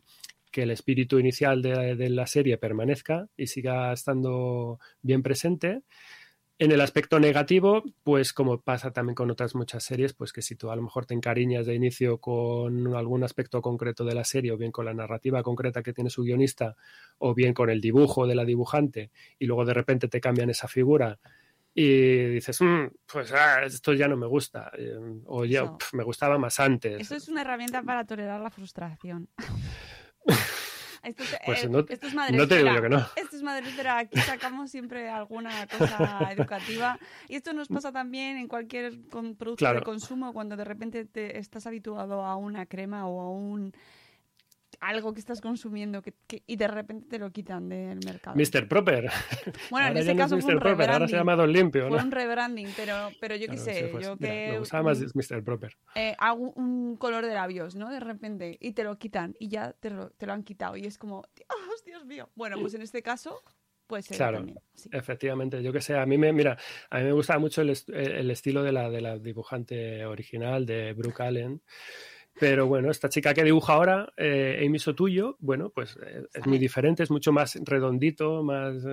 el 0.54 0.72
espíritu 0.72 1.20
inicial 1.20 1.62
de, 1.62 1.98
de, 1.98 2.10
la 2.10 2.26
serie 2.28 2.58
permanezca 2.58 3.28
y 3.36 3.48
siga 3.48 3.92
estando 3.92 4.80
bien 5.02 5.22
presente. 5.22 5.82
En 6.58 6.72
el 6.72 6.80
aspecto 6.80 7.20
negativo, 7.20 7.84
pues 8.04 8.32
como 8.32 8.62
pasa 8.62 8.92
también 8.92 9.16
con 9.16 9.30
otras 9.30 9.56
muchas 9.56 9.84
series, 9.84 10.14
pues 10.14 10.32
que 10.32 10.42
si 10.42 10.56
tú 10.56 10.72
a 10.72 10.76
lo 10.78 10.84
mejor 10.84 11.06
te 11.06 11.14
encariñas 11.14 11.66
de 11.66 11.76
inicio 11.76 12.20
con 12.20 12.96
algún 12.96 13.26
aspecto 13.26 13.62
concreto 13.62 14.06
de 14.06 14.16
la 14.16 14.24
serie, 14.24 14.54
o 14.54 14.58
bien 14.58 14.72
con 14.72 14.86
la 14.86 14.94
narrativa 14.94 15.44
concreta 15.44 15.84
que 15.84 15.92
tiene 15.92 16.10
su 16.10 16.24
guionista, 16.24 16.78
o 17.18 17.34
bien 17.34 17.54
con 17.54 17.70
el 17.70 17.82
dibujo 17.82 18.26
de 18.26 18.36
la 18.36 18.46
dibujante, 18.46 19.12
y 19.38 19.48
luego 19.48 19.66
de 19.66 19.74
repente 19.74 20.08
te 20.08 20.22
cambian 20.22 20.50
esa 20.50 20.70
figura 20.70 21.20
y 21.78 22.30
dices, 22.30 22.62
mm, 22.62 22.86
pues 23.06 23.34
ah, 23.34 23.66
esto 23.66 23.92
ya 23.92 24.08
no 24.08 24.16
me 24.16 24.28
gusta, 24.28 24.72
eh, 24.78 24.98
o 25.26 25.44
ya 25.44 25.76
me 25.92 26.04
gustaba 26.06 26.38
más 26.38 26.62
antes. 26.62 27.02
Eso 27.02 27.16
es 27.16 27.28
una 27.28 27.42
herramienta 27.42 27.84
para 27.84 28.06
tolerar 28.06 28.40
la 28.40 28.50
frustración. 28.50 29.28
Esto, 31.06 31.24
pues 31.46 31.64
eh, 31.64 31.70
no, 31.70 31.86
te 31.86 31.96
digo 32.58 32.74
yo 32.74 32.82
que 32.82 32.90
no. 32.90 32.98
Esto 33.16 33.38
es. 33.38 33.44
Aquí 33.86 34.20
sacamos 34.22 34.72
siempre 34.72 35.08
alguna 35.08 35.68
cosa 35.68 36.30
educativa. 36.32 36.98
Y 37.30 37.36
esto 37.36 37.54
nos 37.54 37.68
pasa 37.68 37.92
también 37.92 38.38
en 38.38 38.48
cualquier 38.48 39.00
producto 39.38 39.72
de 39.72 39.82
consumo 39.82 40.34
cuando 40.34 40.58
de 40.58 40.64
repente 40.64 41.06
te 41.06 41.38
estás 41.38 41.68
habituado 41.68 42.26
a 42.26 42.36
una 42.36 42.66
crema 42.66 43.08
o 43.08 43.22
a 43.22 43.30
un 43.30 43.74
algo 44.82 45.14
que 45.14 45.20
estás 45.20 45.42
consumiendo 45.42 46.02
que, 46.02 46.14
y 46.46 46.56
de 46.56 46.68
repente 46.68 47.08
te 47.10 47.20
lo 47.20 47.32
quitan 47.32 47.70
del 47.70 48.00
mercado. 48.06 48.36
Mr. 48.36 48.68
Proper. 48.68 49.10
Bueno, 49.70 49.88
en 49.88 49.98
ese 49.98 50.16
caso 50.16 50.40
fue 50.40 50.54
un 50.54 50.60
Proper, 50.60 50.90
ahora 50.90 51.08
se 51.08 51.16
llama 51.16 51.36
Don 51.36 51.52
Limpio. 51.52 51.88
Fue 51.88 52.02
un 52.02 52.12
rebranding, 52.12 52.70
pero, 52.76 53.10
pero 53.20 53.36
yo 53.36 53.48
qué 53.48 53.58
sé, 53.58 53.92
yo 54.02 54.18
que... 54.18 54.52
me 54.52 54.60
gustaba 54.60 54.84
más 54.84 55.00
Mr. 55.16 55.44
Proper. 55.44 55.78
Eh, 55.96 56.16
hago 56.18 56.52
un 56.52 56.98
color 56.98 57.26
de 57.26 57.34
labios, 57.34 57.76
¿no? 57.76 57.90
De 57.90 58.00
repente, 58.00 58.58
y 58.60 58.74
te 58.74 58.84
lo 58.84 58.98
quitan, 58.98 59.36
y 59.40 59.50
ya 59.50 59.74
te 59.74 59.90
lo, 59.90 60.10
te 60.12 60.26
lo 60.26 60.34
han 60.34 60.44
quitado, 60.44 60.78
y 60.78 60.86
es 60.86 60.98
como, 60.98 61.24
Dios, 61.36 61.84
Dios 61.86 62.06
mío. 62.06 62.30
Bueno, 62.36 62.58
pues 62.60 62.74
en 62.74 62.82
este 62.82 63.02
caso 63.02 63.42
pues 63.88 64.08
claro, 64.08 64.38
también, 64.38 64.60
efectivamente. 64.92 65.62
Yo 65.62 65.72
que 65.72 65.82
sé, 65.82 65.96
a 65.96 66.06
mí 66.06 66.18
me, 66.18 66.34
mira, 66.34 66.58
a 66.90 66.98
mí 67.00 67.04
me 67.04 67.12
gusta 67.12 67.38
mucho 67.38 67.62
el, 67.62 67.76
el, 67.94 68.32
estilo 68.32 68.64
de 68.64 68.72
la, 68.72 68.90
de 68.90 69.02
la 69.02 69.20
dibujante 69.20 70.06
original 70.06 70.66
de 70.66 70.94
Brooke 70.94 71.22
Allen. 71.22 71.62
Pero 72.40 72.68
bueno, 72.68 72.92
esta 72.92 73.08
chica 73.08 73.34
que 73.34 73.44
dibuja 73.44 73.74
ahora, 73.74 74.14
eh, 74.18 74.64
Amy 74.66 74.78
Sotuyo, 74.80 75.38
bueno, 75.40 75.70
pues 75.70 75.98
eh, 76.06 76.26
es 76.34 76.46
muy 76.46 76.58
diferente, 76.58 77.04
es 77.04 77.12
mucho 77.12 77.32
más 77.32 77.58
redondito, 77.64 78.44
más, 78.44 78.84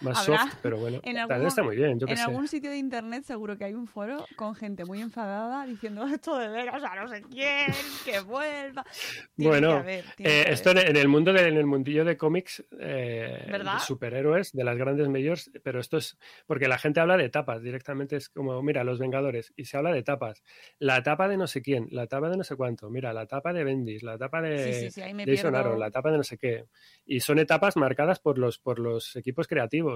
eh, 0.00 0.04
más 0.04 0.24
soft, 0.24 0.54
pero 0.62 0.78
bueno, 0.78 1.00
en 1.02 1.16
está 1.46 1.62
muy 1.62 1.76
bien. 1.76 1.98
Yo 1.98 2.06
en 2.08 2.18
algún 2.18 2.48
sitio 2.48 2.70
de 2.70 2.78
internet 2.78 3.24
seguro 3.24 3.56
que 3.56 3.64
hay 3.64 3.74
un 3.74 3.86
foro 3.86 4.26
con 4.36 4.54
gente 4.54 4.84
muy 4.84 5.00
enfadada 5.00 5.66
diciendo 5.66 6.04
esto 6.14 6.38
de 6.38 6.48
veras 6.48 6.82
a 6.82 6.94
no 6.96 7.08
sé 7.08 7.22
quién, 7.22 7.72
que 8.04 8.20
vuelva. 8.20 8.84
bueno, 9.36 9.84
esto 10.18 10.70
en 10.70 10.96
el 10.96 11.08
mundo 11.08 11.30
en 11.30 11.56
el 11.56 11.66
mundillo 11.66 12.04
de 12.04 12.16
cómics, 12.16 12.64
de 12.70 13.60
superhéroes, 13.86 14.52
de 14.52 14.64
las 14.64 14.76
grandes 14.76 15.08
mayores, 15.08 15.50
pero 15.62 15.80
esto 15.80 15.98
es 15.98 16.18
porque 16.46 16.68
la 16.68 16.78
gente 16.78 17.00
habla 17.00 17.16
de 17.16 17.24
etapas, 17.24 17.62
directamente 17.62 18.16
es 18.16 18.28
como, 18.28 18.62
mira, 18.62 18.84
los 18.84 18.98
Vengadores, 18.98 19.52
y 19.56 19.64
se 19.64 19.76
habla 19.76 19.92
de 19.92 20.00
etapas. 20.00 20.42
La 20.78 20.98
etapa 20.98 21.28
de 21.28 21.36
no 21.36 21.46
sé 21.46 21.62
quién, 21.62 21.88
la 21.90 22.04
etapa 22.04 22.28
de 22.28 22.36
no 22.36 22.44
sé 22.44 22.56
cuánto 22.56 22.90
Mira, 22.90 23.12
la 23.12 23.22
etapa 23.22 23.52
de 23.52 23.64
Bendis, 23.64 24.02
la 24.02 24.14
etapa 24.14 24.40
de 24.40 24.90
sí, 24.90 25.00
la 25.00 25.86
etapa 25.86 26.10
de 26.10 26.16
no 26.16 26.24
sé 26.24 26.38
qué. 26.38 26.66
Y 27.04 27.20
son 27.20 27.38
etapas 27.38 27.76
marcadas 27.76 28.20
por 28.20 28.38
los, 28.38 28.58
por 28.58 28.78
los 28.78 29.16
equipos 29.16 29.46
creativos 29.46 29.89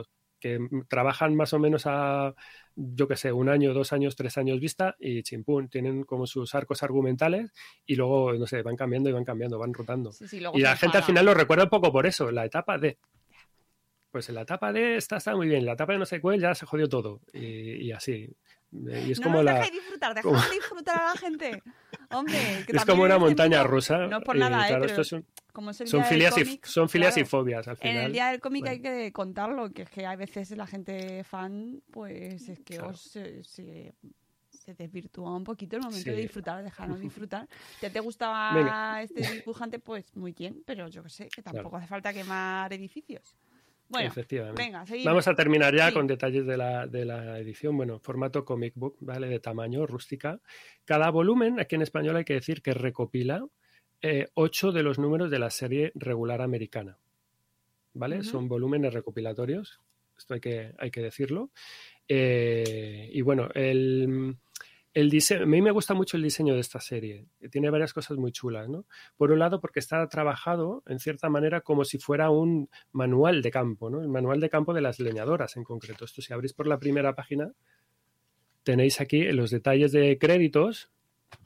que 0.45 0.59
trabajan 0.89 1.35
más 1.35 1.55
o 1.55 1.59
menos 1.59 1.85
a, 1.87 2.35
yo 2.77 3.09
qué 3.09 3.17
sé, 3.17 3.33
un 3.33 3.49
año, 3.49 3.73
dos 3.73 3.95
años, 3.95 4.15
tres 4.15 4.37
años 4.37 4.61
vista 4.61 4.95
y 4.99 5.23
chimpún, 5.23 5.69
tienen 5.69 6.05
como 6.05 6.27
sus 6.27 6.55
arcos 6.55 6.83
argumentales 6.83 7.51
y 7.87 7.97
luego, 7.97 8.35
no 8.35 8.47
sé, 8.47 8.61
van 8.63 8.77
cambiando 8.77 9.09
y 9.09 9.15
van 9.15 9.25
cambiando, 9.25 9.59
van 9.59 9.73
rotando. 9.73 10.11
y 10.53 10.61
la 10.61 10.77
gente 10.77 10.99
al 10.99 11.05
final 11.05 11.25
lo 11.25 11.33
recuerda 11.33 11.65
un 11.65 11.71
poco 11.71 11.91
por 11.91 12.07
eso, 12.07 12.31
la 12.31 12.45
etapa 12.45 12.77
de... 12.77 12.99
Pues 14.11 14.29
en 14.29 14.37
la 14.37 14.43
etapa 14.43 14.73
de 14.73 14.97
esta 14.97 15.17
está 15.17 15.35
muy 15.35 15.49
bien, 15.49 15.65
la 15.65 15.73
etapa 15.73 15.95
de 15.95 15.99
no 15.99 16.07
sé 16.07 16.21
cuál 16.21 16.39
ya 16.39 16.55
se 16.55 16.67
jodió 16.67 16.89
todo 16.89 17.23
y 17.33 17.91
así. 17.91 18.29
Y 18.71 19.13
es 19.13 19.21
no 19.21 19.25
como 19.25 19.43
la... 19.43 19.61
disfrutar, 19.63 20.15
dejad 20.15 20.31
de 20.31 20.55
disfrutar 20.55 21.01
a 21.01 21.05
la 21.07 21.17
gente. 21.17 21.63
Hombre, 22.15 22.65
es 22.67 22.85
como 22.85 23.03
una 23.03 23.19
montaña 23.19 23.63
rusa. 23.63 24.07
No 24.07 24.21
por 24.21 24.37
nada, 24.37 24.69
¿eh? 24.69 24.77
Pero 24.81 25.05
son, 25.05 25.25
como 25.53 25.71
es 25.71 25.81
el 25.81 25.89
son, 25.89 26.05
filias, 26.05 26.35
cómic, 26.35 26.67
y, 26.67 26.69
son 26.69 26.89
filias 26.89 27.17
y 27.17 27.25
fobias 27.25 27.69
al 27.69 27.77
final. 27.77 27.97
En 27.97 28.03
el 28.05 28.13
día 28.13 28.29
del 28.29 28.41
cómic 28.41 28.67
hay 28.67 28.81
que 28.81 29.13
contarlo, 29.13 29.73
que 29.73 29.83
es 29.83 29.91
que 29.91 30.07
a 30.07 30.17
veces 30.17 30.51
la 30.53 30.67
gente 30.67 31.25
fan, 31.25 31.83
pues 31.91 32.49
es 32.49 32.61
que 32.61 32.81
os, 32.81 33.01
se, 33.01 33.45
se, 33.45 33.95
desvirtúa 34.77 35.37
un 35.37 35.45
poquito 35.45 35.77
el 35.77 35.83
momento 35.83 36.11
de 36.11 36.17
disfrutar, 36.17 36.63
dejarnos 36.65 37.01
disfrutar. 37.01 37.49
Si 37.81 37.89
te 37.89 38.01
gustaba 38.01 39.03
este 39.03 39.21
dibujante, 39.33 39.79
pues 39.79 40.05
muy 40.17 40.33
bien, 40.33 40.63
pero 40.67 40.89
yo 40.89 41.03
que 41.03 41.11
sé, 41.11 41.29
que 41.29 41.43
tampoco 41.43 41.77
hace 41.77 41.87
falta 41.87 42.13
quemar 42.13 42.73
edificios. 42.73 43.37
Bueno, 43.95 44.55
Venga, 44.55 44.85
Vamos 45.05 45.29
a 45.29 45.35
terminar 45.35 45.75
ya 45.75 45.93
con 45.93 46.07
detalles 46.07 46.45
de 46.47 46.57
la, 46.57 46.87
de 46.87 47.05
la, 47.05 47.39
edición. 47.39 47.77
Bueno, 47.77 48.01
formato 48.01 48.45
comic 48.45 48.75
book, 48.75 48.97
¿vale? 49.01 49.29
De 49.29 49.41
tamaño, 49.41 49.87
rústica. 49.87 50.41
Cada 50.85 51.11
volumen, 51.11 51.61
aquí 51.61 51.77
en 51.77 51.83
español 51.83 52.17
hay 52.17 52.25
que 52.25 52.35
decir 52.35 52.63
que 52.63 52.75
recopila 52.75 53.47
eh, 54.03 54.29
ocho 54.35 54.73
de 54.73 54.83
los 54.83 54.99
números 54.99 55.31
de 55.31 55.39
la 55.39 55.51
serie 55.51 55.93
regular 55.95 56.43
americana. 56.43 56.99
¿Vale? 57.95 58.25
Son 58.25 58.49
volúmenes 58.49 58.93
recopilatorios. 58.93 59.81
Esto 60.19 60.35
hay 60.35 60.41
que, 60.41 60.73
hay 60.79 60.91
que 60.91 61.01
decirlo. 61.01 61.51
Eh, 62.09 63.09
y 63.13 63.23
bueno, 63.23 63.49
el, 63.55 64.37
el 64.95 65.11
diseño, 65.11 65.43
a 65.43 65.47
mí 65.47 65.61
me 65.61 65.73
gusta 65.73 65.93
mucho 65.93 66.17
el 66.17 66.23
diseño 66.23 66.55
de 66.55 66.61
esta 66.61 66.81
serie. 66.81 67.27
Tiene 67.51 67.69
varias 67.69 67.93
cosas 67.93 68.17
muy 68.17 68.31
chulas, 68.31 68.69
¿no? 68.69 68.87
Por 69.17 69.33
un 69.33 69.41
lado, 69.41 69.61
porque 69.61 69.81
está 69.81 70.09
trabajado 70.09 70.85
en 70.87 71.01
cierta 71.01 71.29
manera 71.29 71.63
como 71.63 71.85
si 71.85 71.99
fuera 71.99 72.31
un 72.31 72.71
manual 72.93 73.43
de 73.43 73.51
campo, 73.51 73.91
¿no? 73.91 74.01
El 74.01 74.09
manual 74.09 74.41
de 74.41 74.49
campo 74.49 74.73
de 74.73 74.81
las 74.81 75.01
leñadoras 75.01 75.57
en 75.57 75.65
concreto. 75.65 76.05
Esto, 76.05 76.23
si 76.23 76.33
abrís 76.33 76.53
por 76.53 76.69
la 76.69 76.79
primera 76.79 77.15
página, 77.17 77.53
tenéis 78.63 79.01
aquí 79.01 79.25
los 79.33 79.51
detalles 79.51 79.91
de 79.91 80.17
créditos. 80.17 80.91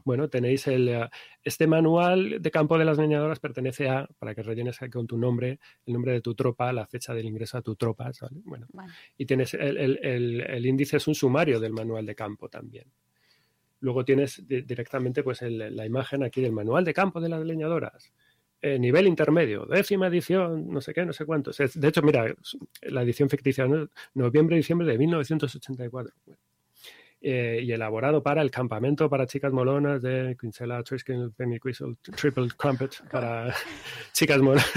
Bueno, 0.05 0.29
tenéis 0.29 0.67
el, 0.67 0.87
eh, 0.87 1.09
este 1.43 1.67
manual 1.67 2.43
de 2.43 2.51
campo 2.51 2.77
de 2.77 2.85
las 2.85 2.99
leñadoras 2.99 3.41
pertenece 3.41 3.89
a, 3.89 4.07
para 4.19 4.35
que 4.35 4.43
rellenes 4.43 4.79
con 4.93 5.07
tu 5.07 5.17
nombre, 5.17 5.59
el 5.87 5.95
nombre 5.95 6.13
de 6.13 6.21
tu 6.21 6.35
tropa, 6.35 6.71
la 6.75 6.87
fecha 6.87 7.15
del 7.15 7.25
ingreso 7.25 7.57
a 7.57 7.63
tu 7.63 7.77
tropa, 7.77 8.11
¿vale? 8.21 8.41
Bueno, 8.45 8.67
y 9.17 9.25
tienes 9.25 9.55
el, 9.55 9.99
el 10.03 10.67
índice 10.67 10.99
es 10.99 11.09
un 11.09 11.15
sumario 11.15 11.59
del 11.59 11.73
manual 11.73 12.05
de 12.05 12.15
campo 12.15 12.51
también. 12.51 12.93
Luego 13.81 14.05
tienes 14.05 14.43
directamente 14.47 15.23
pues 15.23 15.43
la 15.43 15.87
imagen 15.87 16.25
aquí 16.25 16.41
del 16.41 16.53
manual 16.53 16.85
de 16.85 16.95
campo 16.95 17.21
de 17.21 17.29
las 17.29 17.45
leñadoras. 17.45 18.13
Eh, 18.61 18.77
nivel 18.77 19.07
intermedio, 19.07 19.67
décima 19.67 20.09
edición, 20.09 20.69
no 20.69 20.81
sé 20.81 20.93
qué, 20.93 21.07
no 21.07 21.13
sé 21.13 21.25
cuántos. 21.25 21.59
De 21.59 21.89
hecho, 21.89 22.03
mira, 22.03 22.35
la 22.83 23.03
edición 23.03 23.31
ficticia, 23.31 23.69
noviembre-diciembre 24.15 24.85
de 24.89 24.99
1984. 24.99 26.13
Eh, 27.21 27.63
y 27.65 27.73
elaborado 27.73 28.23
para 28.23 28.43
el 28.43 28.51
campamento 28.53 29.11
para 29.11 29.27
chicas 29.27 29.53
molonas 29.53 30.01
de 30.01 30.37
Quincela 30.41 30.81
Triskin 30.85 31.35
Triple 31.35 32.49
Crumpet 32.57 33.03
para 33.11 33.53
chicas 34.13 34.39
molonas. 34.39 34.71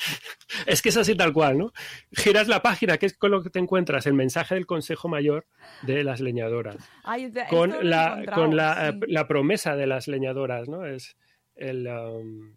es 0.66 0.80
que 0.80 0.90
es 0.90 0.96
así 0.96 1.16
tal 1.16 1.32
cual, 1.32 1.58
¿no? 1.58 1.72
Giras 2.12 2.46
la 2.46 2.62
página, 2.62 2.96
que 2.96 3.06
es 3.06 3.18
con 3.18 3.32
lo 3.32 3.42
que 3.42 3.50
te 3.50 3.58
encuentras, 3.58 4.06
el 4.06 4.14
mensaje 4.14 4.54
del 4.54 4.66
Consejo 4.66 5.08
Mayor 5.08 5.46
de 5.82 6.04
las 6.04 6.20
leñadoras. 6.20 6.76
con 7.50 7.90
la, 7.90 8.22
con 8.32 8.54
la, 8.54 8.96
la, 9.08 9.26
promesa 9.26 9.74
de 9.74 9.88
las 9.88 10.06
leñadoras, 10.06 10.68
¿no? 10.68 10.86
Es 10.86 11.16
el... 11.56 11.88
Um, 11.88 12.54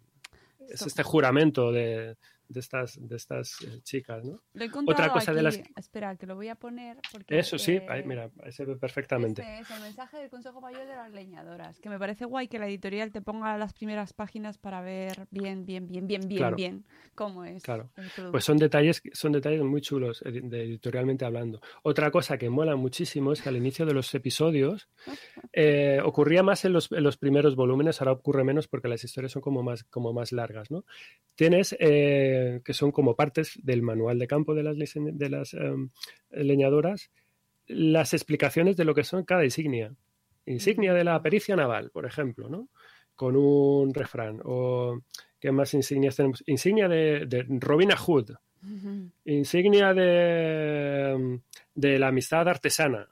es 0.68 0.82
este 0.82 1.02
juramento 1.02 1.72
de, 1.72 2.16
de 2.48 2.60
estas, 2.60 2.98
de 3.00 3.16
estas 3.16 3.60
eh, 3.62 3.80
chicas, 3.82 4.24
¿no? 4.24 4.40
Lo 4.54 4.64
he 4.64 4.70
Otra 4.86 5.10
cosa 5.10 5.30
aquí. 5.32 5.36
de 5.36 5.42
las- 5.42 5.60
Espera, 5.76 6.16
que 6.16 6.26
lo 6.26 6.34
voy 6.34 6.48
a 6.48 6.54
poner 6.54 6.98
porque... 7.12 7.38
Eso 7.38 7.58
sí, 7.58 7.72
eh, 7.76 7.86
ahí, 7.88 8.04
mira, 8.04 8.30
ahí 8.42 8.52
se 8.52 8.64
ve 8.64 8.76
perfectamente. 8.76 9.42
Este 9.42 9.60
es 9.60 9.70
el 9.70 9.82
mensaje 9.82 10.16
del 10.18 10.30
Consejo 10.30 10.60
Mayor 10.60 10.86
de 10.86 10.94
las 10.96 11.12
Leñadoras, 11.12 11.78
que 11.80 11.88
me 11.90 11.98
parece 11.98 12.24
guay 12.24 12.48
que 12.48 12.58
la 12.58 12.66
editorial 12.66 13.12
te 13.12 13.20
ponga 13.20 13.56
las 13.58 13.72
primeras 13.74 14.12
páginas 14.12 14.58
para 14.58 14.80
ver 14.80 15.26
bien, 15.30 15.66
bien, 15.66 15.86
bien, 15.86 16.06
bien, 16.06 16.22
bien, 16.26 16.38
Claro. 16.38 16.56
bien 16.56 16.84
cómo 17.14 17.44
es 17.44 17.62
Claro. 17.62 17.90
el. 17.96 18.30
Pues 18.30 18.44
son 18.44 18.56
detalles, 18.56 19.02
son 19.12 19.32
detalles 19.32 19.62
muy 19.62 19.80
chulos 19.80 20.22
editorialmente 20.24 21.24
hablando. 21.24 21.60
Otra 21.82 22.10
cosa 22.10 22.38
que 22.38 22.48
mola 22.50 22.76
muchísimo 22.76 23.32
es 23.32 23.42
que 23.42 23.48
al 23.48 23.56
inicio 23.56 23.84
de 23.86 23.92
los 23.94 24.14
episodios 24.14 24.88
eh, 25.52 26.00
ocurría 26.04 26.42
más 26.42 26.64
en 26.64 26.72
los, 26.72 26.90
en 26.92 27.02
los 27.04 27.16
primeros 27.16 27.56
volúmenes, 27.56 28.00
ahora 28.00 28.12
ocurre 28.12 28.44
menos 28.44 28.68
porque 28.68 28.88
las 28.88 29.04
historias 29.04 29.32
son 29.32 29.42
como 29.42 29.62
más, 29.62 29.84
como 29.84 30.12
más 30.12 30.32
largas, 30.32 30.70
¿no? 30.70 30.84
Tienes 31.34 31.76
eh, 31.78 32.37
que 32.64 32.72
son 32.74 32.90
como 32.92 33.14
partes 33.16 33.58
del 33.62 33.82
manual 33.82 34.18
de 34.18 34.26
campo 34.26 34.54
de 34.54 34.62
las, 34.62 34.76
lise- 34.76 35.12
de 35.12 35.28
las 35.30 35.54
em, 35.54 35.90
leñadoras, 36.30 37.10
las 37.66 38.14
explicaciones 38.14 38.76
de 38.76 38.84
lo 38.84 38.94
que 38.94 39.04
son 39.04 39.24
cada 39.24 39.44
insignia. 39.44 39.92
Insignia 40.46 40.94
de 40.94 41.04
la 41.04 41.20
pericia 41.22 41.56
naval, 41.56 41.90
por 41.90 42.06
ejemplo, 42.06 42.48
¿no? 42.48 42.68
Con 43.14 43.36
un 43.36 43.92
refrán. 43.92 44.40
O 44.44 45.00
¿qué 45.38 45.52
más 45.52 45.74
insignias 45.74 46.16
tenemos? 46.16 46.42
Insignia 46.46 46.88
de, 46.88 47.26
de 47.26 47.44
Robin 47.60 47.90
Hood, 47.92 48.30
insignia 49.24 49.92
de, 49.94 51.40
de 51.74 51.98
la 51.98 52.08
amistad 52.08 52.48
artesana. 52.48 53.08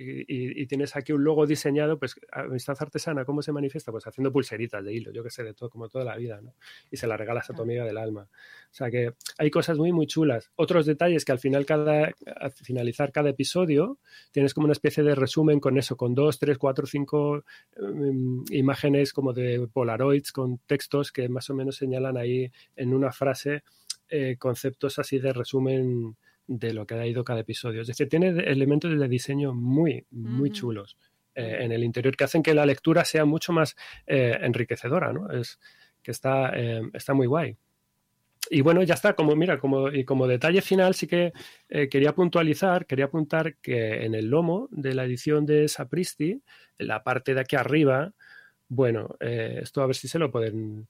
Y, 0.00 0.20
y- 0.20 0.62
y 0.62 0.66
tienes 0.66 0.94
aquí 0.94 1.12
un 1.12 1.24
logo 1.24 1.44
diseñado, 1.44 1.98
pues 1.98 2.14
amistad 2.30 2.76
artesana, 2.78 3.24
¿cómo 3.24 3.42
se 3.42 3.50
manifiesta? 3.50 3.90
Pues 3.90 4.06
haciendo 4.06 4.30
pulseritas 4.30 4.84
de 4.84 4.92
hilo, 4.94 5.10
yo 5.10 5.24
que 5.24 5.30
sé, 5.30 5.42
de 5.42 5.54
todo, 5.54 5.68
como 5.70 5.88
toda 5.88 6.04
la 6.04 6.16
vida, 6.16 6.40
¿no? 6.40 6.54
Y 6.88 6.96
se 6.96 7.08
la 7.08 7.16
regalas 7.16 7.50
a 7.50 7.54
tu 7.54 7.62
amiga 7.62 7.84
del 7.84 7.98
alma. 7.98 8.28
O 8.70 8.74
sea 8.74 8.90
que 8.92 9.14
hay 9.38 9.50
cosas 9.50 9.76
muy, 9.76 9.90
muy 9.90 10.06
chulas. 10.06 10.52
Otros 10.54 10.86
detalles 10.86 11.24
que 11.24 11.32
al 11.32 11.40
final, 11.40 11.66
cada, 11.66 12.12
al 12.36 12.52
finalizar 12.52 13.10
cada 13.10 13.30
episodio, 13.30 13.98
tienes 14.30 14.54
como 14.54 14.66
una 14.66 14.72
especie 14.72 15.02
de 15.02 15.16
resumen 15.16 15.58
con 15.58 15.76
eso, 15.78 15.96
con 15.96 16.14
dos, 16.14 16.38
tres, 16.38 16.58
cuatro, 16.58 16.86
cinco 16.86 17.44
em, 17.76 18.44
imágenes 18.50 19.12
como 19.12 19.32
de 19.32 19.66
Polaroids, 19.72 20.30
con 20.30 20.58
textos 20.58 21.10
que 21.10 21.28
más 21.28 21.50
o 21.50 21.54
menos 21.54 21.74
señalan 21.76 22.16
ahí 22.16 22.52
en 22.76 22.94
una 22.94 23.10
frase 23.10 23.64
eh, 24.10 24.36
conceptos 24.38 24.98
así 24.98 25.18
de 25.18 25.32
resumen 25.32 26.16
de 26.48 26.72
lo 26.72 26.86
que 26.86 26.94
ha 26.94 27.06
ido 27.06 27.22
cada 27.22 27.40
episodio. 27.40 27.82
Es 27.82 27.86
decir, 27.86 28.08
tiene 28.08 28.28
elementos 28.28 28.98
de 28.98 29.08
diseño 29.08 29.54
muy, 29.54 30.06
muy 30.10 30.50
chulos 30.50 30.96
eh, 31.34 31.58
en 31.60 31.70
el 31.70 31.84
interior 31.84 32.16
que 32.16 32.24
hacen 32.24 32.42
que 32.42 32.54
la 32.54 32.66
lectura 32.66 33.04
sea 33.04 33.24
mucho 33.24 33.52
más 33.52 33.76
eh, 34.06 34.36
enriquecedora, 34.40 35.12
¿no? 35.12 35.30
Es 35.30 35.60
que 36.02 36.10
está, 36.10 36.50
eh, 36.56 36.82
está 36.94 37.14
muy 37.14 37.26
guay. 37.26 37.56
Y 38.50 38.62
bueno, 38.62 38.82
ya 38.82 38.94
está, 38.94 39.12
como 39.12 39.36
mira, 39.36 39.60
como, 39.60 39.92
y 39.92 40.04
como 40.04 40.26
detalle 40.26 40.62
final 40.62 40.94
sí 40.94 41.06
que 41.06 41.32
quería 41.68 42.14
puntualizar, 42.14 42.86
quería 42.86 43.04
apuntar 43.06 43.56
que 43.56 44.06
en 44.06 44.14
el 44.14 44.30
lomo 44.30 44.68
de 44.70 44.94
la 44.94 45.04
edición 45.04 45.44
de 45.44 45.68
Sapristi, 45.68 46.40
en 46.78 46.88
la 46.88 47.04
parte 47.04 47.34
de 47.34 47.40
aquí 47.40 47.56
arriba, 47.56 48.14
bueno, 48.68 49.16
esto 49.20 49.82
a 49.82 49.86
ver 49.86 49.96
si 49.96 50.08
se 50.08 50.18
lo 50.18 50.30
pueden 50.30 50.88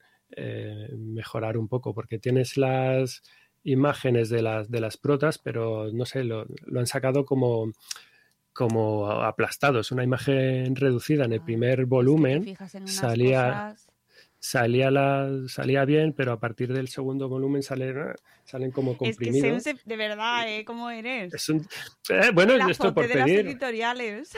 mejorar 0.95 1.57
un 1.57 1.67
poco, 1.67 1.93
porque 1.93 2.17
tienes 2.17 2.55
las 2.55 3.23
imágenes 3.63 4.29
de 4.29 4.41
las, 4.41 4.69
de 4.71 4.79
las 4.81 4.97
protas, 4.97 5.37
pero 5.37 5.91
no 5.91 6.05
sé, 6.05 6.23
lo, 6.23 6.45
lo 6.65 6.79
han 6.79 6.87
sacado 6.87 7.25
como, 7.25 7.71
como 8.53 9.09
aplastado. 9.11 9.79
Es 9.79 9.91
una 9.91 10.03
imagen 10.03 10.75
reducida 10.75 11.25
en 11.25 11.33
el 11.33 11.41
primer 11.41 11.71
es 11.71 11.77
que 11.77 11.85
volumen. 11.85 12.55
salía- 12.85 13.45
cosas- 13.45 13.85
Salía, 14.41 14.89
la, 14.89 15.29
salía 15.49 15.83
bien, 15.83 16.13
pero 16.13 16.31
a 16.31 16.39
partir 16.39 16.71
del 16.71 16.87
segundo 16.87 17.27
volumen 17.27 17.61
salen, 17.61 18.13
salen 18.45 18.71
como 18.71 18.91
Es 18.93 18.97
que 18.97 19.03
comprimidos. 19.05 19.63
Sense, 19.63 19.81
de 19.83 19.97
verdad, 19.97 20.47
¿eh? 20.47 20.63
¿Cómo 20.63 20.89
eres? 20.89 21.33
Es 21.33 21.49
un- 21.49 21.67
eh, 22.07 22.31
bueno, 22.33 22.55
La 22.55 22.69
esto 22.71 22.93
por 22.93 23.05
de 23.09 23.15
las 23.15 23.25
pedir, 23.25 23.45
editoriales. 23.45 24.31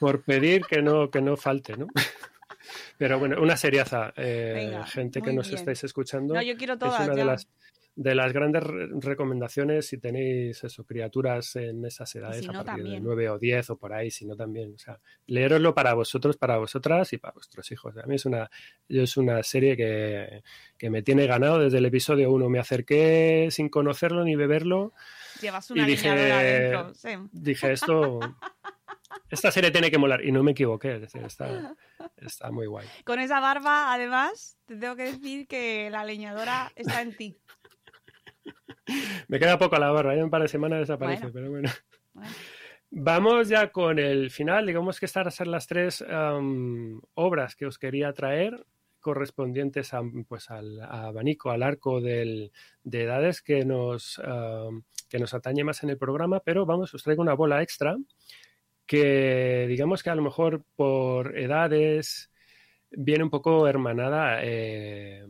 por 0.00 0.24
pedir 0.24 0.62
que 0.68 0.82
no, 0.82 1.08
que 1.08 1.20
no 1.22 1.36
falte, 1.36 1.76
¿no? 1.76 1.86
Pero 2.98 3.20
bueno, 3.20 3.40
una 3.40 3.56
seriaza, 3.56 4.12
eh, 4.16 4.52
Venga, 4.56 4.86
gente 4.86 5.22
que 5.22 5.32
nos 5.32 5.46
bien. 5.46 5.58
estáis 5.60 5.84
escuchando. 5.84 6.34
No, 6.34 6.42
yo 6.42 6.56
quiero 6.56 6.72
es 6.74 6.80
todas 6.80 7.14
de 7.14 7.24
las, 7.24 7.48
de 7.96 8.14
las 8.16 8.32
grandes 8.32 8.62
re- 8.64 8.88
recomendaciones 9.00 9.86
si 9.86 9.98
tenéis 9.98 10.64
eso, 10.64 10.84
criaturas 10.84 11.54
en 11.56 11.84
esas 11.84 12.12
edades, 12.16 12.38
si 12.40 12.48
a 12.48 12.52
no, 12.52 12.64
partir 12.64 12.82
de 12.84 12.90
también. 12.90 13.04
9 13.04 13.28
o 13.30 13.38
10 13.38 13.70
o 13.70 13.76
por 13.78 13.92
ahí, 13.92 14.10
si 14.10 14.26
no 14.26 14.34
también. 14.34 14.74
O 14.74 14.78
sea, 14.78 14.98
leeroslo 15.26 15.74
para 15.74 15.94
vosotros, 15.94 16.36
para 16.36 16.56
vosotras 16.58 17.12
y 17.12 17.18
para 17.18 17.34
vuestros 17.34 17.70
hijos. 17.70 17.96
A 17.96 18.06
mí 18.06 18.16
es 18.16 18.26
una, 18.26 18.50
es 18.88 19.16
una 19.16 19.42
serie 19.44 19.76
que, 19.76 20.42
que 20.76 20.90
me 20.90 21.02
tiene 21.02 21.26
ganado 21.28 21.60
desde 21.60 21.78
el 21.78 21.86
episodio 21.86 22.32
1. 22.32 22.48
Me 22.48 22.58
acerqué 22.58 23.48
sin 23.50 23.68
conocerlo 23.68 24.24
ni 24.24 24.34
beberlo. 24.34 24.92
Llevas 25.40 25.70
y 25.70 25.74
una 25.74 25.86
dije- 25.86 26.08
leñadora 26.10 26.38
adentro. 26.40 26.94
sí. 26.94 27.08
Dije, 27.32 27.72
esto. 27.72 28.18
Esta 29.30 29.50
serie 29.50 29.70
tiene 29.70 29.90
que 29.90 29.98
molar. 29.98 30.24
Y 30.24 30.32
no 30.32 30.42
me 30.42 30.50
equivoqué. 30.52 30.96
Es 30.96 31.00
decir, 31.02 31.22
está, 31.22 31.74
está 32.16 32.50
muy 32.50 32.66
guay. 32.66 32.86
Con 33.04 33.18
esa 33.20 33.40
barba, 33.40 33.92
además, 33.92 34.56
te 34.66 34.76
tengo 34.76 34.96
que 34.96 35.04
decir 35.04 35.46
que 35.46 35.90
la 35.90 36.04
leñadora 36.04 36.72
está 36.76 37.00
en 37.02 37.16
ti. 37.16 37.36
Me 39.28 39.38
queda 39.38 39.58
poco 39.58 39.76
a 39.76 39.78
la 39.78 39.90
barra. 39.90 40.12
Ya 40.14 40.18
en 40.18 40.24
un 40.24 40.30
par 40.30 40.42
de 40.42 40.48
semanas 40.48 40.80
desaparece, 40.80 41.22
Bueno. 41.28 41.32
pero 41.34 41.50
bueno. 41.50 41.70
Bueno, 42.12 42.30
Vamos 42.90 43.48
ya 43.48 43.72
con 43.72 43.98
el 43.98 44.30
final. 44.30 44.66
Digamos 44.66 45.00
que 45.00 45.06
estas 45.06 45.34
son 45.34 45.50
las 45.50 45.66
tres 45.66 46.04
obras 47.14 47.56
que 47.56 47.66
os 47.66 47.78
quería 47.78 48.12
traer 48.12 48.64
correspondientes 49.00 49.92
a, 49.92 50.02
pues, 50.28 50.50
al 50.50 50.80
a 50.80 51.06
abanico, 51.08 51.50
al 51.50 51.62
arco 51.62 52.00
del- 52.00 52.52
de 52.84 53.02
edades 53.02 53.42
que 53.42 53.64
nos, 53.64 54.20
que 55.10 55.18
nos 55.18 55.34
atañe 55.34 55.64
más 55.64 55.82
en 55.82 55.90
el 55.90 55.98
programa, 55.98 56.40
pero 56.40 56.64
vamos, 56.66 56.94
os 56.94 57.02
traigo 57.02 57.20
una 57.22 57.34
bola 57.34 57.62
extra 57.62 57.96
que 58.86 59.66
digamos 59.68 60.02
que 60.02 60.10
a 60.10 60.14
lo 60.14 60.22
mejor 60.22 60.62
por 60.76 61.36
edades 61.38 62.30
viene 62.90 63.24
un 63.24 63.30
poco 63.30 63.66
hermanada 63.66 64.38
eh, 64.42 65.26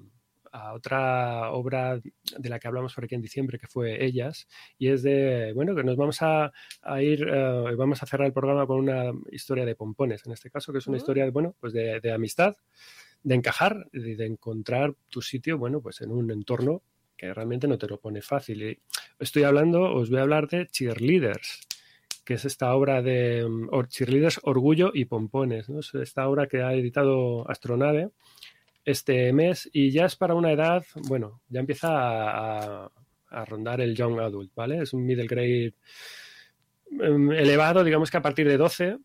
a 0.56 0.72
otra 0.72 1.51
obra 1.51 1.98
de 2.39 2.48
la 2.48 2.60
que 2.60 2.68
hablamos 2.68 2.94
por 2.94 3.05
aquí 3.05 3.16
en 3.16 3.20
diciembre, 3.22 3.59
que 3.59 3.66
fue 3.66 4.05
Ellas, 4.05 4.47
y 4.78 4.86
es 4.89 5.02
de, 5.02 5.52
bueno, 5.52 5.74
que 5.74 5.82
nos 5.82 5.97
vamos 5.97 6.22
a, 6.22 6.52
a 6.82 7.02
ir, 7.02 7.26
eh, 7.28 7.74
vamos 7.76 8.01
a 8.02 8.06
cerrar 8.06 8.26
el 8.28 8.32
programa 8.32 8.64
con 8.64 8.78
una 8.78 9.10
historia 9.32 9.64
de 9.64 9.74
pompones, 9.74 10.24
en 10.26 10.32
este 10.32 10.51
caso, 10.51 10.72
que 10.72 10.78
es 10.78 10.86
una 10.86 10.94
Oh. 10.97 10.98
historia, 10.98 11.28
bueno, 11.31 11.56
pues 11.59 11.72
de, 11.72 11.98
de 12.01 12.12
amistad, 12.12 12.55
de 13.24 13.35
encajar, 13.35 13.86
de, 13.90 14.14
de 14.14 14.26
encontrar 14.26 14.94
tu 15.09 15.20
sitio, 15.22 15.59
bueno, 15.59 15.81
pues 15.81 16.01
en 16.02 16.12
un 16.12 16.31
entorno 16.31 16.82
que 17.16 17.35
realmente 17.35 17.66
no 17.66 17.76
te 17.76 17.89
lo 17.89 17.98
pone 17.98 18.22
fácil. 18.22 18.62
Y 18.62 18.78
estoy 19.18 19.43
hablando, 19.43 19.93
os 19.93 20.09
voy 20.09 20.20
a 20.20 20.22
hablar 20.22 20.47
de 20.47 20.66
Cheerleaders, 20.68 21.66
que 22.24 22.35
es 22.35 22.44
esta 22.44 22.72
obra 22.74 23.02
de 23.02 23.44
um, 23.44 23.68
Or- 23.72 23.89
Cheerleaders, 23.89 24.40
Orgullo 24.44 24.93
y 24.94 25.06
Pompones, 25.06 25.68
¿no? 25.68 25.81
Es 25.81 25.93
esta 25.94 26.28
obra 26.28 26.47
que 26.47 26.62
ha 26.62 26.72
editado 26.74 27.48
Astronave 27.51 28.10
este 28.85 29.32
mes 29.32 29.69
y 29.73 29.90
ya 29.90 30.06
es 30.06 30.16
para 30.16 30.35
una 30.35 30.52
edad, 30.52 30.85
bueno, 31.09 31.40
ya 31.48 31.61
empieza 31.61 31.89
a, 31.90 32.90
rondar 33.47 33.81
el 33.81 33.97
young 33.97 34.20
adult, 34.20 34.55
¿vale? 34.55 34.78
Es 34.78 34.93
un 34.93 35.05
middle 35.05 35.27
grade 35.27 35.74
em, 37.01 37.32
elevado, 37.32 37.82
digamos 37.82 38.09
que 38.09 38.16
a 38.16 38.23
partir 38.23 38.47
de 38.47 38.56
12 38.56 38.98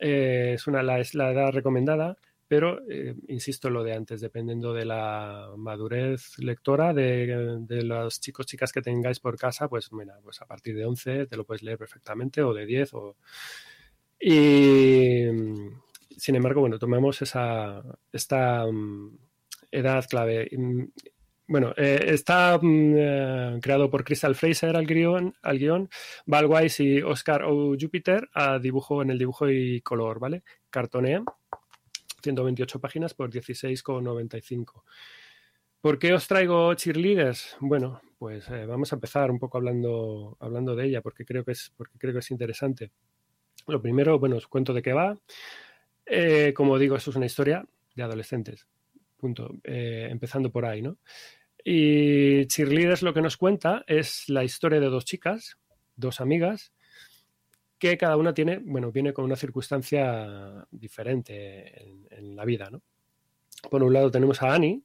eh, 0.00 0.52
es, 0.54 0.66
una, 0.66 0.82
la, 0.82 0.98
es 0.98 1.14
la 1.14 1.30
edad 1.30 1.52
recomendada, 1.52 2.16
pero 2.48 2.80
eh, 2.90 3.14
insisto 3.28 3.70
lo 3.70 3.84
de 3.84 3.94
antes, 3.94 4.20
dependiendo 4.20 4.74
de 4.74 4.84
la 4.84 5.50
madurez 5.56 6.36
lectora 6.38 6.92
de, 6.92 7.58
de 7.60 7.82
los 7.84 8.20
chicos, 8.20 8.46
chicas 8.46 8.72
que 8.72 8.82
tengáis 8.82 9.20
por 9.20 9.38
casa, 9.38 9.68
pues 9.68 9.92
mira, 9.92 10.18
pues 10.20 10.42
a 10.42 10.46
partir 10.46 10.74
de 10.74 10.84
11 10.84 11.26
te 11.26 11.36
lo 11.36 11.44
puedes 11.44 11.62
leer 11.62 11.78
perfectamente, 11.78 12.42
o 12.42 12.52
de 12.52 12.66
10, 12.66 12.94
o... 12.94 13.16
sin 16.20 16.36
embargo, 16.36 16.60
bueno, 16.60 16.78
tomamos 16.78 17.22
esa, 17.22 17.82
esta 18.12 18.66
mm, 18.66 19.18
edad 19.72 20.04
clave. 20.08 20.48
Mm, 20.56 20.84
Bueno, 21.48 21.74
eh, 21.76 22.04
está 22.08 22.58
mm, 22.62 22.94
eh, 22.96 23.58
creado 23.60 23.90
por 23.90 24.04
Crystal 24.04 24.36
Fraser 24.36 24.76
al 24.76 24.86
guion, 24.86 25.34
al 25.42 25.88
Val 26.26 26.46
Weiss 26.46 26.78
y 26.80 27.02
Oscar 27.02 27.42
O. 27.44 27.74
Jupiter 27.80 28.28
a 28.34 28.58
dibujo 28.60 29.02
en 29.02 29.10
el 29.10 29.18
dibujo 29.18 29.48
y 29.50 29.80
color, 29.80 30.20
¿vale? 30.20 30.44
Cartonea, 30.70 31.24
128 32.22 32.80
páginas 32.80 33.14
por 33.14 33.30
16,95. 33.30 34.84
¿Por 35.80 35.98
qué 35.98 36.12
os 36.12 36.28
traigo 36.28 36.74
cheerleaders? 36.74 37.56
Bueno, 37.58 38.00
pues 38.18 38.48
eh, 38.50 38.66
vamos 38.66 38.92
a 38.92 38.96
empezar 38.96 39.30
un 39.30 39.38
poco 39.38 39.56
hablando, 39.56 40.36
hablando 40.38 40.76
de 40.76 40.84
ella, 40.86 41.00
porque 41.00 41.24
creo 41.24 41.42
que 41.42 41.52
es, 41.52 41.72
porque 41.74 41.98
creo 41.98 42.12
que 42.12 42.18
es 42.18 42.30
interesante. 42.30 42.92
Lo 43.66 43.80
primero, 43.80 44.18
bueno, 44.18 44.36
os 44.36 44.46
cuento 44.46 44.74
de 44.74 44.82
qué 44.82 44.92
va. 44.92 45.16
Eh, 46.10 46.52
como 46.54 46.76
digo, 46.76 46.96
esto 46.96 47.10
es 47.10 47.16
una 47.16 47.26
historia 47.26 47.64
de 47.94 48.02
adolescentes. 48.02 48.66
Punto. 49.16 49.54
Eh, 49.62 50.08
empezando 50.10 50.50
por 50.50 50.64
ahí, 50.64 50.82
¿no? 50.82 50.98
Y 51.62 52.46
Cheerleaders 52.46 53.02
lo 53.02 53.14
que 53.14 53.22
nos 53.22 53.36
cuenta 53.36 53.84
es 53.86 54.28
la 54.28 54.42
historia 54.42 54.80
de 54.80 54.86
dos 54.86 55.04
chicas, 55.04 55.58
dos 55.94 56.20
amigas, 56.20 56.72
que 57.78 57.96
cada 57.96 58.16
una 58.16 58.34
tiene, 58.34 58.58
bueno, 58.58 58.90
viene 58.90 59.12
con 59.12 59.24
una 59.24 59.36
circunstancia 59.36 60.66
diferente 60.70 61.82
en, 61.82 62.08
en 62.10 62.34
la 62.34 62.44
vida, 62.44 62.70
¿no? 62.70 62.82
Por 63.70 63.82
un 63.82 63.92
lado 63.92 64.10
tenemos 64.10 64.42
a 64.42 64.54
Annie, 64.54 64.82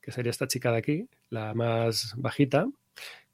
que 0.00 0.12
sería 0.12 0.30
esta 0.30 0.48
chica 0.48 0.72
de 0.72 0.78
aquí, 0.78 1.08
la 1.28 1.54
más 1.54 2.14
bajita, 2.16 2.66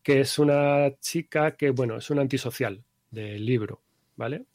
que 0.02 0.20
es 0.20 0.38
una 0.38 0.90
chica 0.98 1.56
que, 1.56 1.70
bueno, 1.70 1.98
es 1.98 2.10
un 2.10 2.18
antisocial 2.18 2.82
del 3.10 3.44
libro, 3.44 3.82
¿vale? 4.18 4.46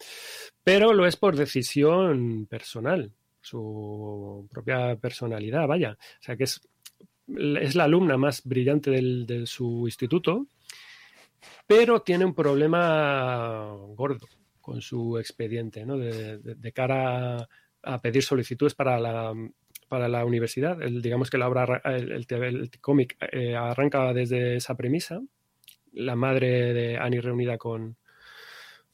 Pero 0.63 0.93
lo 0.93 1.07
es 1.07 1.15
por 1.15 1.35
decisión 1.35 2.45
personal, 2.45 3.11
su 3.41 4.47
propia 4.51 4.95
personalidad, 4.97 5.67
vaya. 5.67 5.93
O 5.93 6.23
sea, 6.23 6.35
que 6.35 6.43
es, 6.43 6.61
es 7.59 7.75
la 7.75 7.85
alumna 7.85 8.17
más 8.17 8.43
brillante 8.43 8.91
del, 8.91 9.25
de 9.25 9.47
su 9.47 9.85
instituto, 9.85 10.45
pero 11.65 12.01
tiene 12.01 12.25
un 12.25 12.35
problema 12.35 13.73
gordo 13.95 14.27
con 14.61 14.81
su 14.81 15.17
expediente, 15.17 15.85
¿no? 15.85 15.97
De, 15.97 16.71
cara 16.73 17.47
a, 17.81 18.01
pedir 18.01 18.23
solicitudes 18.23 18.75
para 18.75 18.99
la, 18.99 19.33
para 19.87 20.07
la 20.07 20.25
universidad. 20.25 20.77
Digamos 20.77 21.29
que 21.29 21.37
la 21.37 21.47
obra, 21.47 21.81
el, 21.85 22.11
el, 22.11 22.25
el 22.29 22.71
cómic 22.81 23.17
eh, 23.31 23.55
arranca 23.55 24.13
desde 24.13 24.57
esa 24.57 24.75
premisa. 24.75 25.21
La 25.93 26.15
madre 26.15 26.73
de 26.73 26.97
Annie 26.97 27.21
reunida 27.21 27.57
con, 27.57 27.97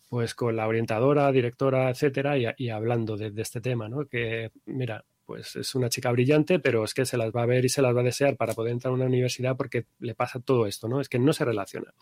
pues 0.09 0.33
con 0.33 0.55
la 0.55 0.67
orientadora, 0.67 1.31
directora, 1.31 1.89
etcétera, 1.89 2.37
y, 2.37 2.45
y 2.57 2.69
hablando 2.69 3.15
de, 3.15 3.31
este 3.39 3.61
tema, 3.61 3.87
¿no? 3.87 4.07
Que, 4.07 4.51
mira, 4.65 5.05
pues 5.23 5.55
es 5.55 5.75
una 5.75 5.89
chica 5.89 6.11
brillante, 6.11 6.57
pero 6.57 6.83
es 6.83 6.95
que 6.95 7.05
se 7.05 7.15
las 7.15 7.31
va 7.31 7.43
a 7.43 7.45
ver 7.45 7.63
y 7.63 7.69
se 7.69 7.83
las 7.83 7.95
va 7.95 8.01
a 8.01 8.03
desear 8.03 8.35
para 8.35 8.53
poder 8.53 8.73
entrar 8.73 8.91
a 8.91 8.95
una 8.95 9.05
universidad 9.05 9.55
porque 9.55 9.85
le 9.99 10.15
pasa 10.15 10.39
todo 10.39 10.65
esto, 10.65 10.87
¿no? 10.87 10.99
Es 10.99 11.09
que 11.09 11.19
no 11.19 11.31
se 11.31 11.45
relaciona. 11.45 11.93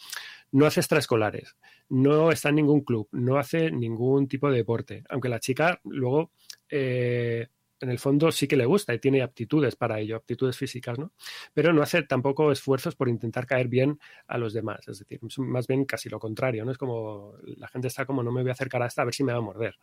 No 0.54 0.66
hace 0.66 0.80
extraescolares, 0.80 1.58
no 1.90 2.32
está 2.32 2.48
en 2.50 2.56
ningún 2.56 2.82
club, 2.82 3.10
no 3.12 3.38
hace 3.38 3.72
ningún 3.72 4.30
tipo 4.30 4.50
de 4.50 4.56
deporte, 4.56 5.04
aunque 5.10 5.30
la 5.30 5.42
chica 5.42 5.82
luego... 5.84 6.32
Eh, 6.70 7.48
en 7.82 7.90
el 7.90 8.00
fondo 8.00 8.32
sí 8.32 8.48
que 8.48 8.56
le 8.56 8.66
gusta 8.66 8.94
y 8.94 9.00
tiene 9.00 9.22
aptitudes 9.22 9.76
para 9.76 10.00
ello, 10.00 10.16
aptitudes 10.16 10.58
físicas, 10.58 10.98
¿no? 10.98 11.12
Pero 11.54 11.74
no 11.74 11.82
hace 11.82 12.04
tampoco 12.04 12.52
esfuerzos 12.52 12.96
por 12.96 13.10
intentar 13.10 13.46
caer 13.46 13.68
bien 13.68 14.00
a 14.28 14.38
los 14.38 14.54
demás, 14.54 14.88
es 14.88 15.00
decir, 15.00 15.20
más 15.38 15.68
bien 15.68 15.86
casi 15.86 16.10
lo 16.10 16.20
contrario, 16.20 16.66
¿no? 16.66 16.72
Es 16.72 16.78
como 16.78 17.36
la 17.58 17.68
gente 17.68 17.88
está 17.88 18.06
como 18.06 18.24
no 18.24 18.32
me 18.32 18.42
voy 18.42 18.50
a 18.50 18.54
acercar 18.54 18.82
a 18.82 18.88
esta 18.88 19.02
a 19.02 19.06
ver 19.06 19.14
si 19.14 19.24
me 19.24 19.34
va 19.34 19.40
a 19.40 19.42
morder. 19.42 19.76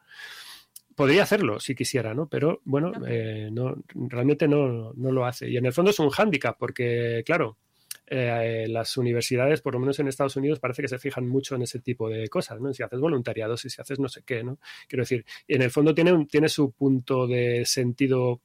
Podría 0.94 1.24
hacerlo 1.24 1.58
si 1.58 1.74
quisiera, 1.74 2.14
¿no? 2.14 2.28
Pero 2.28 2.60
bueno, 2.64 2.92
eh, 3.06 3.48
no, 3.52 3.74
realmente 3.94 4.46
no, 4.46 4.92
no, 4.94 5.10
lo 5.10 5.26
hace. 5.26 5.50
Y 5.50 5.56
en 5.56 5.66
el 5.66 5.72
fondo 5.72 5.90
es 5.90 5.98
un 5.98 6.10
hándicap, 6.10 6.56
porque, 6.56 7.24
claro, 7.26 7.58
eh, 8.06 8.66
las 8.68 8.96
universidades, 8.96 9.60
por 9.62 9.74
lo 9.74 9.80
menos 9.80 9.98
en 9.98 10.08
Estados 10.08 10.36
Unidos, 10.36 10.60
parece 10.60 10.82
que 10.82 10.88
se 10.88 10.98
fijan 10.98 11.26
mucho 11.26 11.54
en 11.54 11.62
ese 11.62 11.80
tipo 11.80 12.08
de 12.08 12.28
cosas, 12.28 12.60
¿no? 12.60 12.72
Si 12.72 12.82
haces 12.82 13.00
voluntariados 13.00 13.64
y 13.64 13.70
si 13.70 13.80
haces 13.80 13.98
no 13.98 14.08
sé 14.08 14.22
qué, 14.24 14.44
¿no? 14.44 14.58
Quiero 14.88 15.02
decir, 15.02 15.24
en 15.48 15.62
el 15.62 15.70
fondo 15.70 15.94
tiene, 15.94 16.26
tiene 16.26 16.48
su 16.48 16.72
punto 16.72 17.26
de 17.26 17.64
sentido 17.64 18.40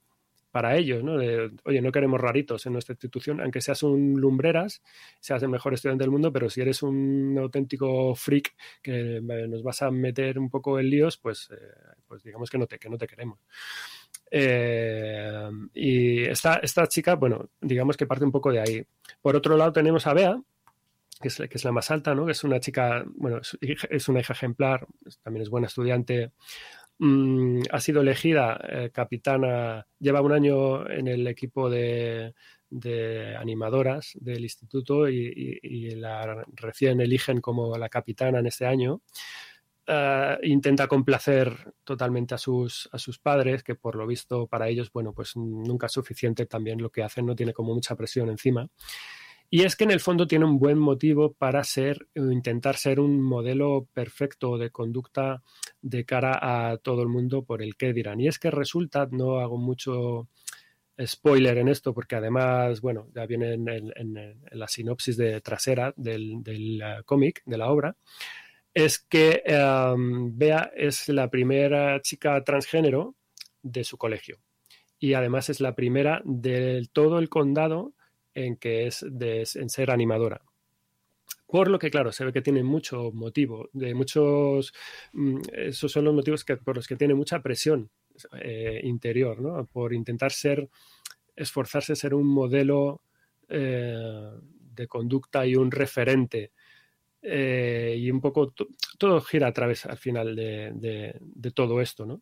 para 0.51 0.75
ellos, 0.77 1.03
¿no? 1.03 1.15
Oye, 1.63 1.81
no 1.81 1.91
queremos 1.91 2.19
raritos 2.19 2.65
en 2.65 2.73
nuestra 2.73 2.93
institución, 2.93 3.39
aunque 3.41 3.61
seas 3.61 3.83
un 3.83 4.19
lumbreras, 4.19 4.81
seas 5.19 5.43
el 5.43 5.49
mejor 5.49 5.73
estudiante 5.73 6.03
del 6.03 6.11
mundo, 6.11 6.33
pero 6.33 6.49
si 6.49 6.61
eres 6.61 6.81
un 6.81 7.37
auténtico 7.39 8.15
freak 8.15 8.55
que 8.81 9.21
nos 9.21 9.61
vas 9.61 9.81
a 9.83 9.91
meter 9.91 10.39
un 10.39 10.49
poco 10.49 10.79
en 10.79 10.89
líos, 10.89 11.17
pues, 11.17 11.49
eh, 11.51 11.55
pues 12.07 12.23
digamos 12.23 12.49
que 12.49 12.57
no 12.57 12.65
te, 12.65 12.79
que 12.79 12.89
no 12.89 12.97
te 12.97 13.07
queremos. 13.07 13.39
Eh, 14.31 15.49
y 15.73 16.23
esta, 16.25 16.55
esta 16.57 16.87
chica, 16.87 17.15
bueno, 17.15 17.49
digamos 17.61 17.97
que 17.97 18.05
parte 18.05 18.25
un 18.25 18.31
poco 18.31 18.51
de 18.51 18.59
ahí. 18.59 18.85
Por 19.21 19.35
otro 19.35 19.57
lado 19.57 19.73
tenemos 19.73 20.05
a 20.07 20.13
Bea, 20.13 20.41
que 21.21 21.27
es, 21.27 21.37
que 21.37 21.49
es 21.51 21.63
la 21.63 21.71
más 21.71 21.91
alta, 21.91 22.15
¿no? 22.15 22.25
Que 22.25 22.33
es 22.33 22.43
una 22.43 22.59
chica, 22.59 23.03
bueno, 23.15 23.41
es, 23.61 24.09
una 24.09 24.19
hija 24.19 24.33
ejemplar, 24.33 24.87
también 25.23 25.43
es 25.43 25.49
buena 25.49 25.67
estudiante, 25.67 26.31
Mm, 27.01 27.61
ha 27.71 27.79
sido 27.79 28.01
elegida 28.01 28.59
eh, 28.69 28.89
capitana, 28.93 29.87
lleva 29.99 30.21
un 30.21 30.33
año 30.33 30.89
en 30.89 31.07
el 31.07 31.27
equipo 31.27 31.69
de, 31.69 32.33
animadoras 33.39 34.11
del 34.19 34.43
instituto 34.43 35.09
y, 35.09 35.91
la 35.95 36.45
recién 36.55 36.99
eligen 37.01 37.41
como 37.41 37.77
la 37.77 37.89
capitana 37.89 38.39
en 38.39 38.47
este 38.47 38.65
año. 38.65 39.01
Uh, 39.91 40.37
intenta 40.43 40.87
complacer 40.87 41.73
totalmente 41.83 42.35
a 42.35 42.37
sus, 42.37 42.87
a 42.91 42.99
sus 42.99 43.17
padres, 43.17 43.63
que 43.63 43.73
por 43.73 43.95
lo 43.95 44.05
visto 44.05 44.45
para 44.45 44.67
ellos, 44.67 44.91
bueno, 44.93 45.13
pues 45.13 45.35
nunca 45.35 45.87
es 45.87 45.93
suficiente 45.93 46.45
también 46.45 46.79
lo 46.79 46.91
que 46.91 47.01
hacen, 47.01 47.25
no 47.25 47.35
tiene 47.35 47.53
como 47.53 47.73
mucha 47.73 47.95
presión 47.95 48.29
encima. 48.29 48.69
Y 49.49 49.63
es 49.63 49.75
que 49.75 49.85
en 49.85 49.91
el 49.91 49.99
fondo 49.99 50.27
tiene 50.27 50.45
un 50.45 50.59
buen 50.59 50.77
motivo 50.77 51.33
para 51.33 51.63
ser, 51.63 52.07
intentar 52.13 52.75
ser 52.75 52.99
un 52.99 53.19
modelo 53.19 53.87
perfecto 53.91 54.59
de 54.59 54.69
conducta 54.69 55.41
de 55.81 56.05
cara 56.05 56.37
a 56.39 56.77
todo 56.77 57.01
el 57.01 57.07
mundo 57.07 57.43
por 57.43 57.63
el 57.63 57.75
que 57.75 57.91
dirán. 57.91 58.21
Y 58.21 58.27
es 58.27 58.37
que 58.37 58.51
resulta, 58.51 59.07
no 59.09 59.39
hago 59.39 59.57
mucho 59.57 60.27
spoiler 61.03 61.57
en 61.57 61.67
esto, 61.67 61.95
porque 61.95 62.15
además, 62.15 62.79
bueno, 62.81 63.07
ya 63.15 63.25
viene 63.25 63.53
en, 63.53 63.67
en, 63.67 64.39
la 64.51 64.67
sinopsis 64.67 65.17
de 65.17 65.41
trasera 65.41 65.95
del, 65.97 66.43
del 66.43 66.79
uh, 66.83 67.03
cómic, 67.05 67.41
de 67.43 67.57
la 67.57 67.71
obra, 67.71 67.95
es 68.85 68.99
que 68.99 69.43
um, 69.47 70.37
Bea 70.37 70.71
es 70.75 71.09
la 71.09 71.29
primera 71.29 72.01
chica 72.01 72.43
transgénero 72.43 73.15
de 73.61 73.83
su 73.83 73.97
colegio. 73.97 74.39
Y 74.99 75.13
además 75.13 75.49
es 75.49 75.61
la 75.61 75.75
primera 75.75 76.21
de 76.25 76.87
todo 76.91 77.19
el 77.19 77.29
condado 77.29 77.93
en 78.33 78.57
que 78.57 78.87
es 78.87 79.05
de, 79.09 79.47
en 79.55 79.69
ser 79.69 79.91
animadora. 79.91 80.41
Por 81.47 81.69
lo 81.69 81.79
que, 81.79 81.89
claro, 81.89 82.11
se 82.11 82.25
ve 82.25 82.31
que 82.31 82.43
tiene 82.43 82.63
mucho 82.63 83.11
motivo, 83.11 83.69
de 83.73 83.95
muchos, 83.95 84.71
mm, 85.13 85.39
esos 85.53 85.91
son 85.91 86.05
los 86.05 86.13
motivos 86.13 86.45
que, 86.45 86.57
por 86.57 86.75
los 86.75 86.87
que 86.87 86.95
tiene 86.95 87.15
mucha 87.15 87.41
presión 87.41 87.89
eh, 88.39 88.81
interior, 88.83 89.41
¿no? 89.41 89.65
Por 89.65 89.93
intentar 89.93 90.31
ser, 90.31 90.69
esforzarse 91.35 91.93
a 91.93 91.95
ser 91.95 92.13
un 92.13 92.27
modelo 92.27 93.01
eh, 93.47 94.29
de 94.75 94.87
conducta 94.87 95.45
y 95.45 95.55
un 95.55 95.71
referente. 95.71 96.51
Eh, 97.21 97.95
y 97.97 98.09
un 98.11 98.21
poco 98.21 98.53
todo 98.97 99.21
gira 99.21 99.47
a 99.47 99.53
través 99.53 99.85
al 99.85 99.97
final 99.97 100.35
de, 100.35 101.51
todo 101.53 101.81
esto, 101.81 102.05
¿no? 102.05 102.21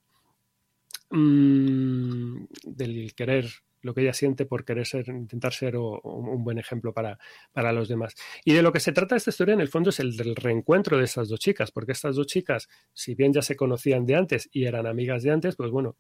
Mm, 1.12 2.46
del 2.64 3.14
querer 3.14 3.48
lo 3.82 3.94
que 3.94 4.02
ella 4.02 4.14
siente 4.14 4.46
por 4.46 4.66
querer 4.66 4.86
ser, 4.86 5.08
intentar 5.08 5.54
ser 5.54 5.78
un 5.78 6.44
buen 6.44 6.58
ejemplo 6.58 6.94
para, 6.94 7.20
para, 7.54 7.72
los 7.72 7.88
demás. 7.88 8.16
Y 8.44 8.54
de 8.54 8.62
lo 8.62 8.74
que 8.74 8.80
se 8.80 8.92
trata 8.92 9.16
esta 9.16 9.30
historia 9.30 9.54
en 9.54 9.62
el 9.62 9.70
fondo 9.70 9.92
es 9.92 10.00
el 10.00 10.18
del 10.18 10.36
reencuentro 10.36 10.98
de 10.98 11.06
estas 11.06 11.30
dos 11.30 11.40
chicas, 11.40 11.72
porque 11.72 11.94
estas 11.94 12.16
dos 12.16 12.28
chicas, 12.28 12.68
si 12.94 13.16
bien 13.16 13.32
ya 13.34 13.42
se 13.42 13.56
conocían 13.56 14.06
de 14.06 14.16
antes 14.16 14.50
y 14.52 14.66
eran 14.66 14.88
amigas 14.88 15.24
de 15.24 15.32
antes, 15.32 15.56
pues 15.56 15.70
bueno, 15.70 15.96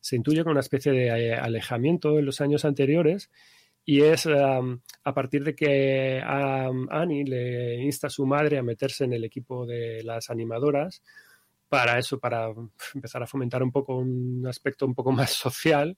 se 0.00 0.16
intuye 0.16 0.44
con 0.44 0.52
una 0.52 0.60
especie 0.60 0.92
de 0.92 1.08
eh, 1.08 1.34
alejamiento 1.34 2.18
en 2.18 2.26
los 2.26 2.40
años 2.40 2.64
anteriores 2.64 3.30
y 3.88 4.02
es 4.02 4.26
um, 4.26 4.80
a 5.04 5.14
partir 5.14 5.44
de 5.44 5.54
que 5.54 6.20
Annie 6.20 7.24
le 7.24 7.76
insta 7.76 8.08
a 8.08 8.10
su 8.10 8.26
madre 8.26 8.58
a 8.58 8.62
meterse 8.62 9.04
en 9.04 9.12
el 9.12 9.24
equipo 9.24 9.64
de 9.64 10.02
las 10.02 10.28
animadoras 10.28 11.02
para 11.68 11.96
eso, 11.96 12.18
para 12.18 12.52
empezar 12.94 13.22
a 13.22 13.28
fomentar 13.28 13.62
un 13.62 13.70
poco 13.70 13.96
un 13.96 14.44
aspecto 14.48 14.86
un 14.86 14.94
poco 14.94 15.12
más 15.12 15.30
social, 15.30 15.96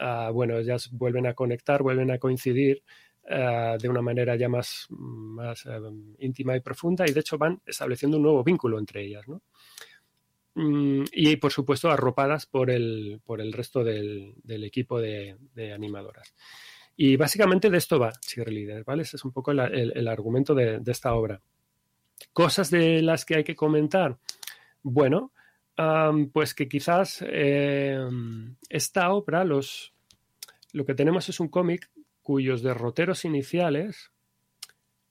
uh, 0.00 0.32
bueno, 0.32 0.56
ellas 0.56 0.90
vuelven 0.90 1.26
a 1.26 1.34
conectar, 1.34 1.82
vuelven 1.82 2.10
a 2.10 2.18
coincidir 2.18 2.82
uh, 3.24 3.76
de 3.78 3.88
una 3.90 4.00
manera 4.00 4.34
ya 4.34 4.48
más, 4.48 4.86
más 4.88 5.66
um, 5.66 6.14
íntima 6.20 6.56
y 6.56 6.60
profunda 6.60 7.06
y 7.06 7.12
de 7.12 7.20
hecho 7.20 7.36
van 7.36 7.60
estableciendo 7.66 8.16
un 8.16 8.22
nuevo 8.22 8.42
vínculo 8.42 8.78
entre 8.78 9.04
ellas, 9.04 9.28
¿no? 9.28 9.42
Mm, 10.54 11.04
y 11.12 11.36
por 11.36 11.52
supuesto 11.52 11.90
arropadas 11.90 12.46
por 12.46 12.70
el, 12.70 13.20
por 13.22 13.42
el 13.42 13.52
resto 13.52 13.84
del, 13.84 14.32
del 14.42 14.64
equipo 14.64 14.98
de, 14.98 15.36
de, 15.54 15.72
animadoras. 15.74 16.34
Y 17.00 17.16
básicamente 17.16 17.70
de 17.70 17.78
esto 17.78 18.00
va 18.00 18.10
Cheerleader, 18.10 18.82
¿vale? 18.82 19.02
Ese 19.04 19.18
es 19.18 19.24
un 19.24 19.30
poco 19.30 19.52
el, 19.52 20.08
argumento 20.08 20.52
de, 20.52 20.82
esta 20.84 21.14
obra. 21.14 21.40
Cosas 22.32 22.72
de 22.72 23.02
las 23.02 23.24
que 23.24 23.36
hay 23.36 23.44
que 23.44 23.54
comentar. 23.54 24.18
Bueno, 24.82 25.30
pues 26.32 26.54
que 26.54 26.68
quizás 26.68 27.24
eh, 27.24 28.04
esta 28.68 29.12
obra, 29.12 29.44
los, 29.44 29.94
lo 30.72 30.84
que 30.84 30.96
tenemos 30.96 31.28
es 31.28 31.38
un 31.38 31.46
cómic 31.46 31.88
cuyos 32.20 32.62
derroteros 32.62 33.24
iniciales 33.24 34.10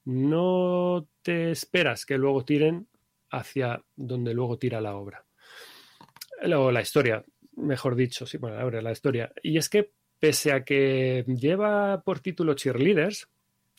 no 0.03 1.07
te 1.22 1.51
esperas 1.51 2.05
que 2.05 2.18
luego 2.18 2.43
tiren 2.43 2.89
hacia 3.31 3.81
donde 3.95 4.34
luego 4.34 4.59
tira 4.59 4.81
la 4.81 4.97
obra. 4.97 5.26
O 6.53 6.69
la 6.69 6.81
historia, 6.81 7.23
mejor 7.55 7.95
dicho, 7.95 8.26
sí, 8.26 8.38
bueno, 8.38 8.59
ahora 8.59 8.81
la 8.81 8.91
historia. 8.91 9.31
Y 9.41 9.57
es 9.57 9.69
que 9.69 9.93
pese 10.19 10.52
a 10.52 10.64
que 10.64 11.23
lleva 11.27 12.02
por 12.03 12.19
título 12.19 12.53
Cheerleaders, 12.53 13.30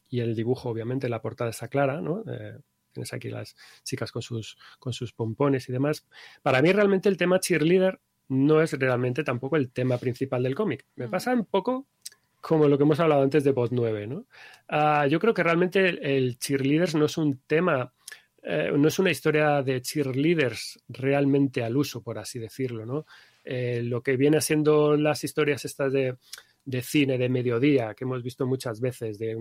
y 0.08 0.20
el 0.20 0.34
dibujo, 0.34 0.70
obviamente, 0.70 1.08
la 1.08 1.20
portada 1.20 1.50
está 1.50 1.68
clara, 1.68 2.00
¿no? 2.00 2.22
Eh, 2.26 2.58
tienes 2.92 3.12
aquí 3.12 3.28
las 3.28 3.56
chicas 3.84 4.10
con 4.10 4.22
sus, 4.22 4.56
con 4.78 4.92
sus 4.92 5.12
pompones 5.12 5.68
y 5.68 5.72
demás. 5.72 6.06
Para 6.42 6.62
mí 6.62 6.72
realmente 6.72 7.08
el 7.08 7.16
tema 7.16 7.40
cheerleader 7.40 8.00
no 8.28 8.60
es 8.60 8.72
realmente 8.72 9.24
tampoco 9.24 9.56
el 9.56 9.70
tema 9.70 9.98
principal 9.98 10.42
del 10.42 10.54
cómic. 10.54 10.84
Me 10.96 11.08
pasa 11.08 11.32
un 11.32 11.44
poco 11.44 11.86
como 12.40 12.68
lo 12.68 12.76
que 12.76 12.84
hemos 12.84 13.00
hablado 13.00 13.22
antes 13.22 13.44
de 13.44 13.52
Bot 13.52 13.70
9, 13.72 14.06
¿no? 14.06 14.26
Uh, 14.70 15.08
yo 15.08 15.18
creo 15.18 15.34
que 15.34 15.42
realmente 15.42 15.88
el, 15.88 15.98
el, 16.02 16.38
cheerleaders 16.38 16.94
no 16.94 17.06
es 17.06 17.18
un 17.18 17.40
tema, 17.46 17.92
eh, 18.42 18.70
no 18.76 18.88
es 18.88 18.98
una 18.98 19.10
historia 19.10 19.62
de 19.62 19.82
cheerleaders 19.82 20.78
realmente 20.88 21.64
al 21.64 21.76
uso, 21.76 22.02
por 22.02 22.18
así 22.18 22.38
decirlo, 22.38 22.86
¿no? 22.86 23.06
Eh, 23.50 23.82
lo 23.82 24.02
que 24.02 24.16
viene 24.18 24.42
siendo 24.42 24.94
las 24.96 25.24
historias 25.24 25.64
estas 25.64 25.90
de 25.90 26.16
de 26.68 26.82
cine 26.82 27.16
de 27.16 27.30
mediodía 27.30 27.94
que 27.94 28.04
hemos 28.04 28.22
visto 28.22 28.46
muchas 28.46 28.78
veces 28.78 29.18
de, 29.18 29.34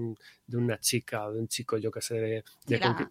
de 0.46 0.58
una 0.58 0.80
chica 0.80 1.28
o 1.28 1.34
de 1.34 1.42
un 1.42 1.50
chico, 1.50 1.78
yo 1.78 1.92
que 1.92 2.00
sé, 2.00 2.16
de, 2.16 2.44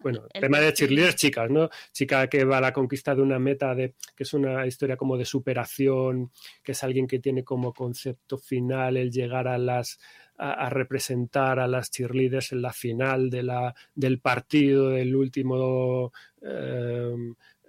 bueno, 0.01 0.25
tema 0.33 0.59
de 0.59 0.73
cheerleaders 0.73 1.15
chicas, 1.15 1.51
¿no? 1.51 1.69
Chica 1.91 2.27
que 2.27 2.43
va 2.43 2.57
a 2.57 2.61
la 2.61 2.73
conquista 2.73 3.13
de 3.13 3.21
una 3.21 3.37
meta 3.37 3.75
de 3.75 3.93
que 4.15 4.23
es 4.23 4.33
una 4.33 4.65
historia 4.65 4.97
como 4.97 5.17
de 5.17 5.25
superación, 5.25 6.31
que 6.63 6.71
es 6.71 6.83
alguien 6.83 7.05
que 7.05 7.19
tiene 7.19 7.43
como 7.43 7.73
concepto 7.73 8.39
final 8.39 8.97
el 8.97 9.11
llegar 9.11 9.47
a 9.47 9.59
las 9.59 9.99
a, 10.39 10.69
representar 10.69 11.59
a 11.59 11.67
las 11.67 11.91
cheerleaders 11.91 12.53
en 12.53 12.63
la 12.63 12.73
final 12.73 13.29
de 13.29 13.43
la, 13.43 13.75
del 13.93 14.19
partido, 14.19 14.89
del 14.89 15.15
último 15.15 16.11
eh, 16.41 17.13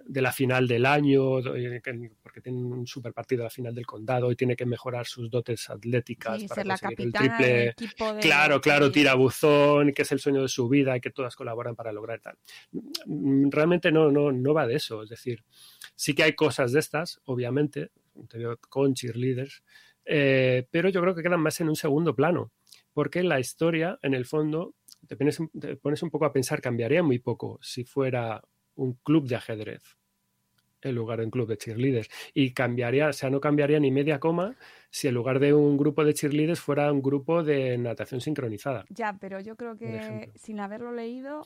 de 0.09 0.23
la 0.23 0.31
final 0.31 0.67
del 0.67 0.87
año, 0.87 1.39
porque 2.23 2.41
tiene 2.41 2.57
un 2.57 2.87
super 2.87 3.13
partido 3.13 3.43
a 3.43 3.45
la 3.45 3.49
final 3.51 3.75
del 3.75 3.85
condado 3.85 4.31
y 4.31 4.35
tiene 4.35 4.55
que 4.55 4.65
mejorar 4.65 5.05
sus 5.05 5.29
dotes 5.29 5.69
atléticas 5.69 6.43
para 6.45 6.63
la 6.63 6.77
conseguir 6.79 7.05
el 7.05 7.13
triple. 7.75 8.19
Claro, 8.19 8.59
claro, 8.59 8.91
tira 8.91 9.13
buzón, 9.13 9.93
que 9.93 10.01
es 10.01 10.11
el 10.11 10.19
sueño 10.19 10.41
de 10.41 10.47
su 10.47 10.67
vida 10.67 10.97
y 10.97 10.99
que 10.99 11.11
todas 11.11 11.35
colaboran 11.35 11.75
para 11.75 11.91
lograr 11.91 12.21
tal. 12.21 12.39
Realmente 13.05 13.91
no, 13.91 14.11
no, 14.11 14.31
no 14.31 14.53
va 14.53 14.65
de 14.65 14.77
eso, 14.77 15.03
es 15.03 15.09
decir, 15.09 15.43
sí 15.95 16.15
que 16.15 16.23
hay 16.23 16.33
cosas 16.33 16.71
de 16.71 16.79
estas, 16.79 17.21
obviamente, 17.25 17.91
con 18.67 18.95
cheerleaders, 18.95 19.63
eh, 20.05 20.65
pero 20.71 20.89
yo 20.89 21.01
creo 21.01 21.13
que 21.13 21.21
quedan 21.21 21.41
más 21.41 21.61
en 21.61 21.69
un 21.69 21.75
segundo 21.75 22.15
plano, 22.15 22.51
porque 22.93 23.21
la 23.21 23.39
historia, 23.39 23.99
en 24.01 24.15
el 24.15 24.25
fondo, 24.25 24.73
te 25.07 25.15
te 25.15 25.75
pones 25.75 26.01
un 26.01 26.09
poco 26.09 26.25
a 26.25 26.33
pensar, 26.33 26.61
cambiaría 26.61 27.03
muy 27.03 27.19
poco 27.19 27.59
si 27.61 27.83
fuera 27.83 28.41
un 28.73 28.93
club 29.03 29.27
de 29.27 29.35
ajedrez 29.35 29.98
en 30.81 30.95
lugar 30.95 31.19
de 31.19 31.25
un 31.25 31.31
club 31.31 31.47
de 31.47 31.57
cheerleaders. 31.57 32.09
Y 32.33 32.51
cambiaría, 32.51 33.09
o 33.09 33.13
sea, 33.13 33.29
no 33.29 33.39
cambiaría 33.39 33.79
ni 33.79 33.91
media 33.91 34.19
coma 34.19 34.55
si 34.89 35.07
en 35.07 35.13
lugar 35.13 35.39
de 35.39 35.53
un 35.53 35.77
grupo 35.77 36.03
de 36.03 36.13
cheerleaders 36.13 36.59
fuera 36.59 36.91
un 36.91 37.01
grupo 37.01 37.43
de 37.43 37.77
natación 37.77 38.21
sincronizada. 38.21 38.85
Ya, 38.89 39.17
pero 39.19 39.39
yo 39.39 39.55
creo 39.55 39.77
que 39.77 40.31
sin 40.35 40.59
haberlo 40.59 40.91
leído, 40.91 41.45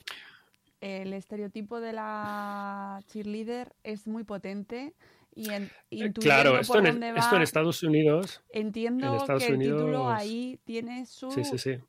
el 0.80 1.12
estereotipo 1.12 1.80
de 1.80 1.92
la 1.92 3.02
cheerleader 3.08 3.74
es 3.82 4.06
muy 4.06 4.24
potente. 4.24 4.94
Y 5.36 5.50
en, 5.50 5.68
eh, 5.90 6.12
claro, 6.12 6.60
esto, 6.60 6.78
en, 6.78 7.02
esto 7.02 7.36
en 7.36 7.42
Estados 7.42 7.82
Unidos. 7.82 8.42
Entiendo 8.50 9.24
que 9.26 9.46
el 9.46 9.58
título 9.58 10.08
ahí 10.08 10.60
tiene 10.64 11.06
su. 11.06 11.28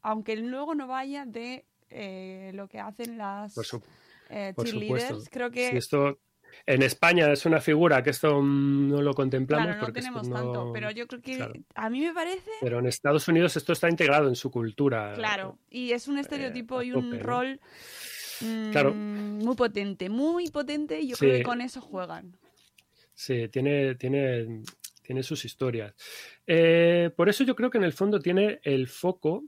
Aunque 0.01 0.35
luego 0.37 0.73
no 0.73 0.87
vaya 0.87 1.25
de 1.25 1.65
eh, 1.89 2.51
lo 2.55 2.67
que 2.67 2.79
hacen 2.79 3.19
las 3.19 3.55
eh, 4.29 4.53
cheerleaders, 4.57 5.29
creo 5.29 5.51
que. 5.51 5.77
esto 5.77 6.17
en 6.65 6.81
España 6.81 7.31
es 7.31 7.45
una 7.45 7.61
figura 7.61 8.01
que 8.03 8.09
esto 8.09 8.41
no 8.41 9.01
lo 9.01 9.13
contemplamos. 9.13 9.67
Claro, 9.67 9.87
no 9.87 9.93
tenemos 9.93 10.29
tanto, 10.29 10.71
pero 10.73 10.91
yo 10.91 11.07
creo 11.07 11.21
que 11.21 11.63
a 11.75 11.89
mí 11.89 12.01
me 12.01 12.13
parece... 12.13 12.49
Pero 12.61 12.79
en 12.79 12.87
Estados 12.87 13.27
Unidos 13.27 13.55
esto 13.55 13.73
está 13.73 13.89
integrado 13.89 14.27
en 14.27 14.35
su 14.35 14.49
cultura. 14.49 15.13
Claro, 15.13 15.59
y 15.69 15.91
es 15.91 16.07
un 16.07 16.17
estereotipo 16.17 16.81
y 16.81 16.91
un 16.91 17.19
rol 17.19 17.59
mm, 18.41 19.43
muy 19.43 19.55
potente, 19.55 20.09
muy 20.09 20.49
potente 20.49 20.99
y 20.99 21.09
yo 21.09 21.17
creo 21.17 21.37
que 21.37 21.43
con 21.43 21.61
eso 21.61 21.81
juegan. 21.81 22.37
Sí, 23.13 23.47
tiene, 23.47 23.95
tiene, 23.95 24.63
tiene 25.01 25.23
sus 25.23 25.45
historias. 25.45 25.93
Eh, 26.47 27.11
por 27.15 27.29
eso 27.29 27.43
yo 27.43 27.55
creo 27.55 27.69
que 27.69 27.77
en 27.77 27.83
el 27.83 27.93
fondo 27.93 28.19
tiene 28.19 28.59
el 28.63 28.87
foco 28.87 29.43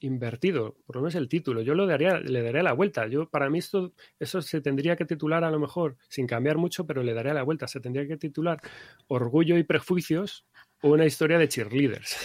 invertido, 0.00 0.76
por 0.86 0.96
lo 0.96 1.02
menos 1.02 1.14
el 1.14 1.28
título. 1.28 1.62
Yo 1.62 1.74
lo 1.74 1.86
daría, 1.86 2.18
le 2.18 2.42
daría 2.42 2.62
la 2.62 2.72
vuelta. 2.72 3.06
Yo, 3.06 3.28
para 3.28 3.48
mí, 3.50 3.58
esto, 3.58 3.92
eso 4.18 4.42
se 4.42 4.60
tendría 4.60 4.96
que 4.96 5.04
titular 5.04 5.44
a 5.44 5.50
lo 5.50 5.58
mejor, 5.58 5.96
sin 6.08 6.26
cambiar 6.26 6.56
mucho, 6.56 6.86
pero 6.86 7.02
le 7.02 7.14
daría 7.14 7.34
la 7.34 7.42
vuelta. 7.42 7.68
Se 7.68 7.80
tendría 7.80 8.06
que 8.06 8.16
titular 8.16 8.60
Orgullo 9.08 9.58
y 9.58 9.62
Prejuicios 9.62 10.46
o 10.82 10.90
una 10.90 11.06
historia 11.06 11.38
de 11.38 11.48
cheerleaders. 11.48 12.16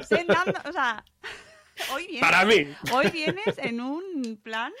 o 0.00 0.72
sea, 0.72 1.04
hoy 1.92 2.06
vienes, 2.06 2.20
para 2.20 2.44
mí. 2.44 2.66
Hoy 2.92 3.10
vienes 3.10 3.58
en 3.58 3.80
un 3.80 4.40
plan. 4.42 4.72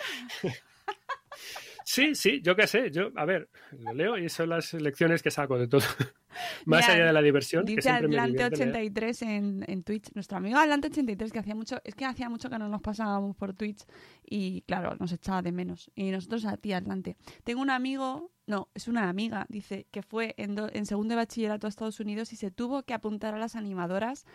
Sí, 1.88 2.16
sí, 2.16 2.40
yo 2.42 2.56
qué 2.56 2.66
sé. 2.66 2.90
Yo, 2.90 3.12
a 3.14 3.24
ver, 3.24 3.48
lo 3.78 3.94
leo 3.94 4.18
y 4.18 4.28
son 4.28 4.48
las 4.48 4.74
lecciones 4.74 5.22
que 5.22 5.30
saco 5.30 5.56
de 5.56 5.68
todo. 5.68 5.82
Más 6.66 6.88
allá 6.88 7.06
de 7.06 7.12
la 7.12 7.22
diversión. 7.22 7.64
Dice 7.64 7.88
Atlante83 7.88 9.22
en, 9.22 9.64
en 9.68 9.84
Twitch, 9.84 10.10
nuestro 10.14 10.38
amigo 10.38 10.58
Atlante83, 10.58 11.30
que 11.30 11.38
hacía 11.38 11.54
mucho, 11.54 11.80
es 11.84 11.94
que 11.94 12.04
hacía 12.04 12.28
mucho 12.28 12.50
que 12.50 12.58
no 12.58 12.68
nos 12.68 12.82
pasábamos 12.82 13.36
por 13.36 13.54
Twitch 13.54 13.84
y 14.24 14.62
claro, 14.62 14.96
nos 14.98 15.12
echaba 15.12 15.42
de 15.42 15.52
menos. 15.52 15.88
Y 15.94 16.10
nosotros 16.10 16.44
a 16.46 16.56
ti, 16.56 16.72
Atlante. 16.72 17.16
Tengo 17.44 17.62
un 17.62 17.70
amigo, 17.70 18.32
no, 18.48 18.68
es 18.74 18.88
una 18.88 19.08
amiga, 19.08 19.46
dice, 19.48 19.86
que 19.92 20.02
fue 20.02 20.34
en, 20.38 20.56
en 20.58 20.86
segundo 20.86 21.12
de 21.12 21.16
bachillerato 21.16 21.68
a 21.68 21.70
Estados 21.70 22.00
Unidos 22.00 22.32
y 22.32 22.36
se 22.36 22.50
tuvo 22.50 22.82
que 22.82 22.94
apuntar 22.94 23.32
a 23.32 23.38
las 23.38 23.54
animadoras 23.54 24.26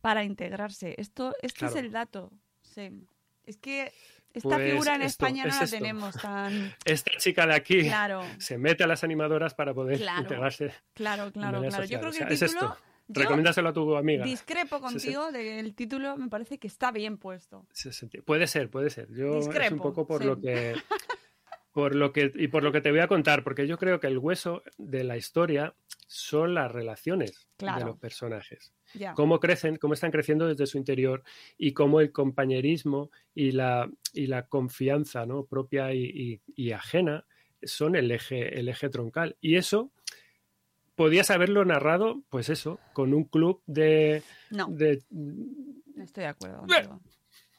para 0.00 0.22
integrarse. 0.22 0.94
Esto, 0.98 1.34
este 1.42 1.66
es 1.66 1.74
el 1.74 1.90
dato, 1.90 2.30
Sem. 2.62 3.06
Es 3.46 3.56
que 3.56 3.92
esta 4.34 4.48
pues 4.48 4.70
figura 4.70 4.96
en 4.96 5.02
España 5.02 5.44
no 5.46 5.60
la 5.60 5.66
tenemos 5.66 6.16
tan. 6.16 6.74
Esta 6.84 7.12
chica 7.18 7.46
de 7.46 7.54
aquí 7.54 7.88
se 8.38 8.58
mete 8.58 8.82
a 8.82 8.86
las 8.88 9.04
animadoras 9.04 9.54
para 9.54 9.72
poder 9.72 10.00
integrarse. 10.00 10.72
Claro, 10.92 11.32
claro, 11.32 11.62
claro. 11.62 11.84
Yo 11.84 12.00
creo 12.00 12.10
que 12.10 12.18
el 12.18 12.28
título, 12.28 12.34
es 12.34 12.42
esto. 12.42 12.76
Recomiéndaselo 13.06 13.68
a 13.68 13.72
tu 13.72 13.96
amiga. 13.96 14.24
Discrepo 14.24 14.80
contigo 14.80 15.30
del 15.30 15.74
título, 15.74 16.16
me 16.16 16.28
parece 16.28 16.58
que 16.58 16.66
está 16.66 16.90
bien 16.90 17.16
puesto. 17.16 17.66
Puede 18.24 18.46
ser, 18.48 18.70
puede 18.70 18.90
ser. 18.90 19.08
Yo 19.12 19.38
es 19.38 19.72
un 19.72 19.78
poco 19.78 20.06
por 20.06 20.24
lo 20.24 20.40
que 20.40 20.74
por 21.72 21.94
lo 21.94 22.12
que 22.12 22.32
y 22.34 22.48
por 22.48 22.62
lo 22.62 22.72
que 22.72 22.80
te 22.80 22.90
voy 22.90 23.00
a 23.00 23.08
contar, 23.08 23.44
porque 23.44 23.66
yo 23.66 23.78
creo 23.78 24.00
que 24.00 24.06
el 24.06 24.18
hueso 24.18 24.62
de 24.78 25.04
la 25.04 25.16
historia 25.16 25.74
son 26.06 26.54
las 26.54 26.70
relaciones 26.70 27.48
de 27.58 27.84
los 27.84 27.98
personajes. 27.98 28.72
Cómo 29.14 29.40
crecen, 29.40 29.76
cómo 29.76 29.94
están 29.94 30.10
creciendo 30.10 30.46
desde 30.46 30.66
su 30.66 30.78
interior 30.78 31.22
y 31.58 31.72
cómo 31.72 32.00
el 32.00 32.12
compañerismo 32.12 33.10
y 33.34 33.52
la, 33.52 33.90
y 34.12 34.26
la 34.26 34.46
confianza 34.46 35.26
¿no? 35.26 35.44
propia 35.44 35.92
y, 35.92 36.40
ajena 36.72 37.24
son 37.62 37.96
el 37.96 38.10
eje, 38.10 38.58
el 38.58 38.68
eje 38.68 38.88
troncal. 38.88 39.36
Y 39.40 39.56
eso 39.56 39.90
podías 40.94 41.30
haberlo 41.30 41.64
narrado, 41.64 42.22
pues 42.28 42.48
eso, 42.50 42.78
con 42.92 43.14
un 43.14 43.24
club 43.24 43.62
de. 43.66 44.22
No. 44.50 44.68
no 44.68 46.04
estoy 46.04 46.24
de 46.24 46.28
acuerdo. 46.28 46.66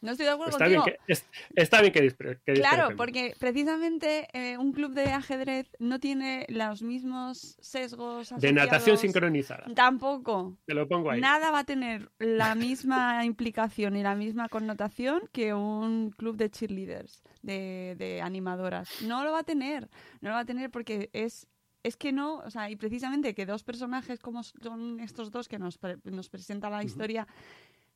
No 0.06 0.11
estoy 0.11 0.26
de 0.26 0.32
acuerdo 0.32 0.52
está 0.52 0.65
contigo. 0.65 0.84
Bien 0.86 0.98
que, 1.07 1.61
está 1.61 1.82
bien 1.82 1.94
que, 1.94 2.53
Claro, 2.53 2.95
porque 2.95 3.34
precisamente 3.40 4.27
eh, 4.34 4.57
un 4.57 4.72
club 4.72 4.94
de 4.94 5.06
ajedrez 5.06 5.68
no 5.80 5.99
tiene 5.99 6.45
los 6.49 6.82
mismos 6.82 7.57
sesgos. 7.60 8.34
De 8.38 8.53
natación 8.53 8.98
sincronizada. 8.98 9.65
Tampoco. 9.76 10.57
Te 10.65 10.73
lo 10.73 10.88
pongo 10.88 11.11
ahí. 11.11 11.19
Nada 11.19 11.52
va 11.52 11.60
a 11.60 11.64
tener 11.64 12.11
la 12.19 12.56
misma 12.56 13.26
implicación 13.26 13.95
y 13.95 14.03
la 14.03 14.15
misma 14.15 14.48
connotación 14.48 15.22
que 15.32 15.53
un 15.53 16.11
club 16.11 16.38
de 16.38 16.49
cheerleaders, 16.49 17.23
de, 17.41 17.95
de 17.98 18.22
animadoras. 18.22 19.02
No 19.02 19.23
lo 19.23 19.32
va 19.32 19.40
a 19.40 19.44
tener. 19.44 19.90
No 20.22 20.30
lo 20.30 20.36
va 20.36 20.41
a 20.41 20.45
tener 20.45 20.69
porque 20.69 21.10
es 21.14 21.48
es 21.86 21.98
que 21.98 22.11
no, 22.11 22.38
o 22.38 22.49
sea, 22.49 22.72
y 22.72 22.76
precisamente 22.76 23.36
que 23.36 23.45
dos 23.45 23.64
personajes 23.64 24.19
como 24.19 24.41
son 24.41 24.99
estos 24.99 25.30
dos 25.30 25.48
que 25.48 25.60
nos, 25.60 25.80
nos 26.03 26.30
presenta 26.30 26.68
la 26.68 26.84
historia 26.84 27.27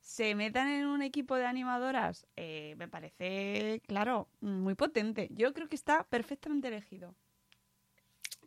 se 0.00 0.34
metan 0.34 0.68
en 0.68 0.86
un 0.86 1.02
equipo 1.02 1.36
de 1.36 1.46
animadoras, 1.46 2.26
eh, 2.36 2.74
me 2.78 2.88
parece, 2.88 3.82
claro, 3.86 4.28
muy 4.40 4.74
potente. 4.74 5.28
Yo 5.30 5.52
creo 5.52 5.68
que 5.68 5.76
está 5.76 6.04
perfectamente 6.04 6.68
elegido. 6.68 7.14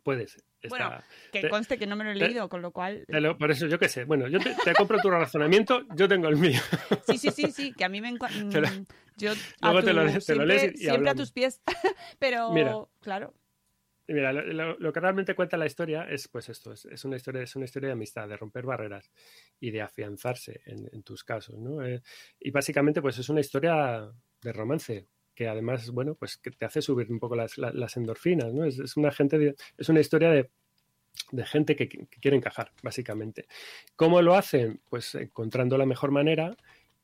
Puede 0.02 0.28
ser. 0.28 0.42
bueno, 0.68 0.92
que 1.32 1.48
conste 1.48 1.78
que 1.78 1.86
no 1.86 1.96
me 1.96 2.04
lo 2.04 2.10
he 2.10 2.14
leído, 2.14 2.48
con 2.50 2.60
lo 2.60 2.72
cual... 2.72 3.06
por 3.38 3.50
eso, 3.50 3.66
yo 3.66 3.78
qué 3.78 3.88
sé. 3.88 4.04
Bueno, 4.04 4.28
yo 4.28 4.38
te, 4.38 4.74
compro 4.74 4.98
tu 5.00 5.08
razonamiento, 5.10 5.82
yo 5.94 6.06
tengo 6.08 6.28
el 6.28 6.36
mío. 6.36 6.60
Sí, 7.06 7.16
sí, 7.16 7.30
sí, 7.30 7.50
sí, 7.50 7.72
que 7.72 7.84
a 7.84 7.88
mí 7.88 8.00
me 8.02 8.08
encanta... 8.08 8.60
Mm, 8.70 8.84
yo 9.16 9.32
Luego 9.62 9.82
te, 9.82 9.92
lo, 9.92 10.08
siempre, 10.20 10.46
lees 10.46 10.74
y 10.74 10.78
Siempre 10.78 11.10
a 11.10 11.14
tus 11.14 11.32
pies. 11.32 11.62
Pero, 12.18 12.90
claro, 13.00 13.32
Mira, 14.06 14.32
lo, 14.32 14.92
que 14.92 15.00
realmente 15.00 15.34
cuenta 15.34 15.56
la 15.56 15.64
historia 15.64 16.04
es 16.04 16.28
pues 16.28 16.50
esto, 16.50 16.72
es, 16.72 17.04
una 17.04 17.16
historia, 17.16 17.42
es 17.42 17.56
una 17.56 17.64
historia 17.64 17.88
de 17.88 17.94
amistad, 17.94 18.28
de 18.28 18.36
romper 18.36 18.66
barreras 18.66 19.10
y 19.58 19.70
de 19.70 19.80
afianzarse 19.80 20.60
en, 20.66 21.02
tus 21.02 21.24
casos, 21.24 21.58
¿no? 21.58 21.82
Eh, 21.84 22.02
y 22.38 22.50
básicamente 22.50 23.00
pues 23.00 23.18
es 23.18 23.28
una 23.30 23.40
historia 23.40 24.10
de 24.42 24.52
romance 24.52 25.06
que 25.34 25.48
además, 25.48 25.90
bueno, 25.90 26.14
pues 26.14 26.36
que 26.36 26.50
te 26.50 26.66
hace 26.66 26.82
subir 26.82 27.10
un 27.10 27.18
poco 27.18 27.34
las, 27.34 27.96
endorfinas, 27.96 28.52
¿no? 28.52 28.64
Es, 28.64 28.96
una 28.96 29.10
gente 29.10 29.54
es 29.76 29.88
una 29.88 30.00
historia 30.00 30.30
de, 30.30 30.50
gente 31.46 31.74
que, 31.74 31.88
quiere 31.88 32.36
encajar, 32.36 32.72
básicamente. 32.82 33.46
¿Cómo 33.96 34.20
lo 34.20 34.34
hacen? 34.34 34.80
Pues 34.88 35.14
encontrando 35.14 35.78
la 35.78 35.86
mejor 35.86 36.10
manera 36.10 36.56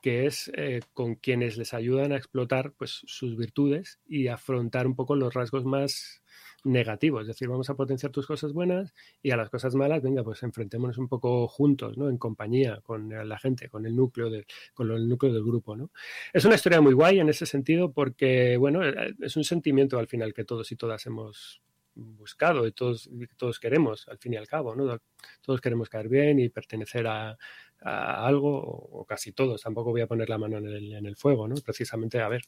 que 0.02 0.26
es 0.26 0.50
eh, 0.54 0.80
con 0.94 1.14
quienes 1.14 1.58
les 1.58 1.74
ayudan 1.74 2.12
a 2.12 2.16
explotar 2.16 2.72
pues, 2.72 3.02
sus 3.06 3.36
virtudes 3.36 4.00
y 4.06 4.28
afrontar 4.28 4.86
un 4.86 4.94
poco 4.94 5.14
los 5.14 5.34
rasgos 5.34 5.64
más 5.64 6.22
negativo, 6.64 7.20
es 7.20 7.26
decir, 7.26 7.48
vamos 7.48 7.70
a 7.70 7.74
potenciar 7.74 8.12
tus 8.12 8.26
cosas 8.26 8.52
buenas 8.52 8.94
y 9.22 9.30
a 9.30 9.36
las 9.36 9.50
cosas 9.50 9.74
malas, 9.74 10.02
venga, 10.02 10.22
pues 10.22 10.42
enfrentémonos 10.42 10.98
un 10.98 11.08
poco 11.08 11.48
juntos, 11.48 11.96
¿no? 11.96 12.08
En 12.08 12.18
compañía, 12.18 12.80
con 12.82 13.08
la 13.08 13.38
gente, 13.38 13.68
con 13.68 13.86
el 13.86 13.96
núcleo, 13.96 14.30
de, 14.30 14.46
con 14.74 14.90
el 14.90 15.08
núcleo 15.08 15.32
del 15.32 15.44
grupo, 15.44 15.76
¿no? 15.76 15.90
Es 16.32 16.44
una 16.44 16.54
historia 16.54 16.80
muy 16.80 16.92
guay 16.92 17.20
en 17.20 17.28
ese 17.28 17.46
sentido 17.46 17.92
porque, 17.92 18.56
bueno, 18.56 18.84
eh, 18.84 19.14
es 19.20 19.36
un 19.36 19.44
sentimiento 19.44 19.98
al 19.98 20.08
final 20.08 20.34
que 20.34 20.44
todos 20.44 20.70
y 20.72 20.76
todas 20.76 21.06
hemos 21.06 21.62
buscado 21.94 22.66
y 22.66 22.72
todos, 22.72 23.10
todos 23.36 23.58
queremos, 23.58 24.08
al 24.08 24.18
fin 24.18 24.34
y 24.34 24.36
al 24.36 24.46
cabo, 24.46 24.74
¿no? 24.74 25.00
Todos 25.42 25.60
queremos 25.60 25.88
caer 25.88 26.08
bien 26.08 26.38
y 26.38 26.48
pertenecer 26.48 27.06
a, 27.06 27.36
algo, 27.82 28.58
o, 28.58 29.04
casi 29.04 29.32
todos, 29.32 29.62
tampoco 29.62 29.90
voy 29.90 30.02
a 30.02 30.06
poner 30.06 30.28
la 30.28 30.38
mano 30.38 30.58
en 30.58 31.06
el, 31.06 31.16
fuego, 31.16 31.48
¿no? 31.48 31.54
Precisamente, 31.64 32.20
a 32.20 32.28
ver, 32.28 32.42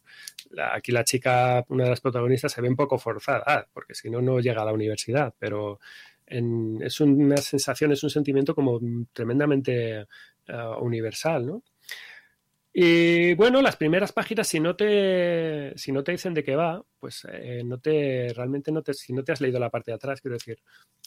aquí 0.72 0.92
la 0.92 1.04
chica, 1.04 1.64
una 1.68 1.84
de 1.84 1.90
las 1.90 2.00
protagonistas, 2.00 2.52
se 2.52 2.60
ve 2.60 2.68
un 2.68 2.76
poco 2.76 2.98
forzada, 2.98 3.68
porque 3.72 3.94
si 3.94 4.10
no, 4.10 4.20
no 4.20 4.40
llega 4.40 4.62
a 4.62 4.66
la 4.66 4.72
universidad, 4.72 5.34
pero 5.38 5.80
es 6.26 7.00
una 7.00 7.36
sensación, 7.38 7.92
es 7.92 8.02
un 8.02 8.10
sentimiento 8.10 8.54
como 8.54 8.80
tremendamente 9.12 10.00
eh, 10.00 10.06
universal, 10.80 11.46
¿no? 11.46 11.62
Y 12.74 13.34
bueno, 13.34 13.60
las 13.60 13.76
primeras 13.76 14.12
páginas, 14.12 14.48
si 14.48 14.58
no 14.58 14.74
te, 14.74 15.74
si 15.76 15.92
no 15.92 16.02
te 16.02 16.12
dicen 16.12 16.32
de 16.32 16.42
qué 16.42 16.56
va, 16.56 16.82
pues 16.98 17.26
eh, 17.30 17.62
no 17.64 17.78
te, 17.78 18.32
realmente 18.34 18.72
no 18.72 18.82
te, 18.82 18.94
si 18.94 19.12
no 19.12 19.22
te 19.22 19.32
has 19.32 19.42
leído 19.42 19.60
la 19.60 19.68
parte 19.68 19.90
de 19.90 19.96
atrás, 19.96 20.22
quiero 20.22 20.36
decir, 20.36 20.58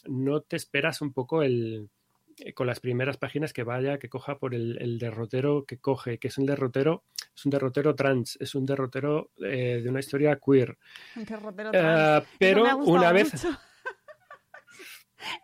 no 0.07 0.41
te 0.41 0.57
esperas 0.57 1.01
un 1.01 1.11
poco 1.11 1.41
el, 1.41 1.89
con 2.53 2.67
las 2.67 2.79
primeras 2.79 3.17
páginas 3.17 3.53
que 3.53 3.63
vaya, 3.63 3.97
que 3.97 4.09
coja 4.09 4.37
por 4.37 4.53
el, 4.53 4.97
derrotero 4.99 5.65
que 5.65 5.77
coge, 5.77 6.17
que 6.17 6.27
es 6.27 6.37
un 6.37 6.45
derrotero, 6.45 7.03
es 7.35 7.45
un 7.45 7.51
derrotero 7.51 7.95
trans, 7.95 8.37
es 8.39 8.55
un 8.55 8.65
derrotero 8.65 9.31
de 9.37 9.85
una 9.87 9.99
historia 9.99 10.39
queer. 10.39 10.77
Un 11.15 11.25
derrotero 11.25 11.71
trans. 11.71 12.27
pero 12.37 12.77
una 12.77 13.11
vez... 13.11 13.45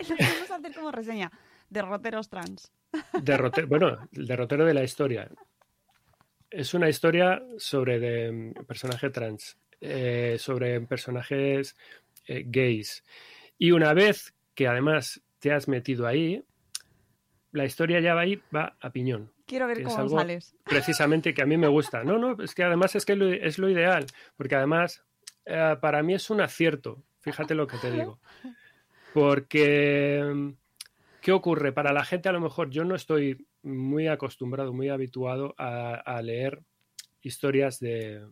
Lo 0.10 0.16
podemos 0.16 0.52
hacer 0.52 0.76
como 0.76 0.92
reseña. 0.92 1.32
Derroteros 1.70 2.30
trans. 2.30 2.72
bueno, 3.68 4.10
el 4.12 4.28
derrotero 4.28 4.66
de 4.66 4.74
la 4.74 4.84
historia. 4.84 5.30
Es 6.50 6.74
una 6.74 6.90
historia 6.90 7.42
sobre 7.58 8.00
de, 8.00 8.54
personaje 8.68 9.10
trans, 9.10 9.58
eh, 9.80 10.36
sobre 10.38 10.82
personajes 10.82 11.78
eh, 12.28 12.44
gays. 12.46 13.04
Y 13.58 13.72
una 13.72 13.94
vez 13.94 14.34
que 14.54 14.68
además 14.68 15.22
te 15.40 15.54
has 15.54 15.68
metido 15.68 16.06
ahí, 16.06 16.44
la 17.52 17.66
historia 17.66 18.00
ya 18.00 18.14
va 18.14 18.22
ahí, 18.22 18.42
va 18.56 18.76
a 18.80 18.90
piñón. 18.92 19.32
Quiero 19.46 19.68
ver 19.68 19.84
cómo 19.84 20.10
sales. 20.10 20.56
Precisamente 20.66 21.34
que 21.34 21.42
a 21.42 21.46
mí 21.46 21.58
me 21.58 21.68
gusta. 21.68 22.04
No, 22.04 22.18
no, 22.18 22.42
es 22.44 22.56
que 22.56 22.64
además 22.64 22.96
es 22.96 23.06
que 23.06 23.40
es 23.42 23.60
lo 23.60 23.70
ideal, 23.70 24.06
porque 24.38 24.56
además 24.56 25.04
eh, 25.46 25.76
para 25.82 26.04
mí 26.04 26.14
es 26.14 26.30
un 26.30 26.42
acierto. 26.42 27.04
Fíjate 27.20 27.56
lo 27.56 27.68
que 27.68 27.78
te 27.78 27.92
digo. 27.92 28.20
Porque, 29.14 30.54
¿qué 31.22 31.32
ocurre? 31.32 31.72
Para 31.72 31.94
la 31.94 32.06
gente 32.06 32.30
a 32.30 32.32
lo 32.32 32.40
mejor 32.40 32.70
yo 32.70 32.84
no 32.84 32.96
estoy 32.96 33.46
muy 33.64 34.08
acostumbrado, 34.08 34.74
muy 34.74 34.90
habituado 34.90 35.54
a, 35.58 36.20
leer 36.24 36.62
historias 37.22 37.80
de, 37.80 38.26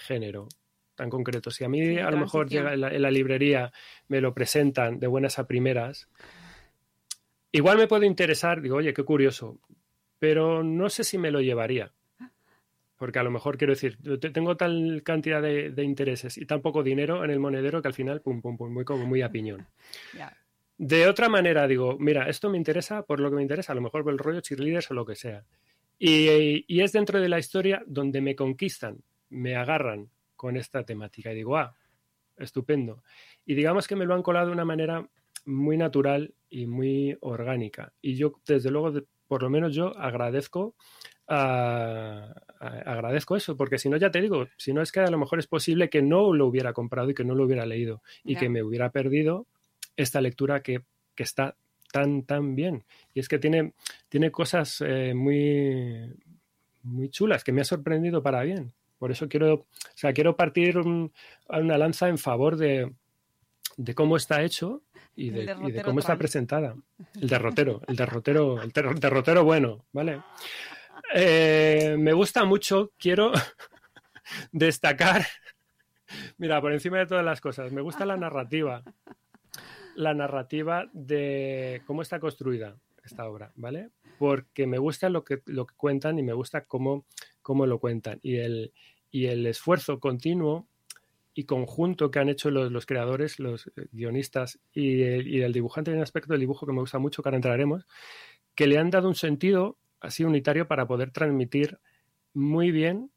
género 0.00 0.48
tan 0.94 1.08
concretos. 1.08 1.54
Si 1.54 1.64
a 1.64 1.68
mí 1.68 1.98
a 1.98 2.10
lo 2.10 2.18
mejor 2.18 2.48
llega 2.48 2.74
en 2.74 3.02
la, 3.02 3.10
librería, 3.10 3.72
me 4.08 4.20
lo 4.20 4.34
presentan 4.34 4.98
de 4.98 5.06
buenas 5.06 5.38
a 5.38 5.46
primeras, 5.46 6.08
igual 7.52 7.78
me 7.78 7.86
puede 7.86 8.06
interesar, 8.06 8.60
digo, 8.60 8.76
oye, 8.76 8.92
qué 8.92 9.04
curioso, 9.04 9.60
pero 10.18 10.62
no 10.62 10.88
sé 10.88 11.04
si 11.04 11.18
me 11.18 11.30
lo 11.30 11.40
llevaría. 11.40 11.92
Porque 12.96 13.18
a 13.18 13.24
lo 13.24 13.32
mejor 13.32 13.58
quiero 13.58 13.72
decir, 13.72 13.98
tengo 14.32 14.56
tal 14.56 15.02
cantidad 15.04 15.42
de, 15.42 15.82
intereses 15.82 16.38
y 16.38 16.46
tan 16.46 16.62
poco 16.62 16.82
dinero 16.82 17.24
en 17.24 17.30
el 17.30 17.40
monedero 17.40 17.82
que 17.82 17.88
al 17.88 17.94
final, 17.94 18.20
pum, 18.20 18.40
pum, 18.40 18.56
pum, 18.56 18.72
muy 18.72 18.84
como 18.84 19.04
muy 19.06 19.22
a 19.22 19.30
piñón. 19.30 19.66
De 20.78 21.08
otra 21.08 21.28
manera, 21.28 21.66
digo, 21.66 21.96
mira, 21.98 22.28
esto 22.28 22.48
me 22.48 22.58
interesa 22.58 23.02
por 23.02 23.20
lo 23.20 23.30
que 23.30 23.36
me 23.36 23.42
interesa, 23.42 23.72
a 23.72 23.74
lo 23.74 23.82
mejor 23.82 24.04
por 24.04 24.12
el 24.12 24.18
rollo 24.18 24.40
cheerleaders 24.40 24.90
o 24.90 24.94
lo 24.94 25.04
que 25.04 25.16
sea. 25.16 25.44
Y, 25.98 26.80
es 26.80 26.92
dentro 26.92 27.20
de 27.20 27.28
la 27.28 27.38
historia 27.38 27.82
donde 27.86 28.20
me 28.20 28.34
conquistan, 28.34 28.98
me 29.30 29.54
agarran 29.54 30.10
con 30.34 30.56
esta 30.56 30.84
temática. 30.84 31.32
Y 31.32 31.36
digo, 31.36 31.56
ah, 31.56 31.76
estupendo. 32.36 33.04
Y 33.46 33.54
digamos 33.54 33.86
que 33.86 33.96
me 33.96 34.04
lo 34.04 34.14
han 34.14 34.22
colado 34.22 34.46
de 34.46 34.52
una 34.52 34.64
manera 34.64 35.08
muy 35.44 35.76
natural 35.76 36.34
y 36.50 36.66
muy 36.66 37.16
orgánica. 37.20 37.92
Y 38.00 38.16
yo, 38.16 38.34
desde 38.46 38.70
luego, 38.70 38.92
por 39.26 39.42
lo 39.42 39.50
menos 39.50 39.74
yo 39.74 39.96
agradezco 39.96 40.74
agradezco 41.34 43.36
eso, 43.36 43.56
porque 43.56 43.78
si 43.78 43.88
no, 43.88 43.96
ya 43.96 44.10
te 44.10 44.20
digo, 44.20 44.48
si 44.56 44.72
no 44.72 44.82
es 44.82 44.92
que 44.92 45.00
a 45.00 45.10
lo 45.10 45.18
mejor 45.18 45.38
es 45.38 45.46
posible 45.46 45.88
que 45.88 46.02
no 46.02 46.32
lo 46.32 46.46
hubiera 46.46 46.72
comprado 46.72 47.10
y 47.10 47.14
que 47.14 47.24
no 47.24 47.34
lo 47.34 47.44
hubiera 47.44 47.66
leído 47.66 48.02
y 48.24 48.36
que 48.36 48.48
me 48.48 48.62
hubiera 48.62 48.90
perdido 48.90 49.46
esta 49.96 50.20
lectura 50.20 50.62
que, 50.62 50.82
está 51.16 51.56
tan, 51.92 52.24
tan 52.24 52.56
bien. 52.56 52.84
Y 53.14 53.20
es 53.20 53.28
que 53.28 53.38
tiene, 53.38 53.74
tiene 54.08 54.32
cosas 54.32 54.82
eh, 54.84 55.14
muy, 55.14 56.12
muy 56.82 57.08
chulas 57.10 57.44
que 57.44 57.52
me 57.52 57.60
ha 57.60 57.64
sorprendido 57.64 58.24
para 58.24 58.42
bien. 58.42 58.72
Por 58.98 59.12
eso 59.12 59.28
quiero, 59.28 59.54
o 59.54 59.66
sea, 59.94 60.12
quiero 60.12 60.36
partir 60.36 60.78
una 60.78 61.78
lanza 61.78 62.08
en 62.08 62.18
favor 62.18 62.56
de, 62.56 62.92
de 63.76 63.94
cómo 63.94 64.16
está 64.16 64.42
hecho 64.42 64.82
y 65.14 65.30
de, 65.30 65.56
y 65.66 65.72
de 65.72 65.82
cómo 65.82 66.00
está 66.00 66.16
presentada. 66.16 66.74
El 67.20 67.28
derrotero, 67.28 67.82
el 67.86 67.96
derrotero, 67.96 68.62
el 68.62 68.72
derrotero 68.72 69.44
bueno, 69.44 69.84
¿vale? 69.92 70.22
Eh, 71.14 71.96
me 71.98 72.12
gusta 72.12 72.44
mucho, 72.44 72.92
quiero 72.98 73.32
destacar, 74.52 75.26
mira, 76.38 76.60
por 76.60 76.72
encima 76.72 76.98
de 76.98 77.06
todas 77.06 77.24
las 77.24 77.40
cosas, 77.40 77.70
me 77.72 77.82
gusta 77.82 78.06
la 78.06 78.16
narrativa, 78.16 78.82
la 79.94 80.14
narrativa 80.14 80.88
de 80.92 81.82
cómo 81.86 82.00
está 82.02 82.18
construida 82.18 82.76
esta 83.04 83.28
obra, 83.28 83.52
¿vale? 83.56 83.90
Porque 84.18 84.66
me 84.66 84.78
gusta 84.78 85.10
lo 85.10 85.24
que, 85.24 85.42
lo 85.46 85.66
que 85.66 85.74
cuentan 85.76 86.18
y 86.18 86.22
me 86.22 86.32
gusta 86.32 86.64
cómo, 86.64 87.04
cómo 87.42 87.66
lo 87.66 87.78
cuentan. 87.78 88.20
Y 88.22 88.36
el, 88.36 88.72
y 89.10 89.26
el 89.26 89.46
esfuerzo 89.46 90.00
continuo 90.00 90.66
y 91.34 91.44
conjunto 91.44 92.10
que 92.10 92.18
han 92.18 92.28
hecho 92.28 92.50
los, 92.50 92.86
creadores, 92.86 93.38
los 93.38 93.70
guionistas 93.90 94.60
y 94.72 95.02
el, 95.02 95.52
dibujante, 95.52 95.90
hay 95.90 95.96
un 95.96 96.02
aspecto 96.02 96.32
del 96.32 96.40
dibujo 96.40 96.66
que 96.66 96.72
me 96.72 96.80
gusta 96.80 96.98
mucho, 96.98 97.22
que 97.22 97.28
ahora 97.28 97.38
entraremos, 97.38 97.86
que 98.54 98.66
le 98.66 98.78
han 98.78 98.90
dado 98.90 99.08
un 99.08 99.14
sentido 99.14 99.78
así 100.00 100.24
unitario 100.24 100.68
para 100.68 100.86
poder 100.86 101.10
transmitir 101.10 101.78
muy 102.34 102.70
bien, 102.70 103.10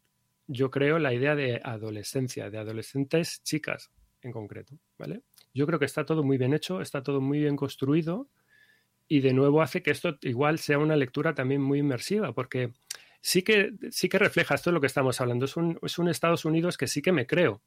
yo 0.48 0.72
creo, 0.72 1.00
la 1.00 1.14
idea 1.14 1.36
de 1.36 1.60
adolescencia, 1.64 2.50
de 2.50 2.58
adolescentes 2.58 3.42
chicas 3.44 3.92
en 4.22 4.32
concreto, 4.32 4.78
¿vale? 4.98 5.24
Yo 5.54 5.66
creo 5.66 5.80
que 5.80 5.86
está 5.86 6.06
todo 6.06 6.24
muy 6.24 6.38
bien 6.38 6.54
hecho, 6.54 6.82
está 6.82 7.04
todo 7.04 7.22
muy 7.22 7.40
bien 7.40 7.56
construido 7.56 8.30
y 9.08 9.22
de 9.22 9.34
nuevo 9.34 9.62
hace 9.62 9.84
que 9.84 9.92
esto 9.92 10.18
igual 10.22 10.60
sea 10.60 10.80
una 10.80 10.96
lectura 10.96 11.34
también 11.34 11.62
muy 11.62 11.80
inmersiva, 11.80 12.34
porque 12.34 12.74
sí 13.22 13.42
que, 13.42 13.74
sí 13.92 14.10
que 14.10 14.20
refleja 14.20 14.56
esto 14.56 14.70
de 14.70 14.76
lo 14.76 14.82
que 14.82 14.88
estamos 14.88 15.20
hablando. 15.22 15.46
Es 15.46 15.58
un, 15.58 15.80
es 15.82 15.98
un 15.98 16.10
Estados 16.10 16.46
Unidos 16.46 16.78
que 16.78 16.88
sí 16.88 17.02
que 17.02 17.12
me 17.12 17.28
creo, 17.28 17.62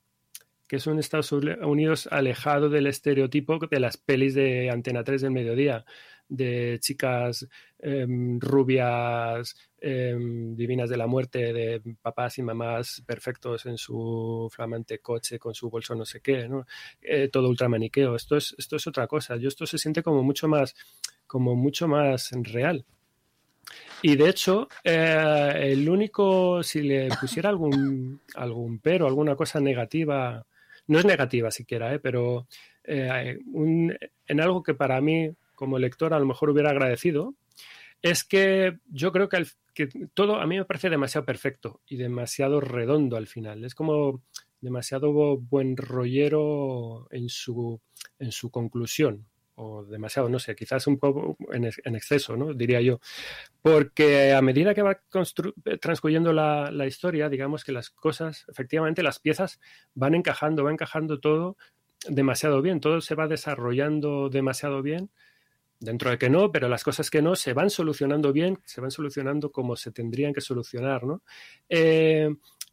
que 0.68 0.76
es 0.76 0.86
un 0.86 0.98
Estados 0.98 1.32
Unidos 1.32 2.08
alejado 2.10 2.68
del 2.68 2.86
estereotipo 2.86 3.58
de 3.58 3.80
las 3.80 3.96
pelis 3.96 4.34
de 4.34 4.70
Antena 4.70 5.02
3 5.02 5.22
del 5.22 5.30
mediodía, 5.30 5.84
de 6.28 6.78
chicas 6.80 7.48
em, 7.78 8.38
rubias, 8.38 9.56
em, 9.80 10.54
divinas 10.54 10.90
de 10.90 10.96
la 10.98 11.06
muerte, 11.06 11.52
de 11.54 11.80
papás 12.02 12.36
y 12.38 12.42
mamás 12.42 13.02
perfectos 13.06 13.64
en 13.64 13.78
su 13.78 14.48
flamante 14.52 14.98
coche 14.98 15.38
con 15.38 15.54
su 15.54 15.70
bolso 15.70 15.94
no 15.94 16.04
sé 16.04 16.20
qué, 16.20 16.48
¿no? 16.48 16.66
Eh, 17.00 17.28
todo 17.32 17.48
ultramaniqueo. 17.48 18.14
Esto 18.14 18.36
es, 18.36 18.54
esto 18.58 18.76
es 18.76 18.86
otra 18.86 19.06
cosa. 19.06 19.36
Yo 19.36 19.48
esto 19.48 19.66
se 19.66 19.78
siente 19.78 20.02
como 20.02 20.22
mucho 20.22 20.48
más, 20.48 20.74
como 21.26 21.56
mucho 21.56 21.88
más 21.88 22.30
real. 22.42 22.84
Y 24.02 24.16
de 24.16 24.28
hecho, 24.28 24.68
eh, 24.84 25.72
el 25.72 25.88
único, 25.88 26.62
si 26.62 26.82
le 26.82 27.08
pusiera 27.20 27.48
algún, 27.48 28.20
algún 28.34 28.78
pero, 28.80 29.06
alguna 29.06 29.34
cosa 29.34 29.60
negativa, 29.60 30.46
no 30.88 30.98
es 30.98 31.04
negativa 31.04 31.50
siquiera, 31.50 31.94
¿eh? 31.94 32.00
pero 32.00 32.48
eh, 32.84 33.38
en 34.26 34.40
algo 34.40 34.62
que 34.62 34.74
para 34.74 35.00
mí 35.00 35.30
como 35.54 35.78
lector 35.78 36.14
a 36.14 36.18
lo 36.18 36.26
mejor 36.26 36.50
hubiera 36.50 36.70
agradecido, 36.70 37.34
es 38.02 38.24
que 38.24 38.78
yo 38.86 39.12
creo 39.12 39.28
que, 39.28 39.44
que, 39.74 39.88
todo 40.14 40.36
a 40.36 40.46
mí 40.46 40.56
me 40.56 40.64
parece 40.64 40.88
demasiado 40.88 41.24
perfecto 41.24 41.80
y 41.86 41.96
demasiado 41.96 42.60
redondo 42.60 43.16
al 43.16 43.26
final. 43.26 43.64
Es 43.64 43.74
como 43.74 44.22
demasiado 44.60 45.38
buen 45.38 45.76
rollero 45.76 47.08
en 47.10 47.28
su, 47.28 47.80
en 48.18 48.32
su 48.32 48.50
conclusión. 48.50 49.26
O 49.60 49.84
demasiado, 49.84 50.28
no 50.28 50.38
sé, 50.38 50.54
quizás 50.54 50.86
un 50.86 50.98
poco 50.98 51.36
en, 51.52 51.64
exceso, 51.96 52.36
¿no? 52.36 52.54
Diría 52.54 52.80
yo. 52.80 53.00
Porque 53.60 54.32
a 54.32 54.40
medida 54.40 54.72
que 54.72 54.82
va 54.82 55.00
transcurriendo 55.80 56.32
la, 56.32 56.70
la 56.70 56.86
historia, 56.86 57.28
digamos 57.28 57.64
que 57.64 57.72
las 57.72 57.90
cosas, 57.90 58.44
efectivamente, 58.48 59.02
las 59.02 59.18
piezas 59.18 59.58
van 59.94 60.14
encajando, 60.14 60.62
va 60.62 60.70
encajando 60.70 61.18
todo 61.18 61.56
demasiado 62.06 62.62
bien, 62.62 62.78
todo 62.80 63.00
se 63.00 63.16
va 63.16 63.26
desarrollando 63.26 64.28
demasiado 64.28 64.82
bien 64.82 65.10
dentro 65.80 66.10
de 66.10 66.18
que 66.18 66.30
no, 66.30 66.50
pero 66.50 66.68
las 66.68 66.84
cosas 66.84 67.10
que 67.10 67.22
no 67.22 67.36
se 67.36 67.52
van 67.52 67.70
solucionando 67.70 68.32
bien, 68.32 68.58
se 68.64 68.80
van 68.80 68.90
solucionando 68.90 69.50
como 69.50 69.76
se 69.76 69.92
tendrían 69.92 70.32
que 70.32 70.40
solucionar, 70.40 71.04
¿no? 71.04 71.22
Eh, 71.68 72.28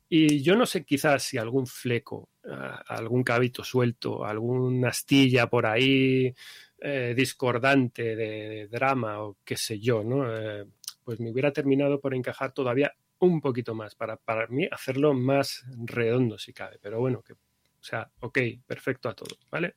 y 0.10 0.44
yo 0.44 0.56
no 0.56 0.66
sé 0.66 0.86
quizás 0.86 1.24
si 1.24 1.38
algún 1.38 1.68
fleco, 1.68 2.30
ah, 2.49 2.84
algún 2.88 3.24
cabito 3.24 3.64
suelto, 3.64 4.24
alguna 4.24 4.90
astilla 4.90 5.48
por 5.48 5.66
ahí 5.66 6.34
eh, 6.80 7.14
discordante 7.15 8.15
de, 8.15 8.68
drama 8.68 9.22
o 9.22 9.38
qué 9.45 9.56
sé 9.56 9.80
yo, 9.80 10.03
¿no? 10.03 10.26
Eh, 10.30 10.65
pues 11.03 11.19
me 11.19 11.31
hubiera 11.31 11.52
terminado 11.52 11.99
por 12.02 12.14
encajar 12.14 12.52
todavía 12.52 12.93
un 13.19 13.39
poquito 13.39 13.73
más, 13.73 13.95
para, 13.95 14.18
para 14.18 14.47
mí 14.47 14.68
hacerlo 14.69 15.14
más 15.14 15.64
redondo 15.85 16.38
si 16.38 16.52
cabe, 16.52 16.77
pero 16.81 16.99
bueno, 16.99 17.22
que, 17.22 17.34
o 17.34 17.38
sea, 17.81 18.11
ok, 18.19 18.39
perfecto 18.65 19.10
a 19.10 19.14
todo, 19.14 19.38
¿vale? 19.49 19.76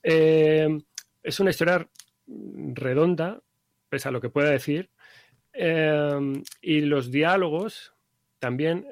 es 0.00 1.40
una 1.40 1.50
historia 1.50 1.86
redonda, 2.26 3.42
pese 3.88 4.08
a 4.08 4.12
lo 4.12 4.20
que 4.20 4.30
pueda 4.30 4.50
decir, 4.50 4.90
y 6.62 6.80
los 6.82 7.10
diálogos 7.10 7.94
también 8.38 8.86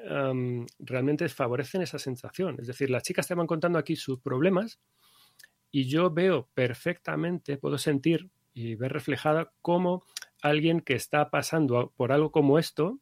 realmente 0.79 1.29
favorecen 1.29 1.81
esa 1.81 1.97
sensación. 1.97 2.57
Es 2.59 2.67
decir, 2.67 2.89
las 2.89 3.03
chicas 3.03 3.27
te 3.27 3.35
van 3.35 3.47
contando 3.47 3.79
aquí 3.79 3.95
sus 3.95 4.19
problemas 4.19 4.79
y 5.77 5.87
yo 5.87 6.09
veo 6.09 6.49
perfectamente, 6.55 7.57
puedo 7.57 7.77
sentir 7.77 8.31
y 8.55 8.73
ver 8.73 8.93
reflejada 8.93 9.51
cómo 9.61 10.03
alguien 10.41 10.81
que 10.81 10.95
está 10.95 11.29
pasando 11.29 11.93
por 11.95 12.11
algo 12.11 12.31
como 12.31 12.57
esto 12.57 12.97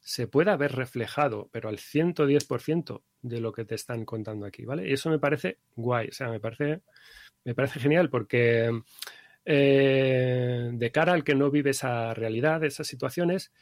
se 0.00 0.26
pueda 0.26 0.56
ver 0.56 0.72
reflejado, 0.72 1.48
pero 1.52 1.68
al 1.68 1.78
110% 1.78 3.02
de 3.22 3.40
lo 3.40 3.52
que 3.52 3.64
te 3.64 3.76
están 3.76 4.04
contando 4.04 4.46
aquí, 4.46 4.64
¿vale? 4.64 4.88
Y 4.88 4.94
eso 4.94 5.10
me 5.10 5.20
parece 5.20 5.58
guay, 5.76 6.08
o 6.08 6.12
sea, 6.12 6.28
me 6.28 6.40
parece, 6.40 6.80
me 7.44 7.54
parece 7.54 7.78
genial 7.78 8.10
porque 8.10 8.82
eh, 9.44 10.70
de 10.72 10.90
cara 10.90 11.12
al 11.12 11.22
que 11.22 11.36
no 11.36 11.52
vive 11.52 11.70
esa 11.70 12.14
realidad, 12.14 12.64
esas 12.64 12.88
situaciones, 12.88 13.52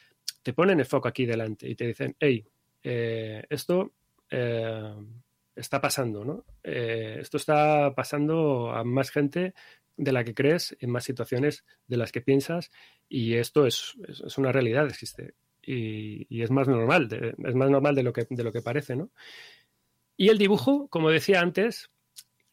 te 0.41 0.51
ponen 0.51 0.79
el 0.79 0.87
foco 0.87 1.07
aquí 1.07 1.27
delante 1.27 1.69
y 1.69 1.75
te 1.75 1.85
dicen, 1.85 2.15
hey, 2.19 2.43
eh, 2.81 3.43
esto 3.51 3.91
eh, 4.31 4.95
está 5.55 5.81
pasando, 5.81 6.25
¿no? 6.25 6.45
esto 6.63 7.37
está 7.37 7.93
pasando 7.95 8.71
a 8.71 8.83
más 8.83 9.09
gente 9.09 9.53
de 9.97 10.11
la 10.11 10.23
que 10.23 10.33
crees, 10.33 10.75
en 10.79 10.89
más 10.89 11.03
situaciones 11.03 11.65
de 11.87 11.97
las 11.97 12.11
que 12.11 12.21
piensas, 12.21 12.71
y 13.07 13.35
esto 13.35 13.65
es, 13.65 13.95
es 14.07 14.37
una 14.37 14.51
realidad, 14.51 14.87
existe. 14.87 15.35
Y, 15.61 16.41
es 16.43 16.51
más 16.51 16.67
normal, 16.67 17.07
de, 17.07 17.33
es 17.43 17.55
más 17.55 17.69
normal 17.69 17.95
de 17.95 18.03
lo 18.03 18.13
que, 18.13 18.27
de 18.29 18.43
lo 18.43 18.51
que 18.51 18.61
parece, 18.61 18.95
¿no? 18.95 19.09
Y 20.17 20.29
el 20.29 20.37
dibujo, 20.37 20.87
como 20.89 21.09
decía 21.09 21.41
antes, 21.41 21.89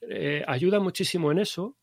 eh, 0.00 0.42
ayuda 0.46 0.80
muchísimo 0.80 1.30
en 1.30 1.38
eso, 1.38 1.76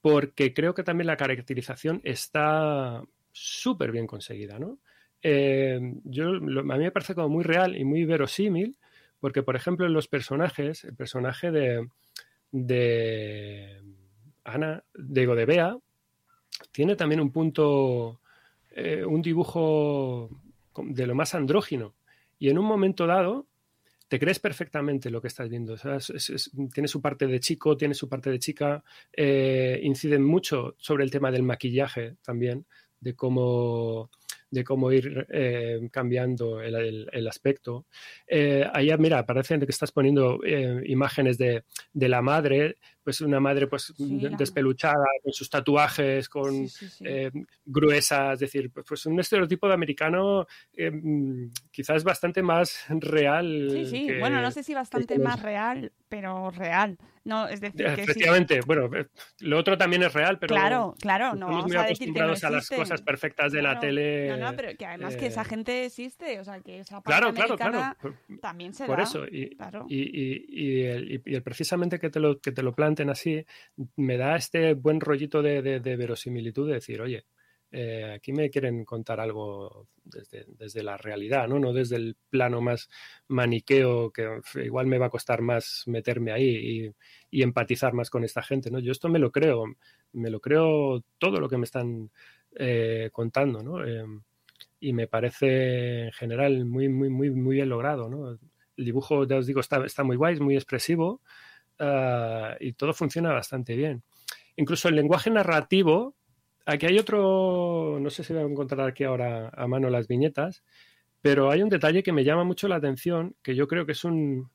porque 0.00 0.52
creo 0.52 0.74
que 0.74 0.82
también 0.82 1.06
la 1.06 1.16
caracterización 1.16 2.00
está 2.04 3.02
súper 3.32 3.92
bien 3.92 4.06
conseguida, 4.06 4.58
¿no? 4.58 4.78
Eh, 5.22 5.78
yo, 6.04 6.28
a 6.28 6.40
mí 6.40 6.62
me 6.62 6.90
parece 6.90 7.14
como 7.14 7.28
muy 7.28 7.44
real 7.44 7.76
y 7.76 7.84
muy 7.84 8.04
verosímil, 8.04 8.76
porque, 9.26 9.42
por 9.42 9.56
ejemplo, 9.56 9.86
en 9.86 9.92
los 9.92 10.06
personajes, 10.06 10.84
el 10.84 10.94
personaje 10.94 11.50
de, 11.50 11.88
Ana, 14.44 14.84
de 14.94 15.44
Bea, 15.44 15.76
tiene 16.70 16.94
también 16.94 17.20
un 17.20 17.32
punto, 17.32 18.20
eh, 18.70 19.04
un 19.04 19.20
dibujo 19.22 20.30
de 20.76 21.06
lo 21.08 21.16
más 21.16 21.34
andrógino. 21.34 21.96
Y 22.38 22.50
en 22.50 22.58
un 22.58 22.66
momento 22.66 23.04
dado, 23.08 23.48
te 24.06 24.20
crees 24.20 24.38
perfectamente 24.38 25.10
lo 25.10 25.20
que 25.20 25.26
estás 25.26 25.48
viendo. 25.48 25.74
Tiene 26.72 26.86
su 26.86 27.02
parte 27.02 27.26
de 27.26 27.40
chico, 27.40 27.76
tiene 27.76 27.94
su 27.94 28.08
parte 28.08 28.30
de 28.30 28.38
chica, 28.38 28.84
eh, 29.12 29.80
inciden 29.82 30.22
mucho 30.22 30.76
sobre 30.78 31.02
el 31.02 31.10
tema 31.10 31.32
del 31.32 31.42
maquillaje 31.42 32.14
también, 32.22 32.64
de 33.00 33.16
cómo 33.16 34.08
de 34.50 34.64
cómo 34.64 34.92
ir 34.92 35.26
eh, 35.30 35.88
cambiando 35.90 36.60
el, 36.60 37.28
aspecto. 37.28 37.86
Eh, 38.26 38.68
allá, 38.72 38.96
mira, 38.96 39.24
parece 39.26 39.58
que 39.58 39.66
estás 39.68 39.92
poniendo 39.92 40.40
eh, 40.44 40.82
imágenes 40.86 41.38
de, 41.38 41.64
de, 41.92 42.08
la 42.08 42.22
madre, 42.22 42.76
pues 43.06 43.20
una 43.20 43.38
madre 43.38 43.68
pues 43.68 43.94
sí, 43.96 44.20
despeluchada, 44.36 45.06
con 45.22 45.32
sus 45.32 45.48
tatuajes, 45.48 46.28
con 46.28 46.68
sí, 46.68 46.88
sí, 46.88 47.04
gruesas, 47.64 48.32
es 48.32 48.40
decir, 48.40 48.68
pues 48.72 49.06
un 49.06 49.20
estereotipo 49.20 49.68
de 49.68 49.74
americano 49.74 50.44
quizás 51.70 52.02
bastante 52.02 52.42
más 52.42 52.84
real. 52.88 53.68
Sí, 53.70 53.86
sí, 53.86 54.06
que, 54.08 54.18
bueno, 54.18 54.42
no 54.42 54.50
sé 54.50 54.64
si 54.64 54.74
bastante 54.74 55.20
más 55.20 55.40
real, 55.40 55.92
pero 56.08 56.50
real. 56.50 56.98
No, 57.26 57.48
es 57.48 57.60
decir, 57.60 57.84
que 57.84 58.02
efectivamente, 58.02 58.60
bueno, 58.64 58.88
lo 59.40 59.58
otro 59.58 59.76
también 59.76 60.04
es 60.04 60.12
real, 60.12 60.38
pero 60.38 60.54
claro, 60.54 60.94
claro, 61.00 61.34
no 61.34 61.46
estamos 61.46 61.66
muy 61.66 61.76
acostumbrados 61.76 62.42
no 62.42 62.48
a 62.48 62.50
las 62.52 62.68
cosas 62.68 63.02
perfectas 63.02 63.50
de 63.50 63.58
claro, 63.58 63.74
la 63.74 63.80
tele. 63.80 64.28
No, 64.28 64.36
no, 64.36 64.56
pero 64.56 64.76
que 64.76 64.86
además 64.86 65.14
eh, 65.14 65.16
que 65.18 65.26
esa 65.26 65.44
gente 65.44 65.86
existe, 65.86 66.38
o 66.38 66.44
sea, 66.44 66.60
que 66.60 66.78
esa 66.78 67.00
parte 67.00 67.10
claro, 67.10 67.28
americana 67.30 67.96
claro, 68.00 68.16
claro. 68.26 68.40
también 68.40 68.74
se 68.74 68.86
Por 68.86 68.98
da. 68.98 69.02
eso, 69.02 69.26
y, 69.26 69.56
claro. 69.56 69.86
y, 69.88 70.02
y, 70.02 70.46
y, 70.48 70.82
el, 70.84 71.22
y, 71.24 71.34
el, 71.34 71.42
precisamente 71.42 71.98
que 71.98 72.10
te, 72.10 72.20
lo, 72.20 72.38
que 72.38 72.52
te 72.52 72.62
lo 72.62 72.76
así, 73.10 73.44
me 73.96 74.16
da 74.16 74.36
este 74.36 74.74
buen 74.74 75.00
rollito 75.00 75.42
de, 75.42 75.62
de, 75.62 75.80
de 75.80 75.96
verosimilitud 75.96 76.68
de 76.68 76.74
decir, 76.74 77.00
oye, 77.00 77.26
eh, 77.72 78.12
aquí 78.14 78.32
me 78.32 78.48
quieren 78.48 78.84
contar 78.84 79.20
algo 79.20 79.88
desde, 80.04 80.46
desde, 80.48 80.82
la 80.82 80.96
realidad, 80.96 81.48
¿no? 81.48 81.58
no 81.58 81.72
desde 81.72 81.96
el 81.96 82.16
plano 82.30 82.60
más 82.60 82.88
maniqueo, 83.28 84.12
que 84.12 84.40
igual 84.64 84.86
me 84.86 84.98
va 84.98 85.06
a 85.06 85.10
costar 85.10 85.42
más 85.42 85.82
meterme 85.86 86.32
ahí 86.32 86.94
y, 87.30 87.38
y, 87.38 87.42
empatizar 87.42 87.92
más 87.92 88.08
con 88.08 88.24
esta 88.24 88.42
gente. 88.42 88.70
¿no? 88.70 88.78
Yo 88.78 88.92
esto 88.92 89.08
me 89.08 89.18
lo 89.18 89.32
creo, 89.32 89.64
me 90.12 90.30
lo 90.30 90.40
creo 90.40 91.02
todo 91.18 91.40
lo 91.40 91.48
que 91.48 91.58
me 91.58 91.64
están 91.64 92.10
eh, 92.54 93.10
contando, 93.12 93.62
¿no? 93.62 93.84
Eh, 93.84 94.04
y 94.80 94.92
me 94.92 95.08
parece 95.08 96.04
en 96.06 96.12
general 96.12 96.64
muy, 96.64 96.88
muy, 96.88 97.10
muy, 97.10 97.30
muy 97.30 97.56
bien 97.56 97.68
logrado. 97.68 98.08
¿no? 98.08 98.38
El 98.76 98.84
dibujo, 98.84 99.26
ya 99.26 99.36
os 99.36 99.46
digo, 99.46 99.60
está, 99.60 99.84
está 99.84 100.04
muy 100.04 100.16
guay, 100.16 100.34
es 100.34 100.40
muy 100.40 100.54
expresivo 100.54 101.20
uh, 101.80 102.56
y 102.60 102.72
todo 102.72 102.92
funciona 102.92 103.32
bastante 103.32 103.76
bien. 103.76 104.02
Incluso 104.56 104.88
el 104.88 104.96
lenguaje 104.96 105.30
narrativo, 105.30 106.14
Aquí 106.68 106.84
hay 106.84 106.98
otro, 106.98 107.98
no 108.00 108.10
sé 108.10 108.24
si 108.24 108.32
voy 108.32 108.42
a 108.42 108.46
encontrar 108.46 108.88
aquí 108.88 109.04
ahora 109.04 109.50
a 109.56 109.68
mano 109.68 109.88
las 109.88 110.08
viñetas, 110.08 110.64
pero 111.22 111.48
hay 111.48 111.62
un 111.62 111.68
detalle 111.68 112.02
que 112.02 112.12
me 112.12 112.24
llama 112.24 112.42
mucho 112.42 112.66
la 112.66 112.74
atención, 112.74 113.36
que 113.40 113.54
yo 113.54 113.68
creo 113.68 113.86
que 113.86 113.92
es 113.92 114.02
un, 114.02 114.50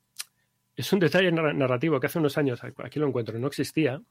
es 0.76 0.92
un 0.92 0.98
detalle 0.98 1.32
narrativo 1.32 1.98
que 1.98 2.08
hace 2.08 2.18
unos 2.18 2.36
años, 2.36 2.60
aquí 2.62 3.00
lo 3.00 3.08
encuentro, 3.08 3.38
no 3.38 3.46
existía. 3.46 4.02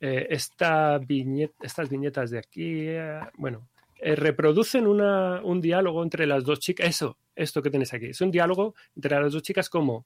Eh, 0.00 0.26
esta 0.28 0.98
viñet, 0.98 1.52
estas 1.62 1.88
viñetas 1.88 2.30
de 2.30 2.38
aquí, 2.40 2.88
eh, 2.88 3.20
bueno, 3.38 3.68
eh, 4.00 4.16
reproducen 4.16 4.88
una, 4.88 5.40
un 5.44 5.60
diálogo 5.60 6.02
entre 6.02 6.26
las 6.26 6.42
dos 6.42 6.58
chicas. 6.58 6.88
Eso, 6.88 7.16
esto 7.36 7.62
que 7.62 7.70
tenéis 7.70 7.94
aquí, 7.94 8.06
es 8.06 8.20
un 8.20 8.32
diálogo 8.32 8.74
entre 8.96 9.20
las 9.20 9.32
dos 9.32 9.42
chicas 9.44 9.70
como 9.70 10.04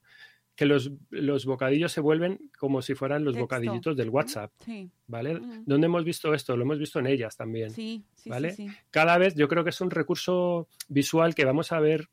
que 0.55 0.65
los, 0.65 0.91
los, 1.09 1.45
bocadillos 1.45 1.91
se 1.91 2.01
vuelven 2.01 2.39
como 2.57 2.81
si 2.81 2.93
fueran 2.93 3.23
los 3.23 3.33
Texto. 3.33 3.43
bocadillitos 3.43 3.95
del 3.95 4.09
WhatsApp, 4.09 4.51
sí. 4.63 4.91
¿vale? 5.07 5.35
Mm. 5.35 5.63
¿Dónde 5.65 5.85
hemos 5.85 6.03
visto 6.03 6.33
esto? 6.33 6.55
Lo 6.55 6.63
hemos 6.63 6.79
visto 6.79 6.99
en 6.99 7.07
ellas 7.07 7.35
también, 7.35 7.71
sí, 7.71 8.03
sí, 8.13 8.29
¿vale? 8.29 8.55
Cada 8.89 9.17
vez, 9.17 9.35
yo 9.35 9.47
creo 9.47 9.63
que 9.63 9.69
es 9.69 9.81
un 9.81 9.89
recurso 9.89 10.67
visual 10.87 11.35
que 11.35 11.45
vamos 11.45 11.71
a 11.71 11.79
ver 11.79 12.09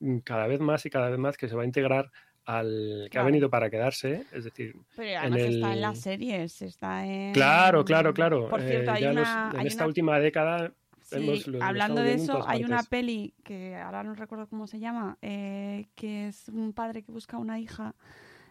mm, 0.00 0.18
cada 0.18 0.46
vez 0.46 0.60
más 0.60 0.86
y 0.86 0.90
cada 0.90 1.10
vez 1.10 1.18
más 1.18 1.36
que 1.36 1.48
se 1.48 1.56
va 1.56 1.62
a 1.62 1.66
integrar 1.66 2.10
al 2.46 3.02
que 3.04 3.10
claro. 3.10 3.24
ha 3.24 3.30
venido 3.30 3.50
para 3.50 3.68
quedarse, 3.68 4.24
es 4.32 4.44
decir, 4.44 4.74
pero 4.94 5.18
además 5.18 5.40
en 5.40 5.46
el... 5.46 5.54
está 5.56 5.72
en 5.72 5.80
las 5.80 6.00
series, 6.00 6.62
está 6.62 7.06
en 7.06 7.32
claro, 7.34 7.84
claro, 7.84 8.14
claro. 8.14 8.48
Por 8.48 8.62
cierto, 8.62 8.90
eh, 8.90 8.94
hay 8.94 9.02
ya 9.02 9.10
una, 9.10 9.20
los, 9.20 9.54
en 9.54 9.60
hay 9.60 9.66
esta 9.66 9.82
una... 9.82 9.88
última 9.88 10.20
década 10.20 10.72
Sí, 11.06 11.16
hemos, 11.16 11.62
hablando 11.62 12.00
de 12.00 12.14
eso, 12.14 12.38
hay 12.48 12.62
partes. 12.62 12.66
una 12.66 12.82
peli 12.82 13.32
que 13.44 13.76
ahora 13.76 14.02
no 14.02 14.14
recuerdo 14.14 14.48
cómo 14.48 14.66
se 14.66 14.80
llama, 14.80 15.18
eh, 15.22 15.86
que 15.94 16.26
es 16.26 16.48
un 16.48 16.72
padre 16.72 17.04
que 17.04 17.12
busca 17.12 17.38
una 17.38 17.60
hija 17.60 17.94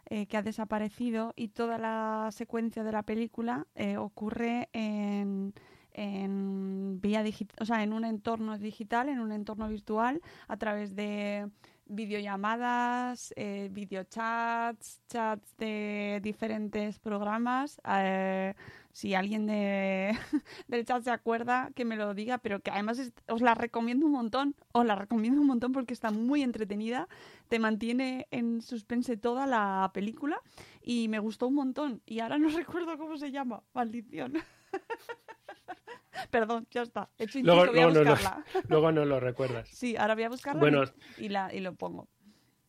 eh, 0.05 0.25
que 0.27 0.37
ha 0.37 0.41
desaparecido 0.41 1.33
y 1.35 1.49
toda 1.49 1.77
la 1.77 2.29
secuencia 2.31 2.85
de 2.85 2.93
la 2.93 3.03
película 3.03 3.67
eh, 3.75 3.97
ocurre 3.97 4.69
en, 4.71 5.53
en 5.91 7.01
vía 7.01 7.23
digital, 7.23 7.57
o 7.59 7.65
sea, 7.65 7.83
en 7.83 7.91
un 7.91 8.05
entorno 8.05 8.57
digital, 8.57 9.09
en 9.09 9.19
un 9.19 9.33
entorno 9.33 9.67
virtual, 9.67 10.21
a 10.47 10.55
través 10.55 10.95
de 10.95 11.49
videollamadas, 11.87 13.33
eh, 13.35 13.69
videochats, 13.71 15.01
chats 15.07 15.55
de 15.57 16.19
diferentes 16.23 16.99
programas. 16.99 17.79
Eh, 17.85 18.53
si 18.95 19.13
alguien 19.13 19.45
de, 19.45 20.17
del 20.69 20.85
chat 20.85 21.03
se 21.03 21.11
acuerda, 21.11 21.69
que 21.75 21.83
me 21.83 21.97
lo 21.97 22.13
diga, 22.13 22.37
pero 22.37 22.61
que 22.61 22.71
además 22.71 22.97
es, 22.97 23.11
os 23.27 23.41
la 23.41 23.53
recomiendo 23.53 24.05
un 24.05 24.13
montón, 24.13 24.55
os 24.71 24.85
la 24.85 24.95
recomiendo 24.95 25.41
un 25.41 25.47
montón 25.47 25.73
porque 25.73 25.93
está 25.93 26.11
muy 26.11 26.43
entretenida, 26.43 27.09
te 27.49 27.59
mantiene 27.59 28.25
en 28.31 28.61
suspense 28.61 29.17
toda 29.17 29.47
la 29.47 29.91
película 29.93 30.41
y 30.81 31.09
me 31.09 31.19
gustó 31.19 31.47
un 31.47 31.55
montón. 31.55 32.01
Y 32.05 32.21
ahora 32.21 32.37
no 32.37 32.47
recuerdo 32.57 32.97
cómo 32.97 33.17
se 33.17 33.33
llama, 33.33 33.63
maldición. 33.73 34.35
Perdón, 36.31 36.65
ya 36.71 36.83
está. 36.83 37.09
He 37.17 37.25
hecho 37.25 37.39
luego, 37.41 37.65
voy 37.65 37.79
a 37.79 37.89
luego, 37.89 38.11
buscarla. 38.11 38.45
No, 38.53 38.61
luego 38.69 38.91
no 38.93 39.03
lo 39.03 39.19
recuerdas. 39.19 39.67
Sí, 39.67 39.97
ahora 39.97 40.15
voy 40.15 40.23
a 40.23 40.29
buscarla 40.29 40.61
bueno, 40.61 40.83
y, 41.17 41.27
la, 41.27 41.53
y 41.53 41.59
lo 41.59 41.75
pongo. 41.75 42.07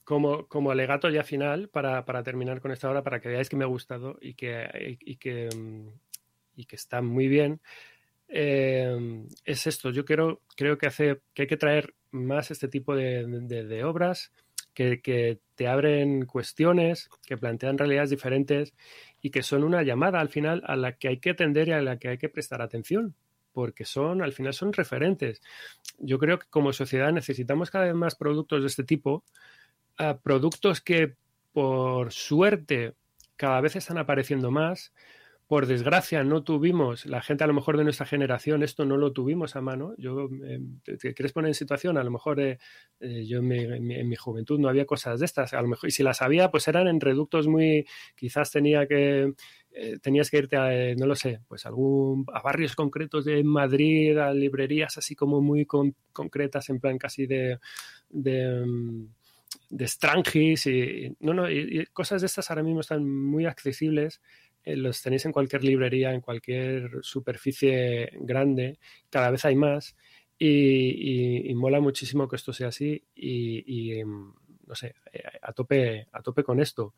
Como, 0.03 0.49
como 0.49 0.73
alegato 0.73 1.09
ya 1.09 1.23
final, 1.23 1.69
para, 1.69 2.05
para, 2.05 2.25
terminar 2.25 2.61
con 2.61 2.73
esta 2.73 2.91
hora, 2.91 3.05
para 3.05 3.21
que 3.21 3.29
veáis 3.29 3.49
que 3.49 3.55
me 3.55 3.63
ha 3.63 3.69
gustado 3.69 4.19
y 4.21 4.35
que, 4.35 4.99
y, 5.01 5.13
y 5.13 5.17
que, 5.17 5.49
y 6.57 6.65
que 6.65 6.77
está 6.77 7.03
muy 7.03 7.29
bien, 7.29 7.61
eh, 8.29 9.25
es 9.45 9.67
esto. 9.67 9.91
Yo 9.91 10.05
creo, 10.05 10.41
creo 10.57 10.79
que, 10.79 10.87
hay 10.89 11.47
que 11.47 11.57
traer 11.57 11.95
más 12.11 12.51
este 12.51 12.69
tipo 12.69 12.97
de, 12.97 13.85
obras 13.85 14.33
que, 14.75 15.39
te 15.55 15.69
abren 15.69 16.27
cuestiones, 16.27 17.09
que 17.27 17.37
plantean 17.37 17.79
realidades 17.79 18.11
diferentes 18.11 18.75
y 19.23 19.31
que 19.31 19.43
son 19.43 19.65
una 19.65 19.83
llamada 19.83 20.21
al 20.21 20.29
final 20.29 20.63
a 20.67 20.77
la 20.77 20.93
que 20.97 21.09
hay 21.09 21.19
que 21.19 21.31
atender 21.31 21.69
y 21.69 21.73
a 21.73 21.83
la 21.83 21.99
que 21.99 22.09
hay 22.09 22.19
que 22.19 22.29
prestar 22.29 22.63
atención 22.63 23.15
porque 23.53 23.87
son, 23.87 24.21
al 24.21 24.35
final 24.35 24.53
son 24.53 24.75
referentes. 24.75 25.41
Yo 25.99 26.19
creo 26.19 26.39
que 26.39 26.47
como 26.51 26.75
sociedad 26.75 27.11
necesitamos 27.11 27.71
cada 27.71 27.87
vez 27.87 27.95
más 27.95 28.15
productos 28.15 28.61
de 28.61 28.67
este 28.67 28.85
tipo, 28.85 29.25
uh, 29.99 30.19
productos 30.23 30.83
que 30.83 31.15
por 31.55 32.13
suerte 32.13 32.93
cada 33.35 33.63
vez 33.63 33.77
están 33.77 33.97
apareciendo 33.97 34.51
más, 34.51 34.93
por 35.47 35.67
desgracia 35.67 36.25
no 36.25 36.43
tuvimos, 36.43 37.07
la 37.07 37.23
gente 37.23 37.45
a 37.45 37.47
lo 37.47 37.55
mejor 37.55 37.77
de 37.77 37.85
nuestra 37.85 38.05
generación 38.05 38.65
esto 38.65 38.85
no 38.85 38.97
lo 38.97 39.13
tuvimos 39.13 39.55
a 39.55 39.61
mano. 39.61 39.95
Yo, 39.97 40.29
eh, 40.45 40.59
¿te 40.83 41.15
quieres 41.15 41.33
poner 41.33 41.51
en 41.51 41.55
situación? 41.55 41.99
A 41.99 42.05
lo 42.05 42.11
mejor 42.11 42.41
eh, 42.41 42.59
eh, 42.99 43.25
yo 43.27 43.39
en 43.39 43.47
mi, 43.47 43.59
en, 43.59 44.09
mi, 44.09 44.17
juventud 44.17 44.59
no 44.59 44.69
había 44.69 44.87
cosas 44.87 45.21
de 45.21 45.27
estas, 45.27 45.55
a 45.55 45.63
lo 45.63 45.69
mejor, 45.69 45.89
y 45.89 45.93
si 45.93 46.03
las 46.03 46.21
había, 46.21 46.51
pues 46.51 46.67
eran 46.67 46.89
en 46.89 47.01
reductos 47.01 47.47
muy, 47.47 47.87
quizás 48.17 48.51
tenía 48.51 48.87
que, 48.89 49.35
tenías 50.03 50.31
que 50.31 50.39
irte 50.39 50.57
a, 50.57 50.95
no 50.97 51.07
lo 51.07 51.15
sé, 51.15 51.41
pues 51.47 51.65
algún, 51.67 52.27
a 52.33 52.41
barrios 52.43 52.75
concretos 52.75 53.25
de 53.25 53.45
Madrid, 53.45 54.19
a 54.19 54.33
librerías 54.33 54.99
así 54.99 55.15
como 55.15 55.41
muy 55.41 55.65
concretas, 56.13 56.71
en 56.71 56.81
plan 56.81 56.99
casi 56.99 57.27
de, 57.27 57.61
de 58.11 58.65
mm, 58.67 59.07
de 59.71 59.87
y, 60.65 61.17
no, 61.21 61.35
no, 61.35 61.51
y, 61.51 61.87
cosas 61.93 62.23
de 62.23 62.27
estas 62.27 62.51
ahora 62.51 62.63
mismo 62.63 62.81
están 62.81 63.09
muy 63.09 63.47
accesibles 63.47 64.21
eh, 64.21 64.46
los 64.67 65.01
tenéis 65.01 65.25
en 65.25 65.33
cualquier 65.33 65.63
librería, 65.65 66.13
en 66.13 66.21
cualquier 66.21 66.91
superficie 67.03 68.11
grande, 68.21 68.79
cada 69.09 69.31
vez 69.31 69.45
hay 69.45 69.55
más 69.55 69.97
y, 70.39 71.53
mola 71.55 71.81
muchísimo 71.81 72.29
que 72.29 72.37
esto 72.37 72.53
sea 72.53 72.69
así 72.69 73.03
y, 73.15 73.93
em, 73.93 74.33
no 74.67 74.75
sé, 74.75 74.95
eh, 75.13 75.23
a 75.41 75.53
tope, 75.53 76.09
a 76.13 76.23
tope 76.23 76.43
con 76.43 76.61
esto. 76.61 76.95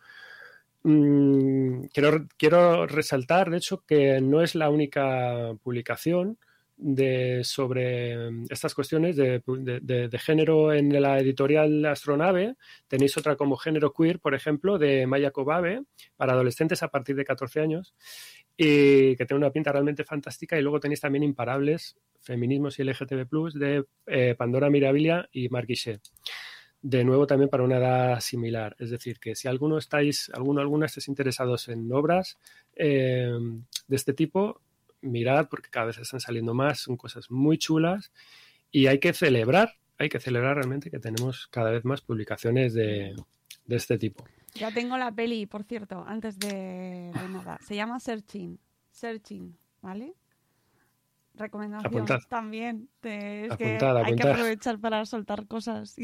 Mm, 0.82 1.84
quiero, 1.92 2.26
quiero 2.36 2.86
resaltar, 2.86 3.50
de 3.50 3.58
hecho, 3.58 3.84
que 3.86 4.20
no 4.20 4.42
es 4.42 4.54
la 4.54 4.70
única 4.70 5.54
publicación 5.62 6.38
de, 6.78 7.42
sobre 7.44 8.30
mm, 8.30 8.46
estas 8.50 8.74
cuestiones 8.74 9.16
de, 9.16 10.20
género 10.20 10.72
en 10.72 11.00
la 11.00 11.18
editorial 11.18 11.84
Astronave. 11.84 12.54
Tenéis 12.86 13.16
otra 13.18 13.36
como 13.36 13.56
género 13.56 13.92
queer, 13.92 14.20
por 14.20 14.34
ejemplo, 14.34 14.78
de 14.78 15.06
Maya 15.06 15.30
Kobabe, 15.30 15.82
para 16.16 16.32
adolescentes 16.32 16.82
a 16.82 16.88
partir 16.88 17.16
de 17.16 17.24
14 17.24 17.60
años, 17.60 17.94
y 18.56 19.16
que 19.16 19.26
tiene 19.26 19.38
una 19.38 19.52
pinta 19.52 19.72
realmente 19.72 20.04
fantástica. 20.04 20.58
Y 20.58 20.62
luego 20.62 20.80
tenéis 20.80 21.00
también 21.00 21.24
Imparables, 21.24 21.96
Feminismos 22.20 22.78
y 22.78 22.84
LGTB, 22.84 23.52
de 23.54 23.84
eh, 24.06 24.34
Pandora 24.36 24.70
Mirabilia 24.70 25.28
y 25.32 25.48
Mark 25.48 25.68
de 26.80 27.04
nuevo 27.04 27.26
también 27.26 27.50
para 27.50 27.64
una 27.64 27.78
edad 27.78 28.20
similar. 28.20 28.76
Es 28.78 28.90
decir, 28.90 29.18
que 29.18 29.34
si 29.34 29.48
alguno 29.48 29.78
estáis, 29.78 30.30
alguno 30.32 30.60
alguna 30.60 30.86
estáis 30.86 31.08
interesados 31.08 31.68
en 31.68 31.92
obras 31.92 32.38
eh, 32.76 33.32
de 33.86 33.96
este 33.96 34.12
tipo, 34.12 34.60
mirad 35.00 35.48
porque 35.48 35.70
cada 35.70 35.86
vez 35.86 35.98
están 35.98 36.20
saliendo 36.20 36.54
más, 36.54 36.80
son 36.80 36.96
cosas 36.96 37.30
muy 37.30 37.58
chulas 37.58 38.12
y 38.70 38.86
hay 38.86 38.98
que 39.00 39.12
celebrar, 39.12 39.74
hay 39.98 40.08
que 40.08 40.20
celebrar 40.20 40.56
realmente 40.56 40.90
que 40.90 40.98
tenemos 40.98 41.46
cada 41.48 41.70
vez 41.70 41.84
más 41.84 42.00
publicaciones 42.00 42.74
de, 42.74 43.14
este 43.68 43.98
tipo. 43.98 44.24
Ya 44.54 44.72
tengo 44.72 44.96
la 44.96 45.12
peli, 45.12 45.46
por 45.46 45.64
cierto, 45.64 46.04
antes 46.06 46.38
de, 46.38 47.12
de 47.12 47.28
nada. 47.30 47.58
Se 47.62 47.76
llama 47.76 48.00
Searching. 48.00 48.58
Searching, 48.90 49.56
¿vale? 49.82 50.14
Recomendación 51.38 52.06
también. 52.28 52.88
es 53.02 53.56
que 53.56 53.78
hay 53.80 54.16
que 54.16 54.28
aprovechar 54.28 54.78
para 54.78 55.04
soltar 55.06 55.46
cosas 55.46 55.96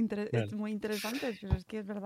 muy 0.52 0.70
interesantes, 0.72 1.40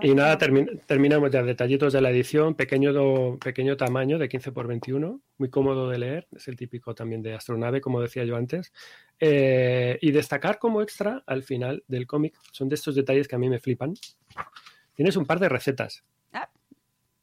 Y 0.01 0.13
nada, 0.13 0.37
terminamos 0.37 1.31
ya 1.31 1.43
detallitos 1.43 1.93
de 1.93 2.01
la 2.01 2.09
edición, 2.09 2.55
pequeño, 2.55 3.37
pequeño 3.37 3.77
tamaño 3.77 4.17
de 4.17 4.27
15 4.27 4.51
por 4.51 4.67
21, 4.67 5.21
muy 5.37 5.49
cómodo 5.49 5.89
de 5.89 5.99
leer, 5.99 6.27
es 6.35 6.47
el 6.47 6.55
típico 6.55 6.93
también 6.93 7.21
de 7.21 7.33
astronave, 7.33 7.81
como 7.81 8.01
decía 8.01 8.25
yo 8.25 8.35
antes. 8.35 8.73
Eh, 9.19 9.97
y 10.01 10.11
destacar 10.11 10.59
como 10.59 10.81
extra 10.81 11.23
al 11.25 11.43
final 11.43 11.83
del 11.87 12.07
cómic, 12.07 12.35
son 12.51 12.69
de 12.69 12.75
estos 12.75 12.95
detalles 12.95 13.27
que 13.27 13.35
a 13.35 13.39
mí 13.39 13.49
me 13.49 13.59
flipan. 13.59 13.93
Tienes 14.95 15.15
un 15.15 15.25
par 15.25 15.39
de 15.39 15.49
recetas. 15.49 16.03
Ah. 16.33 16.49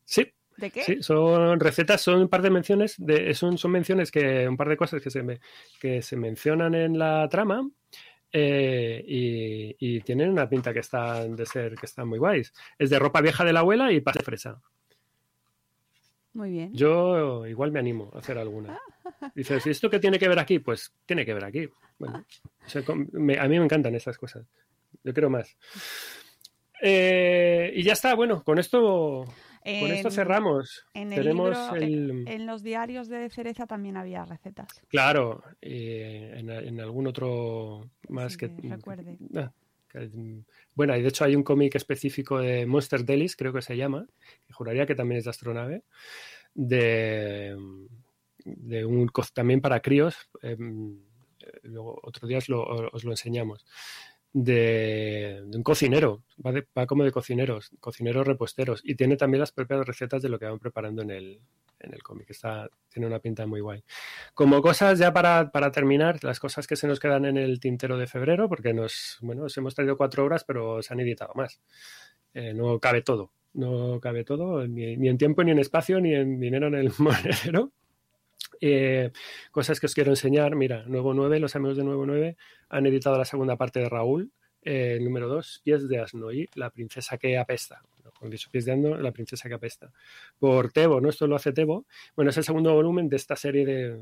Sí, 0.04 0.32
¿De 0.56 0.70
qué? 0.70 0.82
Sí, 0.82 1.02
son 1.02 1.60
recetas, 1.60 2.00
son 2.00 2.22
un 2.22 2.28
par 2.28 2.42
de 2.42 2.50
menciones, 2.50 2.94
de, 2.98 3.34
son, 3.34 3.58
son 3.58 3.70
menciones 3.70 4.10
que, 4.10 4.48
un 4.48 4.56
par 4.56 4.68
de 4.68 4.76
cosas 4.76 5.02
que 5.02 5.10
se, 5.10 5.40
que 5.80 6.02
se 6.02 6.16
mencionan 6.16 6.74
en 6.74 6.98
la 6.98 7.28
trama 7.28 7.68
eh, 8.32 9.04
y, 9.78 10.00
tienen 10.00 10.30
una 10.30 10.48
pinta 10.48 10.72
que 10.72 10.80
están 10.80 11.36
de 11.36 11.46
ser, 11.46 11.74
que 11.74 11.86
están 11.86 12.08
muy 12.08 12.18
guays. 12.18 12.52
Es 12.78 12.90
de 12.90 12.98
ropa 12.98 13.20
vieja 13.20 13.44
de 13.44 13.52
la 13.52 13.60
abuela 13.60 13.90
y 13.92 14.00
pasta 14.00 14.20
de 14.20 14.24
fresa. 14.24 14.60
Muy 16.34 16.50
bien. 16.50 16.70
Yo 16.74 17.46
igual 17.46 17.72
me 17.72 17.78
animo 17.78 18.10
a 18.14 18.18
hacer 18.18 18.36
alguna. 18.36 18.78
Dices, 19.34 19.66
¿y 19.66 19.70
esto 19.70 19.88
qué 19.88 19.98
tiene 19.98 20.18
que 20.18 20.28
ver 20.28 20.38
aquí? 20.38 20.58
Pues 20.58 20.92
tiene 21.06 21.24
que 21.24 21.32
ver 21.32 21.44
aquí. 21.44 21.68
Bueno, 21.98 22.24
a 22.86 23.48
mí 23.48 23.58
me 23.58 23.64
encantan 23.64 23.94
estas 23.94 24.18
cosas. 24.18 24.46
Yo 25.02 25.14
quiero 25.14 25.30
más. 25.30 25.56
Eh, 26.82 27.72
y 27.74 27.82
ya 27.82 27.94
está, 27.94 28.14
bueno, 28.14 28.44
con 28.44 28.58
esto 28.58 29.24
con 29.80 29.90
esto 29.90 30.10
cerramos. 30.10 30.86
En, 30.94 31.10
Tenemos 31.10 31.56
en 31.76 32.46
los 32.46 32.62
diarios 32.62 33.08
de 33.08 33.28
cereza 33.30 33.66
también 33.66 33.96
había 33.96 34.24
recetas. 34.24 34.68
Claro, 34.88 35.42
en, 35.60 36.80
algún 36.80 37.06
otro 37.06 37.90
más 38.08 38.36
que, 38.36 38.48
recuerde. 38.48 39.18
Ah, 39.34 39.50
bueno, 40.74 40.96
y 40.96 41.02
de 41.02 41.08
hecho 41.08 41.24
hay 41.24 41.34
un 41.34 41.42
cómic 41.42 41.74
específico 41.74 42.38
de 42.38 42.66
Monster 42.66 43.04
Delis, 43.04 43.34
creo 43.34 43.52
que 43.52 43.62
se 43.62 43.76
llama, 43.76 44.06
que 44.46 44.52
juraría 44.52 44.86
que 44.86 44.94
también 44.94 45.18
es 45.18 45.24
de 45.24 45.30
astronave, 45.30 45.82
de, 46.54 47.56
de 48.44 48.84
un 48.84 49.10
también 49.34 49.60
para 49.60 49.80
críos. 49.80 50.16
Em, 50.42 51.00
luego 51.62 51.98
otro 52.02 52.28
día 52.28 52.38
os 52.38 53.04
lo 53.04 53.10
enseñamos 53.10 53.64
de, 54.38 55.42
un 55.54 55.62
cocinero, 55.62 56.22
va, 56.44 56.86
como 56.86 57.04
de 57.04 57.10
cocineros, 57.10 57.70
cocineros 57.80 58.26
reposteros, 58.26 58.82
y 58.84 58.94
tiene 58.94 59.16
también 59.16 59.40
las 59.40 59.50
propias 59.50 59.86
recetas 59.86 60.20
de 60.20 60.28
lo 60.28 60.38
que 60.38 60.44
van 60.44 60.58
preparando 60.58 61.00
en 61.00 61.10
el, 61.10 61.40
en 61.80 61.94
el 61.94 62.02
cómic. 62.02 62.28
Está, 62.28 62.68
tiene 62.90 63.06
una 63.06 63.18
pinta 63.18 63.46
muy 63.46 63.60
guay. 63.62 63.82
Como 64.34 64.60
cosas 64.60 64.98
ya 64.98 65.10
para, 65.10 65.50
terminar, 65.72 66.22
las 66.22 66.38
cosas 66.38 66.66
que 66.66 66.76
se 66.76 66.86
nos 66.86 67.00
quedan 67.00 67.24
en 67.24 67.38
el 67.38 67.60
tintero 67.60 67.96
de 67.96 68.06
febrero, 68.06 68.46
porque 68.46 68.74
nos, 68.74 69.16
bueno, 69.22 69.44
nos 69.44 69.56
hemos 69.56 69.74
traído 69.74 69.96
cuatro 69.96 70.26
horas, 70.26 70.44
pero 70.44 70.82
se 70.82 70.92
han 70.92 71.00
editado 71.00 71.32
más. 71.34 71.58
Eh, 72.34 72.52
no 72.52 72.78
cabe 72.78 73.00
todo, 73.00 73.32
no 73.54 73.98
cabe 74.00 74.22
todo, 74.22 74.68
ni, 74.68 74.98
ni, 74.98 75.08
en 75.08 75.16
tiempo, 75.16 75.44
ni 75.44 75.52
en 75.52 75.60
espacio, 75.60 75.98
ni 75.98 76.14
en 76.14 76.38
dinero 76.38 76.66
en 76.66 76.74
el 76.74 76.92
monedero. 76.98 77.72
Eh, 78.60 79.10
cosas 79.50 79.80
que 79.80 79.86
os 79.86 79.94
quiero 79.94 80.10
enseñar. 80.10 80.54
Mira, 80.56 80.84
Nuevo 80.86 81.14
9, 81.14 81.40
los 81.40 81.56
amigos 81.56 81.76
de 81.76 81.84
Nuevo 81.84 82.06
9 82.06 82.36
han 82.68 82.86
editado 82.86 83.18
la 83.18 83.24
segunda 83.24 83.56
parte 83.56 83.80
de 83.80 83.88
Raúl, 83.88 84.32
eh, 84.62 84.98
número 85.00 85.28
2, 85.28 85.60
Pies 85.64 85.88
de 85.88 86.00
Asno 86.00 86.28
La 86.54 86.70
princesa 86.70 87.18
que 87.18 87.38
apesta. 87.38 87.82
Con 88.18 88.30
Pies 88.30 88.64
de 88.64 88.72
Asno, 88.72 88.96
La 88.96 89.12
princesa 89.12 89.48
que 89.48 89.54
apesta. 89.54 89.92
Por 90.38 90.72
Tebo, 90.72 91.00
¿no? 91.00 91.08
Esto 91.08 91.26
lo 91.26 91.36
hace 91.36 91.52
Tebo. 91.52 91.86
Bueno, 92.14 92.30
es 92.30 92.36
el 92.36 92.44
segundo 92.44 92.74
volumen 92.74 93.08
de 93.08 93.16
esta 93.16 93.36
serie 93.36 93.64
de, 93.64 93.98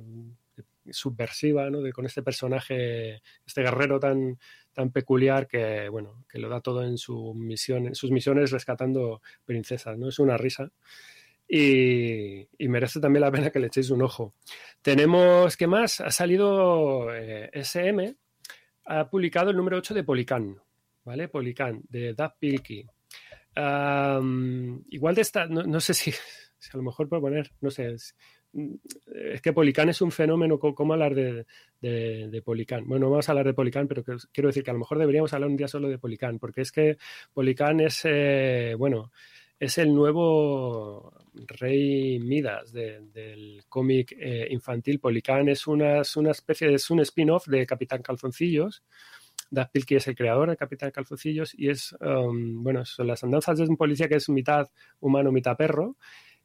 subversiva, 0.90 1.70
¿no? 1.70 1.80
De, 1.80 1.92
con 1.92 2.06
este 2.06 2.22
personaje, 2.22 3.22
este 3.46 3.62
guerrero 3.62 3.98
tan, 3.98 4.38
tan 4.72 4.90
peculiar 4.90 5.46
que, 5.46 5.88
bueno, 5.88 6.24
que 6.28 6.38
lo 6.38 6.48
da 6.48 6.60
todo 6.60 6.84
en 6.84 6.98
su 6.98 7.34
misión, 7.34 7.94
sus 7.94 8.10
misiones 8.10 8.50
rescatando 8.50 9.20
princesas, 9.44 9.98
¿no? 9.98 10.08
Es 10.08 10.18
una 10.18 10.36
risa 10.36 10.70
y, 11.48 12.46
merece 12.68 13.00
también 13.00 13.22
la 13.22 13.30
pena 13.30 13.50
que 13.50 13.58
le 13.58 13.68
echéis 13.68 13.90
un 13.90 14.02
ojo. 14.02 14.34
Tenemos, 14.82 15.56
¿qué 15.56 15.66
más? 15.66 16.00
Ha 16.00 16.10
salido 16.10 17.14
eh, 17.14 17.50
SM, 17.52 18.14
ha 18.86 19.08
publicado 19.08 19.50
el 19.50 19.56
número 19.56 19.78
8 19.78 19.94
de 19.94 20.04
Policán, 20.04 20.58
¿vale? 21.04 21.28
Policán, 21.28 21.82
de 21.88 22.14
Dave 22.14 22.34
Pilkey. 22.38 22.86
igual 24.90 25.14
de 25.14 25.20
esta, 25.20 25.46
no, 25.46 25.80
sé 25.80 25.94
si, 25.94 26.10
a 26.10 26.76
lo 26.76 26.82
mejor 26.82 27.08
puedo 27.08 27.22
poner, 27.22 27.50
no 27.60 27.70
sé, 27.70 27.92
es, 27.92 28.14
que 29.42 29.52
Policán 29.52 29.88
es 29.88 30.00
un 30.00 30.12
fenómeno, 30.12 30.58
¿cómo 30.58 30.92
hablar 30.92 31.14
de, 31.14 31.44
de, 31.80 32.42
Policán? 32.42 32.86
Bueno, 32.86 33.10
vamos 33.10 33.28
a 33.28 33.32
hablar 33.32 33.46
de 33.46 33.54
Policán, 33.54 33.88
pero 33.88 34.04
quiero 34.32 34.48
decir 34.48 34.62
que 34.62 34.70
a 34.70 34.74
lo 34.74 34.78
mejor 34.78 34.98
deberíamos 34.98 35.32
hablar 35.32 35.50
un 35.50 35.56
día 35.56 35.68
solo 35.68 35.88
de 35.88 35.98
Policán, 35.98 36.38
porque 36.38 36.62
es 36.62 36.70
que 36.70 36.96
Policán 37.32 37.80
es, 37.80 38.02
eh, 38.04 38.74
bueno, 38.78 39.10
es 39.64 39.78
el 39.78 39.94
nuevo 39.94 41.12
rey 41.32 42.18
Midas 42.18 42.72
del 42.72 43.62
cómic 43.68 44.14
eh, 44.18 44.46
infantil. 44.50 45.00
Policán 45.00 45.48
es 45.48 45.66
una, 45.66 46.02
una 46.16 46.30
especie 46.30 46.72
es 46.74 46.90
un 46.90 47.00
spin-off 47.00 47.46
de 47.46 47.66
Capitán 47.66 48.02
Calzoncillos. 48.02 48.82
Doug 49.50 49.70
Pilkey 49.72 49.96
es 49.96 50.08
el 50.08 50.16
creador 50.16 50.50
de 50.50 50.56
Capitán 50.56 50.90
Calzoncillos 50.90 51.54
y 51.54 51.70
es, 51.70 51.94
um, 52.00 52.62
bueno, 52.62 52.84
son 52.84 53.06
las 53.06 53.22
andanzas 53.24 53.58
de 53.58 53.64
un 53.64 53.76
policía 53.76 54.08
que 54.08 54.16
es 54.16 54.28
mitad 54.28 54.68
humano, 55.00 55.32
mitad 55.32 55.56
perro. 55.56 55.96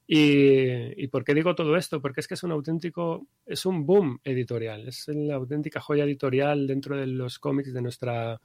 Y, 0.08 1.04
y, 1.04 1.08
por 1.08 1.24
qué 1.24 1.36
digo 1.36 1.54
todo 1.54 1.76
esto? 1.76 2.02
Porque 2.02 2.22
es 2.22 2.28
que 2.28 2.34
es 2.34 2.42
un 2.42 2.52
auténtico, 2.52 3.28
es 3.46 3.66
un 3.68 3.86
boom 3.86 4.20
editorial, 4.24 4.88
es 4.88 5.08
la 5.10 5.36
auténtica 5.36 5.80
joya 5.80 6.04
editorial 6.04 6.66
dentro 6.66 6.98
de 6.98 7.06
los 7.06 7.38
cómics 7.38 7.72
de 7.74 7.82
nuestra, 7.84 8.42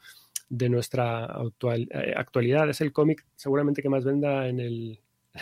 de 0.57 0.69
nuestra 0.69 1.25
actual, 1.25 1.89
eh, 1.91 2.15
actualidad. 2.17 2.69
Es 2.71 2.81
el 2.81 2.93
cómic 2.93 3.25
seguramente 3.35 3.83
que 3.83 3.89
más 3.89 4.05
venda 4.05 4.49
en 4.49 4.61
el, 4.61 5.01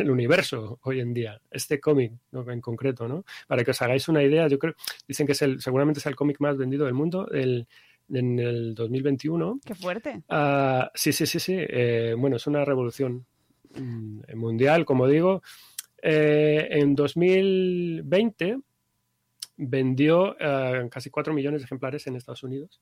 universo 0.09 0.79
hoy 0.85 1.01
en 1.01 1.13
día. 1.13 1.39
Este 1.51 1.79
cómic 1.79 2.13
en 2.33 2.61
concreto, 2.63 3.07
¿no? 3.07 3.25
Para 3.47 3.63
que 3.63 3.73
os 3.73 3.83
hagáis 3.83 4.09
una 4.09 4.23
idea, 4.23 4.49
yo 4.49 4.59
creo, 4.59 4.75
dicen 5.07 5.27
que 5.27 5.33
es 5.33 5.43
el, 5.43 5.61
seguramente 5.61 6.01
es 6.01 6.07
el 6.07 6.17
cómic 6.17 6.41
más 6.41 6.57
vendido 6.57 6.87
del 6.87 6.95
mundo. 6.95 7.29
El, 7.31 7.67
en 8.11 8.39
el 8.39 8.75
2021. 8.75 9.61
¡Qué 9.65 9.75
fuerte! 9.75 10.23
Uh, 10.31 10.89
sí, 10.95 11.13
sí, 11.13 11.27
sí, 11.27 11.39
sí. 11.39 11.57
Eh, 11.59 12.15
bueno, 12.17 12.37
es 12.37 12.47
una 12.47 12.65
revolución 12.65 13.27
mm, 13.75 14.35
mundial, 14.35 14.87
como 14.87 15.07
digo. 15.07 15.43
Eh, 16.03 16.69
en 16.71 16.95
2020 16.95 18.59
vendió 19.59 20.37
casi 20.91 21.11
4 21.11 21.33
millones 21.33 21.61
de 21.61 21.67
ejemplares 21.67 22.07
en 22.07 22.17
Estados 22.17 22.43
Unidos. 22.43 22.81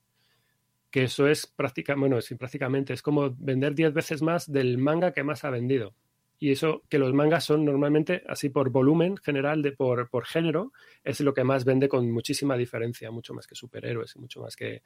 Que 0.91 1.03
eso 1.03 1.27
es 1.27 1.47
prácticamente, 1.47 1.99
bueno, 2.01 2.21
sí, 2.21 2.35
prácticamente 2.35 2.93
es 2.93 3.01
como 3.01 3.33
vender 3.37 3.73
10 3.73 3.93
veces 3.93 4.21
más 4.21 4.51
del 4.51 4.77
manga 4.77 5.13
que 5.13 5.23
más 5.23 5.43
ha 5.45 5.49
vendido. 5.49 5.95
Y 6.37 6.51
eso 6.51 6.81
que 6.89 6.97
los 6.97 7.13
mangas 7.13 7.43
son 7.43 7.63
normalmente, 7.65 8.23
así 8.27 8.49
por 8.49 8.71
volumen 8.71 9.15
general, 9.15 9.61
de 9.61 9.73
por, 9.73 10.09
por 10.09 10.25
género, 10.25 10.73
es 11.03 11.19
lo 11.21 11.35
que 11.35 11.43
más 11.43 11.65
vende 11.65 11.87
con 11.87 12.11
muchísima 12.11 12.57
diferencia, 12.57 13.11
mucho 13.11 13.35
más 13.35 13.45
que 13.45 13.53
superhéroes, 13.53 14.17
mucho 14.17 14.41
más 14.41 14.55
que, 14.55 14.81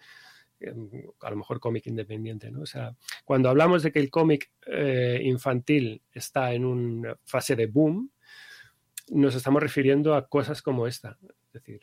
em, 0.60 0.90
a 1.22 1.30
lo 1.30 1.38
mejor 1.38 1.62
cómic 1.62 1.88
independiente, 1.88 2.52
¿no? 2.52 2.60
O 2.60 2.66
sea, 2.66 2.94
cuando 3.24 3.48
hablamos 3.48 3.84
de 3.84 3.94
que 3.94 4.00
el 4.00 4.10
cómic 4.10 4.52
eh, 4.68 5.22
infantil 5.24 6.02
está 6.12 6.54
en 6.54 6.66
una 6.66 7.16
fase 7.24 7.56
de 7.56 7.68
boom, 7.68 8.12
nos 9.12 9.34
estamos 9.34 9.64
refiriendo 9.64 10.14
a 10.14 10.28
cosas 10.28 10.62
como 10.62 10.88
esta. 10.88 11.18
Es 11.48 11.54
decir, 11.54 11.80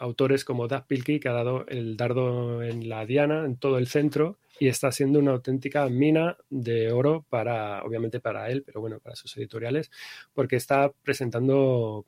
autores 0.00 0.44
como 0.44 0.66
Doug 0.66 0.86
Pilkey, 0.86 1.20
que 1.20 1.28
ha 1.28 1.32
dado 1.32 1.66
el 1.68 1.96
dardo 1.96 2.62
en 2.62 2.88
la 2.88 3.06
diana, 3.06 3.44
en 3.44 3.56
todo 3.56 3.78
el 3.78 3.86
centro, 3.86 4.38
y 4.58 4.68
está 4.68 4.90
siendo 4.92 5.18
una 5.18 5.32
auténtica 5.32 5.88
mina 5.88 6.36
de 6.50 6.92
oro 6.92 7.24
para, 7.28 7.82
obviamente 7.82 8.20
para 8.20 8.50
él, 8.50 8.62
pero 8.64 8.80
bueno, 8.80 8.98
para 8.98 9.16
sus 9.16 9.36
editoriales, 9.36 9.90
porque 10.34 10.56
está 10.56 10.92
presentando 11.02 12.04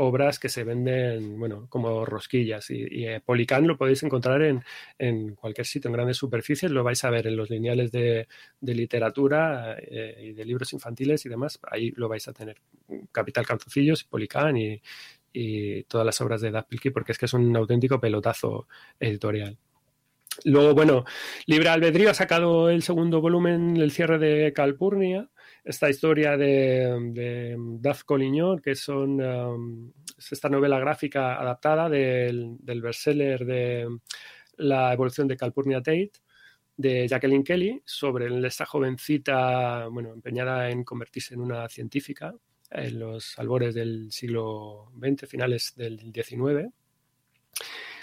obras 0.00 0.38
que 0.38 0.48
se 0.48 0.62
venden, 0.64 1.38
bueno, 1.38 1.66
como 1.68 2.04
rosquillas. 2.04 2.70
Y, 2.70 2.86
y 2.88 3.06
eh, 3.06 3.20
Policán 3.20 3.66
lo 3.66 3.76
podéis 3.76 4.02
encontrar 4.04 4.42
en, 4.42 4.62
en, 4.98 5.34
cualquier 5.34 5.66
sitio, 5.66 5.88
en 5.88 5.94
grandes 5.94 6.16
superficies, 6.16 6.70
lo 6.70 6.84
vais 6.84 7.02
a 7.04 7.10
ver 7.10 7.26
en 7.26 7.36
los 7.36 7.50
lineales 7.50 7.90
de, 7.90 8.28
de 8.60 8.74
literatura 8.74 9.76
eh, 9.80 10.28
y 10.28 10.32
de 10.34 10.44
libros 10.44 10.72
infantiles 10.72 11.26
y 11.26 11.28
demás, 11.28 11.58
ahí 11.68 11.90
lo 11.96 12.08
vais 12.08 12.26
a 12.28 12.32
tener. 12.32 12.58
Capital 13.10 13.44
Canzucillos, 13.44 14.04
Policán 14.04 14.56
y, 14.56 14.80
y 15.40 15.84
todas 15.84 16.04
las 16.04 16.20
obras 16.20 16.40
de 16.40 16.50
Dapilki, 16.50 16.90
porque 16.90 17.12
es 17.12 17.18
que 17.18 17.26
es 17.26 17.32
un 17.32 17.56
auténtico 17.56 18.00
pelotazo 18.00 18.66
editorial. 18.98 19.56
Luego, 20.44 20.74
bueno, 20.74 21.04
Libre 21.46 21.68
Albedrío 21.68 22.10
ha 22.10 22.14
sacado 22.14 22.70
el 22.70 22.82
segundo 22.82 23.20
volumen, 23.20 23.76
el 23.76 23.92
cierre 23.92 24.18
de 24.18 24.52
Calpurnia, 24.52 25.30
esta 25.62 25.88
historia 25.88 26.36
de, 26.36 27.12
de 27.12 27.54
Duff 27.56 28.02
Colignon, 28.02 28.58
que 28.58 28.74
son 28.74 29.20
um, 29.20 29.92
es 30.18 30.32
esta 30.32 30.48
novela 30.48 30.80
gráfica 30.80 31.40
adaptada 31.40 31.88
del, 31.88 32.56
del 32.58 32.82
bestseller 32.82 33.44
de 33.44 33.86
La 34.56 34.92
evolución 34.92 35.28
de 35.28 35.36
Calpurnia 35.36 35.78
Tate, 35.78 36.12
de 36.76 37.06
Jacqueline 37.06 37.44
Kelly, 37.44 37.82
sobre 37.84 38.44
esta 38.44 38.66
jovencita, 38.66 39.86
bueno, 39.86 40.12
empeñada 40.12 40.68
en 40.70 40.82
convertirse 40.82 41.34
en 41.34 41.42
una 41.42 41.68
científica 41.68 42.34
en 42.70 42.98
los 42.98 43.38
albores 43.38 43.74
del 43.74 44.10
siglo 44.12 44.92
XX, 44.98 45.28
finales 45.28 45.72
del 45.76 45.98
XIX. 46.12 46.72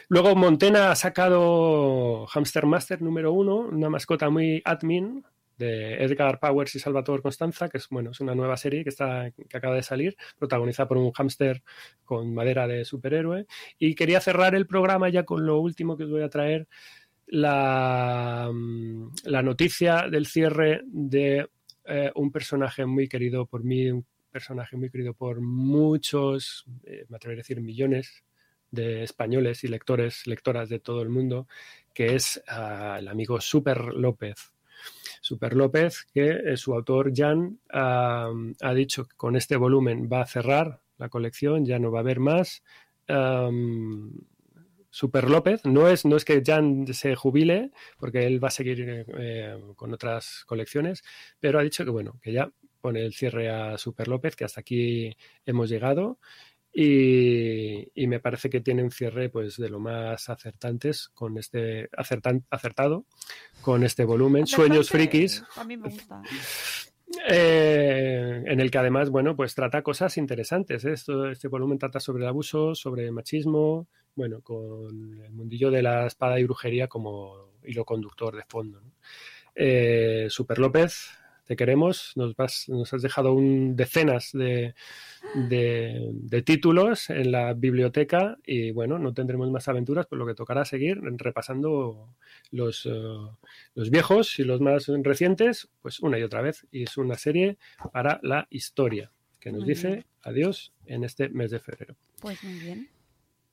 Luego 0.08 0.36
Montena 0.36 0.92
ha 0.92 0.96
sacado 0.96 2.28
Hamster 2.28 2.66
Master 2.66 3.02
número 3.02 3.34
uno, 3.34 3.58
una 3.58 3.90
mascota 3.90 4.30
muy 4.30 4.62
admin 4.64 5.24
de 5.58 6.04
Edgar 6.04 6.40
Powers 6.40 6.76
y 6.76 6.80
Salvatore 6.80 7.22
Constanza, 7.22 7.70
que 7.70 7.78
es 7.78 7.88
bueno, 7.90 8.12
es 8.12 8.20
una 8.20 8.36
nueva 8.36 8.58
serie 8.58 8.84
que 8.84 8.90
está 8.90 9.32
que 9.32 9.58
acaba 9.58 9.76
de 9.76 9.84
salir, 9.84 10.16
protagonizada 10.38 10.88
por 10.88 10.98
un 10.98 11.12
hámster 11.12 11.64
con 12.04 12.34
madera 12.34 12.68
de 12.68 12.86
superhéroe. 12.86 13.48
Y 13.80 13.96
quería 13.96 14.20
cerrar 14.20 14.54
el 14.54 14.68
programa 14.68 15.10
ya 15.10 15.24
con 15.24 15.46
lo 15.46 15.60
último 15.60 15.98
que 15.98 16.04
os 16.04 16.12
voy 16.12 16.24
a 16.24 16.30
traer, 16.30 16.68
la, 17.28 18.52
la 19.24 19.42
noticia 19.42 20.08
del 20.10 20.28
cierre 20.28 20.82
de 20.86 21.48
eh, 21.86 22.12
un 22.16 22.32
personaje 22.32 22.86
muy 22.86 23.08
querido 23.08 23.46
por 23.46 23.64
mí, 23.64 23.92
personaje 24.36 24.76
muy 24.76 24.90
querido 24.90 25.14
por 25.14 25.40
muchos, 25.40 26.66
eh, 26.84 27.06
me 27.08 27.16
atrevería 27.16 27.40
a 27.40 27.44
decir 27.44 27.62
millones 27.62 28.26
de 28.70 29.02
españoles 29.02 29.64
y 29.64 29.70
lectores, 29.70 30.28
lectoras 30.28 30.68
de 30.68 30.80
todo 30.80 31.02
el 31.02 31.08
mundo, 31.08 31.48
que 31.94 32.16
es 32.16 32.44
uh, 32.50 32.98
el 32.98 33.08
amigo 33.08 33.40
Super 33.40 33.94
López. 33.94 34.52
Super 35.22 35.56
López, 35.56 36.06
que 36.14 36.32
eh, 36.32 36.58
su 36.58 36.74
autor 36.74 37.14
Jan 37.16 37.62
uh, 37.74 38.54
ha 38.60 38.74
dicho 38.74 39.06
que 39.06 39.16
con 39.16 39.38
este 39.38 39.56
volumen 39.56 40.10
va 40.12 40.24
a 40.24 40.28
cerrar 40.28 40.82
la 40.98 41.08
colección, 41.08 41.66
ya 41.66 41.80
no 41.80 41.90
va 41.90 42.00
a 42.00 42.02
haber 42.02 42.20
más. 42.20 42.62
Um, 43.08 44.20
Super 44.90 45.30
López, 45.30 45.64
no 45.64 45.88
es, 45.88 46.04
no 46.04 46.18
es 46.18 46.26
que 46.26 46.44
Jan 46.46 46.94
se 46.94 47.16
jubile, 47.16 47.72
porque 47.98 48.28
él 48.28 48.44
va 48.44 48.50
a 48.50 48.52
seguir 48.52 49.06
eh, 49.18 49.58
con 49.78 49.94
otras 49.94 50.44
colecciones, 50.46 51.06
pero 51.40 51.58
ha 51.58 51.64
dicho 51.64 51.86
que 51.86 51.92
bueno, 51.92 52.20
que 52.22 52.34
ya 52.34 52.52
pone 52.86 53.04
el 53.04 53.16
cierre 53.16 53.50
a 53.50 53.80
Super 53.80 54.08
López, 54.08 54.36
que 54.36 54.46
hasta 54.46 54.62
aquí 54.62 55.18
hemos 55.44 55.72
llegado 55.72 56.20
y, 56.72 57.90
y, 58.00 58.06
me 58.06 58.20
parece 58.20 58.48
que 58.48 58.62
tiene 58.62 58.84
un 58.84 58.92
cierre 58.92 59.30
pues 59.30 59.58
de 59.58 59.70
lo 59.70 59.80
más 59.80 60.30
acertantes 60.30 61.10
con 61.10 61.36
este 61.40 61.90
acertan, 61.98 62.46
acertado 62.52 63.06
con 63.62 63.84
este 63.84 64.06
volumen 64.06 64.44
Acertante, 64.44 64.68
Sueños 64.68 64.90
frikis 64.92 65.44
A 65.56 65.64
mí 65.64 65.78
me 65.78 65.90
gusta. 65.90 66.22
eh, 67.28 68.44
en 68.46 68.60
el 68.60 68.70
que 68.70 68.78
además 68.78 69.10
bueno 69.10 69.36
pues 69.36 69.56
trata 69.56 69.82
cosas 69.82 70.16
interesantes 70.18 70.86
¿eh? 70.86 70.92
Esto, 70.92 71.32
este 71.32 71.48
volumen 71.48 71.80
trata 71.80 72.00
sobre 72.00 72.22
el 72.22 72.30
abuso 72.30 72.76
sobre 72.76 73.10
machismo 73.10 73.88
bueno 74.14 74.42
con 74.42 75.24
el 75.24 75.32
mundillo 75.32 75.72
de 75.72 75.82
la 75.82 76.06
espada 76.06 76.40
y 76.40 76.44
brujería 76.44 76.88
como 76.88 77.54
hilo 77.64 77.84
conductor 77.84 78.36
de 78.36 78.44
fondo 78.48 78.80
¿no? 78.80 78.92
eh, 79.56 80.28
Super 80.30 80.60
López 80.60 81.25
te 81.46 81.56
queremos, 81.56 82.12
nos, 82.16 82.36
vas, 82.36 82.68
nos 82.70 82.94
has 82.94 83.02
dejado 83.02 83.34
un, 83.34 83.76
decenas 83.76 84.32
de, 84.34 84.74
de, 85.36 86.10
de, 86.14 86.42
títulos 86.42 87.10
en 87.10 87.32
la 87.32 87.54
biblioteca 87.54 88.38
y 88.46 88.72
bueno, 88.72 88.98
no 89.00 89.14
tendremos 89.14 89.50
más 89.52 89.68
aventuras, 89.68 90.08
por 90.08 90.18
lo 90.18 90.26
que 90.26 90.34
tocará 90.34 90.66
seguir 90.66 91.00
repasando 91.02 92.16
los, 92.52 92.86
uh, 92.86 93.30
los 93.76 93.90
viejos 93.90 94.40
y 94.40 94.44
los 94.44 94.60
más 94.60 94.88
recientes, 95.04 95.70
pues 95.82 96.00
una 96.00 96.18
y 96.18 96.24
otra 96.24 96.42
vez. 96.42 96.66
Y 96.72 96.84
es 96.84 96.98
una 96.98 97.16
serie 97.16 97.58
para 97.94 98.20
la 98.24 98.48
historia 98.50 99.12
que 99.40 99.52
nos 99.52 99.62
Muy 99.62 99.70
dice 99.70 99.88
bien. 99.90 100.06
adiós 100.24 100.74
en 100.88 101.04
este 101.04 101.30
mes 101.30 101.52
de 101.52 101.60
febrero. 101.60 101.96
Pues 102.20 102.44
muy 102.44 102.60
bien. 102.60 102.90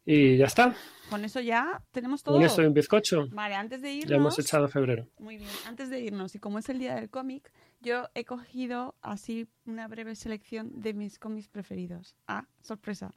Y 0.05 0.37
ya 0.37 0.47
está, 0.47 0.75
Con 1.11 1.25
eso 1.25 1.39
ya 1.41 1.81
tenemos 1.93 2.25
todo. 2.25 2.35
con 2.35 2.43
esto 2.45 2.61
y 2.63 2.67
un 2.67 2.75
bizcocho. 2.75 3.29
Vale, 3.31 3.55
antes 3.55 3.83
de 3.83 3.93
irnos. 3.93 4.11
Ya 4.11 4.17
hemos 4.17 4.39
echado 4.39 4.67
febrero. 4.67 5.07
Muy 5.19 5.37
bien, 5.37 5.51
antes 5.67 5.91
de 5.91 6.01
irnos, 6.01 6.35
y 6.35 6.41
como 6.41 6.59
es 6.59 6.69
el 6.71 6.81
día 6.81 6.97
del 6.97 7.09
cómic, 7.09 7.53
yo 7.83 8.09
he 8.15 8.25
cogido 8.25 8.95
así 9.03 9.49
una 9.67 9.89
breve 9.89 10.15
selección 10.15 10.81
de 10.81 10.95
mis 10.95 11.19
cómics 11.19 11.49
preferidos. 11.49 12.17
Ah, 12.27 12.47
sorpresa. 12.63 13.13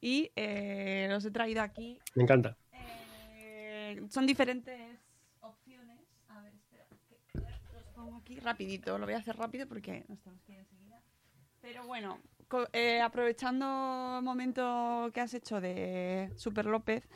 Y 0.00 0.30
eh, 0.36 1.06
los 1.08 1.24
he 1.24 1.30
traído 1.30 1.62
aquí. 1.62 1.98
Me 2.14 2.24
encanta. 2.24 2.56
Eh, 2.72 4.02
son 4.10 4.26
diferentes 4.26 4.98
opciones. 5.40 5.98
A 6.28 6.42
ver, 6.42 6.54
espera. 6.54 6.86
que 7.32 7.76
Los 7.76 7.86
pongo 7.94 8.16
aquí 8.16 8.38
rapidito. 8.40 8.98
Lo 8.98 9.06
voy 9.06 9.14
a 9.14 9.18
hacer 9.18 9.36
rápido 9.36 9.66
porque 9.66 10.04
tenemos 10.06 10.42
que 10.42 10.52
ir 10.52 10.58
enseguida. 10.58 11.00
Pero 11.60 11.86
bueno, 11.86 12.18
eh, 12.72 13.00
aprovechando 13.00 14.16
el 14.18 14.24
momento 14.24 15.10
que 15.14 15.20
has 15.20 15.34
hecho 15.34 15.60
de 15.60 16.32
Super 16.36 16.66
López, 16.66 17.08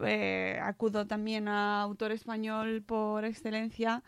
eh, 0.00 0.58
acudo 0.62 1.06
también 1.06 1.48
a 1.48 1.82
autor 1.82 2.12
español 2.12 2.82
por 2.82 3.24
excelencia 3.24 4.02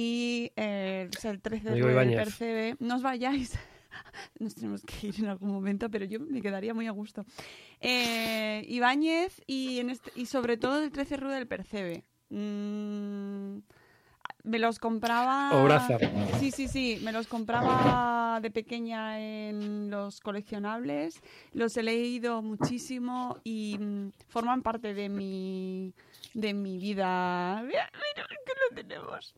y 0.00 0.52
eh, 0.54 1.10
el 1.24 1.40
13 1.40 1.70
Amigo 1.70 1.88
de 1.88 1.92
Ibáñez. 1.92 2.16
Percebe. 2.16 2.76
No 2.78 2.94
os 2.94 3.02
vayáis. 3.02 3.58
Nos 4.38 4.54
tenemos 4.54 4.82
que 4.84 5.08
ir 5.08 5.16
en 5.18 5.26
algún 5.26 5.50
momento, 5.50 5.90
pero 5.90 6.04
yo 6.04 6.20
me 6.20 6.40
quedaría 6.40 6.72
muy 6.72 6.86
a 6.86 6.92
gusto. 6.92 7.24
Eh, 7.80 8.64
Ibáñez 8.68 9.42
y, 9.48 9.80
en 9.80 9.90
este- 9.90 10.12
y 10.14 10.26
sobre 10.26 10.56
todo 10.56 10.80
el 10.80 10.92
13 10.92 11.16
Rue 11.16 11.32
del 11.34 11.48
Percebe. 11.48 12.04
Mm, 12.30 13.58
me 14.44 14.58
los 14.60 14.78
compraba. 14.78 15.50
Obraza. 15.60 15.98
Sí, 16.38 16.52
sí, 16.52 16.68
sí. 16.68 17.00
Me 17.02 17.10
los 17.10 17.26
compraba 17.26 18.38
de 18.40 18.52
pequeña 18.52 19.18
en 19.20 19.90
los 19.90 20.20
coleccionables. 20.20 21.20
Los 21.52 21.76
he 21.76 21.82
leído 21.82 22.40
muchísimo 22.40 23.38
y 23.42 23.76
mm, 23.80 24.10
forman 24.28 24.62
parte 24.62 24.94
de 24.94 25.08
mi 25.08 25.92
de 26.38 26.54
mi 26.54 26.78
vida. 26.78 27.62
Mira, 27.64 27.90
mira 27.92 28.28
que 28.46 28.52
lo 28.70 28.82
tenemos. 28.82 29.34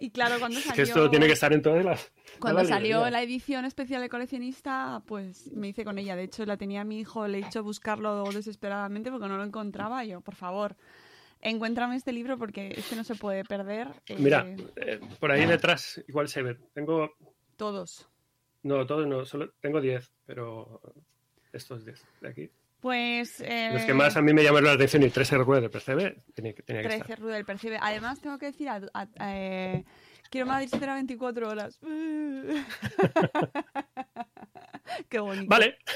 Y 0.00 0.10
claro, 0.10 0.40
cuando 0.40 0.58
Es 0.58 0.64
salió 0.64 0.84
que 0.84 0.90
esto 0.90 1.10
tiene 1.10 1.26
que 1.26 1.32
estar 1.32 1.52
en 1.52 1.62
todas 1.62 1.84
las. 1.84 2.12
cuando 2.40 2.60
las 2.60 2.68
salió 2.68 3.08
la 3.08 3.22
edición 3.22 3.64
especial 3.64 4.02
de 4.02 4.08
coleccionista, 4.08 5.00
pues 5.06 5.52
me 5.52 5.68
hice 5.68 5.84
con 5.84 5.96
ella. 5.96 6.16
De 6.16 6.24
hecho, 6.24 6.44
la 6.44 6.56
tenía 6.56 6.82
mi 6.82 6.98
hijo, 6.98 7.28
le 7.28 7.38
he 7.38 7.46
hecho 7.46 7.62
buscarlo 7.62 8.24
desesperadamente 8.32 9.12
porque 9.12 9.28
no 9.28 9.36
lo 9.36 9.44
encontraba. 9.44 10.04
Y 10.04 10.08
yo, 10.08 10.20
por 10.20 10.34
favor, 10.34 10.76
encuéntrame 11.40 11.94
este 11.94 12.12
libro 12.12 12.36
porque 12.36 12.74
este 12.76 12.96
no 12.96 13.04
se 13.04 13.14
puede 13.14 13.44
perder. 13.44 13.88
Eh, 14.06 14.16
Mira, 14.18 14.44
eh, 14.76 15.00
por 15.20 15.30
ahí 15.30 15.46
detrás, 15.46 16.02
igual 16.08 16.28
se 16.28 16.42
ve. 16.42 16.56
Tengo. 16.74 17.12
Todos. 17.56 18.08
No, 18.64 18.84
todos 18.86 19.06
no, 19.06 19.24
solo 19.24 19.52
tengo 19.60 19.80
10, 19.80 20.12
pero 20.26 20.80
estos 21.52 21.84
10 21.84 22.04
de 22.22 22.28
aquí. 22.28 22.50
Pues. 22.80 23.40
eh, 23.40 23.70
Los 23.72 23.82
que 23.84 23.94
más 23.94 24.16
a 24.16 24.22
mí 24.22 24.32
me 24.32 24.42
llamaron 24.44 24.66
la 24.68 24.74
atención 24.74 25.02
y 25.02 25.06
el 25.06 25.12
13 25.12 25.38
recuerdo 25.38 25.62
de 25.62 25.70
percebe, 25.70 26.22
tenía 26.34 26.52
que, 26.54 26.62
tenía 26.62 26.82
que 26.82 26.88
13 26.88 27.02
estar. 27.02 27.18
Rue 27.20 27.32
del 27.32 27.44
Percibe. 27.44 27.78
Además, 27.80 28.20
tengo 28.20 28.38
que 28.38 28.46
decir, 28.46 28.68
a- 28.68 28.80
a- 28.94 29.08
eh, 29.20 29.84
quiero 30.30 30.46
Madrid 30.46 30.68
espera 30.72 30.94
24 30.94 31.48
horas. 31.48 31.80
Qué 35.08 35.18
bonito. 35.18 35.46
Vale, 35.48 35.76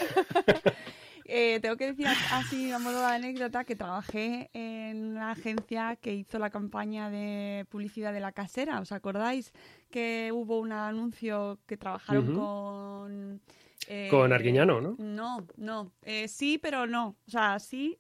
Eh, 1.35 1.61
tengo 1.63 1.77
que 1.77 1.87
decir 1.87 2.07
así, 2.33 2.73
a 2.73 2.79
modo 2.81 2.99
de 3.01 3.07
anécdota, 3.15 3.65
que 3.65 3.75
trabajé 3.77 4.51
en 4.53 5.13
una 5.17 5.31
agencia 5.31 5.97
que 5.97 6.13
hizo 6.13 6.39
la 6.39 6.51
campaña 6.51 7.09
de 7.09 7.65
publicidad 7.71 8.13
de 8.13 8.21
la 8.21 8.33
casera. 8.33 8.81
¿Os 8.81 8.93
acordáis 8.93 9.53
que 9.91 10.31
hubo 10.35 10.59
un 10.59 10.73
anuncio 10.73 11.59
que 11.67 11.79
trabajaron 11.79 12.33
Ujú. 12.33 12.39
con... 12.41 13.41
eh, 13.89 14.09
Con 14.11 14.33
Arguiñano, 14.33 14.81
¿no? 14.81 14.97
No, 14.99 15.47
no. 15.57 15.93
Eh, 16.03 16.29
sí, 16.29 16.59
pero 16.59 16.87
no. 16.87 17.17
O 17.27 17.31
sea, 17.31 17.59
sí, 17.59 17.99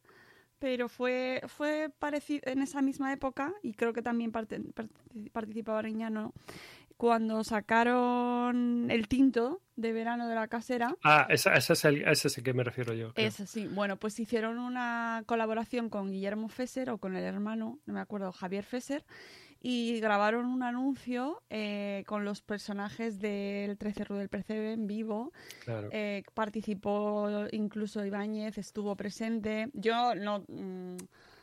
pero 0.58 0.88
fue, 0.88 1.42
fue 1.48 1.90
parecido 1.98 2.42
en 2.50 2.62
esa 2.62 2.82
misma 2.82 3.12
época, 3.12 3.52
y 3.62 3.74
creo 3.74 3.92
que 3.92 4.02
también 4.02 4.30
parte- 4.32 4.60
parti- 4.60 5.30
participaba 5.30 5.80
Arguiñano, 5.80 6.32
cuando 6.96 7.42
sacaron 7.42 8.88
el 8.90 9.08
tinto 9.08 9.60
de 9.74 9.92
verano 9.92 10.28
de 10.28 10.34
la 10.36 10.46
casera. 10.46 10.94
Ah, 11.02 11.26
esa, 11.30 11.54
esa 11.54 11.72
es 11.72 11.84
el, 11.84 12.06
ese 12.06 12.28
es 12.28 12.38
el 12.38 12.44
que 12.44 12.52
me 12.54 12.62
refiero 12.62 12.94
yo. 12.94 13.12
creo. 13.12 13.26
Es 13.26 13.40
así. 13.40 13.66
Bueno, 13.66 13.96
pues 13.96 14.20
hicieron 14.20 14.58
una 14.58 15.24
colaboración 15.26 15.88
con 15.88 16.12
Guillermo 16.12 16.48
Fesser 16.48 16.90
o 16.90 16.98
con 16.98 17.16
el 17.16 17.24
hermano, 17.24 17.80
no 17.86 17.94
me 17.94 18.00
acuerdo, 18.00 18.30
Javier 18.30 18.64
Fesser, 18.64 19.04
y 19.62 20.00
grabaron 20.00 20.46
un 20.46 20.64
anuncio 20.64 21.42
eh, 21.48 22.02
con 22.06 22.24
los 22.24 22.42
personajes 22.42 23.20
del 23.20 23.78
13 23.78 24.04
Rue 24.04 24.18
del 24.18 24.28
Percebe 24.28 24.72
en 24.72 24.88
vivo. 24.88 25.32
Claro. 25.64 25.88
Eh, 25.92 26.24
participó 26.34 27.46
incluso 27.52 28.04
Ibáñez, 28.04 28.58
estuvo 28.58 28.96
presente. 28.96 29.68
Yo 29.72 30.16
no. 30.16 30.44
mm, 30.48 30.96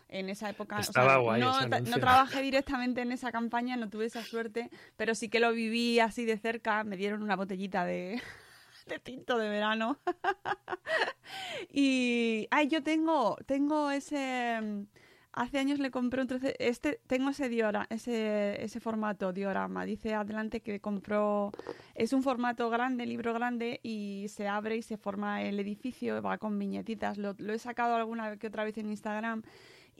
en 0.09 0.27
esa 0.27 0.49
época 0.49 0.79
o 0.79 0.83
sea, 0.83 1.17
guay 1.17 1.39
no, 1.39 1.67
no 1.67 1.99
trabajé 1.99 2.41
directamente 2.41 3.01
en 3.01 3.11
esa 3.11 3.31
campaña, 3.31 3.77
no 3.77 3.89
tuve 3.89 4.05
esa 4.05 4.23
suerte, 4.23 4.71
pero 4.97 5.13
sí 5.13 5.29
que 5.29 5.39
lo 5.39 5.53
viví 5.53 5.99
así 5.99 6.25
de 6.25 6.37
cerca. 6.37 6.83
Me 6.83 6.97
dieron 6.97 7.21
una 7.21 7.35
botellita 7.35 7.85
de, 7.85 8.19
de 8.87 8.99
tinto 8.99 9.37
de 9.37 9.49
verano. 9.49 9.97
y 11.71 12.47
ay, 12.51 12.67
yo 12.67 12.83
tengo, 12.83 13.37
tengo 13.45 13.91
ese. 13.91 14.87
Hace 15.31 15.59
años 15.59 15.79
le 15.79 15.91
compré 15.91 16.21
un 16.21 16.27
13, 16.27 16.55
este 16.59 16.99
tengo 17.05 17.29
ese 17.29 17.49
diora, 17.49 17.85
ese 17.91 18.63
ese 18.63 18.79
formato 18.79 19.31
diorama. 19.31 19.85
Dice 19.85 20.15
adelante 20.15 20.61
que 20.61 20.79
compró 20.79 21.51
es 21.93 22.13
un 22.13 22.23
formato 22.23 22.69
grande, 22.69 23.05
libro 23.05 23.33
grande 23.33 23.79
y 23.83 24.25
se 24.29 24.47
abre 24.47 24.77
y 24.77 24.81
se 24.81 24.97
forma 24.97 25.43
el 25.43 25.59
edificio, 25.59 26.21
va 26.21 26.39
con 26.39 26.57
viñetitas. 26.57 27.17
Lo, 27.17 27.35
lo 27.37 27.53
he 27.53 27.59
sacado 27.59 27.95
alguna 27.95 28.37
que 28.37 28.47
otra 28.47 28.63
vez 28.63 28.77
en 28.79 28.89
Instagram 28.89 29.43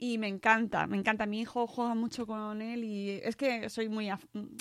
y 0.02 0.16
me 0.16 0.28
encanta, 0.28 0.86
me 0.86 0.96
encanta. 0.96 1.26
Mi 1.26 1.42
hijo 1.42 1.66
juega 1.66 1.94
mucho 1.94 2.26
con 2.26 2.62
él 2.62 2.84
y 2.84 3.20
es 3.22 3.36
que 3.36 3.68
soy 3.68 3.90
muy 3.90 4.08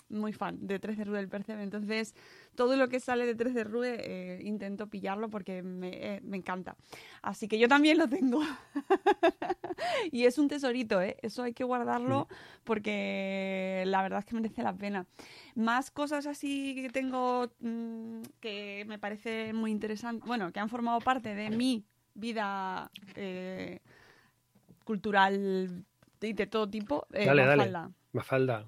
muy 0.10 0.34
fan 0.34 0.68
de 0.68 0.80
13 0.80 1.06
Rue 1.06 1.16
del 1.16 1.30
Percebe, 1.30 1.64
entonces 1.64 2.14
todo 2.56 2.76
lo 2.76 2.90
que 2.90 3.00
sale 3.00 3.26
de 3.26 3.36
13 3.36 3.64
Rue 3.64 3.96
eh, 4.02 4.42
intento 4.44 4.88
pillarlo 4.90 5.30
porque 5.30 5.64
me, 5.64 5.92
eh, 5.94 6.20
me 6.24 6.36
encanta. 6.36 6.76
Así 7.22 7.48
que 7.48 7.58
yo 7.58 7.70
también 7.70 7.98
lo 7.98 8.10
tengo. 8.10 8.42
y 10.12 10.26
es 10.26 10.38
un 10.38 10.50
tesorito, 10.50 11.02
¿eh? 11.02 11.16
Eso 11.22 11.44
hay 11.44 11.54
que 11.54 11.64
guardarlo 11.64 12.28
porque 12.66 13.84
la 13.88 14.02
verdad 14.02 14.20
es 14.20 14.26
que 14.26 14.36
merece 14.36 14.62
la 14.62 14.76
pena. 14.76 15.08
Más 15.56 15.90
cosas 15.90 16.28
así 16.28 16.76
que 16.76 16.90
tengo 16.90 17.50
mm, 17.62 18.24
que 18.42 18.84
me 18.90 19.00
parece 19.00 19.54
muy 19.54 19.72
interesante, 19.72 20.28
bueno, 20.28 20.52
que 20.52 20.60
han 20.60 20.68
formado 20.68 21.00
parte 21.00 21.34
de 21.34 21.50
mi 21.50 21.86
vida 22.14 22.92
eh, 23.16 23.80
cultural 24.90 25.86
y 26.20 26.34
de 26.34 26.48
todo 26.48 26.68
tipo. 26.68 27.06
eh, 27.14 27.28
Dale, 27.28 27.46
dale. 27.46 27.58
Mafalda. 27.58 27.92
Mafalda. 28.14 28.66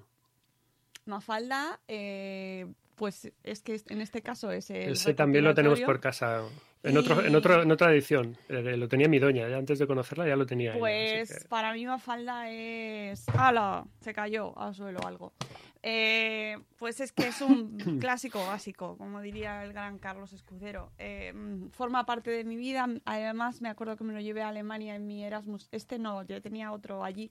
Mafalda, 1.04 1.80
eh, 1.88 2.66
pues 2.94 3.32
es 3.42 3.60
que 3.62 3.80
en 3.88 4.00
este 4.00 4.22
caso 4.22 4.52
es 4.52 4.70
el 4.70 4.92
Ese 4.92 5.14
también 5.14 5.44
lo 5.44 5.52
tenemos 5.52 5.80
por 5.80 5.98
casa. 5.98 6.42
En, 6.84 6.96
otro, 6.96 7.24
en, 7.24 7.34
otro, 7.34 7.62
en 7.62 7.70
otra 7.72 7.92
edición. 7.92 8.36
Eh, 8.48 8.76
Lo 8.76 8.88
tenía 8.88 9.08
mi 9.08 9.18
doña. 9.18 9.48
Ya 9.48 9.56
antes 9.56 9.78
de 9.80 9.86
conocerla 9.88 10.26
ya 10.28 10.36
lo 10.36 10.46
tenía. 10.46 10.78
Pues 10.78 11.42
que- 11.42 11.48
para 11.48 11.72
mí 11.72 11.84
Mafalda 11.86 12.48
es... 12.50 13.28
¡Hala! 13.30 13.84
Se 14.00 14.12
cayó 14.12 14.56
al 14.58 14.74
suelo 14.74 15.00
algo. 15.06 15.32
Eh, 15.84 16.58
pues 16.78 17.00
es 17.00 17.10
que 17.10 17.26
es 17.26 17.40
un 17.40 17.76
clásico 18.00 18.38
básico, 18.46 18.96
como 18.96 19.20
diría 19.20 19.64
el 19.64 19.72
gran 19.72 19.98
Carlos 19.98 20.32
Escudero. 20.32 20.92
Eh, 20.98 21.34
forma 21.72 22.06
parte 22.06 22.30
de 22.30 22.44
mi 22.44 22.56
vida. 22.56 22.86
Además, 23.04 23.60
me 23.60 23.68
acuerdo 23.68 23.96
que 23.96 24.04
me 24.04 24.12
lo 24.12 24.20
llevé 24.20 24.42
a 24.42 24.48
Alemania 24.48 24.94
en 24.94 25.06
mi 25.06 25.24
Erasmus. 25.24 25.68
Este 25.72 25.98
no, 25.98 26.22
yo 26.22 26.40
tenía 26.40 26.70
otro 26.70 27.02
allí 27.02 27.30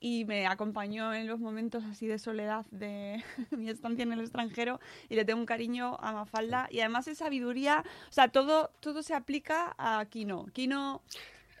y 0.00 0.24
me 0.24 0.46
acompañó 0.46 1.14
en 1.14 1.28
los 1.28 1.38
momentos 1.38 1.84
así 1.84 2.08
de 2.08 2.18
soledad 2.18 2.66
de 2.72 3.22
mi 3.50 3.68
estancia 3.68 4.02
en 4.02 4.12
el 4.12 4.20
extranjero 4.20 4.80
y 5.08 5.14
le 5.14 5.24
tengo 5.24 5.38
un 5.38 5.46
cariño 5.46 5.96
a 6.00 6.12
Mafalda. 6.12 6.68
Y 6.72 6.80
además 6.80 7.06
es 7.06 7.18
sabiduría, 7.18 7.84
o 8.08 8.12
sea, 8.12 8.28
todo, 8.28 8.72
todo 8.80 9.02
se 9.02 9.14
aplica 9.14 9.76
a 9.78 10.04
Kino. 10.06 10.46
Kino 10.52 11.02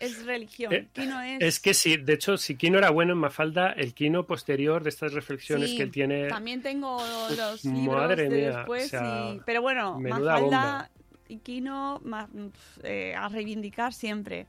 es 0.02 0.24
religión. 0.26 0.72
Eh, 0.72 0.86
Kino 0.92 1.20
es... 1.20 1.40
Es 1.40 1.60
que 1.60 1.74
sí, 1.74 1.96
de 1.96 2.12
hecho, 2.14 2.36
si 2.36 2.56
Kino 2.56 2.78
era 2.78 2.90
bueno 2.90 3.12
en 3.12 3.18
Mafalda, 3.18 3.72
el 3.72 3.94
Kino 3.94 4.26
posterior 4.26 4.82
de 4.82 4.90
estas 4.90 5.12
reflexiones 5.12 5.70
Sí, 5.70 5.76
que 5.76 5.82
él 5.84 5.90
tiene. 5.90 6.28
También 6.28 6.60
tengo 6.62 6.98
los 7.36 7.64
libros 7.64 7.96
Madre 7.96 8.28
de 8.28 8.36
mía, 8.36 8.56
después. 8.58 8.86
o 8.86 8.88
sea, 8.88 9.32
y- 9.34 9.40
Pero 9.46 9.62
bueno, 9.62 9.98
Mafalda 10.00 10.38
bomba. 10.38 10.90
y 11.28 11.38
Kino 11.38 12.00
ma- 12.04 12.28
eh, 12.82 13.14
a 13.16 13.28
reivindicar 13.28 13.92
siempre. 13.92 14.46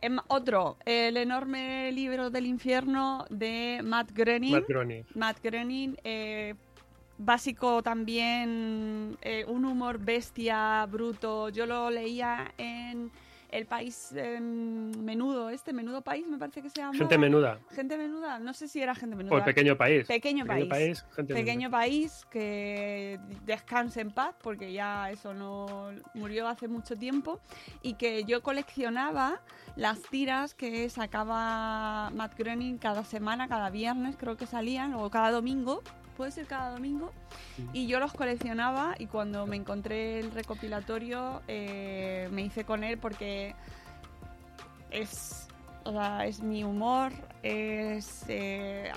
Em, 0.00 0.18
otro, 0.28 0.78
el 0.84 1.16
enorme 1.16 1.92
libro 1.92 2.28
del 2.30 2.46
infierno 2.46 3.24
de 3.30 3.80
Matt 3.84 4.10
Groening. 4.12 4.52
Matt 4.52 4.68
Groening. 4.68 5.04
Matt 5.14 5.38
Groening, 5.42 5.96
eh, 6.02 6.54
básico 7.18 7.84
también, 7.84 9.16
eh, 9.22 9.44
un 9.46 9.64
humor 9.64 9.98
bestia, 9.98 10.84
bruto. 10.90 11.50
Yo 11.50 11.66
lo 11.66 11.88
leía 11.90 12.52
en 12.58 13.12
el 13.52 13.66
país 13.66 14.12
em, 14.16 14.90
menudo, 15.04 15.50
este 15.50 15.72
menudo 15.74 16.00
país 16.00 16.26
me 16.26 16.38
parece 16.38 16.62
que 16.62 16.70
se 16.70 16.80
llama. 16.80 16.96
Gente 16.96 17.18
menuda. 17.18 17.58
Gente 17.70 17.98
menuda, 17.98 18.38
no 18.38 18.54
sé 18.54 18.66
si 18.66 18.80
era 18.80 18.94
gente 18.94 19.14
menuda. 19.14 19.34
O 19.34 19.38
el 19.38 19.44
pequeño 19.44 19.76
país. 19.76 20.06
Pequeño 20.06 20.46
país. 20.46 21.04
gente 21.14 21.34
Pequeño 21.34 21.70
país 21.70 22.26
que 22.30 23.20
descanse 23.44 24.00
en 24.00 24.10
paz 24.10 24.34
porque 24.42 24.72
ya 24.72 25.10
eso 25.10 25.34
no 25.34 25.90
murió 26.14 26.48
hace 26.48 26.66
mucho 26.66 26.96
tiempo 26.96 27.40
y 27.82 27.94
que 27.94 28.24
yo 28.24 28.42
coleccionaba 28.42 29.42
las 29.76 30.00
tiras 30.02 30.54
que 30.54 30.88
sacaba 30.88 32.10
Matt 32.10 32.36
Groening 32.38 32.78
cada 32.78 33.04
semana, 33.04 33.48
cada 33.48 33.68
viernes 33.68 34.16
creo 34.16 34.36
que 34.36 34.46
salían 34.46 34.94
o 34.94 35.10
cada 35.10 35.30
domingo, 35.30 35.82
puede 36.22 36.30
ser 36.30 36.46
cada 36.46 36.70
domingo 36.70 37.10
y 37.72 37.88
yo 37.88 37.98
los 37.98 38.12
coleccionaba 38.12 38.94
y 38.96 39.06
cuando 39.06 39.44
me 39.44 39.56
encontré 39.56 40.20
el 40.20 40.30
recopilatorio 40.30 41.42
eh, 41.48 42.28
me 42.30 42.42
hice 42.42 42.62
con 42.64 42.84
él 42.84 42.96
porque 42.96 43.56
es, 44.92 45.48
o 45.82 45.90
sea, 45.90 46.24
es 46.24 46.40
mi 46.40 46.62
humor, 46.62 47.10
es, 47.42 48.24
eh, 48.28 48.92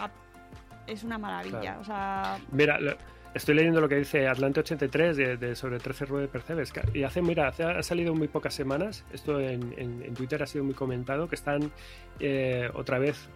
es 0.86 1.04
una 1.04 1.18
maravilla. 1.18 1.60
Claro. 1.62 1.82
O 1.82 1.84
sea, 1.86 2.38
Mira, 2.52 2.80
lo- 2.80 2.96
estoy 3.34 3.56
leyendo 3.56 3.82
lo 3.82 3.90
que 3.90 3.96
dice 3.96 4.28
Atlante 4.28 4.60
83 4.60 5.18
de, 5.18 5.38
de 5.38 5.56
sobre 5.56 5.80
13 5.80 6.06
Rue 6.06 6.22
de 6.22 6.28
Percebes. 6.28 6.72
Y 6.94 7.02
hace, 7.02 7.24
mira, 7.24 7.48
hace, 7.48 7.64
ha 7.64 7.82
salido 7.82 8.14
muy 8.14 8.28
pocas 8.28 8.54
semanas. 8.54 9.04
Esto 9.12 9.40
en, 9.40 9.74
en- 9.78 10.04
en 10.04 10.14
Twitter 10.14 10.44
ha 10.44 10.46
sido 10.46 10.64
muy 10.64 10.76
comentado. 10.76 11.28
Que 11.28 11.34
están 11.36 11.72
eh, 12.20 12.70
otra 12.76 13.00
vez 13.00 13.28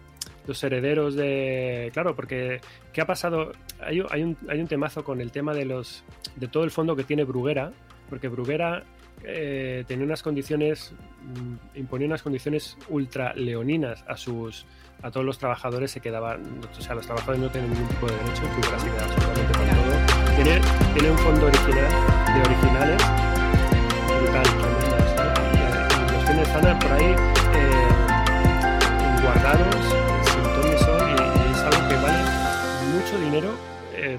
los 0.46 0.62
herederos 0.64 1.14
de. 1.14 1.90
Claro, 1.92 2.14
porque 2.14 2.60
¿qué 2.92 3.00
ha 3.00 3.06
pasado? 3.06 3.52
Hay, 3.80 4.02
hay, 4.10 4.22
un, 4.22 4.36
hay 4.48 4.60
un 4.60 4.66
temazo 4.66 5.04
con 5.04 5.20
el 5.20 5.30
tema 5.32 5.54
de 5.54 5.64
los 5.64 6.04
de 6.36 6.48
todo 6.48 6.64
el 6.64 6.70
fondo 6.70 6.96
que 6.96 7.04
tiene 7.04 7.24
Bruguera. 7.24 7.72
Porque 8.08 8.28
Bruguera 8.28 8.82
eh, 9.22 9.84
tenía 9.86 10.04
unas 10.04 10.22
condiciones, 10.22 10.92
mm, 11.22 11.78
imponía 11.78 12.06
unas 12.08 12.22
condiciones 12.22 12.76
ultra 12.88 13.34
leoninas 13.34 14.04
a 14.08 14.16
sus 14.16 14.66
a 15.02 15.10
todos 15.10 15.24
los 15.24 15.38
trabajadores 15.38 15.90
se 15.90 16.00
quedaban, 16.00 16.42
o 16.78 16.80
sea, 16.80 16.94
los 16.94 17.06
trabajadores 17.06 17.40
no 17.40 17.50
tienen 17.50 17.70
ningún 17.70 17.88
tipo 17.88 18.06
de 18.06 18.12
derecho. 18.16 18.42
Tiene, 20.94 21.10
un 21.10 21.18
fondo 21.18 21.46
original 21.46 21.88
de 22.34 22.40
originales 22.40 23.02
brutal, 24.20 24.46
¿no? 24.58 24.68
y 25.52 26.36
los 26.36 26.48
están 26.48 26.78
por 26.78 26.92
ahí 26.92 27.14
eh, 27.54 27.88
guardados 29.22 29.99
mucho 33.10 33.24
dinero 33.24 33.56
eh, 33.96 34.18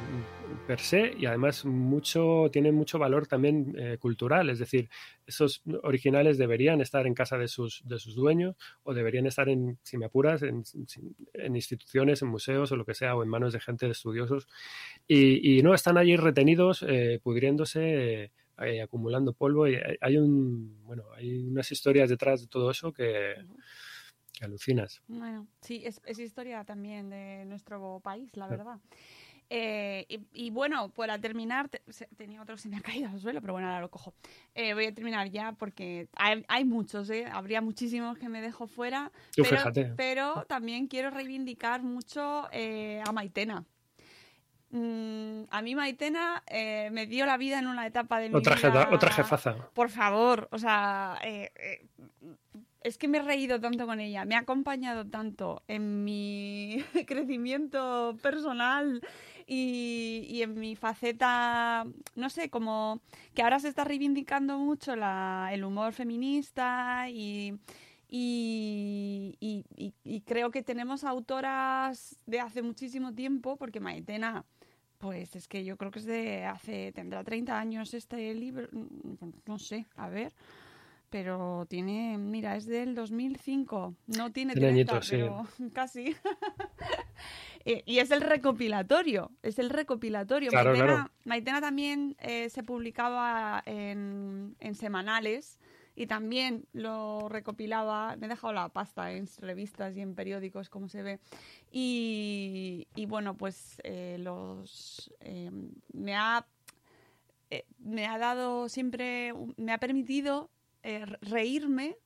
per 0.67 0.79
se 0.81 1.13
y 1.17 1.25
además 1.25 1.63
mucho 1.63 2.49
tiene 2.51 2.73
mucho 2.73 2.99
valor 2.99 3.25
también 3.25 3.73
eh, 3.77 3.97
cultural. 3.97 4.49
Es 4.49 4.59
decir 4.59 4.89
esos 5.25 5.61
originales 5.83 6.37
deberían 6.37 6.81
estar 6.81 7.07
en 7.07 7.13
casa 7.13 7.37
de 7.37 7.47
sus 7.47 7.83
de 7.85 7.99
sus 7.99 8.15
dueños 8.15 8.57
o 8.83 8.93
deberían 8.93 9.27
estar 9.27 9.47
en 9.47 9.77
si 9.81 9.97
me 9.97 10.07
apuras 10.07 10.41
en, 10.41 10.63
en 11.33 11.55
instituciones 11.55 12.21
en 12.21 12.27
museos 12.27 12.69
o 12.73 12.75
lo 12.75 12.83
que 12.83 12.93
sea 12.93 13.15
o 13.15 13.23
en 13.23 13.29
manos 13.29 13.53
de 13.53 13.61
gente 13.61 13.85
de 13.85 13.93
estudiosos. 13.93 14.47
Y, 15.07 15.57
y 15.57 15.61
no 15.61 15.73
están 15.73 15.97
allí 15.97 16.17
retenidos 16.17 16.83
eh, 16.85 17.21
pudriéndose 17.23 18.31
eh, 18.61 18.81
acumulando 18.81 19.31
polvo 19.31 19.69
y 19.69 19.77
hay 20.01 20.17
un 20.17 20.83
bueno 20.83 21.05
hay 21.15 21.47
unas 21.47 21.71
historias 21.71 22.09
detrás 22.09 22.41
de 22.41 22.47
todo 22.47 22.69
eso 22.69 22.91
que, 22.91 23.35
que 24.41 24.45
alucinas 24.45 25.01
bueno, 25.07 25.47
sí, 25.61 25.83
es, 25.85 26.01
es 26.05 26.17
historia 26.19 26.63
también 26.63 27.09
de 27.11 27.45
nuestro 27.45 27.99
país, 28.03 28.35
la 28.35 28.47
Claro. 28.47 28.63
verdad. 28.63 28.79
Eh, 29.53 30.05
y, 30.07 30.45
y 30.45 30.49
bueno, 30.49 30.89
para 30.89 31.19
terminar, 31.19 31.67
te- 31.69 31.81
se- 31.89 32.07
tenía 32.17 32.41
otro 32.41 32.55
que 32.55 32.61
se 32.61 32.69
me 32.69 32.77
ha 32.77 32.81
caído 32.81 33.09
al 33.09 33.19
suelo, 33.19 33.41
pero 33.41 33.53
bueno, 33.53 33.67
ahora 33.67 33.81
lo 33.81 33.91
cojo. 33.91 34.13
Eh, 34.55 34.73
voy 34.73 34.85
a 34.85 34.93
terminar 34.93 35.29
ya 35.29 35.51
porque 35.51 36.07
hay, 36.15 36.43
hay 36.47 36.63
muchos, 36.65 37.09
¿eh? 37.09 37.25
habría 37.31 37.61
muchísimos 37.61 38.17
que 38.17 38.29
me 38.29 38.41
dejo 38.41 38.65
fuera, 38.67 39.11
Tú 39.35 39.43
pero, 39.43 39.57
fíjate. 39.57 39.93
pero 39.97 40.45
también 40.47 40.87
quiero 40.87 41.09
reivindicar 41.11 41.83
mucho 41.83 42.47
a 42.49 43.11
Maitena. 43.11 43.65
Mm, 44.69 45.43
a 45.49 45.61
mí 45.61 45.75
Maitena 45.75 46.43
eh, 46.47 46.89
me 46.93 47.05
dio 47.05 47.25
la 47.25 47.35
vida 47.35 47.59
en 47.59 47.67
una 47.67 47.85
etapa 47.85 48.19
de 48.19 48.29
mi 48.29 48.35
Otra, 48.35 48.55
vida. 48.55 48.87
otra 48.89 49.11
jefaza. 49.11 49.69
Por 49.73 49.89
favor, 49.89 50.47
o 50.51 50.57
sea, 50.57 51.19
eh, 51.23 51.51
eh, 51.57 51.87
es 52.81 52.97
que 52.97 53.07
me 53.07 53.19
he 53.19 53.21
reído 53.21 53.59
tanto 53.59 53.85
con 53.85 53.99
ella, 53.99 54.25
me 54.25 54.35
ha 54.35 54.39
acompañado 54.39 55.05
tanto 55.05 55.63
en 55.67 56.03
mi 56.03 56.83
crecimiento 57.07 58.17
personal 58.21 59.01
y, 59.47 60.41
en 60.41 60.59
mi 60.59 60.75
faceta, 60.75 61.85
no 62.15 62.29
sé, 62.29 62.49
como 62.49 63.01
que 63.33 63.43
ahora 63.43 63.59
se 63.59 63.67
está 63.67 63.83
reivindicando 63.83 64.57
mucho 64.57 64.95
la- 64.95 65.49
el 65.51 65.63
humor 65.63 65.93
feminista 65.93 67.09
y- 67.09 67.53
y- 68.09 69.35
y 70.03 70.21
creo 70.21 70.51
que 70.51 70.63
tenemos 70.63 71.03
autoras 71.03 72.17
de 72.25 72.39
hace 72.39 72.61
muchísimo 72.61 73.13
tiempo, 73.13 73.57
porque 73.57 73.79
Maitena, 73.79 74.45
pues 74.97 75.35
es 75.35 75.47
que 75.47 75.63
yo 75.65 75.77
creo 75.77 75.91
que 75.91 75.99
es 75.99 76.05
de 76.05 76.45
hace, 76.45 76.91
tendrá 76.93 77.23
30 77.23 77.59
años 77.59 77.93
este 77.93 78.33
libro, 78.35 78.67
mm, 78.71 79.29
no 79.45 79.57
sé, 79.59 79.87
a 79.95 80.09
ver, 80.09 80.33
pero 81.11 81.67
tiene, 81.69 82.17
mira, 82.17 82.55
es 82.55 82.65
del 82.65 82.95
2005, 82.95 83.95
no 84.17 84.31
tiene 84.31 84.53
Tiene 84.53 84.85
30, 84.85 84.95
añitos, 84.95 85.07
sí. 85.07 85.17
pero 85.17 85.45
casi. 85.73 86.15
Eh, 87.63 87.83
y 87.85 87.99
es 87.99 88.09
el 88.09 88.21
recopilatorio, 88.21 89.29
es 89.43 89.59
el 89.59 89.69
recopilatorio. 89.69 90.49
Claro, 90.49 90.71
Maitena, 90.71 90.93
claro. 90.93 91.11
Maitena 91.25 91.61
también 91.61 92.15
eh, 92.17 92.49
se 92.49 92.63
publicaba 92.63 93.61
en, 93.67 94.55
en 94.59 94.73
semanales 94.73 95.59
y 95.95 96.07
también 96.07 96.65
lo 96.73 97.29
recopilaba, 97.29 98.15
me 98.15 98.25
he 98.25 98.29
dejado 98.29 98.51
la 98.51 98.69
pasta 98.69 99.11
en 99.11 99.27
revistas 99.37 99.95
y 99.95 100.01
en 100.01 100.15
periódicos, 100.15 100.71
como 100.71 100.89
se 100.89 101.03
ve. 101.03 101.19
Y, 101.71 102.87
y 102.95 103.05
bueno, 103.05 103.37
pues 103.37 103.77
eh, 103.83 104.17
los 104.17 105.13
eh, 105.19 105.51
me 105.93 106.15
ha 106.15 106.47
me 107.77 108.07
ha 108.07 108.17
dado 108.17 108.69
siempre, 108.69 109.33
me 109.57 109.71
ha 109.71 109.77
permitido 109.77 110.49
eh, 110.83 111.05
reírme 111.21 111.97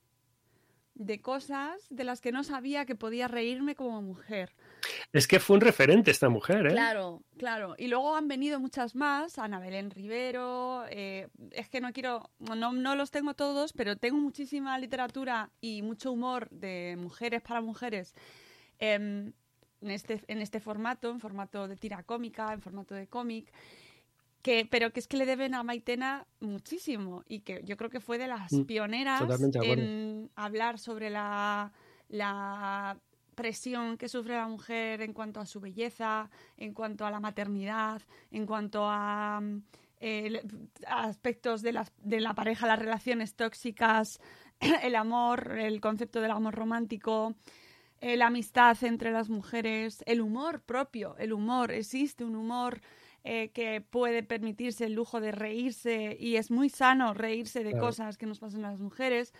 de 0.95 1.21
cosas 1.21 1.85
de 1.89 2.05
las 2.05 2.21
que 2.21 2.31
no 2.31 2.43
sabía 2.43 2.85
que 2.85 2.95
podía 2.95 3.27
reírme 3.27 3.75
como 3.75 4.01
mujer. 4.01 4.53
Es 5.11 5.27
que 5.27 5.39
fue 5.39 5.55
un 5.55 5.61
referente 5.61 6.09
esta 6.09 6.29
mujer, 6.29 6.67
¿eh? 6.67 6.71
Claro, 6.71 7.21
claro. 7.37 7.75
Y 7.77 7.87
luego 7.87 8.15
han 8.15 8.27
venido 8.27 8.59
muchas 8.59 8.95
más, 8.95 9.37
Ana 9.37 9.59
Belén 9.59 9.91
Rivero, 9.91 10.85
eh, 10.89 11.27
es 11.51 11.69
que 11.69 11.81
no 11.81 11.91
quiero, 11.91 12.29
no, 12.39 12.71
no 12.71 12.95
los 12.95 13.11
tengo 13.11 13.33
todos, 13.33 13.73
pero 13.73 13.97
tengo 13.97 14.17
muchísima 14.17 14.77
literatura 14.79 15.51
y 15.59 15.81
mucho 15.81 16.13
humor 16.13 16.49
de 16.49 16.95
mujeres 16.97 17.41
para 17.41 17.59
mujeres 17.59 18.13
em, 18.79 19.33
en, 19.81 19.91
este, 19.91 20.21
en 20.27 20.41
este 20.41 20.61
formato, 20.61 21.09
en 21.09 21.19
formato 21.19 21.67
de 21.67 21.75
tira 21.75 22.03
cómica, 22.03 22.53
en 22.53 22.61
formato 22.61 22.95
de 22.95 23.07
cómic. 23.07 23.51
Que, 24.45 24.67
pero 24.69 24.93
que 24.93 24.99
es 24.99 25.07
que 25.07 25.17
le 25.17 25.25
deben 25.25 25.55
a 25.55 25.63
Maitena 25.63 26.27
muchísimo 26.39 27.23
y 27.27 27.39
que 27.39 27.63
yo 27.63 27.77
creo 27.77 27.89
que 27.89 27.99
fue 27.99 28.19
de 28.19 28.27
las 28.27 28.53
Mm, 28.53 28.65
pioneras 28.65 29.19
totalmente 29.19 29.59
en 29.71 30.29
hablar 30.35 30.77
sobre 30.77 31.09
la, 31.09 31.71
la 32.09 32.95
presión 33.33 33.97
que 33.97 34.07
sufre 34.07 34.35
la 34.35 34.47
mujer 34.47 35.01
en 35.01 35.13
cuanto 35.13 35.39
a 35.39 35.47
su 35.47 35.59
belleza, 35.59 36.29
en 36.57 36.75
cuanto 36.75 37.07
a 37.07 37.09
la 37.09 37.19
maternidad, 37.19 38.03
en 38.29 38.45
cuanto 38.45 38.85
a 38.87 39.39
mm, 39.41 39.63
eh, 39.99 40.41
a 40.85 41.05
aspectos 41.05 41.63
de, 41.63 41.71
las, 41.71 41.91
de 42.03 42.19
la 42.19 42.35
pareja, 42.35 42.67
las 42.67 42.77
relaciones 42.77 43.33
tóxicas, 43.33 44.19
el 44.83 44.95
amor, 44.95 45.57
el 45.57 45.81
concepto 45.81 46.21
del 46.21 46.29
amor 46.29 46.53
romántico, 46.53 47.33
eh, 47.99 48.15
la 48.15 48.27
amistad 48.27 48.77
entre 48.83 49.11
las 49.11 49.29
mujeres, 49.29 50.03
el 50.05 50.21
humor 50.21 50.61
propio, 50.61 51.15
el 51.17 51.33
humor, 51.33 51.71
existe 51.71 52.23
un 52.23 52.35
humor 52.35 52.81
eh, 53.25 53.49
que 53.49 53.81
puede 53.81 54.23
permitirse 54.23 54.85
el 54.85 54.93
lujo 54.93 55.19
de 55.19 55.31
reírse 55.33 56.15
y 56.19 56.37
es 56.37 56.51
muy 56.51 56.69
sano 56.69 57.13
reírse 57.13 57.63
de 57.63 57.71
Claro. 57.71 57.87
cosas 57.87 58.17
que 58.17 58.25
nos 58.27 58.39
pasan 58.39 58.63
a 58.65 58.71
las 58.71 58.79
mujeres. 58.79 59.33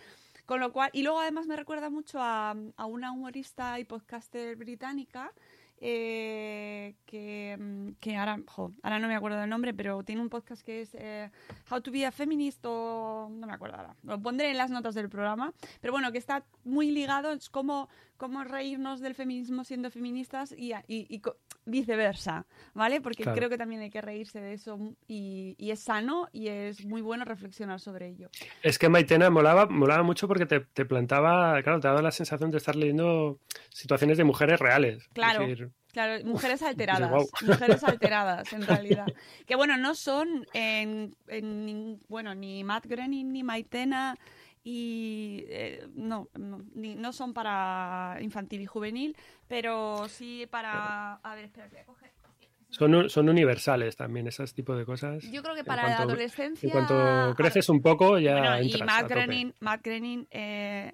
Con 0.45 0.59
lo 0.59 0.71
cual, 0.73 0.89
y 0.93 1.01
luego 1.03 1.19
además 1.19 1.47
me 1.47 1.55
recuerda 1.55 1.89
mucho 1.89 2.19
a, 2.21 2.55
a 2.77 2.85
una 2.85 3.11
humorista 3.11 3.79
y 3.79 3.83
podcaster 3.85 4.55
británica 4.55 5.31
eh, 5.79 6.95
que, 7.05 7.57
mm, 7.59 7.89
que 7.99 8.15
ahora, 8.15 8.39
jo, 8.47 8.71
ahora 8.83 8.99
no 8.99 9.07
me 9.07 9.15
acuerdo 9.15 9.39
del 9.39 9.49
nombre, 9.49 9.73
pero 9.73 10.03
tiene 10.03 10.21
un 10.21 10.29
podcast 10.29 10.61
que 10.63 10.81
es 10.81 10.95
eh, 10.95 11.29
How 11.69 11.81
to 11.81 11.91
be 11.91 12.05
a 12.05 12.11
Feminist 12.11 12.63
o 12.65 13.27
no 13.31 13.45
me 13.47 13.53
acuerdo 13.53 13.77
ahora. 13.77 13.95
Lo 14.03 14.21
pondré 14.21 14.51
en 14.51 14.57
las 14.57 14.69
notas 14.71 14.95
del 14.95 15.09
programa. 15.09 15.53
Pero 15.81 15.91
bueno, 15.93 16.11
que 16.11 16.17
está 16.17 16.45
muy 16.63 16.91
ligado, 16.91 17.31
es 17.31 17.49
como, 17.49 17.89
como 18.17 18.43
reírnos 18.43 18.99
del 18.99 19.15
feminismo 19.15 19.63
siendo 19.63 19.89
feministas 19.91 20.51
y, 20.57 20.73
y- 20.87 21.07
y 21.09 21.21
viceversa, 21.65 22.45
¿vale? 22.73 23.01
Porque 23.01 23.23
Claro. 23.23 23.37
creo 23.37 23.49
que 23.49 23.57
también 23.57 23.81
hay 23.81 23.89
que 23.89 24.01
reírse 24.01 24.39
de 24.39 24.53
eso 24.53 24.77
y, 25.07 25.55
y 25.57 25.71
es 25.71 25.79
sano 25.81 26.27
y 26.31 26.47
es 26.47 26.85
muy 26.85 27.01
bueno 27.01 27.25
reflexionar 27.25 27.79
sobre 27.79 28.07
ello. 28.09 28.29
Es 28.61 28.77
que 28.79 28.89
Maitena 28.89 29.29
molaba, 29.29 29.65
molaba 29.65 30.03
mucho 30.03 30.27
porque 30.27 30.45
te, 30.45 30.59
te 30.61 30.85
plantaba, 30.85 31.61
claro, 31.63 31.79
te 31.79 31.87
daba 31.87 32.01
la 32.01 32.11
sensación 32.11 32.51
de 32.51 32.57
estar 32.57 32.75
leyendo 32.75 33.39
situaciones 33.69 34.17
de 34.17 34.23
mujeres 34.23 34.59
reales. 34.59 35.03
Es 35.03 35.07
Claro. 35.09 35.47
decir, 35.47 35.71
Claro, 35.91 36.25
mujeres 36.25 36.61
alteradas, 36.61 37.09
mujeres 37.41 37.81
alteradas 37.85 38.51
en 38.51 38.67
realidad. 38.67 39.07
Que 39.45 39.55
bueno, 39.55 39.77
no 39.77 39.95
son 39.95 40.45
en, 40.53 41.15
en 41.29 42.01
bueno, 42.09 42.35
ni 42.35 42.65
Matt 42.65 42.85
Groening 42.85 43.31
ni 43.31 43.43
Maitena 43.43 44.17
y 44.67 45.45
eh, 45.47 45.87
no, 45.93 46.27
no, 46.33 46.59
ni- 46.73 46.95
no 46.95 47.13
son 47.13 47.33
para 47.35 48.17
infantil 48.19 48.61
y 48.61 48.65
juvenil, 48.65 49.15
pero 49.47 50.07
sí 50.09 50.47
para 50.49 51.13
a 51.17 51.35
ver, 51.35 51.45
espera, 51.45 51.69
que 51.69 51.75
voy 51.75 51.81
a 51.81 51.85
coger. 51.85 52.11
son, 52.69 53.09
son 53.09 53.29
universales 53.29 53.95
también, 53.95 54.27
ese 54.27 54.43
tipo 54.47 54.75
de 54.75 54.83
cosas. 54.83 55.23
Yo 55.31 55.43
creo 55.43 55.53
que 55.53 55.63
para 55.63 55.87
la 55.87 55.99
adolescencia 55.99 56.67
En 56.67 56.71
cuanto 56.71 57.35
creces 57.35 57.69
un 57.69 57.81
poco, 57.81 58.17
ya 58.17 58.33
Bueno, 58.39 58.61
y 58.63 58.81
Matt. 58.81 59.07
Groening, 59.09 59.53
Matt 59.59 59.85
Groening, 59.85 60.27
eh, 60.31 60.93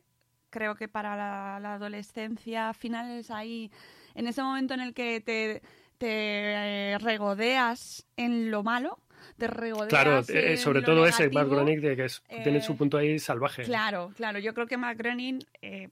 creo 0.50 0.76
que 0.76 0.90
para 0.90 1.16
la, 1.16 1.60
la 1.62 1.74
adolescencia, 1.76 2.74
finales 2.74 3.32
ahí, 3.32 3.72
en 4.16 4.28
ese 4.28 4.44
momento 4.44 4.74
en 4.74 4.82
el 4.82 4.94
que 4.94 5.22
te, 5.22 5.62
te 5.98 6.92
eh, 6.94 6.98
regodeas 7.00 8.06
en 8.18 8.52
lo 8.52 8.64
malo, 8.64 9.00
te 9.38 9.48
regodeas 9.48 9.90
Claro, 9.90 10.22
eh, 10.28 10.58
sobre 10.58 10.82
todo 10.82 11.06
ese 11.06 11.30
Matt. 11.30 11.48
Groening 11.48 11.82
que 11.82 12.06
es- 12.06 12.22
tiene 12.44 12.58
eh, 12.60 12.62
su 12.62 12.76
punto 12.78 12.98
ahí 12.98 13.20
salvaje. 13.20 13.64
Claro, 13.64 14.12
claro. 14.16 14.40
Yo 14.40 14.54
creo 14.54 14.68
que 14.68 14.78
Matt 14.78 14.98
Groening 14.98 15.40
eh, 15.62 15.90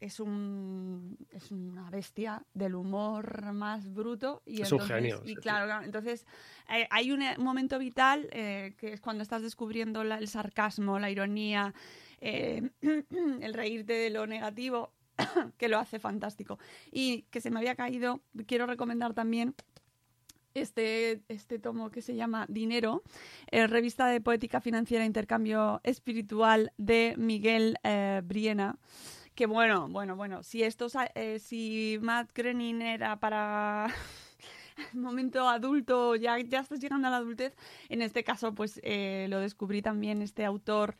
es 0.00 0.20
un 0.20 1.16
es 1.32 1.50
una 1.50 1.88
bestia 1.90 2.44
del 2.52 2.74
humor 2.74 3.52
más 3.52 3.92
bruto 3.92 4.42
y 4.44 4.60
Es 4.62 4.72
un 4.72 4.80
entonces- 4.80 4.96
genio, 4.96 5.22
Y 5.24 5.28
sí, 5.28 5.36
claro, 5.36 5.66
claro, 5.66 5.84
entonces 5.84 6.26
eh, 6.68 6.86
hay 6.90 7.12
un 7.12 7.22
eh, 7.22 7.36
momento 7.38 7.78
vital 7.78 8.28
eh, 8.32 8.74
que 8.78 8.92
es 8.94 9.00
cuando 9.00 9.22
estás 9.22 9.42
descubriendo 9.42 10.04
la- 10.04 10.18
el 10.18 10.28
sarcasmo, 10.28 10.98
la 10.98 11.10
ironía, 11.10 11.72
eh, 12.20 12.70
el 13.40 13.54
reírte 13.54 13.92
de 13.94 14.10
lo 14.10 14.26
negativo 14.26 14.92
que 15.56 15.68
lo 15.68 15.78
hace 15.78 15.98
fantástico. 15.98 16.58
Y 16.92 17.22
que 17.30 17.40
se 17.40 17.50
me 17.50 17.58
había 17.58 17.74
caído, 17.74 18.20
quiero 18.46 18.66
recomendar 18.66 19.14
también 19.14 19.54
este, 20.60 21.22
este 21.28 21.58
tomo 21.58 21.90
que 21.90 22.02
se 22.02 22.16
llama 22.16 22.46
Dinero, 22.48 23.02
eh, 23.50 23.66
revista 23.66 24.06
de 24.06 24.20
poética 24.20 24.60
financiera 24.60 25.04
e 25.04 25.06
intercambio 25.06 25.80
espiritual 25.84 26.72
de 26.78 27.14
Miguel 27.18 27.78
eh, 27.82 28.22
Briena. 28.24 28.78
Que 29.34 29.46
bueno, 29.46 29.88
bueno, 29.88 30.16
bueno, 30.16 30.42
si 30.42 30.62
esto, 30.62 30.86
eh, 31.14 31.38
si 31.38 31.98
Matt 32.00 32.30
Groening 32.34 32.80
era 32.80 33.20
para 33.20 33.86
momento 34.94 35.46
adulto, 35.46 36.16
ya, 36.16 36.38
ya 36.38 36.60
estás 36.60 36.80
llegando 36.80 37.08
a 37.08 37.10
la 37.10 37.18
adultez, 37.18 37.54
en 37.90 38.00
este 38.00 38.24
caso 38.24 38.54
pues 38.54 38.80
eh, 38.82 39.26
lo 39.28 39.40
descubrí 39.40 39.82
también 39.82 40.22
este 40.22 40.44
autor 40.44 40.96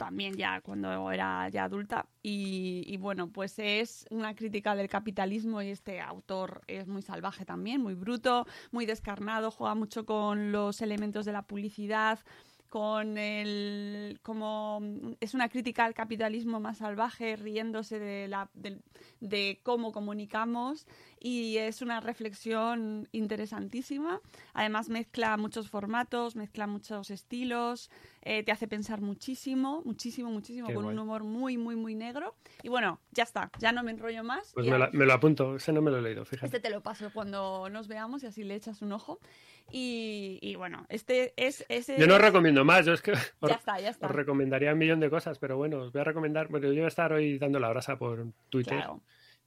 también 0.00 0.34
ya 0.34 0.62
cuando 0.62 1.10
era 1.12 1.46
ya 1.50 1.64
adulta. 1.64 2.06
Y, 2.22 2.96
bueno 2.96 3.28
pues 3.28 3.58
es 3.58 4.06
una 4.10 4.34
crítica 4.34 4.74
del 4.74 4.88
capitalismo 4.88 5.60
y 5.62 5.70
este 5.70 6.00
autor 6.00 6.62
es 6.66 6.86
muy 6.86 7.02
salvaje 7.02 7.44
también 7.44 7.80
muy 7.80 7.94
bruto 7.94 8.46
muy 8.72 8.84
descarnado 8.84 9.50
juega 9.50 9.74
mucho 9.74 10.04
con 10.04 10.52
los 10.52 10.82
elementos 10.82 11.24
de 11.24 11.32
la 11.32 11.42
publicidad 11.42 12.18
con 12.68 13.16
el 13.16 14.18
como 14.22 14.80
es 15.20 15.34
una 15.34 15.48
crítica 15.48 15.84
al 15.84 15.94
capitalismo 15.94 16.60
más 16.60 16.78
salvaje 16.78 17.36
riéndose 17.36 17.98
de 17.98 18.28
la 18.28 18.50
de 19.20 19.60
cómo 19.62 19.92
comunicamos 19.92 20.86
y 21.22 21.58
es 21.58 21.82
una 21.82 22.00
reflexión 22.00 23.06
interesantísima 23.12 24.20
además 24.54 24.88
mezcla 24.88 25.36
muchos 25.36 25.68
formatos 25.68 26.34
mezcla 26.34 26.66
muchos 26.66 27.10
estilos 27.10 27.90
eh, 28.22 28.42
te 28.42 28.52
hace 28.52 28.68
pensar 28.68 29.00
muchísimo, 29.00 29.82
muchísimo, 29.86 30.30
muchísimo, 30.30 30.68
Qué 30.68 30.74
con 30.74 30.84
un 30.84 30.92
guay. 30.92 31.02
humor 31.02 31.24
muy, 31.24 31.56
muy, 31.56 31.74
muy 31.74 31.94
negro. 31.94 32.34
Y 32.62 32.68
bueno, 32.68 33.00
ya 33.12 33.22
está, 33.22 33.50
ya 33.58 33.72
no 33.72 33.82
me 33.82 33.92
enrollo 33.92 34.22
más. 34.22 34.52
Pues 34.52 34.66
me, 34.66 34.78
la- 34.78 34.90
me 34.92 35.06
lo 35.06 35.14
apunto, 35.14 35.56
ese 35.56 35.72
no 35.72 35.80
me 35.80 35.90
lo 35.90 36.00
he 36.00 36.02
leído, 36.02 36.26
fíjate. 36.26 36.44
este 36.44 36.60
te 36.60 36.68
lo 36.68 36.82
paso 36.82 37.10
cuando 37.14 37.70
nos 37.70 37.88
veamos 37.88 38.22
y 38.22 38.26
así 38.26 38.44
le 38.44 38.56
echas 38.56 38.82
un 38.82 38.92
ojo. 38.92 39.20
Y, 39.72 40.38
y 40.42 40.54
bueno, 40.56 40.84
este 40.90 41.32
es... 41.36 41.64
Ese 41.70 41.98
Yo 41.98 42.06
no 42.06 42.16
os 42.16 42.20
recomiendo 42.20 42.62
más, 42.62 42.84
yo 42.84 42.92
es 42.92 43.00
que 43.00 43.12
os, 43.12 43.32
Ya 43.48 43.54
está, 43.54 43.80
ya 43.80 43.88
está. 43.88 44.06
os 44.08 44.12
recomendaría 44.14 44.72
un 44.74 44.78
millón 44.78 45.00
de 45.00 45.08
cosas, 45.08 45.38
pero 45.38 45.56
bueno, 45.56 45.78
os 45.78 45.90
voy 45.92 46.02
a 46.02 46.04
recomendar, 46.04 46.48
bueno, 46.48 46.66
yo 46.68 46.74
voy 46.74 46.82
a 46.84 46.88
estar 46.88 47.12
hoy 47.14 47.38
dando 47.38 47.58
la 47.58 47.70
brasa 47.70 47.96
por 47.96 48.26
Twitter 48.50 48.74
Claro. 48.76 49.00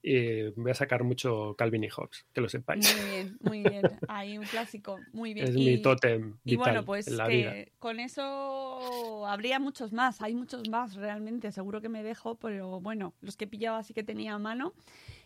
Y 0.04 0.50
voy 0.52 0.72
a 0.72 0.76
sacar 0.76 1.04
mucho 1.04 1.56
Calvin 1.58 1.86
y 1.86 1.90
Hobbes, 1.90 2.26
que 2.34 2.42
lo 2.42 2.50
sepáis. 2.50 2.86
Muy 2.86 3.02
bien, 3.06 3.38
muy 3.42 3.64
bien. 3.64 3.84
Ahí 4.10 4.38
un 4.38 4.46
clásico, 4.46 5.00
muy 5.14 5.34
bien. 5.34 5.48
Es 5.48 5.56
y, 5.56 5.66
mi 5.66 5.82
tótem 5.82 6.36
y 6.44 6.52
vital 6.52 6.58
bueno, 6.58 6.86
pues 6.86 7.08
en 7.08 7.18
la 7.18 7.28
que 7.28 7.36
vida. 7.38 7.54
con 7.80 8.00
eso 8.02 9.26
habría 9.28 9.60
muchos 9.60 9.94
más, 9.94 10.22
hay 10.22 10.36
muchos 10.36 10.68
más 10.70 10.96
realmente, 10.96 11.52
seguro 11.52 11.82
que 11.82 11.90
me 11.90 12.04
dejo, 12.04 12.36
pero 12.36 12.82
bueno, 12.82 13.14
los 13.22 13.38
que 13.38 13.46
he 13.46 13.48
pillado 13.48 13.78
así 13.78 13.94
que 13.94 14.04
tenía 14.04 14.34
a 14.34 14.40
mano 14.40 14.74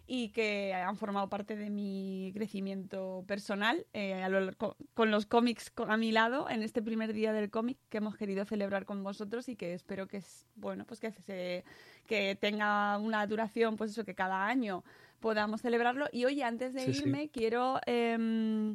y 0.10 0.30
que 0.30 0.74
han 0.74 0.95
formado 0.95 1.28
parte 1.28 1.58
de 1.58 1.70
mi 1.70 2.32
crecimiento 2.34 3.26
personal 3.28 3.86
eh, 3.94 4.14
a 4.24 4.30
lo- 4.30 4.54
con, 4.56 4.74
con 4.94 5.12
los 5.12 5.26
cómics 5.26 5.74
a 5.88 5.98
mi 5.98 6.12
lado 6.14 6.49
en 6.49 6.64
este 6.64 6.82
primer 6.82 7.12
día 7.12 7.34
del 7.34 7.49
cómic 7.49 7.78
que 7.90 7.98
hemos 7.98 8.16
querido 8.16 8.45
celebrar 8.45 8.86
con 8.86 9.04
vosotros 9.04 9.49
y 9.49 9.58
que 9.58 9.74
espero 9.74 10.08
que 10.08 10.22
bueno 10.56 10.86
pues 10.86 11.02
que 11.02 11.12
se 11.12 11.66
que 12.08 12.36
tenga 12.36 12.98
una 12.98 13.26
duración 13.28 13.76
pues 13.76 13.92
eso 13.92 14.04
que 14.04 14.16
cada 14.16 14.48
año 14.48 14.84
podamos 15.20 15.62
celebrarlo 15.62 16.08
y 16.12 16.26
oye 16.26 16.44
antes 16.44 16.74
de 16.74 16.82
Sí, 16.86 16.94
sí. 16.94 17.04
irme 17.04 17.30
quiero 17.30 17.80
em, 17.86 18.74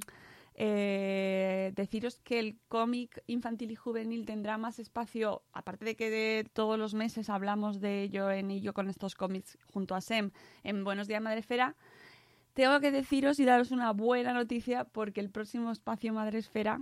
eh, 0.54 1.72
deciros 1.74 2.18
que 2.20 2.38
el 2.38 2.58
cómic 2.68 3.22
infantil 3.26 3.70
y 3.70 3.74
juvenil 3.74 4.26
tendrá 4.26 4.58
más 4.58 4.78
espacio, 4.78 5.42
aparte 5.52 5.84
de 5.84 5.96
que 5.96 6.10
de 6.10 6.44
todos 6.52 6.78
los 6.78 6.94
meses 6.94 7.30
hablamos 7.30 7.80
de 7.80 8.02
ello 8.02 8.30
en 8.30 8.50
y 8.50 8.60
yo 8.60 8.74
con 8.74 8.88
estos 8.90 9.14
cómics 9.14 9.56
junto 9.72 9.94
a 9.94 10.00
Sem 10.00 10.30
en 10.62 10.84
Buenos 10.84 11.08
Días 11.08 11.22
Madresfera, 11.22 11.74
tengo 12.52 12.80
que 12.80 12.90
deciros 12.90 13.40
y 13.40 13.46
daros 13.46 13.70
una 13.70 13.92
buena 13.92 14.34
noticia 14.34 14.84
porque 14.84 15.20
el 15.20 15.30
próximo 15.30 15.70
espacio 15.72 16.12
Madresfera 16.12 16.80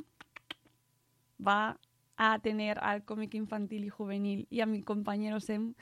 va 1.46 1.78
a 2.16 2.38
tener 2.40 2.78
al 2.80 3.04
cómic 3.04 3.34
infantil 3.34 3.84
y 3.84 3.88
juvenil 3.88 4.46
y 4.50 4.60
a 4.60 4.66
mi 4.66 4.82
compañero 4.82 5.38
Sem 5.40 5.74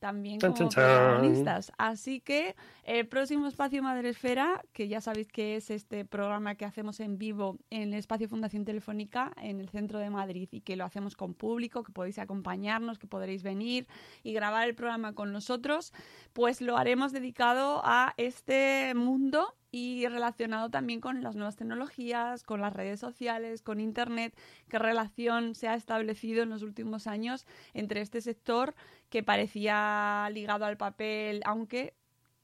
también 0.00 0.40
como 0.40 0.54
chan, 0.54 0.68
chan. 0.70 0.84
protagonistas. 0.84 1.72
Así 1.78 2.20
que 2.20 2.56
el 2.84 3.06
próximo 3.06 3.46
espacio 3.46 3.82
Madresfera, 3.82 4.62
que 4.72 4.88
ya 4.88 5.00
sabéis 5.00 5.28
que 5.28 5.56
es 5.56 5.70
este 5.70 6.04
programa 6.04 6.56
que 6.56 6.64
hacemos 6.64 6.98
en 6.98 7.18
vivo 7.18 7.58
en 7.70 7.92
el 7.92 7.98
espacio 8.00 8.28
Fundación 8.28 8.64
Telefónica 8.64 9.32
en 9.40 9.60
el 9.60 9.68
centro 9.68 9.98
de 9.98 10.10
Madrid 10.10 10.48
y 10.50 10.62
que 10.62 10.74
lo 10.74 10.84
hacemos 10.84 11.14
con 11.14 11.34
público, 11.34 11.84
que 11.84 11.92
podéis 11.92 12.18
acompañarnos, 12.18 12.98
que 12.98 13.06
podréis 13.06 13.42
venir 13.42 13.86
y 14.22 14.32
grabar 14.32 14.66
el 14.66 14.74
programa 14.74 15.12
con 15.12 15.32
nosotros, 15.32 15.92
pues 16.32 16.60
lo 16.60 16.76
haremos 16.76 17.12
dedicado 17.12 17.82
a 17.84 18.14
este 18.16 18.94
mundo 18.94 19.54
y 19.70 20.06
relacionado 20.06 20.70
también 20.70 21.00
con 21.00 21.22
las 21.22 21.36
nuevas 21.36 21.56
tecnologías, 21.56 22.42
con 22.42 22.60
las 22.60 22.72
redes 22.72 23.00
sociales, 23.00 23.62
con 23.62 23.80
Internet, 23.80 24.34
qué 24.68 24.78
relación 24.78 25.54
se 25.54 25.68
ha 25.68 25.74
establecido 25.74 26.42
en 26.42 26.50
los 26.50 26.62
últimos 26.62 27.06
años 27.06 27.46
entre 27.74 28.00
este 28.00 28.20
sector 28.20 28.74
que 29.08 29.22
parecía 29.22 30.28
ligado 30.32 30.64
al 30.64 30.76
papel, 30.76 31.42
aunque 31.44 31.94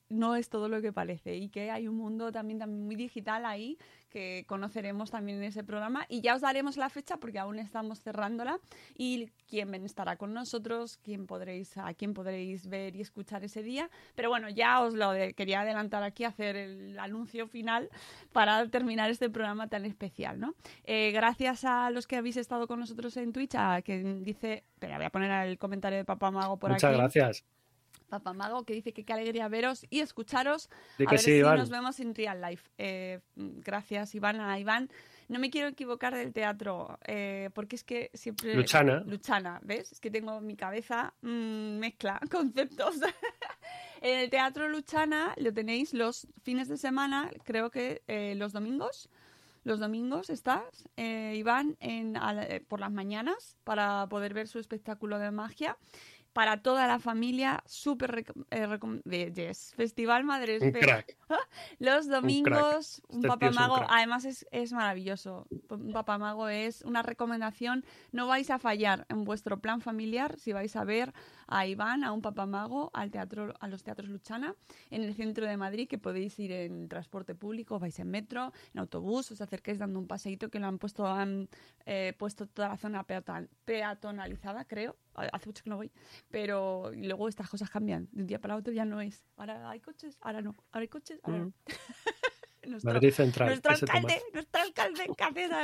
no 0.09 0.37
es 0.37 0.49
todo 0.49 0.69
lo 0.69 0.81
que 0.81 0.93
parece 0.93 1.37
y 1.37 1.49
que 1.49 1.71
hay 1.71 1.89
un 1.89 1.97
mundo 1.97 2.31
también, 2.31 2.61
también 2.61 2.85
muy 2.85 2.95
digital 2.95 3.45
ahí 3.45 3.77
que 4.17 4.45
conoceremos 4.47 5.11
también 5.11 5.37
en 5.39 5.45
ese 5.45 5.63
programa 5.63 6.07
y 6.09 6.23
ya 6.23 6.35
os 6.35 6.41
daremos 6.41 6.79
la 6.79 6.89
fecha 6.89 7.19
porque 7.19 7.39
aún 7.39 7.59
estamos 7.59 8.01
cerrándola 8.01 8.59
y 8.97 9.27
quién 9.47 9.75
estará 9.85 10.17
con 10.17 10.33
nosotros, 10.33 10.97
quién 11.05 11.27
podréis, 11.27 11.77
a 11.77 11.93
quién 11.93 12.15
podréis 12.15 12.67
ver 12.67 12.97
y 12.97 13.03
escuchar 13.03 13.45
ese 13.45 13.63
día. 13.63 13.91
Pero 14.15 14.31
bueno, 14.31 14.49
ya 14.49 14.81
os 14.81 14.95
lo 14.95 15.11
de- 15.13 15.35
quería 15.35 15.61
adelantar 15.61 16.03
aquí, 16.03 16.25
hacer 16.25 16.57
el 16.57 16.99
anuncio 16.99 17.47
final 17.47 17.91
para 18.33 18.67
terminar 18.71 19.11
este 19.11 19.29
programa 19.29 19.69
tan 19.69 19.85
especial, 19.85 20.41
¿no? 20.41 20.55
Eh, 20.85 21.11
gracias 21.13 21.65
a 21.65 21.91
los 21.91 22.07
que 22.07 22.17
habéis 22.17 22.39
estado 22.39 22.67
con 22.67 22.81
nosotros 22.81 23.15
en 23.19 23.35
Twitch, 23.35 23.55
a 23.57 23.83
quien 23.83 24.23
dice, 24.25 24.65
espera, 24.75 24.97
voy 24.97 25.05
a 25.07 25.11
poner 25.11 25.47
el 25.47 25.59
comentario 25.59 25.99
de 25.99 26.07
Papá 26.07 26.31
Mago 26.31 26.57
por 26.59 26.71
Muchas 26.71 26.85
aquí. 26.91 26.97
gracias. 26.99 27.45
Papá 28.09 28.33
Mago, 28.33 28.65
que 28.65 28.73
dice 28.75 28.93
que 28.93 29.05
qué 29.05 29.13
alegría 29.13 29.49
veros 29.49 29.85
y 29.91 30.01
escucharos. 30.01 30.69
Di 30.99 31.05
a 31.05 31.07
que 31.09 31.15
ver 31.15 31.19
sí, 31.19 31.25
si 31.33 31.37
Iván. 31.39 31.59
nos 31.59 31.71
vemos 31.71 31.99
en 32.01 32.15
real 32.15 32.41
life. 32.41 32.69
Eh, 32.79 33.21
gracias, 33.37 34.15
Iván. 34.15 34.41
A 34.41 34.59
Iván, 34.59 34.89
no 35.29 35.39
me 35.39 35.51
quiero 35.51 35.69
equivocar 35.69 36.15
del 36.15 36.33
teatro, 36.33 36.99
eh, 37.05 37.51
porque 37.55 37.77
es 37.77 37.83
que 37.85 38.11
siempre... 38.15 38.55
Luchana. 38.55 39.01
Luchana, 39.07 39.61
¿ves? 39.65 39.93
Es 39.93 40.01
que 40.01 40.11
tengo 40.11 40.41
mi 40.41 40.55
cabeza 40.57 41.15
mm, 41.23 41.79
mezcla 41.79 42.21
conceptos. 42.31 42.97
en 44.01 44.19
el 44.21 44.31
teatro 44.31 44.69
Luchana 44.69 45.35
lo 45.37 45.53
tenéis 45.53 45.93
los 45.95 46.29
fines 46.43 46.69
de 46.69 46.77
semana, 46.77 47.31
creo 47.45 47.71
que 47.71 48.03
eh, 48.07 48.35
los 48.37 48.53
domingos. 48.53 49.09
Los 49.65 49.81
domingos 49.81 50.31
estás, 50.31 50.63
eh, 50.97 51.35
Iván, 51.37 51.77
en, 51.81 52.17
a 52.17 52.33
la- 52.33 52.47
por 52.69 52.79
las 52.79 52.93
mañanas 52.93 53.57
para 53.65 54.07
poder 54.09 54.33
ver 54.33 54.47
su 54.47 54.61
espectáculo 54.61 55.19
de 55.19 55.33
magia. 55.33 55.77
Para 56.37 56.59
toda 56.59 56.87
la 56.87 56.99
familia, 56.99 57.63
súper 57.65 58.27
eh, 58.51 59.33
yes. 59.35 59.73
Festival 59.75 60.23
Madre 60.23 60.59
Un 60.61 60.71
crack. 60.71 61.17
los 61.79 62.09
domingos, 62.09 63.01
un, 63.09 63.25
Este 63.25 63.49
un 63.49 63.55
mago, 63.55 63.77
crack. 63.77 63.89
además 63.91 64.27
es, 64.27 64.47
es 64.51 64.75
maravilloso. 64.75 65.47
Un 65.71 65.95
papá 65.95 66.19
mago 66.19 66.49
es 66.49 66.83
una 66.83 67.03
recomendación. 67.03 67.87
No 68.13 68.27
vais 68.27 68.51
a 68.51 68.59
fallar 68.59 69.07
en 69.09 69.25
vuestro 69.25 69.61
plan 69.63 69.81
familiar 69.81 70.39
si 70.39 70.53
vais 70.53 70.77
a 70.77 70.85
ver 70.85 71.15
a 71.49 71.67
Iván, 71.67 72.05
a 72.05 72.13
un 72.13 72.23
papá 72.23 72.47
mago, 72.47 72.91
al 72.95 73.11
teatro, 73.11 73.55
a 73.61 73.69
los 73.69 73.83
teatros 73.83 74.09
Luchana, 74.09 74.55
en 74.91 75.03
el 75.03 75.15
centro 75.15 75.47
de 75.47 75.57
Madrid, 75.57 75.89
que 75.89 75.99
podéis 75.99 76.39
ir 76.39 76.53
en 76.53 76.89
transporte 76.89 77.35
público, 77.35 77.79
vais 77.79 77.99
en 77.99 78.11
metro, 78.11 78.53
en 78.75 78.81
autobús, 78.81 79.31
os 79.31 79.41
acerquéis 79.41 79.79
dando 79.79 79.99
un 79.99 80.07
paseíto 80.07 80.51
que 80.51 80.59
lo 80.59 80.67
han 80.67 80.79
puesto, 80.79 81.07
han 81.07 81.49
eh, 81.85 82.15
puesto 82.19 82.47
toda 82.47 82.69
la 82.69 82.77
zona 82.77 83.05
peaton- 83.07 83.49
peatonalizada, 83.65 84.65
creo. 84.65 84.97
Hace 85.15 85.47
mucho 85.47 85.65
que 85.65 85.71
no 85.71 85.77
voy, 85.77 85.91
pero 86.31 86.91
luego 86.95 87.29
estas 87.29 87.49
cosas 87.49 87.71
cambian. 87.71 88.07
De 88.13 88.21
un 88.23 88.27
día 88.27 88.39
para 88.39 88.55
otro 88.57 88.73
ya 88.73 88.85
no 88.85 89.01
es. 89.01 89.25
Ahora 89.37 89.71
hay 89.71 89.81
coches, 89.81 90.19
ahora 90.21 90.43
no. 90.43 90.55
Ahora 90.73 90.83
hay 90.83 90.89
coches, 90.89 91.21
ahora 91.25 91.39
no. 91.39 91.53
Nuestro- 92.67 92.93
Madrid 92.93 93.13
Central. 93.13 93.49
nuestro 93.49 93.73
ese 93.73 93.85
alcalde, 93.87 94.23
nuestro 94.33 94.63
alcalde 94.63 95.05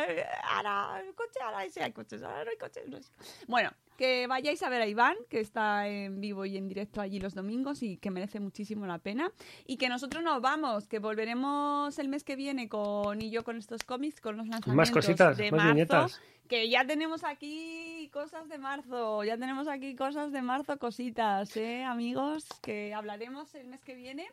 eh, 0.09 0.25
ahora 0.45 0.95
hay 0.97 1.07
coche, 1.13 1.41
ahora 1.43 1.69
sí 1.71 1.81
hay 1.81 1.93
coches, 1.93 2.23
ahora 2.23 2.45
no 2.45 2.51
hay 2.51 2.57
coches. 2.57 2.89
no 2.89 3.01
sé. 3.03 3.11
Bueno, 3.47 3.71
que 3.97 4.27
vayáis 4.27 4.63
a 4.63 4.69
ver 4.69 4.83
a 4.83 4.87
Iván, 4.87 5.17
que 5.29 5.41
está 5.41 5.87
en 5.89 6.21
vivo 6.21 6.45
y 6.45 6.57
en 6.57 6.69
directo 6.69 7.01
allí 7.01 7.21
los 7.21 7.35
domingos 7.35 7.83
y 7.83 7.97
que 7.99 8.11
merece 8.11 8.41
muchísimo 8.41 8.87
la 8.87 8.99
pena. 8.99 9.31
Y 9.67 9.77
que 9.77 9.89
nosotros 9.89 10.23
nos 10.23 10.41
vamos, 10.41 10.89
que 10.89 10.99
volveremos 10.99 11.99
el 11.99 12.09
mes 12.09 12.25
que 12.25 12.37
viene 12.37 12.69
con 12.69 13.21
y 13.23 13.31
yo 13.31 13.45
con 13.45 13.57
estos 13.59 13.83
cómics, 13.85 14.21
con 14.21 14.37
los 14.37 14.47
lanzamientos 14.49 14.77
Más 14.77 14.91
cositas, 14.91 15.37
de 15.37 15.51
más 15.51 15.59
marzo. 15.59 15.75
viñetas. 15.75 16.21
Que 16.49 16.69
ya 16.69 16.85
tenemos 16.87 17.25
aquí 17.25 18.11
cosas 18.13 18.49
de 18.49 18.59
marzo, 18.59 19.25
ya 19.25 19.39
tenemos 19.39 19.69
aquí 19.69 19.95
cosas 19.95 20.33
de 20.33 20.43
marzo, 20.43 20.77
cositas, 20.79 21.57
¿eh, 21.57 21.83
amigos? 21.85 22.45
Que 22.63 22.93
hablaremos 22.93 23.55
el 23.55 23.69
mes 23.69 23.83
que 23.85 23.95
viene 23.95 24.29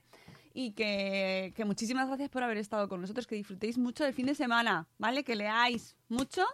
y 0.53 0.71
que, 0.71 1.53
que 1.55 1.65
muchísimas 1.65 2.07
gracias 2.07 2.29
por 2.29 2.43
haber 2.43 2.57
estado 2.57 2.87
con 2.89 3.01
nosotros, 3.01 3.27
que 3.27 3.35
disfrutéis 3.35 3.77
mucho 3.77 4.03
del 4.03 4.13
fin 4.13 4.25
de 4.25 4.35
semana, 4.35 4.87
¿vale? 4.97 5.23
Que 5.23 5.35
leáis 5.35 5.95
mucho 6.07 6.45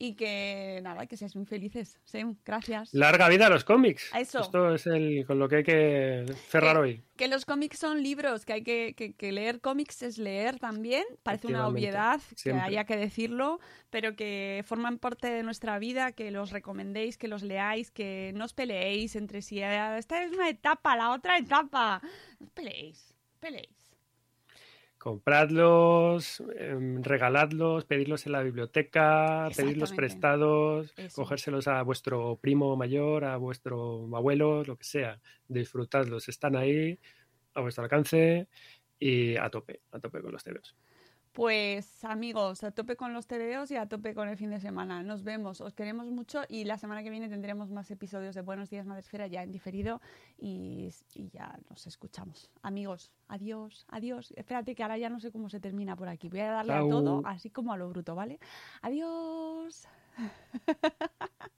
y 0.00 0.14
que 0.14 0.78
nada, 0.84 1.06
que 1.06 1.16
seáis 1.16 1.34
muy 1.34 1.44
felices. 1.44 1.98
Sem, 2.04 2.36
gracias. 2.44 2.94
Larga 2.94 3.28
vida 3.28 3.46
a 3.46 3.50
los 3.50 3.64
cómics. 3.64 4.10
Eso. 4.16 4.40
Esto 4.42 4.72
es 4.72 4.86
el, 4.86 5.26
con 5.26 5.40
lo 5.40 5.48
que 5.48 5.56
hay 5.56 5.62
que 5.64 6.24
cerrar 6.48 6.76
que, 6.76 6.80
hoy. 6.82 7.02
que 7.16 7.26
los 7.26 7.44
cómics 7.44 7.80
son 7.80 8.00
libros, 8.00 8.44
que 8.44 8.52
hay 8.52 8.62
que, 8.62 8.94
que, 8.96 9.14
que 9.14 9.32
leer 9.32 9.60
cómics 9.60 10.02
es 10.02 10.18
leer 10.18 10.60
también. 10.60 11.02
Parece 11.24 11.48
una 11.48 11.66
obviedad 11.66 12.20
que 12.30 12.36
siempre. 12.36 12.64
haya 12.64 12.84
que 12.84 12.96
decirlo, 12.96 13.58
pero 13.90 14.14
que 14.14 14.62
forman 14.64 14.98
parte 15.00 15.30
de 15.30 15.42
nuestra 15.42 15.80
vida, 15.80 16.12
que 16.12 16.30
los 16.30 16.52
recomendéis, 16.52 17.18
que 17.18 17.26
los 17.26 17.42
leáis, 17.42 17.90
que 17.90 18.30
no 18.36 18.44
os 18.44 18.52
peleéis 18.52 19.16
entre 19.16 19.42
sí. 19.42 19.60
"Ah, 19.64 19.98
Esta 19.98 20.22
es 20.22 20.30
una 20.32 20.48
etapa, 20.48 20.94
la 20.94 21.10
otra 21.10 21.38
etapa. 21.38 22.00
No 22.38 22.46
os 22.46 22.52
peleéis, 22.52 23.16
peleéis. 23.38 23.96
Compradlos, 24.98 26.42
em, 26.56 27.02
regaladlos, 27.04 27.84
pedirlos 27.84 28.26
en 28.26 28.32
la 28.32 28.42
biblioteca, 28.42 29.44
pedirlos 29.56 29.90
Exactamente. 29.92 29.96
prestados, 29.96 30.94
Eso. 30.96 31.22
cogérselos 31.22 31.68
a 31.68 31.82
vuestro 31.82 32.36
primo 32.40 32.76
mayor, 32.76 33.24
a 33.24 33.36
vuestro 33.36 34.08
abuelo, 34.16 34.64
lo 34.64 34.76
que 34.76 34.84
sea. 34.84 35.20
Disfrutadlos, 35.46 36.28
están 36.28 36.56
ahí 36.56 36.98
a 37.54 37.60
vuestro 37.60 37.84
alcance 37.84 38.48
y 38.98 39.36
a 39.36 39.48
tope, 39.50 39.82
a 39.92 40.00
tope 40.00 40.20
con 40.20 40.32
los 40.32 40.42
tebeos. 40.42 40.74
Pues 41.32 42.04
amigos, 42.04 42.64
a 42.64 42.70
tope 42.72 42.96
con 42.96 43.12
los 43.12 43.26
TVOs 43.26 43.70
y 43.70 43.76
a 43.76 43.86
tope 43.86 44.14
con 44.14 44.28
el 44.28 44.36
fin 44.36 44.50
de 44.50 44.60
semana. 44.60 45.02
Nos 45.02 45.22
vemos, 45.22 45.60
os 45.60 45.74
queremos 45.74 46.06
mucho 46.10 46.42
y 46.48 46.64
la 46.64 46.78
semana 46.78 47.02
que 47.02 47.10
viene 47.10 47.28
tendremos 47.28 47.70
más 47.70 47.90
episodios 47.90 48.34
de 48.34 48.42
Buenos 48.42 48.70
Días 48.70 48.86
Madresfera 48.86 49.26
ya 49.26 49.42
en 49.42 49.52
diferido 49.52 50.00
y, 50.36 50.92
y 51.14 51.28
ya 51.28 51.58
nos 51.70 51.86
escuchamos. 51.86 52.50
Amigos, 52.62 53.12
adiós, 53.28 53.86
adiós. 53.88 54.32
Espérate 54.36 54.74
que 54.74 54.82
ahora 54.82 54.98
ya 54.98 55.10
no 55.10 55.20
sé 55.20 55.30
cómo 55.30 55.48
se 55.48 55.60
termina 55.60 55.96
por 55.96 56.08
aquí. 56.08 56.28
Voy 56.28 56.40
a 56.40 56.50
darle 56.50 56.72
Chao. 56.72 56.86
a 56.86 56.90
todo 56.90 57.22
así 57.24 57.50
como 57.50 57.72
a 57.72 57.76
lo 57.76 57.88
bruto, 57.88 58.14
¿vale? 58.14 58.40
Adiós. 58.82 59.86